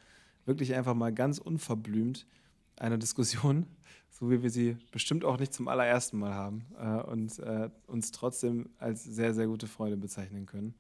wirklich 0.46 0.76
einfach 0.76 0.94
mal 0.94 1.12
ganz 1.12 1.40
unverblümt 1.40 2.28
eine 2.76 3.00
Diskussion 3.00 3.66
so 4.14 4.30
wie 4.30 4.44
wir 4.44 4.52
sie 4.52 4.78
bestimmt 4.92 5.26
auch 5.26 5.40
nicht 5.40 5.54
zum 5.54 5.68
allerersten 5.68 6.20
Mal 6.20 6.34
haben 6.36 6.66
äh, 6.80 7.02
und 7.10 7.40
äh, 7.40 7.70
uns 7.88 8.12
trotzdem 8.12 8.70
als 8.78 9.04
sehr, 9.04 9.34
sehr 9.34 9.48
gute 9.48 9.66
Freunde 9.66 9.98
bezeichnen 9.98 10.46
können. 10.46 10.76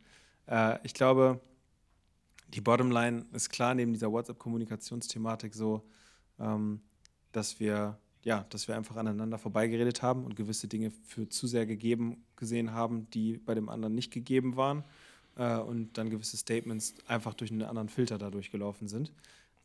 Äh, 0.47 0.77
ich 0.83 0.93
glaube, 0.93 1.41
die 2.49 2.61
Bottomline 2.61 3.25
ist 3.33 3.49
klar 3.49 3.73
neben 3.73 3.91
dieser 3.91 4.11
WhatsApp-Kommunikationsthematik 4.11 5.55
so, 5.55 5.83
ähm, 6.39 6.81
dass 7.31 7.59
wir 7.59 7.97
ja, 8.21 8.45
dass 8.49 8.69
wir 8.69 8.77
einfach 8.77 8.95
aneinander 8.95 9.37
vorbeigeredet 9.37 10.01
haben 10.01 10.23
und 10.23 10.37
gewisse 10.37 10.69
Dinge 10.69 10.91
für 10.91 11.27
zu 11.27 11.45
sehr 11.45 11.65
gegeben 11.65 12.23
gesehen 12.37 12.71
haben, 12.71 13.09
die 13.09 13.37
bei 13.37 13.53
dem 13.53 13.67
anderen 13.67 13.95
nicht 13.95 14.13
gegeben 14.13 14.55
waren 14.55 14.85
äh, 15.35 15.57
und 15.57 15.97
dann 15.97 16.09
gewisse 16.09 16.37
Statements 16.37 16.95
einfach 17.07 17.33
durch 17.33 17.51
einen 17.51 17.63
anderen 17.63 17.89
Filter 17.89 18.17
dadurch 18.17 18.49
gelaufen 18.49 18.87
sind 18.87 19.11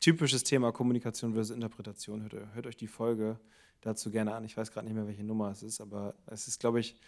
typisches 0.01 0.45
Thema 0.45 0.73
Kommunikation 0.73 1.35
versus 1.35 1.55
Interpretation. 1.55 2.23
Hört, 2.23 2.55
hört, 2.55 2.67
euch 2.67 2.77
die 2.77 2.87
Folge 2.87 3.39
dazu 3.81 4.11
gerne 4.11 4.35
an. 4.35 4.45
Ich 4.45 4.57
weiß 4.57 4.71
gerade 4.71 4.87
nicht 4.87 4.95
mehr, 4.95 5.07
welche 5.07 5.25
Nummer 5.25 5.51
es 5.51 5.63
ist, 5.63 5.81
aber 5.81 6.15
es 6.27 6.49
ist, 6.49 6.61
glaube 6.61 6.81
ich, 6.81 6.99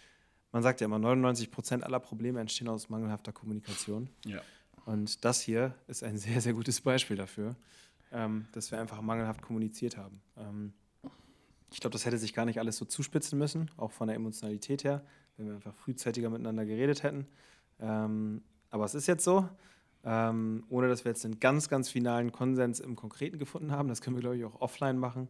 man 0.51 0.63
sagt 0.63 0.81
ja 0.81 0.85
immer, 0.85 0.99
99 0.99 1.51
Prozent 1.51 1.83
aller 1.83 1.99
Probleme 1.99 2.39
entstehen 2.39 2.67
aus 2.67 2.89
mangelhafter 2.89 3.31
Kommunikation. 3.31 4.09
Ja. 4.25 4.41
Und 4.85 5.23
das 5.23 5.41
hier 5.41 5.75
ist 5.87 6.03
ein 6.03 6.17
sehr, 6.17 6.41
sehr 6.41 6.53
gutes 6.53 6.81
Beispiel 6.81 7.15
dafür, 7.15 7.55
ähm, 8.11 8.47
dass 8.51 8.71
wir 8.71 8.79
einfach 8.79 9.01
mangelhaft 9.01 9.41
kommuniziert 9.41 9.97
haben. 9.97 10.21
Ähm, 10.37 10.73
ich 11.71 11.79
glaube, 11.79 11.93
das 11.93 12.05
hätte 12.05 12.17
sich 12.17 12.33
gar 12.33 12.45
nicht 12.45 12.59
alles 12.59 12.77
so 12.77 12.85
zuspitzen 12.85 13.39
müssen, 13.39 13.71
auch 13.77 13.91
von 13.91 14.07
der 14.07 14.15
Emotionalität 14.15 14.83
her, 14.83 15.05
wenn 15.37 15.47
wir 15.47 15.55
einfach 15.55 15.73
frühzeitiger 15.73 16.29
miteinander 16.29 16.65
geredet 16.65 17.03
hätten. 17.03 17.27
Ähm, 17.79 18.41
aber 18.69 18.85
es 18.85 18.93
ist 18.93 19.07
jetzt 19.07 19.23
so, 19.23 19.47
ähm, 20.03 20.63
ohne 20.69 20.87
dass 20.87 21.05
wir 21.05 21.11
jetzt 21.11 21.25
einen 21.25 21.39
ganz, 21.39 21.69
ganz 21.69 21.89
finalen 21.89 22.31
Konsens 22.31 22.79
im 22.79 22.95
Konkreten 22.95 23.37
gefunden 23.37 23.71
haben. 23.71 23.87
Das 23.89 24.01
können 24.01 24.15
wir, 24.15 24.21
glaube 24.21 24.37
ich, 24.37 24.45
auch 24.45 24.59
offline 24.61 24.97
machen. 24.97 25.27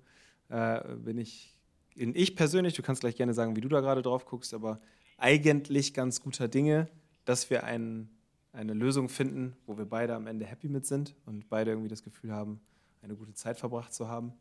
Äh, 0.49 0.95
bin 0.95 1.17
ich, 1.17 1.57
bin 1.95 2.15
ich 2.15 2.35
persönlich, 2.35 2.73
du 2.73 2.81
kannst 2.81 3.01
gleich 3.01 3.15
gerne 3.15 3.33
sagen, 3.33 3.55
wie 3.55 3.61
du 3.61 3.69
da 3.69 3.81
gerade 3.81 4.01
drauf 4.01 4.25
guckst, 4.25 4.53
aber 4.53 4.79
eigentlich 5.17 5.93
ganz 5.93 6.21
guter 6.21 6.47
Dinge, 6.47 6.87
dass 7.25 7.49
wir 7.49 7.63
ein, 7.63 8.09
eine 8.53 8.73
Lösung 8.73 9.09
finden, 9.09 9.55
wo 9.65 9.77
wir 9.77 9.85
beide 9.85 10.15
am 10.15 10.27
Ende 10.27 10.45
happy 10.45 10.67
mit 10.67 10.85
sind 10.85 11.15
und 11.25 11.49
beide 11.49 11.71
irgendwie 11.71 11.89
das 11.89 12.03
Gefühl 12.03 12.31
haben, 12.31 12.59
eine 13.01 13.15
gute 13.15 13.33
Zeit 13.33 13.57
verbracht 13.57 13.93
zu 13.93 14.07
haben. 14.07 14.33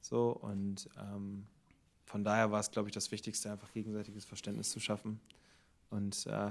So, 0.00 0.30
und 0.30 0.88
ähm, 0.98 1.46
von 2.04 2.24
daher 2.24 2.50
war 2.50 2.60
es, 2.60 2.70
glaube 2.70 2.88
ich, 2.88 2.94
das 2.94 3.10
Wichtigste, 3.10 3.50
einfach 3.50 3.72
gegenseitiges 3.72 4.24
Verständnis 4.24 4.70
zu 4.70 4.80
schaffen. 4.80 5.20
Und 5.90 6.26
äh, 6.26 6.50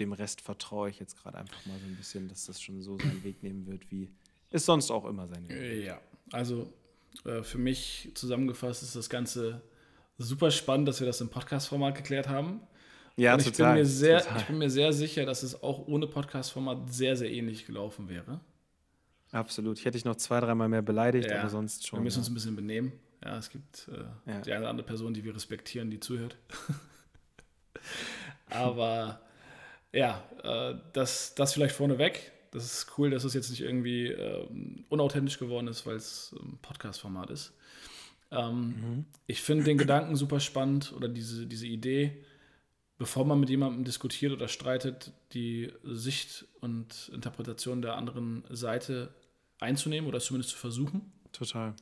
dem 0.00 0.12
Rest 0.12 0.40
vertraue 0.40 0.90
ich 0.90 0.98
jetzt 0.98 1.16
gerade 1.20 1.38
einfach 1.38 1.64
mal 1.66 1.78
so 1.78 1.86
ein 1.86 1.96
bisschen, 1.96 2.28
dass 2.28 2.46
das 2.46 2.60
schon 2.60 2.80
so 2.82 2.98
seinen 2.98 3.22
Weg 3.24 3.42
nehmen 3.42 3.66
wird, 3.66 3.90
wie 3.90 4.10
es 4.50 4.64
sonst 4.64 4.90
auch 4.90 5.04
immer 5.04 5.26
sein 5.28 5.48
wird. 5.48 5.84
Ja, 5.84 6.00
also 6.32 6.72
äh, 7.24 7.42
für 7.42 7.58
mich 7.58 8.10
zusammengefasst 8.14 8.82
ist 8.82 8.96
das 8.96 9.10
Ganze 9.10 9.62
super 10.18 10.50
spannend, 10.50 10.88
dass 10.88 11.00
wir 11.00 11.06
das 11.06 11.20
im 11.20 11.28
Podcast-Format 11.28 11.94
geklärt 11.96 12.28
haben. 12.28 12.60
Ja, 13.16 13.34
Und 13.34 13.40
ich 13.40 13.46
total, 13.46 13.74
Bin 13.74 13.82
mir 13.82 13.86
sehr, 13.86 14.20
total. 14.20 14.36
Ich 14.40 14.46
bin 14.46 14.58
mir 14.58 14.70
sehr 14.70 14.92
sicher, 14.92 15.26
dass 15.26 15.42
es 15.42 15.62
auch 15.62 15.86
ohne 15.88 16.06
Podcast-Format 16.06 16.92
sehr, 16.92 17.16
sehr 17.16 17.30
ähnlich 17.30 17.66
gelaufen 17.66 18.08
wäre. 18.08 18.40
Absolut. 19.32 19.78
Ich 19.78 19.84
hätte 19.84 19.96
dich 19.98 20.04
noch 20.04 20.16
zwei, 20.16 20.40
dreimal 20.40 20.68
mehr 20.68 20.82
beleidigt, 20.82 21.28
Ja, 21.28 21.40
aber 21.40 21.50
sonst 21.50 21.86
schon. 21.86 21.98
Wir 21.98 22.04
müssen 22.04 22.18
ja. 22.18 22.20
uns 22.20 22.28
ein 22.30 22.34
bisschen 22.34 22.56
benehmen. 22.56 22.92
Ja, 23.22 23.36
es 23.36 23.50
gibt 23.50 23.88
äh, 23.92 24.30
Ja. 24.30 24.40
die 24.40 24.52
eine 24.52 24.60
oder 24.60 24.70
andere 24.70 24.86
Person, 24.86 25.12
die 25.12 25.24
wir 25.24 25.34
respektieren, 25.34 25.90
die 25.90 25.98
zuhört. 26.00 26.36
Aber 28.50 29.20
ja, 29.92 30.22
äh, 30.42 30.74
das, 30.92 31.34
das 31.34 31.54
vielleicht 31.54 31.74
vorneweg. 31.74 32.32
Das 32.50 32.64
ist 32.64 32.98
cool, 32.98 33.10
dass 33.10 33.24
es 33.24 33.34
jetzt 33.34 33.50
nicht 33.50 33.60
irgendwie 33.60 34.06
ähm, 34.06 34.84
unauthentisch 34.88 35.38
geworden 35.38 35.68
ist, 35.68 35.86
weil 35.86 35.96
es 35.96 36.34
ein 36.40 36.58
Podcast-Format 36.62 37.30
ist. 37.30 37.52
Ähm, 38.30 39.04
Ich 39.26 39.42
finde 39.42 39.64
den 39.64 39.78
Gedanken 39.78 40.16
super 40.16 40.40
spannend 40.40 40.92
oder 40.96 41.08
diese, 41.08 41.46
diese 41.46 41.66
Idee, 41.66 42.24
bevor 42.96 43.24
man 43.24 43.40
mit 43.40 43.50
jemandem 43.50 43.84
diskutiert 43.84 44.32
oder 44.32 44.48
streitet, 44.48 45.12
die 45.32 45.72
Sicht 45.84 46.46
und 46.60 47.10
Interpretation 47.12 47.82
der 47.82 47.96
anderen 47.96 48.44
Seite 48.50 49.14
einzunehmen 49.60 50.08
oder 50.08 50.20
zumindest 50.20 50.52
zu 50.52 50.58
versuchen. 50.58 51.12
Total. 51.32 51.74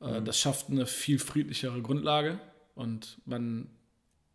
Äh, 0.00 0.22
Das 0.22 0.38
schafft 0.38 0.68
eine 0.70 0.86
viel 0.86 1.18
friedlichere 1.18 1.80
Grundlage 1.82 2.40
und 2.74 3.20
man 3.24 3.68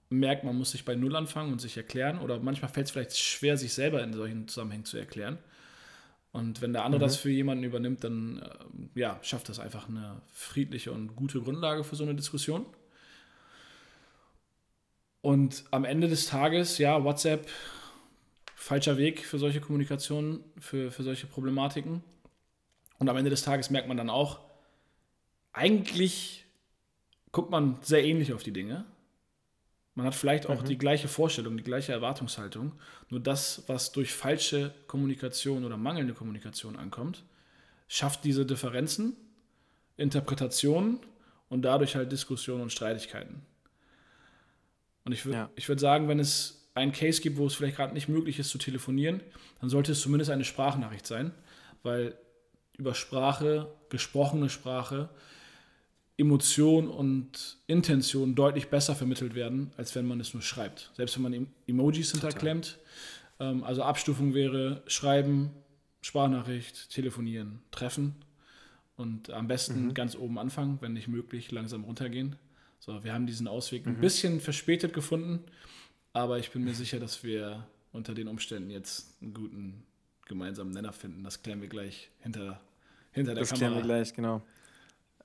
merkt, 0.10 0.43
man 0.43 0.57
muss 0.57 0.72
sich 0.72 0.86
bei 0.86 0.95
Null 0.95 1.16
anfangen 1.16 1.51
und 1.51 1.62
sich 1.62 1.78
erklären 1.78 2.20
oder 2.20 2.39
manchmal 2.39 2.72
fällt 2.72 2.88
es 2.88 2.91
vielleicht 2.91 3.18
schwer, 3.18 3.57
sich 3.57 3.74
selber 3.74 4.03
in 4.03 4.14
solchen 4.14 4.47
Zusammenhängen 4.47 4.86
zu 4.86 4.97
erklären. 4.97 5.38
Und 6.32 6.62
wenn 6.62 6.74
der 6.74 6.86
andere 6.86 7.01
das 7.01 7.18
für 7.18 7.32
jemanden 7.32 7.64
übernimmt, 7.64 8.03
dann 8.03 8.39
äh, 8.95 8.99
ja, 8.99 9.20
schafft 9.24 9.49
das 9.49 9.60
einfach 9.60 9.88
eine 9.88 10.22
friedliche 10.32 10.91
und 10.91 11.16
gute 11.16 11.41
Grundlage 11.41 11.84
für 11.84 11.95
so 11.95 12.03
eine 12.03 12.16
Diskussion. 12.16 12.66
Und 15.22 15.66
am 15.72 15.86
Ende 15.86 16.07
des 16.07 16.28
Tages, 16.28 16.78
ja, 16.78 17.03
WhatsApp, 17.03 17.47
falscher 18.55 18.97
Weg 18.97 19.26
für 19.26 19.39
solche 19.39 19.60
Kommunikationen, 19.60 20.43
für, 20.60 20.91
für 20.91 21.03
solche 21.03 21.28
Problematiken. 21.28 22.03
Und 22.99 23.10
am 23.10 23.18
Ende 23.18 23.30
des 23.30 23.41
Tages 23.41 23.70
merkt 23.70 23.88
man 23.88 23.97
dann 23.97 24.10
auch, 24.10 24.39
eigentlich 25.51 26.45
guckt 27.32 27.49
man 27.49 27.80
sehr 27.82 28.03
ähnlich 28.03 28.34
auf 28.34 28.43
die 28.43 28.53
Dinge. 28.53 28.86
Man 30.00 30.08
hat 30.08 30.16
vielleicht 30.16 30.47
auch 30.47 30.64
die 30.64 30.78
gleiche 30.78 31.10
Vorstellung, 31.10 31.58
die 31.58 31.64
gleiche 31.64 31.91
Erwartungshaltung. 31.91 32.72
Nur 33.10 33.20
das, 33.20 33.64
was 33.68 33.91
durch 33.91 34.14
falsche 34.14 34.74
Kommunikation 34.88 35.66
oder 35.66 35.76
mangelnde 35.76 36.14
Kommunikation 36.14 36.78
ankommt, 36.78 37.26
schafft 37.89 38.24
diese 38.24 38.45
Differenzen, 38.45 39.18
Interpretationen 39.97 41.00
und 41.50 41.64
dadurch 41.64 41.97
halt 41.97 42.14
Diskussionen 42.14 42.62
und 42.62 42.72
Streitigkeiten. 42.72 43.41
Und 45.04 45.12
ich, 45.12 45.26
wür 45.26 45.34
Ja. 45.34 45.50
ich 45.58 45.68
würde 45.68 45.82
sagen, 45.82 46.08
wenn 46.08 46.20
es 46.22 46.70
einen 46.76 46.93
Case 46.93 47.22
gibt, 47.22 47.36
wo 47.36 47.45
es 47.45 47.56
vielleicht 47.56 47.76
gerade 47.76 47.93
nicht 47.93 48.08
möglich 48.08 48.39
ist 48.39 48.52
zu 48.52 48.58
telefonieren, 48.58 49.20
dann 49.60 49.70
sollte 49.70 49.91
es 49.91 50.00
zumindest 50.00 50.32
eine 50.32 50.45
Sprachnachricht 50.45 51.06
sein, 51.06 51.34
weil 51.84 52.18
über 52.78 52.95
Sprache, 52.95 53.68
gesprochene 53.89 54.50
Sprache, 54.50 55.10
Emotion 56.20 56.88
und 56.89 57.57
Intention 57.67 58.36
deutlich 58.36 58.67
besser 58.67 58.93
vermittelt 58.95 59.36
werden, 59.36 59.72
als 59.78 59.95
wenn 59.95 60.05
man 60.05 60.20
es 60.20 60.34
nur 60.34 60.43
schreibt. 60.43 60.91
Selbst 60.95 61.15
wenn 61.15 61.24
man 61.24 61.34
Em- 61.34 61.47
Emojis 61.65 62.11
hinterklemmt. 62.11 62.78
Ähm, 63.39 63.63
also 63.63 63.84
Abstufung 63.84 64.34
wäre 64.34 64.84
schreiben, 64.88 65.51
Sprachnachricht, 66.01 66.89
telefonieren, 66.89 67.59
treffen 67.72 68.15
und 68.97 69.30
am 69.32 69.47
besten 69.47 69.93
ganz 69.93 70.15
oben 70.15 70.38
anfangen, 70.38 70.78
wenn 70.82 70.93
nicht 70.93 71.07
möglich, 71.07 71.51
langsam 71.51 71.84
runtergehen. 71.86 72.36
So, 72.80 73.03
wir 73.03 73.13
haben 73.13 73.26
diesen 73.28 73.47
Ausweg 73.47 73.86
ein 73.88 73.99
bisschen 73.99 74.39
verspätet 74.41 74.93
gefunden, 74.93 75.39
aber 76.13 76.39
ich 76.39 76.51
bin 76.51 76.63
mir 76.63 76.74
sicher, 76.74 76.99
dass 76.99 77.24
wir 77.24 77.65
unter 77.91 78.13
den 78.13 78.28
Umständen 78.28 78.70
jetzt 78.72 79.22
einen 79.22 79.34
guten 79.34 79.84
gemeinsamen 80.26 80.72
Nenner 80.72 80.93
finden. 80.93 81.24
Das 81.24 81.41
klären 81.43 81.61
wir 81.61 81.67
gleich 81.70 82.09
hinter, 82.20 82.61
hinter 83.11 83.34
der 83.36 83.41
Das 83.41 83.49
klären 83.53 83.74
Kamera. 83.74 83.88
wir 83.88 83.95
gleich, 83.95 84.13
genau. 84.13 84.41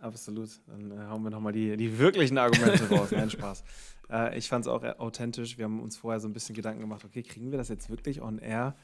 Absolut. 0.01 0.51
Dann 0.67 0.91
äh, 0.91 1.07
hauen 1.07 1.23
wir 1.23 1.31
nochmal 1.31 1.53
die, 1.53 1.77
die 1.77 1.99
wirklichen 1.99 2.39
Argumente 2.39 2.89
raus. 2.89 3.11
Nein, 3.11 3.31
Spaß. 3.31 3.65
Äh, 4.11 4.37
ich 4.37 4.51
fand 4.51 4.67
es 4.67 4.69
auch 4.69 4.85
authentisch. 4.99 5.57
Wir 5.57 5.65
haben 5.65 5.81
uns 5.81 5.97
vorher 5.97 6.21
so 6.21 6.29
ein 6.29 6.35
bisschen 6.35 6.55
Gedanken 6.55 6.83
gemacht, 6.83 7.07
okay, 7.07 7.23
kriegen 7.23 7.51
wir 7.51 7.57
das 7.57 7.71
jetzt 7.71 7.89
wirklich 7.89 8.21
on 8.21 8.39
air 8.39 8.77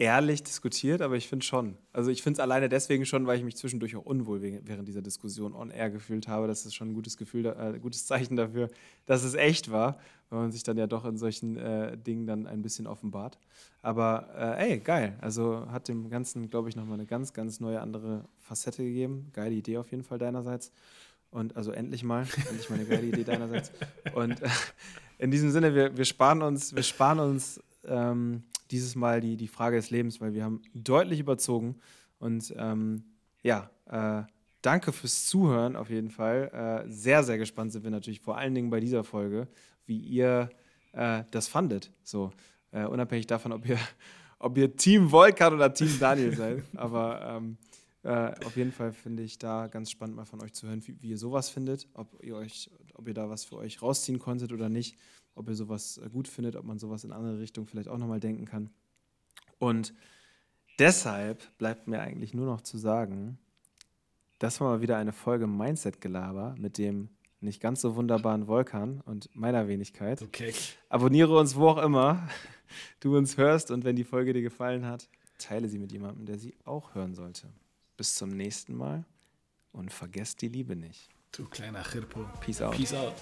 ehrlich 0.00 0.42
diskutiert? 0.42 1.02
Aber 1.02 1.16
ich 1.16 1.28
finde 1.28 1.44
schon. 1.44 1.76
Also 1.92 2.10
ich 2.10 2.22
finde 2.22 2.38
es 2.38 2.40
alleine 2.40 2.68
deswegen 2.68 3.04
schon, 3.04 3.26
weil 3.26 3.36
ich 3.38 3.44
mich 3.44 3.56
zwischendurch 3.56 3.94
auch 3.96 4.04
unwohl 4.04 4.40
während 4.40 4.88
dieser 4.88 5.02
Diskussion 5.02 5.54
on 5.54 5.70
air 5.70 5.90
gefühlt 5.90 6.26
habe. 6.26 6.46
Das 6.46 6.64
ist 6.64 6.74
schon 6.74 6.90
ein 6.90 6.94
gutes 6.94 7.16
Gefühl, 7.16 7.46
äh, 7.46 7.78
gutes 7.78 8.06
Zeichen 8.06 8.34
dafür, 8.36 8.70
dass 9.06 9.22
es 9.22 9.34
echt 9.34 9.70
war, 9.70 9.98
weil 10.30 10.40
man 10.40 10.52
sich 10.52 10.62
dann 10.62 10.78
ja 10.78 10.86
doch 10.86 11.04
in 11.04 11.18
solchen 11.18 11.56
äh, 11.58 11.98
Dingen 11.98 12.26
dann 12.26 12.46
ein 12.46 12.62
bisschen 12.62 12.86
offenbart. 12.86 13.38
Aber 13.82 14.28
äh, 14.58 14.70
ey, 14.70 14.78
geil. 14.78 15.18
Also 15.20 15.66
hat 15.70 15.88
dem 15.88 16.08
Ganzen, 16.08 16.48
glaube 16.48 16.70
ich, 16.70 16.76
nochmal 16.76 16.94
eine 16.94 17.06
ganz, 17.06 17.34
ganz 17.34 17.60
neue 17.60 17.80
andere 17.80 18.24
Facette 18.38 18.82
gegeben. 18.82 19.28
Geile 19.34 19.54
Idee 19.54 19.76
auf 19.76 19.90
jeden 19.90 20.02
Fall 20.02 20.18
deinerseits. 20.18 20.72
Und 21.30 21.56
also 21.56 21.72
endlich 21.72 22.02
mal, 22.02 22.26
endlich 22.48 22.70
mal 22.70 22.76
eine 22.76 22.88
geile 22.88 23.06
Idee 23.06 23.24
deinerseits. 23.24 23.70
Und 24.14 24.40
äh, 24.40 24.48
in 25.18 25.30
diesem 25.30 25.50
Sinne, 25.50 25.74
wir, 25.74 25.94
wir 25.94 26.06
sparen 26.06 26.40
uns, 26.40 26.74
wir 26.74 26.82
sparen 26.82 27.20
uns 27.20 27.60
ähm, 27.84 28.44
dieses 28.70 28.94
Mal 28.94 29.20
die, 29.20 29.36
die 29.36 29.48
Frage 29.48 29.76
des 29.76 29.90
Lebens, 29.90 30.20
weil 30.20 30.34
wir 30.34 30.44
haben 30.44 30.62
deutlich 30.74 31.20
überzogen. 31.20 31.76
Und 32.18 32.54
ähm, 32.56 33.04
ja, 33.42 33.70
äh, 33.86 34.22
danke 34.62 34.92
fürs 34.92 35.26
Zuhören 35.26 35.76
auf 35.76 35.90
jeden 35.90 36.10
Fall. 36.10 36.84
Äh, 36.86 36.90
sehr, 36.90 37.22
sehr 37.24 37.38
gespannt 37.38 37.72
sind 37.72 37.84
wir 37.84 37.90
natürlich 37.90 38.20
vor 38.20 38.36
allen 38.36 38.54
Dingen 38.54 38.70
bei 38.70 38.80
dieser 38.80 39.04
Folge, 39.04 39.48
wie 39.86 39.98
ihr 39.98 40.50
äh, 40.92 41.24
das 41.30 41.48
fandet. 41.48 41.90
So, 42.02 42.30
äh, 42.72 42.84
unabhängig 42.84 43.26
davon, 43.26 43.52
ob 43.52 43.68
ihr, 43.68 43.78
ob 44.38 44.56
ihr 44.56 44.76
Team 44.76 45.10
Volkan 45.10 45.54
oder 45.54 45.72
Team 45.72 45.96
Daniel 45.98 46.36
seid. 46.36 46.62
Aber 46.76 47.20
ähm, 47.36 47.56
äh, 48.02 48.32
auf 48.44 48.56
jeden 48.56 48.72
Fall 48.72 48.92
finde 48.92 49.22
ich 49.22 49.38
da 49.38 49.66
ganz 49.66 49.90
spannend, 49.90 50.16
mal 50.16 50.24
von 50.24 50.42
euch 50.42 50.52
zu 50.52 50.66
hören, 50.66 50.86
wie, 50.86 51.00
wie 51.02 51.10
ihr 51.10 51.18
sowas 51.18 51.50
findet, 51.50 51.88
ob 51.94 52.22
ihr 52.22 52.36
euch, 52.36 52.70
ob 52.94 53.06
ihr 53.08 53.14
da 53.14 53.28
was 53.28 53.44
für 53.44 53.56
euch 53.56 53.82
rausziehen 53.82 54.18
konntet 54.18 54.52
oder 54.52 54.68
nicht, 54.68 54.96
ob 55.34 55.48
ihr 55.48 55.54
sowas 55.54 55.98
äh, 55.98 56.08
gut 56.08 56.28
findet, 56.28 56.56
ob 56.56 56.64
man 56.64 56.78
sowas 56.78 57.04
in 57.04 57.12
andere 57.12 57.38
Richtungen 57.38 57.66
vielleicht 57.66 57.88
auch 57.88 57.98
nochmal 57.98 58.20
denken 58.20 58.44
kann. 58.44 58.70
Und 59.58 59.94
deshalb 60.78 61.56
bleibt 61.58 61.88
mir 61.88 62.00
eigentlich 62.00 62.34
nur 62.34 62.46
noch 62.46 62.62
zu 62.62 62.78
sagen, 62.78 63.38
das 64.38 64.60
war 64.60 64.70
mal 64.70 64.80
wieder 64.80 64.96
eine 64.96 65.12
Folge 65.12 65.46
Mindset-Gelaber 65.46 66.54
mit 66.58 66.78
dem 66.78 67.10
nicht 67.40 67.60
ganz 67.60 67.80
so 67.80 67.96
wunderbaren 67.96 68.46
Volkan 68.46 69.00
und 69.02 69.34
meiner 69.34 69.68
Wenigkeit. 69.68 70.22
Okay. 70.22 70.52
Abonniere 70.88 71.38
uns 71.38 71.56
wo 71.56 71.68
auch 71.68 71.82
immer 71.82 72.28
du 73.00 73.16
uns 73.16 73.36
hörst 73.36 73.70
und 73.70 73.84
wenn 73.84 73.96
die 73.96 74.04
Folge 74.04 74.32
dir 74.32 74.42
gefallen 74.42 74.86
hat, 74.86 75.08
teile 75.38 75.68
sie 75.68 75.78
mit 75.78 75.92
jemandem, 75.92 76.26
der 76.26 76.38
sie 76.38 76.54
auch 76.64 76.94
hören 76.94 77.14
sollte. 77.14 77.48
Bis 77.96 78.14
zum 78.14 78.30
nächsten 78.30 78.74
Mal 78.74 79.04
und 79.72 79.92
vergesst 79.92 80.42
die 80.42 80.48
Liebe 80.48 80.76
nicht. 80.76 81.08
Du 81.32 81.44
kleiner 81.44 81.84
Chirpo. 81.84 82.26
Peace 82.40 82.60
out. 82.60 82.72
Peace 82.72 82.92
out. 82.92 83.14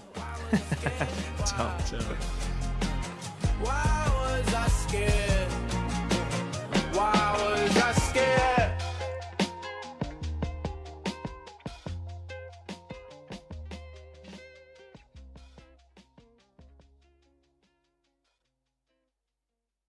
ciao. 1.44 1.76
Ciao. 1.84 1.98
Why 3.60 4.08
was 4.08 4.54
I 4.54 4.68
scared? 4.68 5.47